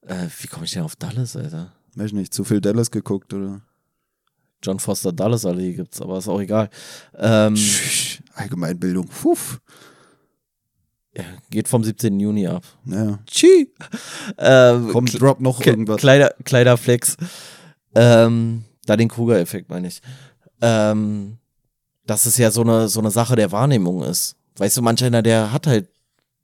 Äh, 0.08 0.28
wie 0.40 0.48
komme 0.48 0.66
ich 0.66 0.72
denn 0.72 0.84
auf 0.84 0.96
Dallas, 0.96 1.36
Alter? 1.36 1.74
Weiß 1.96 2.08
ich 2.08 2.14
nicht, 2.14 2.34
zu 2.34 2.44
viel 2.44 2.62
Dallas 2.62 2.92
geguckt 2.92 3.34
oder? 3.34 3.62
John 4.64 4.80
Foster 4.80 5.12
Dallas 5.12 5.46
Allee 5.46 5.74
gibt's, 5.74 6.02
aber 6.02 6.18
ist 6.18 6.28
auch 6.28 6.40
egal. 6.40 6.70
Ähm, 7.18 7.56
Allgemeinbildung. 8.36 9.10
Ja, 11.14 11.24
geht 11.50 11.68
vom 11.68 11.84
17. 11.84 12.20
Juni 12.20 12.48
ab. 12.48 12.64
Naja. 12.86 13.20
Tschü. 13.26 13.68
Ähm, 14.38 14.90
Komm, 14.92 15.08
drop 15.08 15.42
noch 15.42 15.66
irgendwas. 15.66 15.98
Kleider, 15.98 16.34
Kleiderflex. 16.46 17.18
Ähm, 17.96 18.64
da 18.86 18.96
den 18.96 19.10
Kruger-Effekt 19.10 19.70
meine 19.70 19.88
ich. 19.88 20.02
Ähm, 20.62 21.38
dass 22.06 22.26
es 22.26 22.38
ja 22.38 22.52
so 22.52 22.62
eine, 22.62 22.88
so 22.88 23.00
eine 23.00 23.12
Sache 23.12 23.36
der 23.36 23.52
Wahrnehmung 23.52 24.04
ist. 24.04 24.38
Weißt 24.58 24.78
du, 24.78 24.82
manch 24.82 25.04
einer, 25.04 25.22
der 25.22 25.52
hat 25.52 25.68
halt 25.68 25.90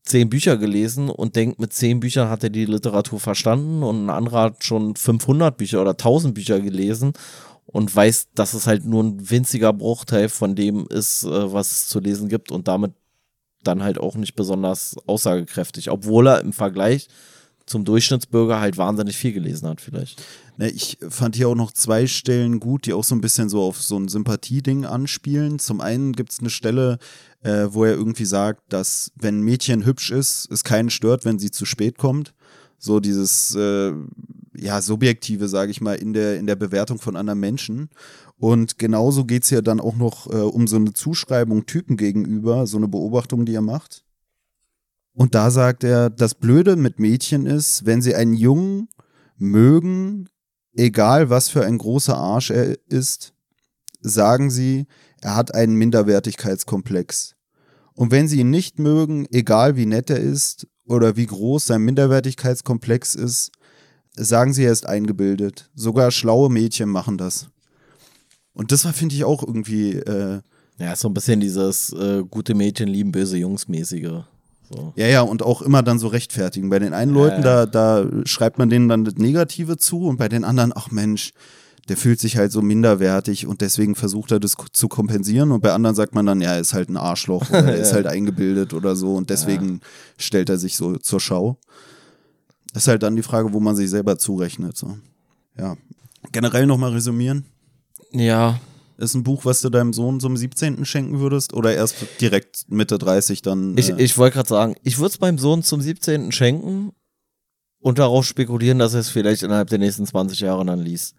zehn 0.08 0.30
Bücher 0.30 0.58
gelesen 0.58 1.10
und 1.10 1.36
denkt, 1.36 1.60
mit 1.60 1.74
zehn 1.74 2.00
Büchern 2.00 2.30
hat 2.30 2.44
er 2.44 2.50
die 2.50 2.66
Literatur 2.66 3.20
verstanden 3.20 3.84
und 3.84 4.06
ein 4.06 4.10
anderer 4.10 4.44
hat 4.44 4.64
schon 4.64 4.96
500 4.96 5.58
Bücher 5.58 5.82
oder 5.82 5.92
1000 5.92 6.34
Bücher 6.34 6.60
gelesen 6.60 7.14
und 7.66 7.94
weiß, 7.94 8.30
dass 8.34 8.54
es 8.54 8.68
halt 8.68 8.86
nur 8.86 9.04
ein 9.04 9.30
winziger 9.30 9.74
Bruchteil 9.74 10.30
von 10.30 10.56
dem 10.56 10.88
ist, 10.88 11.24
äh, 11.24 11.54
was 11.54 11.72
es 11.72 11.88
zu 11.88 12.00
lesen 12.00 12.30
gibt 12.30 12.52
und 12.52 12.68
damit 12.68 12.94
dann 13.64 13.84
halt 13.84 14.00
auch 14.00 14.16
nicht 14.16 14.36
besonders 14.36 14.96
aussagekräftig, 15.06 15.90
obwohl 15.90 16.28
er 16.28 16.42
im 16.42 16.54
Vergleich 16.54 17.08
zum 17.68 17.86
Durchschnittsbürger 17.86 18.60
halt 18.60 18.78
wahnsinnig 18.78 19.16
viel 19.18 19.34
gelesen 19.34 19.68
hat 19.68 19.82
vielleicht. 19.82 20.24
Ne, 20.58 20.70
ich 20.70 20.98
fand 21.08 21.36
hier 21.36 21.50
auch 21.50 21.56
noch 21.56 21.72
zwei 21.72 22.08
Stellen 22.08 22.60
gut, 22.60 22.88
die 22.88 22.94
auch 22.94 23.04
so 23.04 23.14
ein 23.14 23.22
bisschen 23.22 23.50
so 23.50 23.62
auf 23.62 23.82
so 23.82 23.98
ein 23.98 24.08
Sympathieding 24.08 24.86
anspielen. 24.86 25.60
Zum 25.60 25.82
einen 25.82 26.14
gibt 26.14 26.32
es 26.32 26.40
eine 26.40 26.50
Stelle, 26.50 26.98
äh, 27.44 27.68
wo 27.70 27.84
er 27.84 27.94
irgendwie 27.94 28.26
sagt, 28.26 28.62
dass 28.70 29.12
wenn 29.16 29.40
ein 29.40 29.44
Mädchen 29.44 29.86
hübsch 29.86 30.10
ist, 30.12 30.50
es 30.50 30.64
keinen 30.64 30.90
stört, 30.90 31.26
wenn 31.26 31.38
sie 31.38 31.52
zu 31.52 31.66
spät 31.66 31.98
kommt. 31.98 32.34
So 32.80 33.00
dieses, 33.00 33.54
äh, 33.56 33.92
ja, 34.56 34.82
subjektive, 34.82 35.48
sage 35.48 35.72
ich 35.72 35.82
mal, 35.82 35.96
in 35.96 36.14
der, 36.14 36.38
in 36.38 36.48
der 36.48 36.56
Bewertung 36.56 37.00
von 37.00 37.16
anderen 37.16 37.40
Menschen. 37.40 37.90
Und 38.40 38.78
genauso 38.80 39.26
geht 39.26 39.44
es 39.44 39.50
ja 39.50 39.62
dann 39.62 39.80
auch 39.80 39.96
noch 39.96 40.28
äh, 40.28 40.38
um 40.38 40.68
so 40.68 40.78
eine 40.78 40.94
Zuschreibung 40.94 41.66
Typen 41.66 41.98
gegenüber, 41.98 42.66
so 42.66 42.78
eine 42.78 42.88
Beobachtung, 42.88 43.46
die 43.46 43.56
er 43.56 43.62
macht. 43.62 44.04
Und 45.18 45.34
da 45.34 45.50
sagt 45.50 45.84
er, 45.84 46.12
das 46.12 46.36
Blöde 46.36 46.76
mit 46.76 47.00
Mädchen 47.00 47.48
ist, 47.48 47.88
wenn 47.88 48.04
sie 48.04 48.14
einen 48.14 48.36
Jungen 48.36 48.88
mögen, 49.36 50.30
egal 50.76 51.32
was 51.32 51.50
für 51.50 51.66
ein 51.66 51.80
großer 51.80 52.16
Arsch 52.16 52.52
er 52.52 52.78
ist, 52.88 53.34
sagen 54.00 54.52
sie, 54.52 54.86
er 55.22 55.36
hat 55.36 55.56
einen 55.56 55.74
Minderwertigkeitskomplex. 55.74 57.34
Und 57.96 58.12
wenn 58.12 58.28
sie 58.28 58.42
ihn 58.42 58.52
nicht 58.52 58.78
mögen, 58.78 59.26
egal 59.32 59.76
wie 59.76 59.88
nett 59.88 60.12
er 60.12 60.20
ist 60.20 60.68
oder 60.86 61.16
wie 61.16 61.26
groß 61.26 61.66
sein 61.66 61.82
Minderwertigkeitskomplex 61.82 63.16
ist, 63.16 63.50
sagen 64.16 64.54
sie, 64.54 64.66
er 64.66 64.72
ist 64.72 64.86
eingebildet. 64.86 65.72
Sogar 65.74 66.12
schlaue 66.12 66.52
Mädchen 66.52 66.90
machen 66.90 67.18
das. 67.18 67.50
Und 68.54 68.72
das 68.72 68.86
war, 68.86 68.94
finde 68.94 69.16
ich, 69.16 69.24
auch 69.24 69.42
irgendwie 69.42 69.94
äh, 69.94 70.42
Ja, 70.78 70.96
so 70.96 71.08
ein 71.08 71.16
bisschen 71.16 71.40
dieses 71.40 71.92
äh, 71.94 72.24
gute 72.30 72.54
Mädchen 72.54 72.88
lieben 72.88 73.12
böse 73.12 73.38
Jungs 73.38 73.68
mäßige. 73.68 74.26
So. 74.70 74.94
Ja, 74.96 75.08
ja, 75.08 75.22
und 75.22 75.44
auch 75.44 75.62
immer 75.62 75.82
dann 75.84 75.98
so 76.00 76.08
rechtfertigen. 76.08 76.70
Bei 76.70 76.80
den 76.80 76.94
einen 76.94 77.14
Leuten, 77.14 77.42
Ja, 77.44 77.60
ja. 77.62 77.66
Da, 77.66 78.04
da 78.04 78.26
schreibt 78.26 78.58
man 78.58 78.70
denen 78.70 78.90
dann 78.90 79.06
das 79.06 79.16
Negative 79.16 79.78
zu 79.78 80.06
und 80.08 80.18
bei 80.18 80.28
den 80.30 80.44
anderen, 80.44 80.74
ach 80.76 80.92
Mensch, 80.92 81.32
der 81.88 81.96
fühlt 81.96 82.20
sich 82.20 82.36
halt 82.36 82.52
so 82.52 82.62
minderwertig 82.62 83.48
und 83.48 83.62
deswegen 83.62 83.96
versucht 83.96 84.32
er 84.34 84.42
das 84.42 84.56
zu 84.74 84.90
kompensieren 84.90 85.54
und 85.54 85.62
bei 85.62 85.72
anderen 85.72 85.96
sagt 85.96 86.14
man 86.14 86.26
dann, 86.26 86.42
ja, 86.42 86.54
er 86.56 86.60
ist 86.60 86.74
halt 86.74 86.90
ein 86.90 86.98
Arschloch 86.98 87.50
oder 87.50 87.64
er 87.64 87.78
ist 87.78 87.90
Ja. 87.92 87.96
halt 87.96 88.08
eingebildet 88.08 88.74
oder 88.74 88.96
so 88.98 89.16
und 89.16 89.30
deswegen 89.30 89.80
stellt 90.18 90.50
er 90.50 90.58
sich 90.58 90.76
so 90.76 90.98
zur 90.98 91.22
Schau. 91.22 91.58
Das 92.74 92.84
ist 92.84 92.88
halt 92.90 93.04
dann 93.04 93.16
die 93.16 93.24
Frage, 93.24 93.54
wo 93.54 93.62
man 93.62 93.76
sich 93.78 93.90
selber 93.90 94.18
zurechnet. 94.20 94.76
So. 94.76 94.98
Ja. 95.58 95.78
Generell 96.34 96.66
nochmal 96.66 96.92
resümieren. 96.92 97.46
Ja, 98.12 98.60
Ist 98.98 99.14
ein 99.14 99.24
Buch, 99.24 99.46
was 99.46 99.62
du 99.62 99.70
deinem 99.70 99.94
Sohn 99.94 100.20
zum 100.20 100.36
17. 100.36 100.84
schenken 100.86 101.20
würdest 101.20 101.54
oder 101.54 101.74
erst 101.74 101.96
direkt 102.20 102.66
Mitte 102.68 102.98
30 102.98 103.42
dann? 103.44 103.78
ich, 103.78 103.92
äh, 103.92 104.02
ich 104.02 104.18
wollte 104.18 104.36
gerade 104.36 104.50
sagen, 104.50 104.76
ich 104.84 104.98
würde 104.98 105.14
es 105.14 105.20
meinem 105.20 105.38
Sohn 105.38 105.62
zum 105.62 105.82
17. 105.82 106.32
schenken 106.32 106.94
und 107.80 108.00
darauf 108.00 108.26
spekulieren, 108.26 108.80
dass 108.80 108.96
er 108.96 109.02
es 109.02 109.10
vielleicht 109.10 109.44
innerhalb 109.44 109.70
der 109.70 109.78
nächsten 109.78 110.06
20 110.06 110.40
Jahre 110.40 110.66
dann 110.66 110.80
liest. 110.80 111.16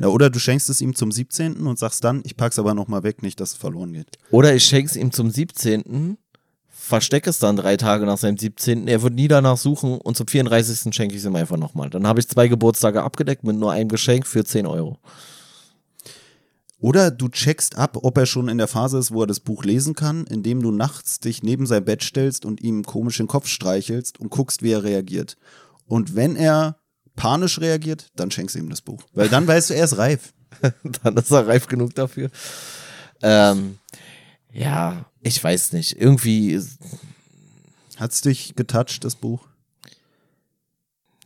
Ja, 0.00 0.08
oder 0.08 0.28
du 0.28 0.38
schenkst 0.38 0.68
es 0.68 0.80
ihm 0.80 0.94
zum 0.94 1.10
17. 1.10 1.66
und 1.66 1.78
sagst 1.78 2.04
dann, 2.04 2.22
ich 2.24 2.36
pack's 2.36 2.58
aber 2.58 2.74
nochmal 2.74 3.02
weg, 3.04 3.22
nicht, 3.22 3.40
dass 3.40 3.52
es 3.52 3.56
verloren 3.56 3.92
geht. 3.92 4.18
Oder 4.30 4.54
ich 4.54 4.64
schenke 4.64 4.90
es 4.90 4.96
ihm 4.96 5.10
zum 5.10 5.30
17., 5.30 6.18
verstecke 6.68 7.30
es 7.30 7.38
dann 7.38 7.56
drei 7.56 7.78
Tage 7.78 8.04
nach 8.04 8.18
seinem 8.18 8.36
17., 8.36 8.86
er 8.86 9.00
wird 9.00 9.14
nie 9.14 9.28
danach 9.28 9.56
suchen 9.56 9.98
und 9.98 10.16
zum 10.16 10.26
34. 10.26 10.94
schenke 10.94 11.14
ich 11.14 11.22
es 11.22 11.26
ihm 11.26 11.36
einfach 11.36 11.56
nochmal. 11.56 11.88
Dann 11.88 12.06
habe 12.06 12.20
ich 12.20 12.28
zwei 12.28 12.48
Geburtstage 12.48 13.02
abgedeckt 13.02 13.44
mit 13.44 13.56
nur 13.56 13.72
einem 13.72 13.88
Geschenk 13.88 14.26
für 14.26 14.44
10 14.44 14.66
Euro. 14.66 14.98
Oder 16.84 17.10
du 17.10 17.28
checkst 17.30 17.78
ab, 17.78 17.96
ob 18.02 18.18
er 18.18 18.26
schon 18.26 18.46
in 18.48 18.58
der 18.58 18.68
Phase 18.68 18.98
ist, 18.98 19.10
wo 19.10 19.22
er 19.22 19.26
das 19.26 19.40
Buch 19.40 19.64
lesen 19.64 19.94
kann, 19.94 20.26
indem 20.26 20.60
du 20.62 20.70
nachts 20.70 21.18
dich 21.18 21.42
neben 21.42 21.64
sein 21.64 21.82
Bett 21.82 22.02
stellst 22.02 22.44
und 22.44 22.60
ihm 22.60 22.84
komisch 22.84 23.16
den 23.16 23.26
Kopf 23.26 23.46
streichelst 23.48 24.20
und 24.20 24.28
guckst, 24.28 24.62
wie 24.62 24.72
er 24.72 24.84
reagiert. 24.84 25.38
Und 25.86 26.14
wenn 26.14 26.36
er 26.36 26.76
panisch 27.16 27.58
reagiert, 27.58 28.10
dann 28.16 28.30
schenkst 28.30 28.54
du 28.54 28.58
ihm 28.58 28.68
das 28.68 28.82
Buch. 28.82 29.00
Weil 29.14 29.30
dann 29.30 29.46
weißt 29.46 29.70
du, 29.70 29.74
er 29.74 29.84
ist 29.86 29.96
reif. 29.96 30.34
dann 31.02 31.16
ist 31.16 31.30
er 31.30 31.46
reif 31.46 31.68
genug 31.68 31.94
dafür. 31.94 32.28
Ähm, 33.22 33.78
ja, 34.52 35.06
ich 35.22 35.42
weiß 35.42 35.72
nicht. 35.72 35.98
Irgendwie, 35.98 36.50
ist- 36.50 36.78
Hat's 37.96 38.20
dich 38.20 38.56
getoucht, 38.56 39.04
das 39.04 39.14
Buch? 39.16 39.46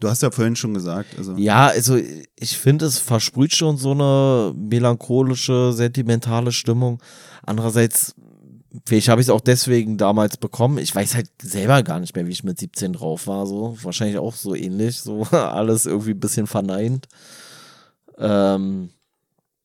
Du 0.01 0.09
hast 0.09 0.23
ja 0.23 0.31
vorhin 0.31 0.55
schon 0.55 0.75
gesagt, 0.75 1.19
also. 1.19 1.37
ja, 1.37 1.67
also 1.67 1.97
ich 1.97 2.57
finde, 2.57 2.87
es 2.87 2.99
versprüht 2.99 3.53
schon 3.53 3.77
so 3.77 3.91
eine 3.91 4.55
melancholische, 4.57 5.73
sentimentale 5.73 6.53
Stimmung. 6.53 7.03
Andererseits, 7.45 8.15
vielleicht 8.87 9.09
habe 9.09 9.21
ich 9.21 9.27
es 9.27 9.31
auch 9.31 9.41
deswegen 9.41 9.99
damals 9.99 10.37
bekommen. 10.37 10.79
Ich 10.79 10.95
weiß 10.95 11.17
halt 11.17 11.31
selber 11.43 11.83
gar 11.83 11.99
nicht 11.99 12.15
mehr, 12.15 12.27
wie 12.27 12.33
ich 12.33 12.45
mit 12.45 12.61
17 12.61 12.93
drauf 12.93 13.27
war. 13.27 13.47
So 13.47 13.77
wahrscheinlich 13.83 14.19
auch 14.19 14.35
so 14.35 14.55
ähnlich, 14.55 15.01
so 15.01 15.23
alles 15.31 15.87
irgendwie 15.87 16.13
ein 16.13 16.21
bisschen 16.21 16.47
verneint. 16.47 17.09
Ähm, 18.19 18.91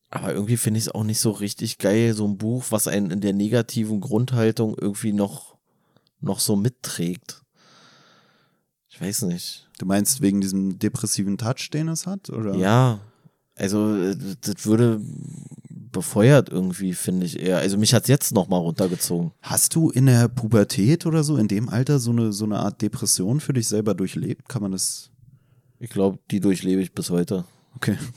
aber 0.09 0.33
irgendwie 0.33 0.57
finde 0.57 0.79
ich 0.79 0.85
es 0.85 0.91
auch 0.91 1.03
nicht 1.03 1.19
so 1.19 1.31
richtig 1.31 1.77
geil, 1.77 2.13
so 2.13 2.25
ein 2.25 2.37
Buch, 2.37 2.65
was 2.69 2.87
einen 2.87 3.11
in 3.11 3.21
der 3.21 3.33
negativen 3.33 3.99
Grundhaltung 3.99 4.75
irgendwie 4.79 5.13
noch, 5.13 5.57
noch 6.21 6.39
so 6.39 6.55
mitträgt. 6.55 7.42
Ich 8.93 9.01
weiß 9.01 9.23
nicht. 9.23 9.67
Du 9.79 9.87
meinst 9.87 10.21
wegen 10.21 10.39
diesem 10.39 10.77
depressiven 10.77 11.39
Touch, 11.39 11.71
den 11.73 11.87
es 11.87 12.05
hat? 12.05 12.29
Oder? 12.29 12.53
Ja, 12.55 12.99
also 13.55 13.95
äh, 13.95 14.15
das 14.41 14.65
würde 14.67 15.01
befeuert 15.91 16.49
irgendwie, 16.49 16.93
finde 16.93 17.25
ich 17.25 17.39
eher. 17.39 17.57
Also 17.57 17.77
mich 17.77 17.93
hat 17.95 18.03
es 18.03 18.09
jetzt 18.09 18.33
nochmal 18.33 18.59
runtergezogen. 18.59 19.31
Hast 19.41 19.73
du 19.73 19.89
in 19.89 20.05
der 20.05 20.27
Pubertät 20.27 21.07
oder 21.07 21.23
so, 21.23 21.37
in 21.37 21.47
dem 21.47 21.69
Alter, 21.69 21.97
so 21.97 22.11
eine, 22.11 22.33
so 22.33 22.45
eine 22.45 22.59
Art 22.59 22.83
Depression 22.83 23.39
für 23.39 23.53
dich 23.53 23.67
selber 23.67 23.95
durchlebt? 23.95 24.47
Kann 24.47 24.61
man 24.61 24.71
das. 24.71 25.09
Ich 25.79 25.89
glaube, 25.89 26.19
die 26.29 26.39
durchlebe 26.39 26.81
ich 26.81 26.93
bis 26.93 27.09
heute. 27.09 27.45
Okay. 27.75 27.97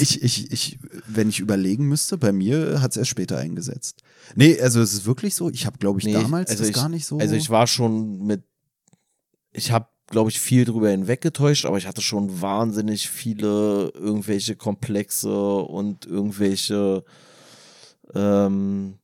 Ich, 0.00 0.22
ich, 0.22 0.50
ich, 0.50 0.78
wenn 1.06 1.28
ich 1.28 1.40
überlegen 1.40 1.86
müsste, 1.86 2.16
bei 2.16 2.32
mir 2.32 2.80
hat 2.80 2.92
es 2.92 2.96
erst 2.96 3.10
später 3.10 3.36
eingesetzt. 3.38 4.02
Nee, 4.34 4.58
also 4.60 4.80
es 4.80 4.94
ist 4.94 5.06
wirklich 5.06 5.34
so, 5.34 5.50
ich 5.50 5.66
habe, 5.66 5.78
glaube 5.78 5.98
ich, 5.98 6.06
Nee, 6.06 6.12
damals 6.12 6.50
also 6.50 6.62
das 6.62 6.70
ich, 6.70 6.74
gar 6.74 6.88
nicht 6.88 7.06
so. 7.06 7.18
Also 7.18 7.34
ich 7.34 7.50
war 7.50 7.66
schon 7.66 8.26
mit, 8.26 8.42
ich 9.52 9.70
habe, 9.70 9.86
glaube 10.06 10.30
ich, 10.30 10.40
viel 10.40 10.64
drüber 10.64 10.90
hinweggetäuscht, 10.90 11.64
aber 11.66 11.78
ich 11.78 11.86
hatte 11.86 12.00
schon 12.02 12.40
wahnsinnig 12.40 13.08
viele 13.08 13.90
irgendwelche 13.94 14.56
Komplexe 14.56 15.56
und 15.56 16.06
irgendwelche 16.06 17.04
ähm, 18.14 18.98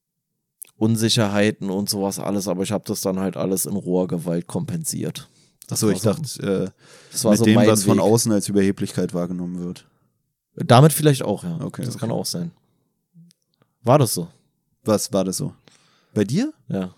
Unsicherheiten 0.77 1.70
und 1.70 1.89
sowas 1.89 2.18
alles, 2.18 2.48
aber 2.48 2.62
ich 2.62 2.73
habe 2.73 2.85
das 2.86 3.01
dann 3.01 3.18
halt 3.18 3.36
alles 3.36 3.66
in 3.66 3.77
roher 3.77 4.09
Gewalt 4.09 4.47
kompensiert. 4.47 5.28
Achso, 5.70 5.90
ich 5.90 6.05
war 6.05 6.14
dachte, 6.14 6.23
Das 6.23 6.39
äh, 6.39 7.24
war 7.24 7.31
mit 7.32 7.39
so 7.39 7.44
dem, 7.44 7.56
was 7.56 7.85
von 7.85 7.97
Weg. 7.98 8.05
außen 8.05 8.32
als 8.32 8.48
Überheblichkeit 8.48 9.14
wahrgenommen 9.14 9.59
wird. 9.59 9.86
Damit 10.55 10.93
vielleicht 10.93 11.23
auch, 11.23 11.44
ja. 11.44 11.59
Okay, 11.60 11.82
das 11.82 11.97
okay. 11.97 12.01
kann 12.01 12.10
auch 12.10 12.27
sein. 12.27 12.51
War 13.82 13.98
das 13.98 14.14
so? 14.14 14.28
Was 14.85 15.12
war 15.12 15.24
das 15.24 15.36
so? 15.36 15.52
Bei 16.14 16.24
dir? 16.24 16.52
Ja. 16.68 16.94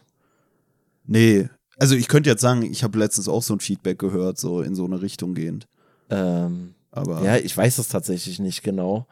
Nee. 1.05 1.49
Also 1.79 1.95
ich 1.95 2.09
könnte 2.09 2.29
jetzt 2.29 2.43
sagen, 2.43 2.63
ich 2.63 2.83
habe 2.83 2.99
letztens 2.99 3.29
auch 3.29 3.43
so 3.43 3.55
ein 3.55 3.61
Feedback 3.61 3.99
gehört, 3.99 4.39
so 4.39 4.63
in 4.63 4.75
so 4.75 4.85
eine 4.85 5.01
Richtung 5.01 5.35
gehend. 5.35 5.69
Ähm, 6.11 6.75
Aber 6.91 7.23
Ja, 7.23 7.37
ich 7.37 7.57
weiß 7.57 7.79
es 7.79 7.89
tatsächlich 7.89 8.41
nicht 8.41 8.63
genau. 8.63 9.07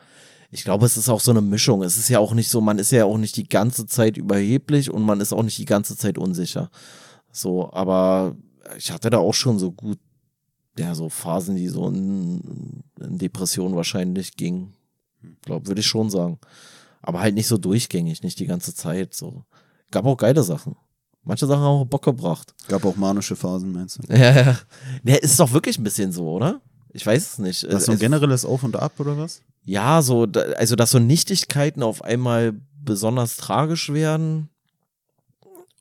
Ich 0.50 0.64
glaube, 0.64 0.86
es 0.86 0.96
ist 0.96 1.08
auch 1.08 1.20
so 1.20 1.30
eine 1.30 1.40
Mischung. 1.42 1.82
Es 1.82 1.96
ist 1.96 2.08
ja 2.08 2.18
auch 2.18 2.34
nicht 2.34 2.48
so, 2.48 2.60
man 2.60 2.78
ist 2.78 2.90
ja 2.92 3.04
auch 3.04 3.18
nicht 3.18 3.36
die 3.36 3.48
ganze 3.48 3.86
Zeit 3.86 4.16
überheblich 4.16 4.90
und 4.90 5.02
man 5.02 5.20
ist 5.20 5.32
auch 5.32 5.42
nicht 5.42 5.58
die 5.58 5.64
ganze 5.64 5.96
Zeit 5.96 6.18
unsicher. 6.18 6.70
So, 7.30 7.72
aber 7.72 8.36
ich 8.76 8.90
hatte 8.90 9.10
da 9.10 9.18
auch 9.18 9.34
schon 9.34 9.58
so 9.58 9.72
gut, 9.72 9.98
ja, 10.78 10.94
so 10.94 11.08
Phasen, 11.08 11.56
die 11.56 11.68
so 11.68 11.88
in, 11.88 12.82
in 13.00 13.18
Depression 13.18 13.76
wahrscheinlich 13.76 14.36
gingen. 14.36 14.74
Glaube, 15.42 15.68
würde 15.68 15.80
ich 15.80 15.86
schon 15.86 16.10
sagen. 16.10 16.38
Aber 17.02 17.20
halt 17.20 17.34
nicht 17.34 17.48
so 17.48 17.58
durchgängig, 17.58 18.22
nicht 18.22 18.38
die 18.38 18.46
ganze 18.46 18.74
Zeit. 18.74 19.14
So. 19.14 19.44
Gab 19.90 20.04
auch 20.06 20.16
geile 20.16 20.42
Sachen. 20.42 20.76
Manche 21.26 21.46
Sachen 21.46 21.60
haben 21.60 21.80
auch 21.80 21.84
Bock 21.84 22.04
gebracht. 22.04 22.54
gab 22.68 22.84
auch 22.84 22.96
manische 22.96 23.34
Phasen, 23.36 23.72
meinst 23.72 23.98
du? 23.98 24.02
Ja, 24.16 24.30
ja. 24.32 24.58
Ja, 25.04 25.16
ist 25.16 25.38
doch 25.40 25.52
wirklich 25.52 25.76
ein 25.76 25.84
bisschen 25.84 26.12
so, 26.12 26.30
oder? 26.30 26.60
Ich 26.92 27.04
weiß 27.04 27.32
es 27.32 27.38
nicht. 27.38 27.66
Was 27.70 27.86
so 27.86 27.92
ein 27.92 27.98
generelles 27.98 28.44
Auf 28.46 28.62
und 28.62 28.76
Ab 28.76 28.92
oder 28.98 29.18
was? 29.18 29.42
ja, 29.64 30.00
so, 30.00 30.26
also 30.56 30.76
dass 30.76 30.92
so 30.92 31.00
Nichtigkeiten 31.00 31.82
auf 31.82 32.02
einmal 32.02 32.54
besonders 32.84 33.36
tragisch 33.36 33.92
werden 33.92 34.48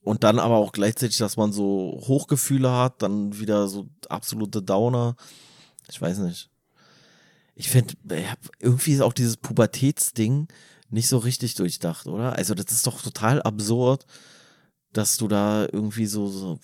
und 0.01 0.23
dann 0.23 0.39
aber 0.39 0.55
auch 0.57 0.71
gleichzeitig, 0.71 1.19
dass 1.19 1.37
man 1.37 1.53
so 1.53 2.01
Hochgefühle 2.07 2.71
hat, 2.71 3.03
dann 3.03 3.37
wieder 3.39 3.67
so 3.67 3.87
absolute 4.09 4.63
Downer. 4.63 5.15
Ich 5.89 6.01
weiß 6.01 6.17
nicht. 6.19 6.49
Ich 7.53 7.69
finde, 7.69 7.93
irgendwie 8.59 8.93
ist 8.93 9.01
auch 9.01 9.13
dieses 9.13 9.37
Pubertätsding 9.37 10.47
nicht 10.89 11.07
so 11.07 11.19
richtig 11.19 11.53
durchdacht, 11.53 12.07
oder? 12.07 12.33
Also 12.33 12.55
das 12.55 12.71
ist 12.71 12.87
doch 12.87 12.99
total 13.01 13.41
absurd, 13.43 14.07
dass 14.97 15.17
du 15.17 15.27
da 15.27 15.67
irgendwie 15.71 16.05
so, 16.05 16.27
so 16.27 16.59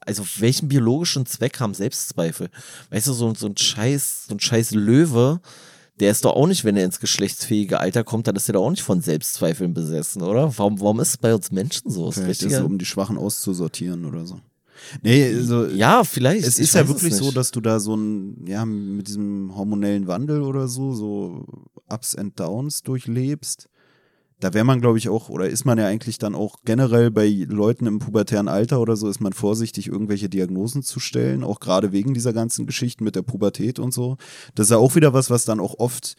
also 0.00 0.24
welchen 0.38 0.68
biologischen 0.68 1.26
Zweck 1.26 1.60
haben 1.60 1.74
Selbstzweifel? 1.74 2.50
Weißt 2.90 3.06
du, 3.06 3.12
so, 3.12 3.34
so 3.34 3.46
ein 3.46 3.56
scheiß, 3.56 4.26
so 4.28 4.34
ein 4.34 4.40
scheiß 4.40 4.72
Löwe, 4.72 5.40
der 6.00 6.10
ist 6.10 6.24
doch 6.24 6.34
auch 6.34 6.46
nicht, 6.46 6.64
wenn 6.64 6.76
er 6.76 6.84
ins 6.84 7.00
geschlechtsfähige 7.00 7.78
Alter 7.78 8.02
kommt, 8.02 8.26
dann 8.26 8.36
ist 8.36 8.48
er 8.48 8.54
doch 8.54 8.64
auch 8.64 8.70
nicht 8.70 8.82
von 8.82 9.00
Selbstzweifeln 9.00 9.74
besessen, 9.74 10.22
oder? 10.22 10.56
Warum, 10.58 10.80
warum 10.80 11.00
ist 11.00 11.10
es 11.10 11.16
bei 11.18 11.34
uns 11.34 11.50
Menschen 11.52 11.90
so? 11.90 12.08
Ist 12.08 12.18
Vielleicht 12.18 12.42
ist 12.42 12.52
es, 12.52 12.60
um 12.60 12.78
die 12.78 12.86
Schwachen 12.86 13.18
auszusortieren 13.18 14.04
oder 14.04 14.26
so. 14.26 14.40
Nee, 15.02 15.32
also 15.34 15.66
ja, 15.66 16.02
vielleicht. 16.02 16.44
es 16.44 16.58
ich 16.58 16.64
ist 16.64 16.74
ja 16.74 16.88
wirklich 16.88 17.14
so, 17.14 17.30
dass 17.30 17.52
du 17.52 17.60
da 17.60 17.78
so 17.78 17.94
ein, 17.94 18.44
ja, 18.46 18.64
mit 18.64 19.06
diesem 19.06 19.54
hormonellen 19.54 20.08
Wandel 20.08 20.42
oder 20.42 20.66
so, 20.66 20.92
so 20.92 21.46
Ups 21.88 22.16
and 22.16 22.38
Downs 22.40 22.82
durchlebst. 22.82 23.68
Da 24.42 24.52
wäre 24.54 24.64
man, 24.64 24.80
glaube 24.80 24.98
ich, 24.98 25.08
auch, 25.08 25.28
oder 25.28 25.48
ist 25.48 25.64
man 25.64 25.78
ja 25.78 25.86
eigentlich 25.86 26.18
dann 26.18 26.34
auch 26.34 26.56
generell 26.64 27.12
bei 27.12 27.28
Leuten 27.48 27.86
im 27.86 28.00
pubertären 28.00 28.48
Alter 28.48 28.80
oder 28.80 28.96
so, 28.96 29.08
ist 29.08 29.20
man 29.20 29.32
vorsichtig, 29.32 29.86
irgendwelche 29.86 30.28
Diagnosen 30.28 30.82
zu 30.82 30.98
stellen, 30.98 31.44
auch 31.44 31.60
gerade 31.60 31.92
wegen 31.92 32.12
dieser 32.12 32.32
ganzen 32.32 32.66
Geschichten 32.66 33.04
mit 33.04 33.14
der 33.14 33.22
Pubertät 33.22 33.78
und 33.78 33.94
so. 33.94 34.16
Das 34.56 34.66
ist 34.66 34.70
ja 34.72 34.78
auch 34.78 34.96
wieder 34.96 35.12
was, 35.12 35.30
was 35.30 35.44
dann 35.44 35.60
auch 35.60 35.78
oft 35.78 36.16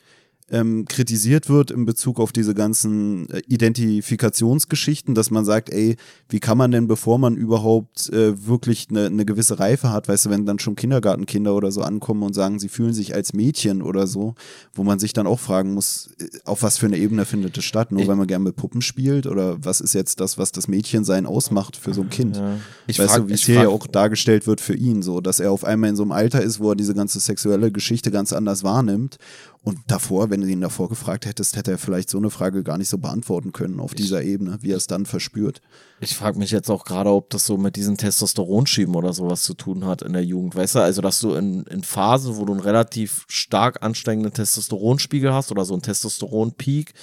ähm, 0.51 0.85
kritisiert 0.85 1.49
wird 1.49 1.71
in 1.71 1.85
Bezug 1.85 2.19
auf 2.19 2.31
diese 2.31 2.53
ganzen 2.53 3.29
äh, 3.29 3.41
Identifikationsgeschichten, 3.47 5.15
dass 5.15 5.31
man 5.31 5.45
sagt, 5.45 5.69
ey, 5.69 5.95
wie 6.29 6.39
kann 6.39 6.57
man 6.57 6.71
denn, 6.71 6.87
bevor 6.87 7.17
man 7.17 7.35
überhaupt 7.35 8.09
äh, 8.09 8.45
wirklich 8.47 8.87
eine, 8.89 9.07
eine 9.07 9.25
gewisse 9.25 9.59
Reife 9.59 9.91
hat, 9.91 10.07
weißt 10.07 10.25
du, 10.25 10.29
wenn 10.29 10.45
dann 10.45 10.59
schon 10.59 10.75
Kindergartenkinder 10.75 11.55
oder 11.55 11.71
so 11.71 11.81
ankommen 11.81 12.23
und 12.23 12.33
sagen, 12.33 12.59
sie 12.59 12.69
fühlen 12.69 12.93
sich 12.93 13.15
als 13.15 13.33
Mädchen 13.33 13.81
oder 13.81 14.07
so, 14.07 14.35
wo 14.73 14.83
man 14.83 14.99
sich 14.99 15.13
dann 15.13 15.27
auch 15.27 15.39
fragen 15.39 15.73
muss, 15.73 16.09
äh, 16.19 16.25
auf 16.45 16.63
was 16.63 16.77
für 16.77 16.85
eine 16.87 16.97
Ebene 16.97 17.25
findet 17.25 17.57
es 17.57 17.63
statt? 17.65 17.91
Nur 17.91 18.01
Ich- 18.01 18.07
weil 18.07 18.15
man 18.15 18.27
gerne 18.27 18.43
mit 18.43 18.55
Puppen 18.55 18.81
spielt 18.81 19.27
oder 19.27 19.63
was 19.63 19.81
ist 19.81 19.93
jetzt 19.93 20.19
das, 20.19 20.37
was 20.37 20.51
das 20.51 20.67
Mädchensein 20.67 21.25
ausmacht 21.25 21.77
für 21.77 21.93
so 21.93 22.01
ein 22.01 22.09
Kind? 22.09 22.37
Ja. 22.37 22.57
Ich 22.87 22.99
weißt 22.99 23.09
frag, 23.11 23.21
du, 23.23 23.29
wie 23.29 23.33
es 23.33 23.43
hier 23.43 23.55
ja 23.63 23.67
auch 23.69 23.87
dargestellt 23.87 24.47
wird 24.47 24.61
für 24.61 24.75
ihn, 24.75 25.01
so, 25.01 25.21
dass 25.21 25.39
er 25.39 25.51
auf 25.51 25.63
einmal 25.63 25.89
in 25.89 25.95
so 25.95 26.03
einem 26.03 26.11
Alter 26.11 26.41
ist, 26.41 26.59
wo 26.59 26.69
er 26.71 26.75
diese 26.75 26.93
ganze 26.93 27.19
sexuelle 27.19 27.71
Geschichte 27.71 28.11
ganz 28.11 28.33
anders 28.33 28.63
wahrnimmt 28.63 29.17
Und 29.63 29.79
davor, 29.87 30.29
wenn 30.29 30.41
du 30.41 30.47
ihn 30.47 30.59
davor 30.59 30.89
gefragt 30.89 31.25
hättest, 31.25 31.55
hätte 31.55 31.71
er 31.71 31.77
vielleicht 31.77 32.09
so 32.09 32.17
eine 32.17 32.29
Frage 32.29 32.63
gar 32.63 32.77
nicht 32.77 32.89
so 32.89 32.97
beantworten 32.97 33.53
können 33.53 33.79
auf 33.79 33.93
dieser 33.93 34.21
Ebene, 34.21 34.57
wie 34.59 34.71
er 34.71 34.77
es 34.77 34.87
dann 34.87 35.05
verspürt. 35.05 35.61
Ich 36.01 36.15
frage 36.15 36.37
mich 36.37 36.51
jetzt 36.51 36.69
auch 36.69 36.83
gerade, 36.83 37.09
ob 37.09 37.29
das 37.29 37.45
so 37.45 37.57
mit 37.57 37.77
diesen 37.77 37.95
Testosteronschieben 37.95 38.93
oder 38.93 39.13
sowas 39.13 39.43
zu 39.43 39.53
tun 39.53 39.85
hat 39.85 40.01
in 40.01 40.11
der 40.11 40.25
Jugend. 40.25 40.53
Weißt 40.57 40.75
du, 40.75 40.79
also 40.79 41.01
dass 41.01 41.21
du 41.21 41.35
in, 41.35 41.63
in 41.63 41.81
Phasen, 41.81 42.35
wo 42.35 42.43
du 42.43 42.51
einen 42.51 42.61
relativ 42.61 43.23
stark 43.29 43.81
ansteigenden 43.83 44.33
Testosteronspiegel 44.33 45.33
hast 45.33 45.49
oder 45.49 45.63
so 45.63 45.73
einen 45.73 45.81
Testosteronpeak, 45.81 46.93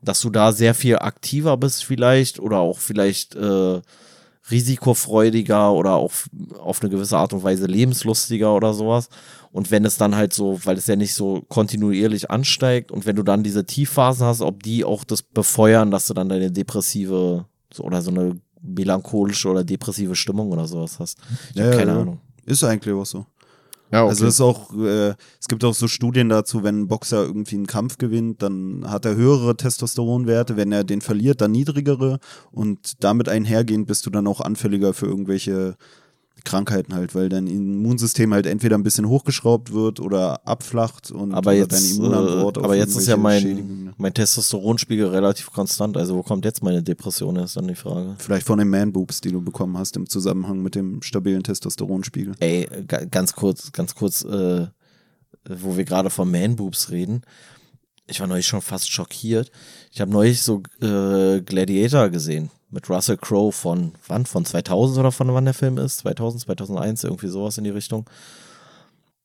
dass 0.00 0.20
du 0.20 0.30
da 0.30 0.52
sehr 0.52 0.74
viel 0.74 0.96
aktiver 0.96 1.56
bist 1.56 1.84
vielleicht 1.84 2.38
oder 2.38 2.58
auch 2.58 2.78
vielleicht 2.78 3.34
äh, 3.34 3.80
risikofreudiger 4.50 5.72
oder 5.72 5.94
auch 5.94 6.12
auf 6.58 6.82
eine 6.82 6.90
gewisse 6.90 7.16
Art 7.16 7.32
und 7.32 7.42
Weise 7.42 7.66
lebenslustiger 7.66 8.54
oder 8.54 8.74
sowas. 8.74 9.08
Und 9.52 9.70
wenn 9.70 9.84
es 9.84 9.96
dann 9.96 10.14
halt 10.14 10.32
so, 10.32 10.60
weil 10.64 10.76
es 10.76 10.86
ja 10.86 10.96
nicht 10.96 11.14
so 11.14 11.42
kontinuierlich 11.48 12.30
ansteigt 12.30 12.92
und 12.92 13.04
wenn 13.04 13.16
du 13.16 13.22
dann 13.22 13.42
diese 13.42 13.66
Tiefphasen 13.66 14.26
hast, 14.26 14.42
ob 14.42 14.62
die 14.62 14.84
auch 14.84 15.02
das 15.04 15.22
befeuern, 15.22 15.90
dass 15.90 16.06
du 16.06 16.14
dann 16.14 16.28
deine 16.28 16.52
depressive 16.52 17.46
so, 17.72 17.82
oder 17.82 18.00
so 18.00 18.10
eine 18.10 18.40
melancholische 18.62 19.48
oder 19.48 19.64
depressive 19.64 20.14
Stimmung 20.14 20.50
oder 20.52 20.66
sowas 20.66 21.00
hast. 21.00 21.18
Ich 21.50 21.56
ja, 21.56 21.64
habe 21.64 21.76
keine 21.76 21.92
ja. 21.92 22.00
Ahnung. 22.00 22.20
Ist 22.46 22.62
eigentlich 22.62 22.94
auch 22.94 23.06
so. 23.06 23.26
Ja, 23.92 24.06
Also 24.06 24.26
es 24.26 24.34
ist 24.34 24.40
auch, 24.40 24.72
äh, 24.76 25.14
es 25.40 25.48
gibt 25.48 25.64
auch 25.64 25.74
so 25.74 25.88
Studien 25.88 26.28
dazu, 26.28 26.62
wenn 26.62 26.82
ein 26.82 26.88
Boxer 26.88 27.24
irgendwie 27.24 27.56
einen 27.56 27.66
Kampf 27.66 27.98
gewinnt, 27.98 28.40
dann 28.40 28.84
hat 28.88 29.04
er 29.04 29.16
höhere 29.16 29.56
Testosteronwerte, 29.56 30.56
wenn 30.56 30.70
er 30.70 30.84
den 30.84 31.00
verliert, 31.00 31.40
dann 31.40 31.50
niedrigere 31.50 32.20
und 32.52 33.02
damit 33.02 33.28
einhergehend 33.28 33.88
bist 33.88 34.06
du 34.06 34.10
dann 34.10 34.28
auch 34.28 34.40
anfälliger 34.40 34.94
für 34.94 35.06
irgendwelche 35.06 35.76
Krankheiten 36.44 36.94
halt, 36.94 37.14
weil 37.14 37.28
dein 37.28 37.46
Immunsystem 37.46 38.32
halt 38.32 38.46
entweder 38.46 38.76
ein 38.76 38.82
bisschen 38.82 39.08
hochgeschraubt 39.08 39.72
wird 39.72 40.00
oder 40.00 40.46
abflacht 40.46 41.10
und 41.10 41.34
aber 41.34 41.52
jetzt, 41.52 41.72
deine 41.72 41.84
äh, 41.86 41.90
Immunantwort 41.90 42.58
auf 42.58 42.64
aber 42.64 42.76
jetzt 42.76 42.96
ist 42.96 43.06
ja 43.08 43.16
mein, 43.16 43.40
Schädigungen. 43.42 43.92
mein 43.96 44.14
Testosteronspiegel 44.14 45.06
relativ 45.08 45.52
konstant. 45.52 45.96
Also 45.96 46.16
wo 46.16 46.22
kommt 46.22 46.44
jetzt 46.44 46.62
meine 46.62 46.82
Depression, 46.82 47.36
ist 47.36 47.56
dann 47.56 47.68
die 47.68 47.74
Frage. 47.74 48.14
Vielleicht 48.18 48.46
von 48.46 48.58
den 48.58 48.68
Man-Boobs, 48.68 49.20
die 49.20 49.30
du 49.32 49.40
bekommen 49.42 49.76
hast 49.78 49.96
im 49.96 50.08
Zusammenhang 50.08 50.62
mit 50.62 50.74
dem 50.74 51.02
stabilen 51.02 51.42
Testosteronspiegel. 51.42 52.34
Ey, 52.40 52.68
ga- 52.86 53.04
ganz 53.04 53.34
kurz, 53.34 53.72
ganz 53.72 53.94
kurz, 53.94 54.22
äh, 54.24 54.66
wo 55.48 55.76
wir 55.76 55.84
gerade 55.84 56.10
von 56.10 56.30
Man-Boobs 56.30 56.90
reden. 56.90 57.22
Ich 58.06 58.20
war 58.20 58.26
neulich 58.26 58.46
schon 58.46 58.60
fast 58.60 58.90
schockiert. 58.90 59.50
Ich 59.92 60.00
habe 60.00 60.10
neulich 60.10 60.42
so 60.42 60.62
äh, 60.82 61.40
Gladiator 61.42 62.08
gesehen 62.08 62.50
mit 62.70 62.88
Russell 62.88 63.16
Crowe 63.16 63.52
von 63.52 63.92
wann? 64.06 64.26
Von 64.26 64.44
2000 64.44 64.98
oder 64.98 65.12
von 65.12 65.32
wann 65.34 65.44
der 65.44 65.54
Film 65.54 65.78
ist? 65.78 65.98
2000, 65.98 66.42
2001, 66.42 67.04
irgendwie 67.04 67.28
sowas 67.28 67.58
in 67.58 67.64
die 67.64 67.70
Richtung. 67.70 68.08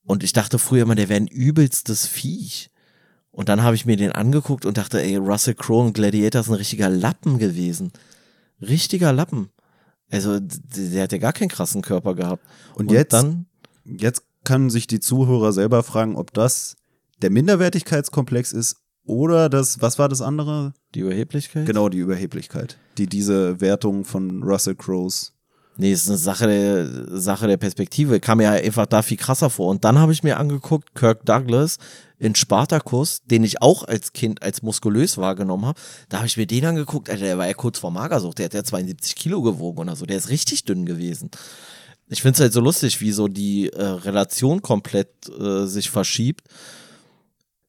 Und 0.04 0.22
ich 0.22 0.32
dachte 0.32 0.58
früher 0.58 0.82
immer, 0.82 0.94
der 0.94 1.08
wäre 1.08 1.20
ein 1.20 1.26
übelstes 1.28 2.06
Viech. 2.06 2.70
Und 3.30 3.48
dann 3.48 3.62
habe 3.62 3.74
ich 3.76 3.84
mir 3.86 3.96
den 3.96 4.12
angeguckt 4.12 4.64
und 4.64 4.78
dachte, 4.78 5.02
ey, 5.02 5.16
Russell 5.16 5.54
Crowe 5.54 5.84
und 5.86 5.92
Gladiator 5.94 6.40
ist 6.40 6.48
ein 6.48 6.54
richtiger 6.54 6.88
Lappen 6.88 7.38
gewesen. 7.38 7.92
Richtiger 8.60 9.12
Lappen. 9.12 9.50
Also, 10.10 10.38
der 10.40 11.02
hat 11.02 11.12
ja 11.12 11.18
gar 11.18 11.32
keinen 11.32 11.48
krassen 11.48 11.82
Körper 11.82 12.14
gehabt. 12.14 12.42
Und 12.74 12.90
jetzt- 12.92 13.12
dann, 13.12 13.46
Jetzt 13.84 14.22
können 14.42 14.68
sich 14.70 14.86
die 14.88 14.98
Zuhörer 14.98 15.52
selber 15.52 15.82
fragen, 15.84 16.16
ob 16.16 16.32
das 16.32 16.76
der 17.22 17.30
Minderwertigkeitskomplex 17.30 18.52
ist 18.52 18.76
oder 19.06 19.48
das, 19.48 19.80
was 19.80 19.98
war 19.98 20.08
das 20.08 20.20
andere? 20.20 20.72
die 20.96 21.00
Überheblichkeit? 21.00 21.66
Genau, 21.66 21.88
die 21.88 21.98
Überheblichkeit, 21.98 22.78
die 22.98 23.06
diese 23.06 23.60
Wertung 23.60 24.04
von 24.04 24.42
Russell 24.42 24.74
Crowes. 24.74 25.32
Nee, 25.78 25.92
ist 25.92 26.08
eine 26.08 26.16
Sache 26.16 26.46
der, 26.46 27.20
Sache 27.20 27.46
der 27.46 27.58
Perspektive. 27.58 28.18
Kam 28.18 28.38
mir 28.38 28.50
einfach 28.50 28.86
da 28.86 29.02
viel 29.02 29.18
krasser 29.18 29.50
vor. 29.50 29.68
Und 29.68 29.84
dann 29.84 29.98
habe 29.98 30.12
ich 30.12 30.22
mir 30.22 30.38
angeguckt, 30.38 30.94
Kirk 30.94 31.26
Douglas 31.26 31.76
in 32.18 32.34
Spartacus, 32.34 33.20
den 33.26 33.44
ich 33.44 33.60
auch 33.60 33.84
als 33.84 34.14
Kind 34.14 34.42
als 34.42 34.62
muskulös 34.62 35.18
wahrgenommen 35.18 35.66
habe. 35.66 35.78
Da 36.08 36.16
habe 36.16 36.26
ich 36.26 36.38
mir 36.38 36.46
den 36.46 36.64
angeguckt, 36.64 37.10
Alter, 37.10 37.26
der 37.26 37.36
war 37.36 37.46
ja 37.46 37.52
kurz 37.52 37.78
vor 37.78 37.90
Magersucht. 37.90 38.38
Der 38.38 38.46
hat 38.46 38.54
ja 38.54 38.64
72 38.64 39.16
Kilo 39.16 39.42
gewogen 39.42 39.80
oder 39.80 39.96
so. 39.96 40.06
Der 40.06 40.16
ist 40.16 40.30
richtig 40.30 40.64
dünn 40.64 40.86
gewesen. 40.86 41.30
Ich 42.08 42.22
finde 42.22 42.36
es 42.36 42.40
halt 42.40 42.54
so 42.54 42.60
lustig, 42.60 43.02
wie 43.02 43.12
so 43.12 43.28
die 43.28 43.68
äh, 43.68 43.82
Relation 43.82 44.62
komplett 44.62 45.28
äh, 45.28 45.66
sich 45.66 45.90
verschiebt. 45.90 46.48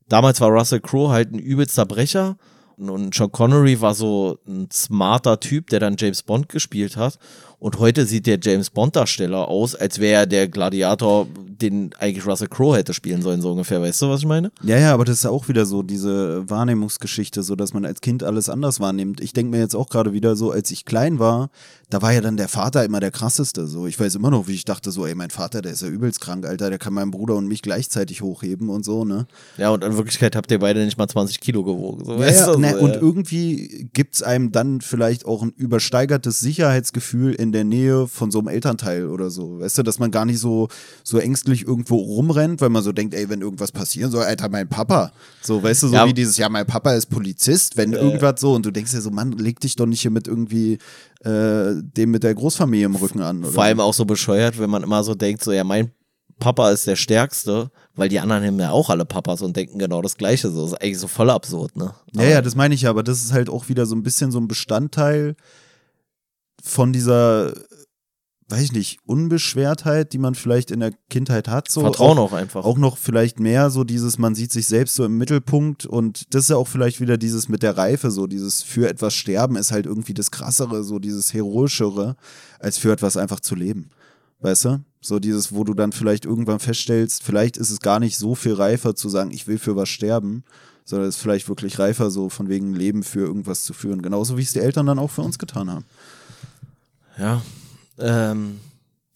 Damals 0.10 0.42
war 0.42 0.50
Russell 0.50 0.80
Crowe 0.80 1.10
halt 1.10 1.34
ein 1.34 1.40
übelster 1.40 1.86
Brecher 1.86 2.38
und 2.78 3.14
Sean 3.14 3.32
Connery 3.32 3.82
war 3.82 3.94
so 3.94 4.40
ein 4.48 4.70
smarter 4.72 5.40
Typ, 5.40 5.70
der 5.70 5.80
dann 5.80 5.98
James 5.98 6.22
Bond 6.24 6.50
gespielt 6.50 6.96
hat. 6.96 7.18
Und 7.60 7.80
heute 7.80 8.06
sieht 8.06 8.28
der 8.28 8.38
James 8.40 8.70
Bond-Darsteller 8.70 9.48
aus, 9.48 9.74
als 9.74 9.98
wäre 10.00 10.22
er 10.22 10.26
der 10.28 10.48
Gladiator, 10.48 11.28
den 11.62 11.90
eigentlich 11.98 12.24
Russell 12.26 12.48
Crowe 12.48 12.78
hätte 12.78 12.94
spielen 12.94 13.24
sollen, 13.24 13.42
so 13.42 13.52
ungefähr. 13.52 13.82
Weißt 13.82 14.00
du, 14.02 14.10
was 14.10 14.20
ich 14.20 14.28
meine? 14.28 14.52
Ja, 14.62 14.78
ja, 14.78 14.94
aber 14.94 15.06
das 15.06 15.18
ist 15.18 15.24
ja 15.24 15.32
auch 15.32 15.48
wieder 15.48 15.66
so 15.66 15.82
diese 15.82 16.48
Wahrnehmungsgeschichte, 16.48 17.42
so 17.42 17.56
dass 17.56 17.74
man 17.74 17.84
als 17.84 18.02
Kind 18.02 18.24
alles 18.24 18.50
anders 18.50 18.80
wahrnimmt. 18.80 19.22
Ich 19.22 19.34
denke 19.34 19.50
mir 19.52 19.60
jetzt 19.60 19.76
auch 19.76 19.90
gerade 19.90 20.14
wieder 20.14 20.36
so, 20.36 20.52
als 20.52 20.70
ich 20.70 20.86
klein 20.86 21.18
war, 21.18 21.50
da 21.90 22.02
war 22.02 22.14
ja 22.14 22.22
dann 22.22 22.38
der 22.38 22.48
Vater 22.48 22.84
immer 22.84 23.00
der 23.00 23.12
krasseste. 23.12 23.66
So, 23.66 23.88
ich 23.88 24.00
weiß 24.00 24.16
immer 24.16 24.30
noch, 24.30 24.48
wie 24.48 24.54
ich 24.54 24.66
dachte, 24.66 24.92
so, 24.92 25.06
ey, 25.08 25.16
mein 25.16 25.30
Vater, 25.30 25.62
der 25.62 25.72
ist 25.72 25.82
ja 25.82 25.88
übelst 25.88 26.22
krank, 26.22 26.46
Alter, 26.46 26.70
der 26.70 26.80
kann 26.80 26.94
meinen 26.94 27.12
Bruder 27.12 27.36
und 27.36 27.48
mich 27.48 27.62
gleichzeitig 27.62 28.22
hochheben 28.22 28.70
und 28.70 28.86
so, 28.86 29.06
ne? 29.06 29.26
Ja, 29.58 29.72
und 29.72 29.84
in 29.84 29.96
Wirklichkeit 29.96 30.36
habt 30.36 30.52
ihr 30.52 30.60
beide 30.60 30.84
nicht 30.86 30.98
mal 30.98 31.08
20 31.08 31.40
Kilo 31.40 31.64
gewogen. 31.64 32.06
So, 32.06 32.14
Ja, 32.14 32.20
weißt 32.20 32.40
ja, 32.42 32.54
du, 32.54 32.60
ne, 32.60 32.74
so, 32.74 32.80
und 32.80 32.94
ja. 32.96 33.02
irgendwie 33.02 33.90
gibt's 33.94 34.22
einem 34.22 34.52
dann 34.52 34.82
vielleicht 34.82 35.26
auch 35.26 35.42
ein 35.42 35.54
übersteigertes 35.56 36.40
Sicherheitsgefühl 36.40 37.34
in 37.34 37.47
der 37.52 37.64
Nähe 37.64 38.08
von 38.08 38.32
so 38.32 38.40
einem 38.40 38.48
Elternteil 38.48 39.08
oder 39.08 39.30
so. 39.30 39.60
Weißt 39.60 39.78
du, 39.78 39.84
dass 39.84 40.00
man 40.00 40.12
gar 40.12 40.26
nicht 40.26 40.40
so, 40.40 40.68
so 41.04 41.18
ängstlich 41.18 41.66
irgendwo 41.68 41.96
rumrennt, 41.98 42.62
weil 42.62 42.70
man 42.70 42.84
so 42.84 42.92
denkt, 42.92 43.14
ey, 43.14 43.30
wenn 43.30 43.42
irgendwas 43.42 43.72
passieren 43.72 44.12
soll, 44.12 44.24
Alter, 44.24 44.50
mein 44.50 44.68
Papa. 44.68 45.12
So, 45.42 45.62
weißt 45.62 45.84
du, 45.84 45.88
so 45.90 45.94
Ja. 45.96 46.06
wie 46.08 46.14
dieses, 46.14 46.38
ja, 46.38 46.50
mein 46.50 46.66
Papa 46.66 46.94
ist 46.94 47.08
Polizist, 47.08 47.78
wenn 47.78 47.94
irgendwas 47.94 48.40
so, 48.42 48.54
und 48.54 48.66
du 48.66 48.72
denkst 48.72 48.92
dir 48.92 49.02
so, 49.02 49.12
Mann, 49.12 49.32
leg 49.34 49.60
dich 49.60 49.76
doch 49.76 49.86
nicht 49.86 50.02
hier 50.02 50.12
mit 50.12 50.28
irgendwie 50.28 50.78
äh, 51.24 51.74
dem 51.82 52.12
mit 52.12 52.24
der 52.24 52.36
Großfamilie 52.36 52.86
im 52.86 52.96
Rücken 52.96 53.22
an. 53.22 53.44
Oder? 53.44 53.52
Vor 53.54 53.64
allem 53.64 53.80
auch 53.80 53.94
so 53.94 54.06
bescheuert, 54.06 54.60
wenn 54.60 54.70
man 54.70 54.84
immer 54.84 55.04
so 55.04 55.16
denkt, 55.16 55.44
so, 55.44 55.52
ja, 55.52 55.64
mein 55.64 55.92
Papa 56.40 56.70
ist 56.70 56.86
der 56.86 56.96
Stärkste, 56.96 57.72
weil 57.96 58.10
die 58.10 58.20
anderen 58.20 58.46
haben 58.46 58.60
ja 58.60 58.70
auch 58.70 58.92
alle 58.92 59.06
Papas 59.06 59.42
und 59.42 59.58
denken 59.58 59.80
genau 59.80 60.04
das 60.04 60.18
Gleiche. 60.18 60.52
So, 60.52 60.62
das 60.62 60.74
ist 60.74 60.82
eigentlich 60.84 61.00
so 61.00 61.08
voll 61.08 61.32
absurd, 61.32 61.76
ne? 61.76 61.96
Ja, 62.14 62.24
ja, 62.26 62.42
das 62.44 62.54
meine 62.56 62.76
ich 62.76 62.82
ja, 62.84 62.92
aber 62.92 63.02
das 63.02 63.24
ist 63.24 63.34
halt 63.34 63.50
auch 63.50 63.70
wieder 63.70 63.88
so 63.88 63.96
ein 63.96 64.04
bisschen 64.04 64.32
so 64.32 64.40
ein 64.40 64.48
Bestandteil 64.48 65.36
von 66.68 66.94
dieser, 66.94 67.54
weiß 68.50 68.62
ich 68.62 68.72
nicht, 68.72 69.00
Unbeschwertheit, 69.06 70.14
die 70.14 70.18
man 70.18 70.36
vielleicht 70.36 70.72
in 70.72 70.80
der 70.80 70.92
Kindheit 71.10 71.48
hat. 71.48 71.70
So 71.70 71.82
Vertrauen 71.82 72.18
auch, 72.18 72.32
auch 72.32 72.34
einfach. 72.34 72.66
auch 72.66 72.78
noch 72.78 72.98
vielleicht 72.98 73.40
mehr 73.40 73.70
so 73.70 73.84
dieses, 73.84 74.18
man 74.18 74.36
sieht 74.36 74.52
sich 74.52 74.68
selbst 74.68 74.96
so 74.96 75.06
im 75.06 75.18
Mittelpunkt 75.18 75.86
und 75.86 76.34
das 76.34 76.44
ist 76.44 76.50
ja 76.50 76.58
auch 76.58 76.68
vielleicht 76.68 77.02
wieder 77.02 77.18
dieses 77.18 77.50
mit 77.50 77.64
der 77.64 77.78
Reife, 77.78 78.12
so 78.12 78.28
dieses 78.28 78.64
für 78.64 78.90
etwas 78.90 79.14
sterben 79.14 79.56
ist 79.56 79.72
halt 79.72 79.86
irgendwie 79.86 80.14
das 80.14 80.32
Krassere, 80.32 80.84
so 80.84 81.00
dieses 81.00 81.34
Heroischere, 81.34 82.16
als 82.60 82.78
für 82.78 82.92
etwas 82.92 83.18
einfach 83.18 83.40
zu 83.40 83.56
leben. 83.56 83.90
Weißt 84.40 84.66
du? 84.66 84.84
So 85.02 85.20
dieses, 85.20 85.54
wo 85.54 85.64
du 85.64 85.74
dann 85.74 85.92
vielleicht 85.92 86.26
irgendwann 86.26 86.60
feststellst, 86.60 87.24
vielleicht 87.24 87.58
ist 87.58 87.72
es 87.72 87.80
gar 87.80 88.00
nicht 88.00 88.18
so 88.18 88.36
viel 88.36 88.54
reifer 88.54 88.96
zu 88.96 89.10
sagen, 89.10 89.32
ich 89.32 89.48
will 89.48 89.58
für 89.58 89.76
was 89.76 89.90
sterben, 89.90 90.44
sondern 90.84 91.10
es 91.10 91.16
ist 91.16 91.22
vielleicht 91.22 91.50
wirklich 91.50 91.80
reifer, 91.80 92.10
so 92.12 92.30
von 92.30 92.48
wegen 92.48 92.74
Leben 92.74 93.04
für 93.04 93.20
irgendwas 93.20 93.64
zu 93.64 93.74
führen. 93.74 94.02
Genauso 94.02 94.38
wie 94.38 94.42
es 94.42 94.54
die 94.54 94.60
Eltern 94.60 94.86
dann 94.86 95.00
auch 95.00 95.12
für 95.12 95.22
uns 95.22 95.38
getan 95.38 95.70
haben. 95.70 95.86
Ja. 97.18 97.42
Ähm, 98.00 98.60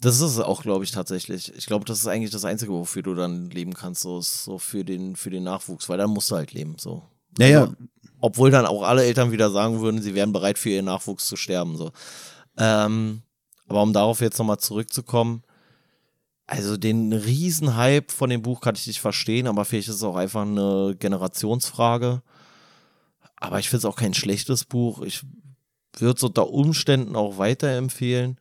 das 0.02 0.16
ist 0.16 0.22
es 0.22 0.40
auch, 0.40 0.64
glaube 0.64 0.84
ich, 0.84 0.92
tatsächlich. 0.92 1.54
Ich 1.56 1.68
glaube, 1.68 1.86
das 1.86 2.00
ist 2.00 2.08
eigentlich 2.08 2.32
das 2.32 2.46
Einzige, 2.46 2.72
wofür 2.72 3.04
du 3.04 3.14
dann 3.14 3.50
leben 3.52 3.74
kannst, 3.74 4.02
so, 4.02 4.20
ist 4.20 4.44
so 4.44 4.58
für 4.58 4.84
den, 4.84 5.16
für 5.16 5.30
den 5.30 5.44
Nachwuchs, 5.44 5.88
weil 5.90 6.00
dann 6.00 6.10
musst 6.10 6.32
du 6.32 6.36
halt 6.36 6.54
leben, 6.54 6.76
so. 6.80 7.04
Naja, 7.38 7.62
Also, 7.62 7.76
obwohl 8.20 8.52
dann 8.52 8.66
auch 8.66 8.84
alle 8.84 9.04
Eltern 9.04 9.32
wieder 9.32 9.52
sagen 9.52 9.82
würden, 9.82 10.02
sie 10.02 10.16
wären 10.16 10.34
bereit 10.34 10.58
für 10.58 10.70
ihren 10.70 10.86
Nachwuchs 10.86 11.28
zu 11.28 11.36
sterben, 11.36 11.78
so. 11.78 11.92
Ähm, 12.58 13.22
aber 13.68 13.84
um 13.84 13.94
darauf 13.94 14.22
jetzt 14.22 14.38
nochmal 14.40 14.60
zurückzukommen, 14.60 15.44
also 16.48 16.76
den 16.76 17.14
Riesenhype 17.14 18.12
von 18.12 18.30
dem 18.30 18.42
Buch 18.42 18.60
kann 18.60 18.76
ich 18.76 18.88
nicht 18.88 19.00
verstehen, 19.00 19.48
aber 19.48 19.64
vielleicht 19.64 19.88
ist 19.88 19.96
es 19.96 20.04
auch 20.04 20.18
einfach 20.18 20.42
eine 20.42 20.96
Generationsfrage. 21.00 22.22
Aber 23.38 23.60
ich 23.60 23.70
finde 23.70 23.78
es 23.80 23.86
auch 23.86 23.96
kein 23.96 24.14
schlechtes 24.14 24.66
Buch. 24.66 25.02
Ich 25.02 25.24
würde 25.98 26.18
es 26.18 26.24
unter 26.24 26.50
Umständen 26.50 27.16
auch 27.16 27.38
weiterempfehlen. 27.38 28.38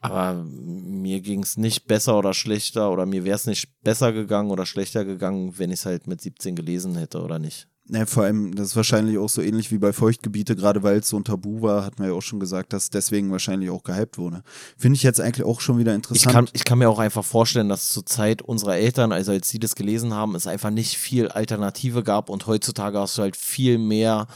Aber 0.00 0.34
mir 0.34 1.20
ging 1.20 1.42
es 1.42 1.56
nicht 1.56 1.86
besser 1.86 2.18
oder 2.18 2.32
schlechter 2.32 2.92
oder 2.92 3.06
mir 3.06 3.24
wäre 3.24 3.34
es 3.36 3.46
nicht 3.46 3.68
besser 3.82 4.12
gegangen 4.12 4.50
oder 4.50 4.66
schlechter 4.66 5.04
gegangen, 5.04 5.58
wenn 5.58 5.70
ich 5.70 5.80
es 5.80 5.86
halt 5.86 6.06
mit 6.06 6.20
17 6.20 6.54
gelesen 6.54 6.96
hätte 6.96 7.22
oder 7.22 7.38
nicht. 7.38 7.66
Ja, 7.88 8.04
vor 8.04 8.24
allem, 8.24 8.54
das 8.56 8.68
ist 8.68 8.76
wahrscheinlich 8.76 9.16
auch 9.16 9.28
so 9.28 9.40
ähnlich 9.40 9.70
wie 9.70 9.78
bei 9.78 9.92
Feuchtgebiete, 9.92 10.56
gerade 10.56 10.82
weil 10.82 10.98
es 10.98 11.08
so 11.08 11.16
ein 11.16 11.24
Tabu 11.24 11.62
war, 11.62 11.84
hat 11.84 12.00
man 12.00 12.08
ja 12.08 12.14
auch 12.14 12.22
schon 12.22 12.40
gesagt, 12.40 12.72
dass 12.72 12.90
deswegen 12.90 13.30
wahrscheinlich 13.30 13.70
auch 13.70 13.84
gehypt 13.84 14.18
wurde. 14.18 14.42
Finde 14.76 14.96
ich 14.96 15.04
jetzt 15.04 15.20
eigentlich 15.20 15.46
auch 15.46 15.60
schon 15.60 15.78
wieder 15.78 15.92
Ich 15.92 15.96
interessant. 15.96 16.32
kann, 16.32 16.48
ich 16.52 16.64
kann 16.64 16.78
mir 16.78 16.90
auch 16.90 16.98
einfach 16.98 17.24
vorstellen, 17.24 17.68
dass 17.68 17.90
zur 17.90 18.04
Zeit 18.04 18.42
unserer 18.42 18.76
Eltern, 18.76 19.12
also 19.12 19.30
als 19.30 19.48
sie 19.48 19.60
das 19.60 19.76
gelesen 19.76 20.14
haben, 20.14 20.34
es 20.34 20.48
einfach 20.48 20.70
nicht 20.70 20.98
viel 20.98 21.28
Alternative 21.28 22.02
gab 22.02 22.28
und 22.28 22.48
heutzutage 22.48 22.98
hast 22.98 23.18
du 23.18 23.22
halt 23.22 23.36
viel 23.36 23.78
mehr 23.78 24.26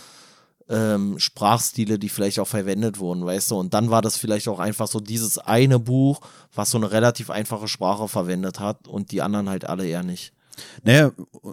ähm, 0.71 1.19
Sprachstile, 1.19 1.99
die 1.99 2.09
vielleicht 2.09 2.39
auch 2.39 2.47
verwendet 2.47 2.99
wurden, 2.99 3.27
weißt 3.27 3.51
du? 3.51 3.57
Und 3.57 3.75
dann 3.75 3.91
war 3.91 4.03
das 4.03 4.17
vielleicht 4.17 4.49
auch 4.49 4.61
einfach 4.61 4.87
so 4.87 5.01
dieses 5.01 5.37
eine 5.39 5.79
Buch, 5.79 6.21
was 6.55 6.71
so 6.71 6.79
eine 6.79 6.91
relativ 6.91 7.29
einfache 7.29 7.69
Sprache 7.69 8.09
verwendet 8.09 8.61
hat 8.61 8.89
und 8.89 9.11
die 9.11 9.21
anderen 9.21 9.51
halt 9.51 9.69
alle 9.69 9.87
eher 9.87 10.03
nicht. 10.03 10.33
Naja, 10.85 11.11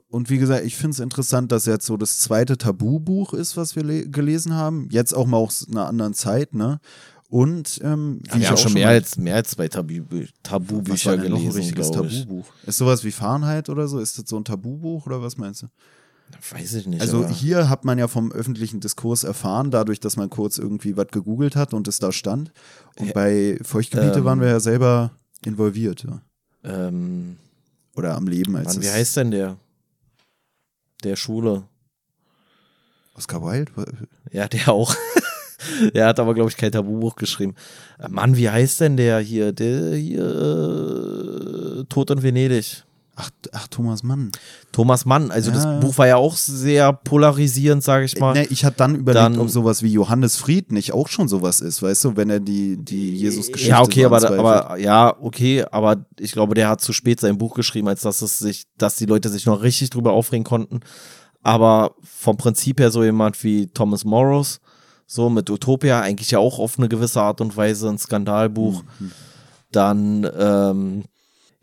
und 0.10 0.30
wie 0.30 0.38
gesagt, 0.38 0.66
ich 0.66 0.76
finde 0.76 0.92
es 0.92 1.00
interessant, 1.00 1.52
dass 1.52 1.66
jetzt 1.66 1.86
so 1.86 1.98
das 1.98 2.20
zweite 2.20 2.58
Tabubuch 2.58 3.34
ist, 3.34 3.58
was 3.58 3.76
wir 3.76 3.84
gelesen 4.08 4.54
haben. 4.54 4.88
Jetzt 4.92 5.14
auch 5.14 5.26
mal 5.26 5.38
aus 5.38 5.66
einer 5.70 5.88
anderen 5.88 6.14
Zeit, 6.14 6.54
ne? 6.54 6.80
Und 7.30 7.82
ähm, 7.84 8.22
wie 8.24 8.36
ja, 8.36 8.40
wir 8.40 8.50
haben 8.50 8.58
schon 8.58 8.74
mehr 8.74 8.88
als, 8.88 9.18
mehr 9.18 9.36
als 9.36 9.52
zwei 9.52 9.68
Tabu 9.68 10.02
Tabubücher 10.44 11.18
gelesen. 11.18 11.34
Noch 11.34 11.42
ein 11.42 11.52
richtiges 11.52 11.92
Tabubuch. 11.92 12.46
Ist 12.66 12.78
sowas 12.78 13.04
wie 13.04 13.12
Fahrenheit 13.12 13.70
oder 13.70 13.88
so? 13.88 14.00
Ist 14.00 14.18
das 14.18 14.30
so 14.30 14.38
ein 14.38 14.46
Tabubuch 14.46 15.06
oder 15.06 15.22
was 15.22 15.38
meinst 15.38 15.64
du? 15.64 15.68
Weiß 16.52 16.74
ich 16.74 16.88
nicht. 16.88 17.02
Also 17.02 17.28
hier 17.28 17.70
hat 17.70 17.86
man 17.86 17.98
ja 17.98 18.08
vom 18.08 18.32
öffentlichen 18.32 18.80
Diskurs 18.80 19.24
erfahren, 19.24 19.72
dadurch, 19.72 20.00
dass 20.00 20.18
man 20.18 20.30
kurz 20.30 20.58
irgendwie 20.58 20.96
was 20.96 21.08
gegoogelt 21.08 21.56
hat 21.56 21.74
und 21.74 21.88
es 21.88 22.00
da 22.00 22.12
stand. 22.12 22.52
Und 23.00 23.14
bei 23.14 23.58
Feuchtgebiete 23.62 24.20
ähm, 24.20 24.26
waren 24.26 24.42
wir 24.42 24.48
ja 24.48 24.60
selber 24.60 25.12
involviert. 25.46 26.04
Ja. 26.04 26.22
Ähm, 26.64 27.38
Oder 27.96 28.16
am 28.16 28.28
Leben 28.28 28.56
als 28.56 28.76
Mann, 28.76 28.84
Wie 28.84 28.90
heißt 28.90 29.18
denn 29.18 29.32
der? 29.32 29.58
Der 31.04 31.16
Schule. 31.16 31.64
Oscar 33.16 33.44
Wilde? 33.44 33.72
Ja, 34.32 34.48
der 34.48 34.70
auch. 34.70 34.96
er 35.94 36.08
hat 36.08 36.20
aber, 36.20 36.34
glaube 36.34 36.50
ich, 36.50 36.58
kein 36.58 36.72
Tabubuch 36.72 37.16
geschrieben. 37.16 37.56
Äh, 38.00 38.10
Mann, 38.10 38.38
wie 38.38 38.50
heißt 38.50 38.82
denn 38.82 38.98
der 38.98 39.20
hier? 39.20 39.52
Der 39.54 39.96
hier 39.96 40.26
äh, 41.80 41.84
Tod 41.86 42.12
in 42.12 42.24
Venedig. 42.24 42.84
Ach, 43.20 43.32
ach, 43.52 43.68
Thomas 43.70 44.04
Mann. 44.04 44.32
Thomas 44.72 45.04
Mann, 45.06 45.32
also 45.32 45.50
ja. 45.50 45.56
das 45.56 45.82
Buch 45.82 45.98
war 45.98 46.06
ja 46.06 46.18
auch 46.18 46.38
sehr 46.38 46.94
polarisierend, 46.94 47.84
sage 47.84 48.06
ich 48.06 48.20
mal. 48.20 48.34
Ne, 48.34 48.46
ich 48.46 48.64
hatte 48.64 48.78
dann 48.78 48.94
überlegt, 48.94 49.26
dann, 49.26 49.40
ob 49.40 49.50
sowas 49.50 49.82
wie 49.82 49.92
Johannes 49.92 50.38
Fried 50.38 50.72
nicht 50.72 50.94
auch 50.94 51.08
schon 51.08 51.28
sowas 51.28 51.60
ist, 51.60 51.82
weißt 51.82 52.06
du, 52.06 52.16
wenn 52.16 52.30
er 52.30 52.40
die, 52.40 52.78
die 52.78 53.16
Jesus-Geschichte 53.16 53.72
Ja, 53.72 53.82
okay, 53.82 54.06
aber, 54.06 54.18
aber, 54.18 54.78
ja, 54.78 55.16
okay, 55.20 55.66
aber 55.72 56.06
ich 56.20 56.32
glaube, 56.32 56.54
der 56.54 56.70
hat 56.70 56.82
zu 56.82 56.94
spät 56.94 57.20
sein 57.20 57.40
Buch 57.40 57.56
geschrieben, 57.56 57.88
als 57.88 58.02
dass 58.02 58.22
es 58.22 58.38
sich, 58.38 58.68
dass 58.78 58.98
die 58.98 59.08
Leute 59.08 59.30
sich 59.30 59.48
noch 59.48 59.64
richtig 59.64 59.90
drüber 59.90 60.12
aufregen 60.14 60.44
konnten. 60.44 60.82
Aber 61.42 61.96
vom 62.04 62.38
Prinzip 62.38 62.80
her 62.80 62.92
so 62.92 63.04
jemand 63.04 63.44
wie 63.44 63.66
Thomas 63.66 64.06
Morrows, 64.06 64.60
so 65.08 65.32
mit 65.32 65.50
Utopia, 65.50 66.02
eigentlich 66.02 66.30
ja 66.30 66.38
auch 66.38 66.60
auf 66.60 66.78
eine 66.78 66.88
gewisse 66.88 67.22
Art 67.22 67.42
und 67.42 67.58
Weise 67.58 67.90
ein 67.90 67.98
Skandalbuch. 67.98 68.84
Mhm. 69.00 69.12
Dann 69.72 70.30
ähm, 70.38 71.04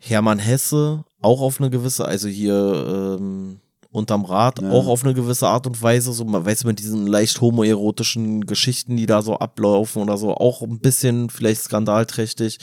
Hermann 0.07 0.39
Hesse, 0.39 1.03
auch 1.21 1.41
auf 1.41 1.59
eine 1.59 1.71
gewisse, 1.71 2.05
also 2.05 2.27
hier 2.27 3.17
ähm, 3.19 3.59
unterm 3.89 4.25
Rad, 4.25 4.61
ja. 4.61 4.69
auch 4.69 4.87
auf 4.87 5.03
eine 5.03 5.15
gewisse 5.15 5.47
Art 5.47 5.65
und 5.65 5.81
Weise, 5.81 6.13
so, 6.13 6.25
man 6.25 6.45
weiß 6.45 6.63
mit 6.65 6.79
diesen 6.79 7.07
leicht 7.07 7.41
homoerotischen 7.41 8.45
Geschichten, 8.45 8.97
die 8.97 9.07
da 9.07 9.23
so 9.23 9.39
ablaufen 9.39 10.03
oder 10.03 10.17
so, 10.17 10.35
auch 10.35 10.61
ein 10.61 10.79
bisschen 10.79 11.29
vielleicht 11.29 11.63
skandalträchtig. 11.63 12.59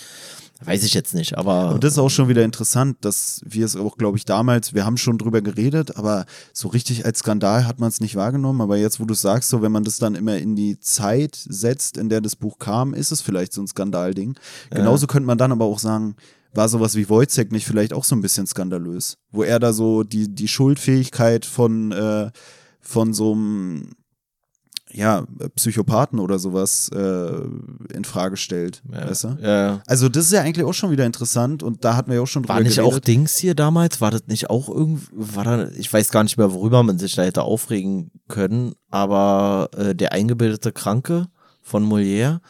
Weiß 0.65 0.85
ich 0.85 0.95
jetzt 0.95 1.13
nicht, 1.15 1.37
aber. 1.37 1.73
Und 1.75 1.83
das 1.83 1.95
ist 1.95 1.99
auch 1.99 2.09
schon 2.09 2.29
wieder 2.29 2.45
interessant, 2.45 2.99
dass 3.01 3.41
wir 3.45 3.67
es 3.67 3.75
auch, 3.75 3.97
glaube 3.97 4.17
ich, 4.17 4.25
damals, 4.25 4.75
wir 4.75 4.85
haben 4.85 4.97
schon 4.97 5.19
drüber 5.19 5.43
geredet, 5.43 5.97
aber 5.97 6.25
so 6.53 6.69
richtig 6.69 7.05
als 7.05 7.19
Skandal 7.19 7.67
hat 7.67 7.81
man 7.81 7.89
es 7.89 8.01
nicht 8.01 8.15
wahrgenommen. 8.15 8.61
Aber 8.61 8.77
jetzt, 8.77 9.01
wo 9.01 9.05
du 9.05 9.15
sagst, 9.15 9.49
so, 9.51 9.61
wenn 9.61 9.73
man 9.73 9.83
das 9.83 9.99
dann 9.99 10.15
immer 10.15 10.37
in 10.37 10.55
die 10.55 10.79
Zeit 10.79 11.35
setzt, 11.35 11.97
in 11.97 12.09
der 12.11 12.21
das 12.21 12.37
Buch 12.37 12.61
kam, 12.61 12.95
ist 12.95 13.11
es 13.11 13.21
vielleicht 13.21 13.53
so 13.53 13.61
ein 13.61 13.67
Skandalding. 13.67 14.37
Genauso 14.71 15.09
könnte 15.09 15.27
man 15.27 15.39
dann 15.39 15.51
aber 15.51 15.65
auch 15.65 15.81
sagen, 15.81 16.15
war 16.55 16.69
sowas 16.69 16.95
wie 16.95 17.09
Wojciech 17.09 17.51
nicht 17.51 17.67
vielleicht 17.67 17.93
auch 17.93 18.05
so 18.05 18.15
ein 18.15 18.21
bisschen 18.21 18.47
skandalös, 18.47 19.19
wo 19.31 19.43
er 19.43 19.59
da 19.59 19.73
so 19.73 20.03
die, 20.03 20.35
die 20.35 20.49
Schuldfähigkeit 20.49 21.47
von, 21.47 21.93
äh, 21.93 22.31
von 22.81 23.15
so 23.15 23.33
einem 23.33 23.91
ja, 24.95 25.25
Psychopathen 25.57 26.19
oder 26.19 26.39
sowas 26.39 26.91
äh, 26.95 27.41
in 27.95 28.05
Frage 28.05 28.37
stellt. 28.37 28.83
Ja, 28.93 29.09
weißt 29.09 29.25
du? 29.25 29.39
ja. 29.41 29.83
Also, 29.87 30.09
das 30.09 30.27
ist 30.27 30.33
ja 30.33 30.43
eigentlich 30.43 30.67
auch 30.67 30.75
schon 30.75 30.91
wieder 30.91 31.07
interessant 31.07 31.63
und 31.63 31.85
da 31.85 31.97
hatten 31.97 32.11
wir 32.11 32.17
ja 32.17 32.23
auch 32.23 32.27
schon 32.27 32.43
drüber 32.43 32.55
War 32.55 32.61
nicht 32.63 32.77
geredet. 32.77 32.95
auch 32.95 32.99
Dings 32.99 33.37
hier 33.39 33.55
damals? 33.55 34.01
War 34.01 34.11
das 34.11 34.27
nicht 34.27 34.51
auch 34.51 34.69
irgendwie, 34.69 35.07
war 35.13 35.45
da, 35.45 35.69
ich 35.71 35.91
weiß 35.93 36.11
gar 36.11 36.23
nicht 36.23 36.37
mehr, 36.37 36.53
worüber 36.53 36.83
man 36.83 36.99
sich 36.99 37.15
da 37.15 37.23
hätte 37.23 37.43
aufregen 37.43 38.11
können, 38.29 38.75
aber 38.91 39.71
äh, 39.77 39.95
der 39.95 40.13
eingebildete 40.13 40.73
Kranke 40.73 41.29
von 41.63 41.89
Molière, 41.89 42.41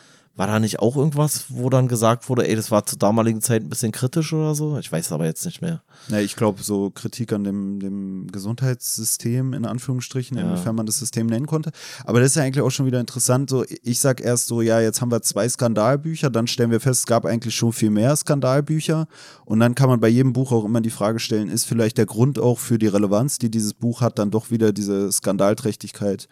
war 0.43 0.48
da 0.48 0.59
nicht 0.59 0.81
auch 0.81 0.97
irgendwas, 0.97 1.44
wo 1.51 1.70
dann 1.70 1.86
gesagt 1.86 2.28
wurde, 2.28 2.48
ey, 2.48 2.56
das 2.56 2.73
war 2.73 2.85
zur 2.85 2.98
damaligen 2.98 3.40
Zeit 3.40 3.62
ein 3.62 3.69
bisschen 3.69 3.93
kritisch 3.93 4.32
oder 4.32 4.56
so? 4.56 4.77
Ich 4.77 4.90
weiß 4.90 5.12
aber 5.12 5.24
jetzt 5.24 5.47
nicht 5.47 5.62
mehr. 5.62 5.85
Ja, 6.09 6.19
ich 6.19 6.35
glaube, 6.35 6.64
so 6.64 6.90
Kritik 6.90 7.32
an 7.32 7.44
dem, 7.44 7.78
dem 7.78 8.27
Gesundheitssystem, 8.27 9.52
in 9.52 9.64
Anführungsstrichen, 9.64 10.36
ja. 10.36 10.43
inwiefern 10.43 10.74
man 10.74 10.86
das 10.86 10.98
System 10.98 11.28
nennen 11.28 11.47
konnte. 11.47 11.70
Aber 12.05 12.19
das 12.19 12.31
ist 12.31 12.35
ja 12.35 12.43
eigentlich 12.43 12.64
auch 12.64 12.73
schon 12.73 12.86
wieder 12.86 12.98
interessant. 12.98 13.51
So, 13.51 13.64
ich 13.85 14.01
sag 14.01 14.20
erst 14.20 14.48
so, 14.48 14.62
ja, 14.62 14.81
jetzt 14.81 15.01
haben 15.01 15.12
wir 15.12 15.23
zwei 15.23 15.48
Skandalbücher, 15.48 16.28
dann 16.28 16.48
stellen 16.48 16.73
wir 16.73 16.81
fest, 16.81 17.02
es 17.02 17.06
gab 17.06 17.24
eigentlich 17.24 17.55
schon 17.55 17.73
viel 17.73 17.90
mehr 17.90 18.16
Skandalbücher. 18.16 19.06
Und 19.44 19.60
dann 19.60 19.77
kann 19.77 19.89
man 19.89 20.01
bei 20.01 20.09
jedem 20.09 20.32
Buch 20.32 20.51
auch 20.51 20.64
immer 20.64 20.81
die 20.81 20.90
Frage 20.90 21.20
stellen, 21.20 21.51
ist 21.51 21.66
vielleicht 21.66 21.98
der 21.98 22.06
Grund 22.06 22.40
auch 22.40 22.59
für 22.59 22.81
die 22.81 22.89
Relevanz, 22.89 23.39
die 23.39 23.48
dieses 23.48 23.74
Buch 23.74 24.01
hat, 24.01 24.19
dann 24.19 24.32
doch 24.32 24.51
wieder 24.51 24.73
diese 24.73 25.12
Skandalträchtigkeit 25.12 26.27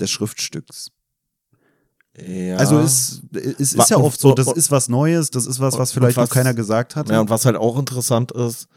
des 0.00 0.10
Schriftstücks. 0.10 0.90
Ja. 2.24 2.56
Also 2.56 2.78
es, 2.78 3.22
es 3.32 3.74
ist 3.74 3.90
ja 3.90 3.98
oft 3.98 4.18
so, 4.18 4.32
das 4.32 4.50
ist 4.52 4.70
was 4.70 4.88
Neues, 4.88 5.30
das 5.30 5.46
ist 5.46 5.60
was, 5.60 5.78
was 5.78 5.92
vielleicht 5.92 6.16
was, 6.16 6.30
noch 6.30 6.34
keiner 6.34 6.54
gesagt 6.54 6.96
hat. 6.96 7.10
Ja, 7.10 7.20
und 7.20 7.28
was 7.28 7.44
halt 7.44 7.56
auch 7.56 7.78
interessant 7.78 8.32
ist, 8.32 8.68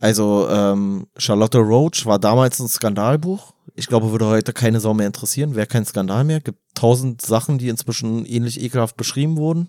also 0.00 0.48
ähm, 0.50 1.06
Charlotte 1.16 1.58
Roach 1.58 2.04
war 2.06 2.18
damals 2.18 2.60
ein 2.60 2.68
Skandalbuch. 2.68 3.54
Ich 3.74 3.86
glaube, 3.86 4.10
würde 4.12 4.26
heute 4.26 4.52
keine 4.52 4.78
Sau 4.78 4.94
mehr 4.94 5.06
interessieren, 5.06 5.56
wäre 5.56 5.66
kein 5.66 5.84
Skandal 5.84 6.24
mehr. 6.24 6.40
Gibt 6.40 6.58
tausend 6.74 7.22
Sachen, 7.22 7.58
die 7.58 7.68
inzwischen 7.68 8.24
ähnlich 8.26 8.60
ekelhaft 8.60 8.96
beschrieben 8.96 9.36
wurden. 9.36 9.68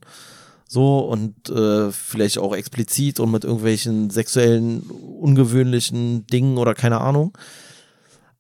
So 0.68 0.99
und 0.99 1.49
äh, 1.49 1.91
vielleicht 1.91 2.38
auch 2.38 2.56
explizit 2.56 3.20
und 3.20 3.32
mit 3.32 3.44
irgendwelchen 3.44 4.10
sexuellen, 4.10 4.82
ungewöhnlichen 4.82 6.28
Dingen 6.28 6.57
oder 6.57 6.74
keine 6.74 7.02
Ahnung. 7.02 7.38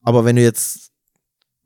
Aber 0.03 0.25
wenn 0.25 0.35
du 0.35 0.41
jetzt 0.41 0.91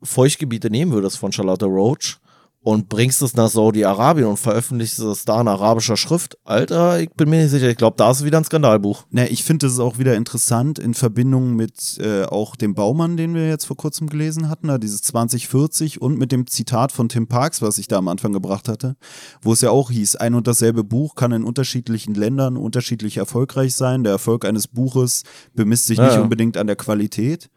Feuchtgebiete 0.02 0.70
nehmen 0.70 0.92
würdest 0.92 1.18
von 1.18 1.32
Charlotte 1.32 1.66
Roach, 1.66 2.20
und 2.62 2.90
bringst 2.90 3.22
es 3.22 3.34
nach 3.34 3.48
Saudi-Arabien 3.48 4.26
und 4.26 4.36
veröffentlichst 4.36 4.98
es 4.98 5.24
da 5.24 5.40
in 5.40 5.48
arabischer 5.48 5.96
Schrift, 5.96 6.36
Alter, 6.44 7.00
ich 7.00 7.10
bin 7.10 7.30
mir 7.30 7.42
nicht 7.42 7.50
sicher. 7.50 7.70
Ich 7.70 7.78
glaube, 7.78 7.96
da 7.96 8.10
ist 8.10 8.24
wieder 8.24 8.36
ein 8.36 8.44
Skandalbuch. 8.44 9.04
Na, 9.10 9.24
ich 9.26 9.44
finde 9.44 9.66
das 9.66 9.74
ist 9.74 9.80
auch 9.80 9.98
wieder 9.98 10.14
interessant 10.14 10.78
in 10.78 10.92
Verbindung 10.92 11.56
mit 11.56 11.98
äh, 11.98 12.24
auch 12.24 12.56
dem 12.56 12.74
Baumann, 12.74 13.16
den 13.16 13.34
wir 13.34 13.48
jetzt 13.48 13.64
vor 13.64 13.76
kurzem 13.76 14.08
gelesen 14.08 14.50
hatten, 14.50 14.68
da 14.68 14.76
dieses 14.76 15.00
2040 15.02 16.02
und 16.02 16.18
mit 16.18 16.32
dem 16.32 16.46
Zitat 16.46 16.92
von 16.92 17.08
Tim 17.08 17.28
Parks, 17.28 17.62
was 17.62 17.78
ich 17.78 17.88
da 17.88 17.96
am 17.96 18.08
Anfang 18.08 18.34
gebracht 18.34 18.68
hatte, 18.68 18.96
wo 19.40 19.54
es 19.54 19.62
ja 19.62 19.70
auch 19.70 19.90
hieß, 19.90 20.16
ein 20.16 20.34
und 20.34 20.46
dasselbe 20.46 20.84
Buch 20.84 21.14
kann 21.14 21.32
in 21.32 21.44
unterschiedlichen 21.44 22.14
Ländern 22.14 22.58
unterschiedlich 22.58 23.16
erfolgreich 23.16 23.74
sein. 23.74 24.04
Der 24.04 24.12
Erfolg 24.12 24.44
eines 24.44 24.68
Buches 24.68 25.22
bemisst 25.54 25.86
sich 25.86 25.96
ja, 25.96 26.04
nicht 26.04 26.16
ja. 26.16 26.20
unbedingt 26.20 26.58
an 26.58 26.66
der 26.66 26.76
Qualität. 26.76 27.48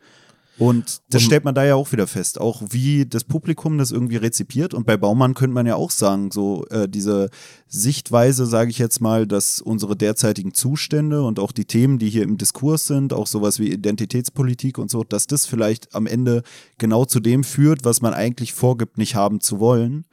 Und 0.60 1.02
das 1.10 1.24
und 1.24 1.28
stellt 1.28 1.46
man 1.46 1.56
da 1.56 1.66
ja 1.66 1.74
auch 1.74 1.92
wieder 1.92 2.06
fest, 2.06 2.40
auch 2.40 2.62
wie 2.70 3.08
das 3.08 3.24
Publikum 3.24 3.80
das 3.80 3.92
irgendwie 3.92 4.18
rezipiert. 4.18 4.76
Und 4.76 4.86
bei 4.86 4.98
Baumann 4.98 5.34
könnte 5.34 5.54
man 5.56 5.66
ja 5.66 5.76
auch 5.76 5.90
sagen, 5.90 6.30
so 6.32 6.66
äh, 6.68 6.88
diese 6.88 7.30
Sichtweise, 7.68 8.46
sage 8.46 8.70
ich 8.70 8.78
jetzt 8.78 9.02
mal, 9.02 9.26
dass 9.26 9.62
unsere 9.62 9.96
derzeitigen 9.96 10.54
Zustände 10.54 11.24
und 11.24 11.40
auch 11.40 11.52
die 11.52 11.66
Themen, 11.66 11.98
die 11.98 12.10
hier 12.10 12.24
im 12.24 12.38
Diskurs 12.38 12.86
sind, 12.86 13.14
auch 13.14 13.26
sowas 13.26 13.60
wie 13.60 13.72
Identitätspolitik 13.72 14.78
und 14.78 14.92
so, 14.92 15.04
dass 15.04 15.26
das 15.26 15.48
vielleicht 15.48 15.96
am 15.96 16.06
Ende 16.06 16.44
genau 16.78 17.06
zu 17.06 17.20
dem 17.20 17.44
führt, 17.44 17.84
was 17.84 18.02
man 18.02 18.14
eigentlich 18.14 18.54
vorgibt, 18.54 19.00
nicht 19.00 19.16
haben 19.16 19.40
zu 19.40 19.60
wollen. 19.60 20.06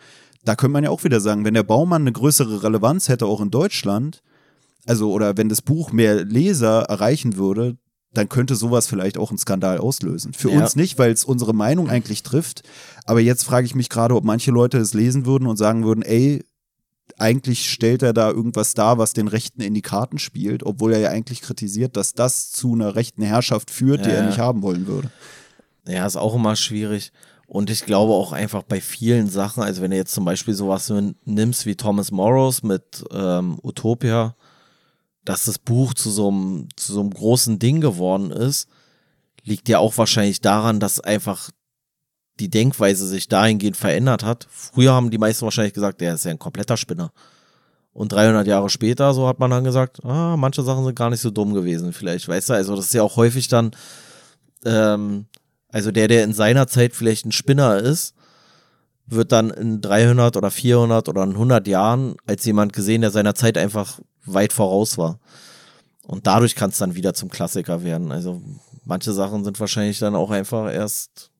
Da 0.45 0.57
könnte 0.57 0.73
man 0.73 0.85
ja 0.85 0.91
auch 0.91 1.05
wieder 1.05 1.21
sagen, 1.21 1.45
wenn 1.45 1.53
der 1.53 1.65
Baumann 1.65 2.03
eine 2.03 2.13
größere 2.13 2.63
Relevanz 2.63 3.11
hätte, 3.11 3.27
auch 3.27 3.43
in 3.43 3.51
Deutschland, 3.51 4.23
also 4.87 5.13
oder 5.13 5.37
wenn 5.37 5.51
das 5.51 5.61
Buch 5.61 5.93
mehr 5.93 6.25
Leser 6.25 6.85
erreichen 6.85 7.37
würde, 7.37 7.77
dann 8.13 8.29
könnte 8.29 8.57
sowas 8.57 8.87
vielleicht 8.87 9.19
auch 9.19 9.31
einen 9.31 9.39
Skandal 9.39 9.79
auslösen. 9.79 10.33
Für 10.33 10.51
ja. 10.51 10.61
uns 10.61 10.77
nicht, 10.77 10.99
weil 10.99 11.13
es 11.13 11.25
unsere 11.25 11.55
Meinung 11.55 11.89
eigentlich 11.89 12.23
trifft. 12.23 12.63
Aber 13.05 13.21
jetzt 13.21 13.45
frage 13.45 13.67
ich 13.67 13.75
mich 13.75 13.89
gerade, 13.89 14.17
ob 14.17 14.25
manche 14.25 14.51
Leute 14.51 14.79
es 14.79 14.95
lesen 14.95 15.27
würden 15.27 15.47
und 15.47 15.57
sagen 15.57 15.85
würden, 15.85 16.03
ey, 16.03 16.45
eigentlich 17.19 17.71
stellt 17.71 18.03
er 18.03 18.13
da 18.13 18.31
irgendwas 18.31 18.75
dar, 18.75 18.99
was 18.99 19.13
den 19.13 19.29
Rechten 19.29 19.61
in 19.61 19.75
die 19.75 19.83
Karten 19.83 20.19
spielt, 20.19 20.65
obwohl 20.65 20.93
er 20.93 21.01
ja 21.01 21.11
eigentlich 21.11 21.43
kritisiert, 21.43 21.97
dass 21.97 22.15
das 22.15 22.51
zu 22.51 22.73
einer 22.73 22.95
rechten 22.95 23.23
Herrschaft 23.23 23.71
führt, 23.71 24.05
die 24.05 24.11
ja. 24.11 24.17
er 24.17 24.27
nicht 24.27 24.39
haben 24.39 24.63
wollen 24.63 24.87
würde. 24.87 25.11
Ja, 25.87 26.07
ist 26.07 26.17
auch 26.17 26.35
immer 26.35 26.57
schwierig. 26.57 27.13
Und 27.47 27.69
ich 27.69 27.85
glaube 27.85 28.13
auch 28.13 28.33
einfach 28.33 28.63
bei 28.63 28.81
vielen 28.81 29.29
Sachen, 29.29 29.63
also 29.63 29.83
wenn 29.83 29.91
du 29.91 29.97
jetzt 29.97 30.15
zum 30.15 30.25
Beispiel 30.25 30.55
sowas 30.55 30.93
nimmst 31.25 31.67
wie 31.67 31.75
Thomas 31.75 32.13
Morrows 32.13 32.63
mit 32.63 33.05
ähm, 33.11 33.59
Utopia, 33.63 34.37
dass 35.25 35.45
das 35.45 35.59
Buch 35.59 35.95
zu 35.95 36.11
so 36.11 36.29
einem, 36.29 36.69
zu 36.77 36.93
so 36.93 37.01
einem 37.01 37.11
großen 37.11 37.59
Ding 37.59 37.81
geworden 37.81 38.31
ist, 38.31 38.69
liegt 39.45 39.69
ja 39.69 39.79
auch 39.79 39.97
wahrscheinlich 39.99 40.41
daran, 40.41 40.81
dass 40.81 41.01
einfach 41.01 41.51
die 42.39 42.49
Denkweise 42.49 43.07
sich 43.07 43.29
dahingehend 43.29 43.77
verändert 43.77 44.25
hat. 44.25 44.47
Früher 44.51 44.93
haben 44.93 45.11
die 45.11 45.19
meisten 45.19 45.45
wahrscheinlich 45.45 45.75
gesagt, 45.75 46.01
der 46.01 46.15
ist 46.15 46.25
ja 46.25 46.31
ein 46.31 46.39
kompletter 46.39 46.77
Spinner. 46.77 47.13
Und 47.93 48.13
300 48.13 48.47
Jahre 48.47 48.71
später, 48.71 49.13
so 49.15 49.27
hat 49.27 49.41
man 49.41 49.51
dann 49.51 49.65
gesagt, 49.65 50.05
ah, 50.05 50.37
manche 50.37 50.63
Sachen 50.63 50.85
sind 50.85 50.95
gar 50.95 51.11
nicht 51.11 51.21
so 51.21 51.31
dumm 51.31 51.55
gewesen, 51.55 51.93
vielleicht, 51.93 52.29
weißt 52.29 52.51
du, 52.51 52.53
also 52.55 52.77
das 52.77 52.87
ist 52.87 52.95
ja 52.95 53.03
auch 53.03 53.17
häufig 53.17 53.49
dann, 53.49 53.73
ähm, 54.65 55.27
also 55.69 55.91
der, 55.91 56.09
der 56.09 56.25
in 56.25 56.33
seiner 56.33 56.67
Zeit 56.67 56.95
vielleicht 56.95 57.27
ein 57.27 57.33
Spinner 57.33 57.79
ist, 57.79 58.15
wird 59.07 59.33
dann 59.33 59.51
in 59.51 59.81
300 59.81 60.37
oder 60.37 60.51
400 60.51 61.09
oder 61.09 61.23
100 61.23 61.67
Jahren 61.67 62.15
als 62.27 62.45
jemand 62.45 62.73
gesehen, 62.73 63.01
der 63.01 63.11
seiner 63.11 63.35
Zeit 63.35 63.59
einfach 63.59 63.99
weit 64.35 64.53
voraus 64.53 64.99
war. 64.99 65.19
Und 66.07 66.27
dadurch 66.27 66.55
kann 66.55 66.71
es 66.71 66.79
dann 66.79 66.95
wieder 66.95 67.15
zum 67.15 67.31
Klassiker 67.31 67.85
werden. 67.85 68.11
Also 68.11 68.43
manche 68.85 69.13
Sachen 69.13 69.45
sind 69.45 69.61
wahrscheinlich 69.61 69.99
dann 69.99 70.15
auch 70.15 70.31
einfach 70.31 70.73
erst 70.73 71.31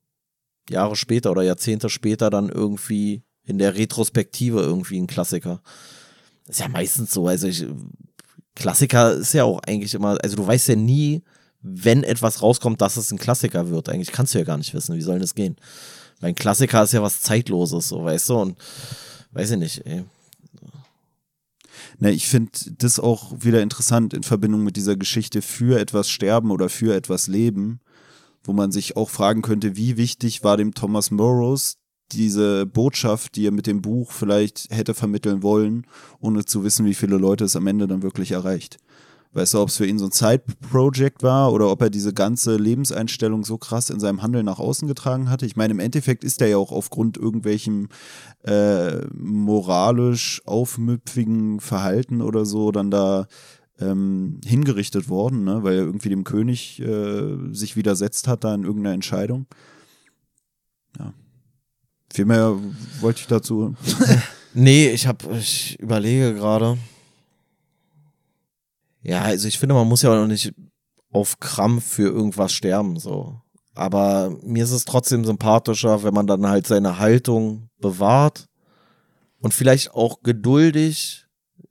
Jahre 0.69 0.95
später 0.95 1.31
oder 1.31 1.41
Jahrzehnte 1.41 1.89
später 1.89 2.29
dann 2.29 2.49
irgendwie 2.49 3.23
in 3.43 3.57
der 3.57 3.75
Retrospektive 3.75 4.61
irgendwie 4.61 4.99
ein 4.99 5.07
Klassiker. 5.07 5.61
Ist 6.47 6.59
ja 6.59 6.69
meistens 6.69 7.11
so. 7.11 7.27
Also 7.27 7.47
ich, 7.47 7.65
Klassiker 8.55 9.13
ist 9.13 9.33
ja 9.33 9.43
auch 9.43 9.59
eigentlich 9.67 9.93
immer, 9.93 10.17
also 10.23 10.35
du 10.35 10.45
weißt 10.45 10.69
ja 10.69 10.75
nie, 10.75 11.23
wenn 11.61 12.03
etwas 12.03 12.41
rauskommt, 12.41 12.81
dass 12.81 12.97
es 12.97 13.11
ein 13.11 13.17
Klassiker 13.17 13.69
wird. 13.69 13.89
Eigentlich 13.89 14.11
kannst 14.11 14.33
du 14.33 14.39
ja 14.39 14.45
gar 14.45 14.57
nicht 14.57 14.73
wissen, 14.73 14.95
wie 14.95 15.01
soll 15.01 15.19
das 15.19 15.35
gehen? 15.35 15.57
Weil 16.19 16.29
ein 16.29 16.35
Klassiker 16.35 16.83
ist 16.83 16.93
ja 16.93 17.01
was 17.01 17.21
Zeitloses, 17.21 17.89
so 17.89 18.03
weißt 18.03 18.29
du, 18.29 18.39
und 18.39 18.57
weiß 19.31 19.51
ich 19.51 19.57
nicht, 19.57 19.85
ey. 19.85 20.03
Ne, 22.01 22.11
ich 22.11 22.27
finde 22.27 22.51
das 22.79 22.99
auch 22.99 23.31
wieder 23.37 23.61
interessant 23.61 24.15
in 24.15 24.23
Verbindung 24.23 24.63
mit 24.63 24.75
dieser 24.75 24.95
Geschichte 24.95 25.43
für 25.43 25.79
etwas 25.79 26.09
sterben 26.09 26.49
oder 26.49 26.67
für 26.67 26.95
etwas 26.95 27.27
leben, 27.27 27.79
wo 28.43 28.53
man 28.53 28.71
sich 28.71 28.97
auch 28.97 29.11
fragen 29.11 29.43
könnte, 29.43 29.77
wie 29.77 29.97
wichtig 29.97 30.43
war 30.43 30.57
dem 30.57 30.73
Thomas 30.73 31.11
Morrows 31.11 31.77
diese 32.11 32.65
Botschaft, 32.65 33.35
die 33.35 33.45
er 33.45 33.51
mit 33.51 33.67
dem 33.67 33.83
Buch 33.83 34.11
vielleicht 34.11 34.67
hätte 34.71 34.95
vermitteln 34.95 35.43
wollen, 35.43 35.85
ohne 36.19 36.43
zu 36.43 36.63
wissen, 36.63 36.87
wie 36.87 36.95
viele 36.95 37.17
Leute 37.17 37.45
es 37.45 37.55
am 37.55 37.67
Ende 37.67 37.85
dann 37.85 38.01
wirklich 38.01 38.31
erreicht. 38.31 38.79
Weißt 39.33 39.53
du, 39.53 39.59
ob 39.59 39.69
es 39.69 39.77
für 39.77 39.85
ihn 39.85 39.97
so 39.97 40.05
ein 40.05 40.11
Side-Project 40.11 41.23
war 41.23 41.53
oder 41.53 41.71
ob 41.71 41.81
er 41.81 41.89
diese 41.89 42.13
ganze 42.13 42.57
Lebenseinstellung 42.57 43.45
so 43.45 43.57
krass 43.57 43.89
in 43.89 44.01
seinem 44.01 44.21
Handeln 44.21 44.45
nach 44.45 44.59
außen 44.59 44.89
getragen 44.89 45.29
hatte. 45.29 45.45
Ich 45.45 45.55
meine, 45.55 45.71
im 45.71 45.79
Endeffekt 45.79 46.25
ist 46.25 46.41
er 46.41 46.49
ja 46.49 46.57
auch 46.57 46.73
aufgrund 46.73 47.15
irgendwelchem 47.15 47.87
äh, 48.43 49.05
moralisch 49.13 50.41
aufmüpfigen 50.45 51.61
Verhalten 51.61 52.21
oder 52.21 52.45
so 52.45 52.73
dann 52.73 52.91
da 52.91 53.27
ähm, 53.79 54.41
hingerichtet 54.45 55.07
worden, 55.07 55.45
ne? 55.45 55.63
weil 55.63 55.75
er 55.75 55.83
irgendwie 55.83 56.09
dem 56.09 56.25
König 56.25 56.81
äh, 56.81 57.37
sich 57.53 57.77
widersetzt 57.77 58.27
hat 58.27 58.43
da 58.43 58.53
in 58.53 58.63
irgendeiner 58.63 58.93
Entscheidung. 58.93 59.45
Ja. 60.99 61.13
Viel 62.13 62.25
mehr 62.25 62.57
wollte 62.99 63.21
ich 63.21 63.27
dazu. 63.27 63.75
nee, 64.53 64.89
ich 64.89 65.07
habe, 65.07 65.37
ich 65.37 65.79
überlege 65.79 66.33
gerade. 66.33 66.77
Ja, 69.03 69.21
also 69.21 69.47
ich 69.47 69.57
finde, 69.57 69.75
man 69.75 69.87
muss 69.87 70.01
ja 70.01 70.11
auch 70.11 70.27
nicht 70.27 70.53
auf 71.11 71.39
Krampf 71.39 71.85
für 71.85 72.09
irgendwas 72.09 72.53
sterben, 72.53 72.99
so. 72.99 73.41
Aber 73.73 74.35
mir 74.43 74.63
ist 74.63 74.71
es 74.71 74.85
trotzdem 74.85 75.25
sympathischer, 75.25 76.03
wenn 76.03 76.13
man 76.13 76.27
dann 76.27 76.47
halt 76.47 76.67
seine 76.67 76.99
Haltung 76.99 77.69
bewahrt 77.79 78.47
und 79.39 79.53
vielleicht 79.53 79.93
auch 79.93 80.21
geduldig 80.23 81.25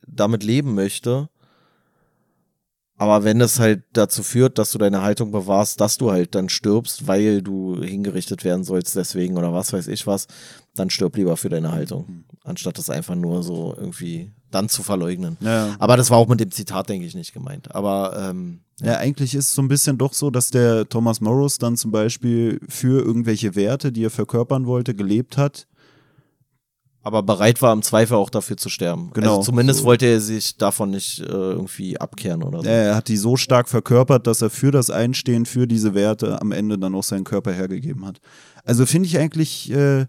damit 0.07 0.43
leben 0.43 0.75
möchte. 0.75 1.29
Aber 2.97 3.25
wenn 3.25 3.41
es 3.41 3.59
halt 3.59 3.85
dazu 3.95 4.23
führt, 4.23 4.59
dass 4.59 4.73
du 4.73 4.79
deine 4.79 5.01
Haltung 5.01 5.31
bewahrst, 5.31 5.81
dass 5.81 5.97
du 5.97 6.11
halt 6.11 6.35
dann 6.35 6.51
stirbst, 6.51 7.07
weil 7.07 7.41
du 7.41 7.83
hingerichtet 7.83 8.45
werden 8.45 8.65
sollst 8.65 8.95
deswegen 8.97 9.39
oder 9.39 9.55
was 9.55 9.73
weiß 9.73 9.89
ich 9.89 10.07
was, 10.07 10.27
dann 10.75 10.91
stirb 10.91 11.17
lieber 11.17 11.39
für 11.39 11.49
deine 11.49 11.73
Haltung, 11.73 12.25
anstatt 12.45 12.77
das 12.77 12.91
einfach 12.91 13.15
nur 13.15 13.43
so 13.43 13.75
irgendwie 13.75 14.33
dann 14.51 14.69
zu 14.69 14.83
verleugnen. 14.83 15.37
Ja. 15.41 15.77
Aber 15.79 15.97
das 15.97 16.11
war 16.11 16.19
auch 16.19 16.29
mit 16.29 16.41
dem 16.41 16.51
Zitat, 16.51 16.89
denke 16.89 17.07
ich, 17.07 17.15
nicht 17.15 17.33
gemeint. 17.33 17.75
Aber 17.75 18.17
ähm, 18.31 18.61
Ja, 18.83 18.97
eigentlich 18.99 19.35
ist 19.35 19.47
es 19.49 19.53
so 19.55 19.63
ein 19.63 19.69
bisschen 19.69 19.97
doch 19.99 20.13
so, 20.13 20.31
dass 20.31 20.51
der 20.51 20.89
Thomas 20.89 21.21
Morris 21.21 21.59
dann 21.59 21.77
zum 21.77 21.91
Beispiel 21.91 22.61
für 22.69 23.03
irgendwelche 23.05 23.55
Werte, 23.55 23.93
die 23.93 24.05
er 24.05 24.11
verkörpern 24.11 24.67
wollte, 24.67 24.95
gelebt 24.95 25.37
hat. 25.37 25.67
aber 27.03 27.23
bereit 27.23 27.63
war 27.63 27.73
im 27.73 27.83
Zweifel 27.83 28.15
auch 28.17 28.29
dafür 28.29 28.57
zu 28.59 28.69
sterben. 28.69 29.11
Genau, 29.15 29.37
Also 29.37 29.43
zumindest 29.45 29.81
so. 29.81 29.85
wollte 29.87 30.05
er 30.07 30.21
sich 30.21 30.57
davon 30.59 30.91
nicht 30.91 31.21
äh, 31.21 31.25
irgendwie 31.25 31.99
abkehren 31.99 32.43
oder 32.43 32.61
so. 32.63 32.69
Er 32.69 32.95
hat 32.95 33.09
die 33.09 33.17
so 33.17 33.37
stark 33.37 33.69
verkörpert, 33.71 34.27
dass 34.27 34.43
er 34.43 34.51
für 34.51 34.71
das 34.71 34.91
Einstehen, 34.91 35.47
für 35.47 35.67
diese 35.67 35.95
Werte 35.95 36.41
am 36.43 36.53
Ende 36.53 36.79
dann 36.79 36.95
auch 36.95 37.03
seinen 37.05 37.25
Körper 37.25 37.53
hergegeben 37.53 38.05
hat. 38.05 38.21
Also 38.65 38.85
finde 38.85 39.07
ich 39.09 39.19
eigentlich, 39.19 39.71
äh, 39.73 40.07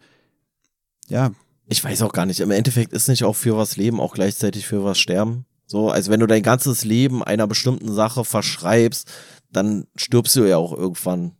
ja, 1.08 1.32
Ich 1.72 1.82
weiß 1.82 2.02
auch 2.02 2.12
gar 2.12 2.26
nicht. 2.26 2.42
Im 2.42 2.52
Endeffekt 2.52 2.92
ist 2.92 3.08
nicht 3.08 3.24
auch 3.24 3.36
für 3.36 3.56
was 3.56 3.78
leben, 3.78 4.02
auch 4.02 4.14
gleichzeitig 4.14 4.68
für 4.68 4.84
was 4.84 5.00
sterben. 5.00 5.46
So, 5.66 5.90
also 5.90 6.12
wenn 6.12 6.20
du 6.20 6.28
dein 6.28 6.44
ganzes 6.44 6.84
Leben 6.84 7.24
einer 7.24 7.48
bestimmten 7.48 7.94
Sache 7.94 8.26
verschreibst, 8.26 9.08
dann 9.54 9.88
stirbst 9.96 10.36
du 10.36 10.44
ja 10.44 10.58
auch 10.58 10.74
irgendwann, 10.74 11.32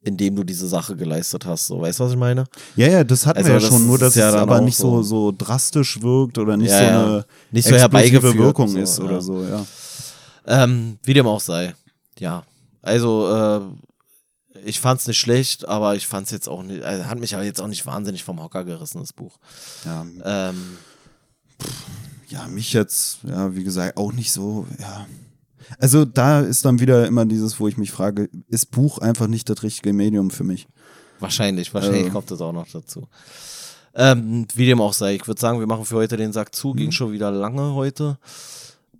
indem 0.00 0.36
du 0.36 0.44
diese 0.44 0.68
Sache 0.68 0.94
geleistet 0.94 1.44
hast. 1.44 1.66
So, 1.66 1.80
weißt 1.80 1.98
du, 1.98 2.04
was 2.04 2.12
ich 2.12 2.18
meine? 2.18 2.44
ja, 2.76 2.86
ja, 2.86 3.02
das 3.02 3.26
hatten 3.26 3.38
Also 3.38 3.48
wir 3.50 3.58
ja 3.58 3.66
schon, 3.66 3.84
nur 3.84 3.98
dass 3.98 4.14
ja 4.14 4.28
es 4.28 4.34
aber 4.36 4.60
nicht 4.60 4.76
so, 4.76 5.02
so. 5.02 5.32
drastisch 5.36 6.00
wirkt 6.02 6.38
oder 6.38 6.56
nicht 6.56 6.70
Ja, 6.70 6.78
so 6.78 6.84
ja. 6.84 7.04
eine 7.04 7.26
Nicht 7.50 7.64
so 7.66 7.74
explosive 7.74 7.80
herbeigeführt. 7.80 8.38
Wirkung 8.38 8.68
so, 8.68 8.78
ist 8.78 9.00
oder 9.00 9.20
so, 9.20 9.42
ja. 9.42 9.66
Ähm, 10.46 10.98
wie 11.02 11.14
dem 11.14 11.26
auch 11.26 11.40
sei. 11.40 11.74
Ja. 12.20 12.44
Also, 12.80 13.28
äh, 13.28 13.60
ich 14.64 14.80
fand's 14.80 15.06
nicht 15.06 15.18
schlecht, 15.18 15.66
aber 15.68 15.94
ich 15.96 16.06
fand's 16.06 16.30
jetzt 16.30 16.48
auch 16.48 16.62
nicht, 16.62 16.82
also 16.82 17.06
hat 17.06 17.18
mich 17.18 17.34
aber 17.34 17.44
jetzt 17.44 17.60
auch 17.60 17.66
nicht 17.68 17.86
wahnsinnig 17.86 18.24
vom 18.24 18.42
Hocker 18.42 18.64
gerissen, 18.64 19.00
das 19.00 19.12
Buch. 19.12 19.38
Ja, 19.84 20.06
Ähm, 20.24 20.78
ja, 22.28 22.46
mich 22.48 22.72
jetzt, 22.72 23.18
ja, 23.24 23.54
wie 23.54 23.64
gesagt, 23.64 23.96
auch 23.96 24.12
nicht 24.12 24.32
so, 24.32 24.66
ja. 24.80 25.06
Also 25.78 26.04
da 26.04 26.40
ist 26.40 26.64
dann 26.64 26.80
wieder 26.80 27.06
immer 27.06 27.24
dieses, 27.24 27.58
wo 27.60 27.68
ich 27.68 27.76
mich 27.76 27.90
frage, 27.92 28.28
ist 28.48 28.70
Buch 28.70 28.98
einfach 28.98 29.26
nicht 29.26 29.48
das 29.48 29.62
richtige 29.62 29.92
Medium 29.92 30.30
für 30.30 30.44
mich? 30.44 30.66
Wahrscheinlich, 31.20 31.72
wahrscheinlich 31.72 32.02
Also. 32.04 32.12
kommt 32.12 32.30
das 32.30 32.40
auch 32.40 32.52
noch 32.52 32.68
dazu. 32.68 33.08
Ähm, 33.94 34.46
wie 34.54 34.66
dem 34.66 34.80
auch 34.80 34.92
sei, 34.92 35.14
ich 35.16 35.26
würde 35.26 35.40
sagen, 35.40 35.60
wir 35.60 35.66
machen 35.66 35.84
für 35.84 35.96
heute 35.96 36.16
den 36.16 36.32
Sack 36.32 36.54
zu. 36.54 36.72
Ging 36.72 36.86
Mhm. 36.86 36.92
schon 36.92 37.12
wieder 37.12 37.30
lange 37.30 37.74
heute. 37.74 38.18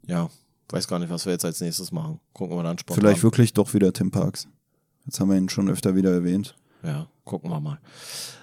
Ja, 0.07 0.29
weiß 0.69 0.87
gar 0.87 0.99
nicht, 0.99 1.11
was 1.11 1.25
wir 1.25 1.33
jetzt 1.33 1.45
als 1.45 1.61
nächstes 1.61 1.93
machen. 1.93 2.21
Gucken 2.33 2.57
wir 2.57 2.63
dann 2.63 2.79
spontan. 2.79 3.03
Vielleicht 3.03 3.23
wirklich 3.23 3.53
doch 3.55 3.73
wieder 3.75 3.93
Tim 3.93 4.11
Parks. 4.11 4.47
Jetzt 5.05 5.21
haben 5.21 5.31
wir 5.31 5.37
ihn 5.37 5.49
schon 5.49 5.69
öfter 5.69 5.97
wieder 5.97 6.13
erwähnt. 6.13 6.55
Ja, 6.83 7.07
gucken 7.25 7.51
wir 7.51 7.61
mal. 7.61 7.79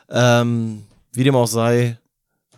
Ähm, 0.10 0.84
wie 1.14 1.24
dem 1.24 1.36
auch 1.36 1.48
sei, 1.48 1.98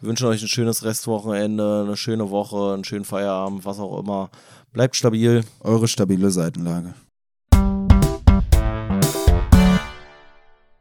wünschen 0.01 0.27
euch 0.27 0.41
ein 0.41 0.47
schönes 0.47 0.83
Restwochenende, 0.83 1.83
eine 1.85 1.97
schöne 1.97 2.29
Woche, 2.29 2.73
einen 2.73 2.83
schönen 2.83 3.05
Feierabend, 3.05 3.65
was 3.65 3.79
auch 3.79 3.99
immer. 3.99 4.29
Bleibt 4.71 4.95
stabil. 4.95 5.43
Eure 5.59 5.87
stabile 5.87 6.29
Seitenlage. 6.31 6.93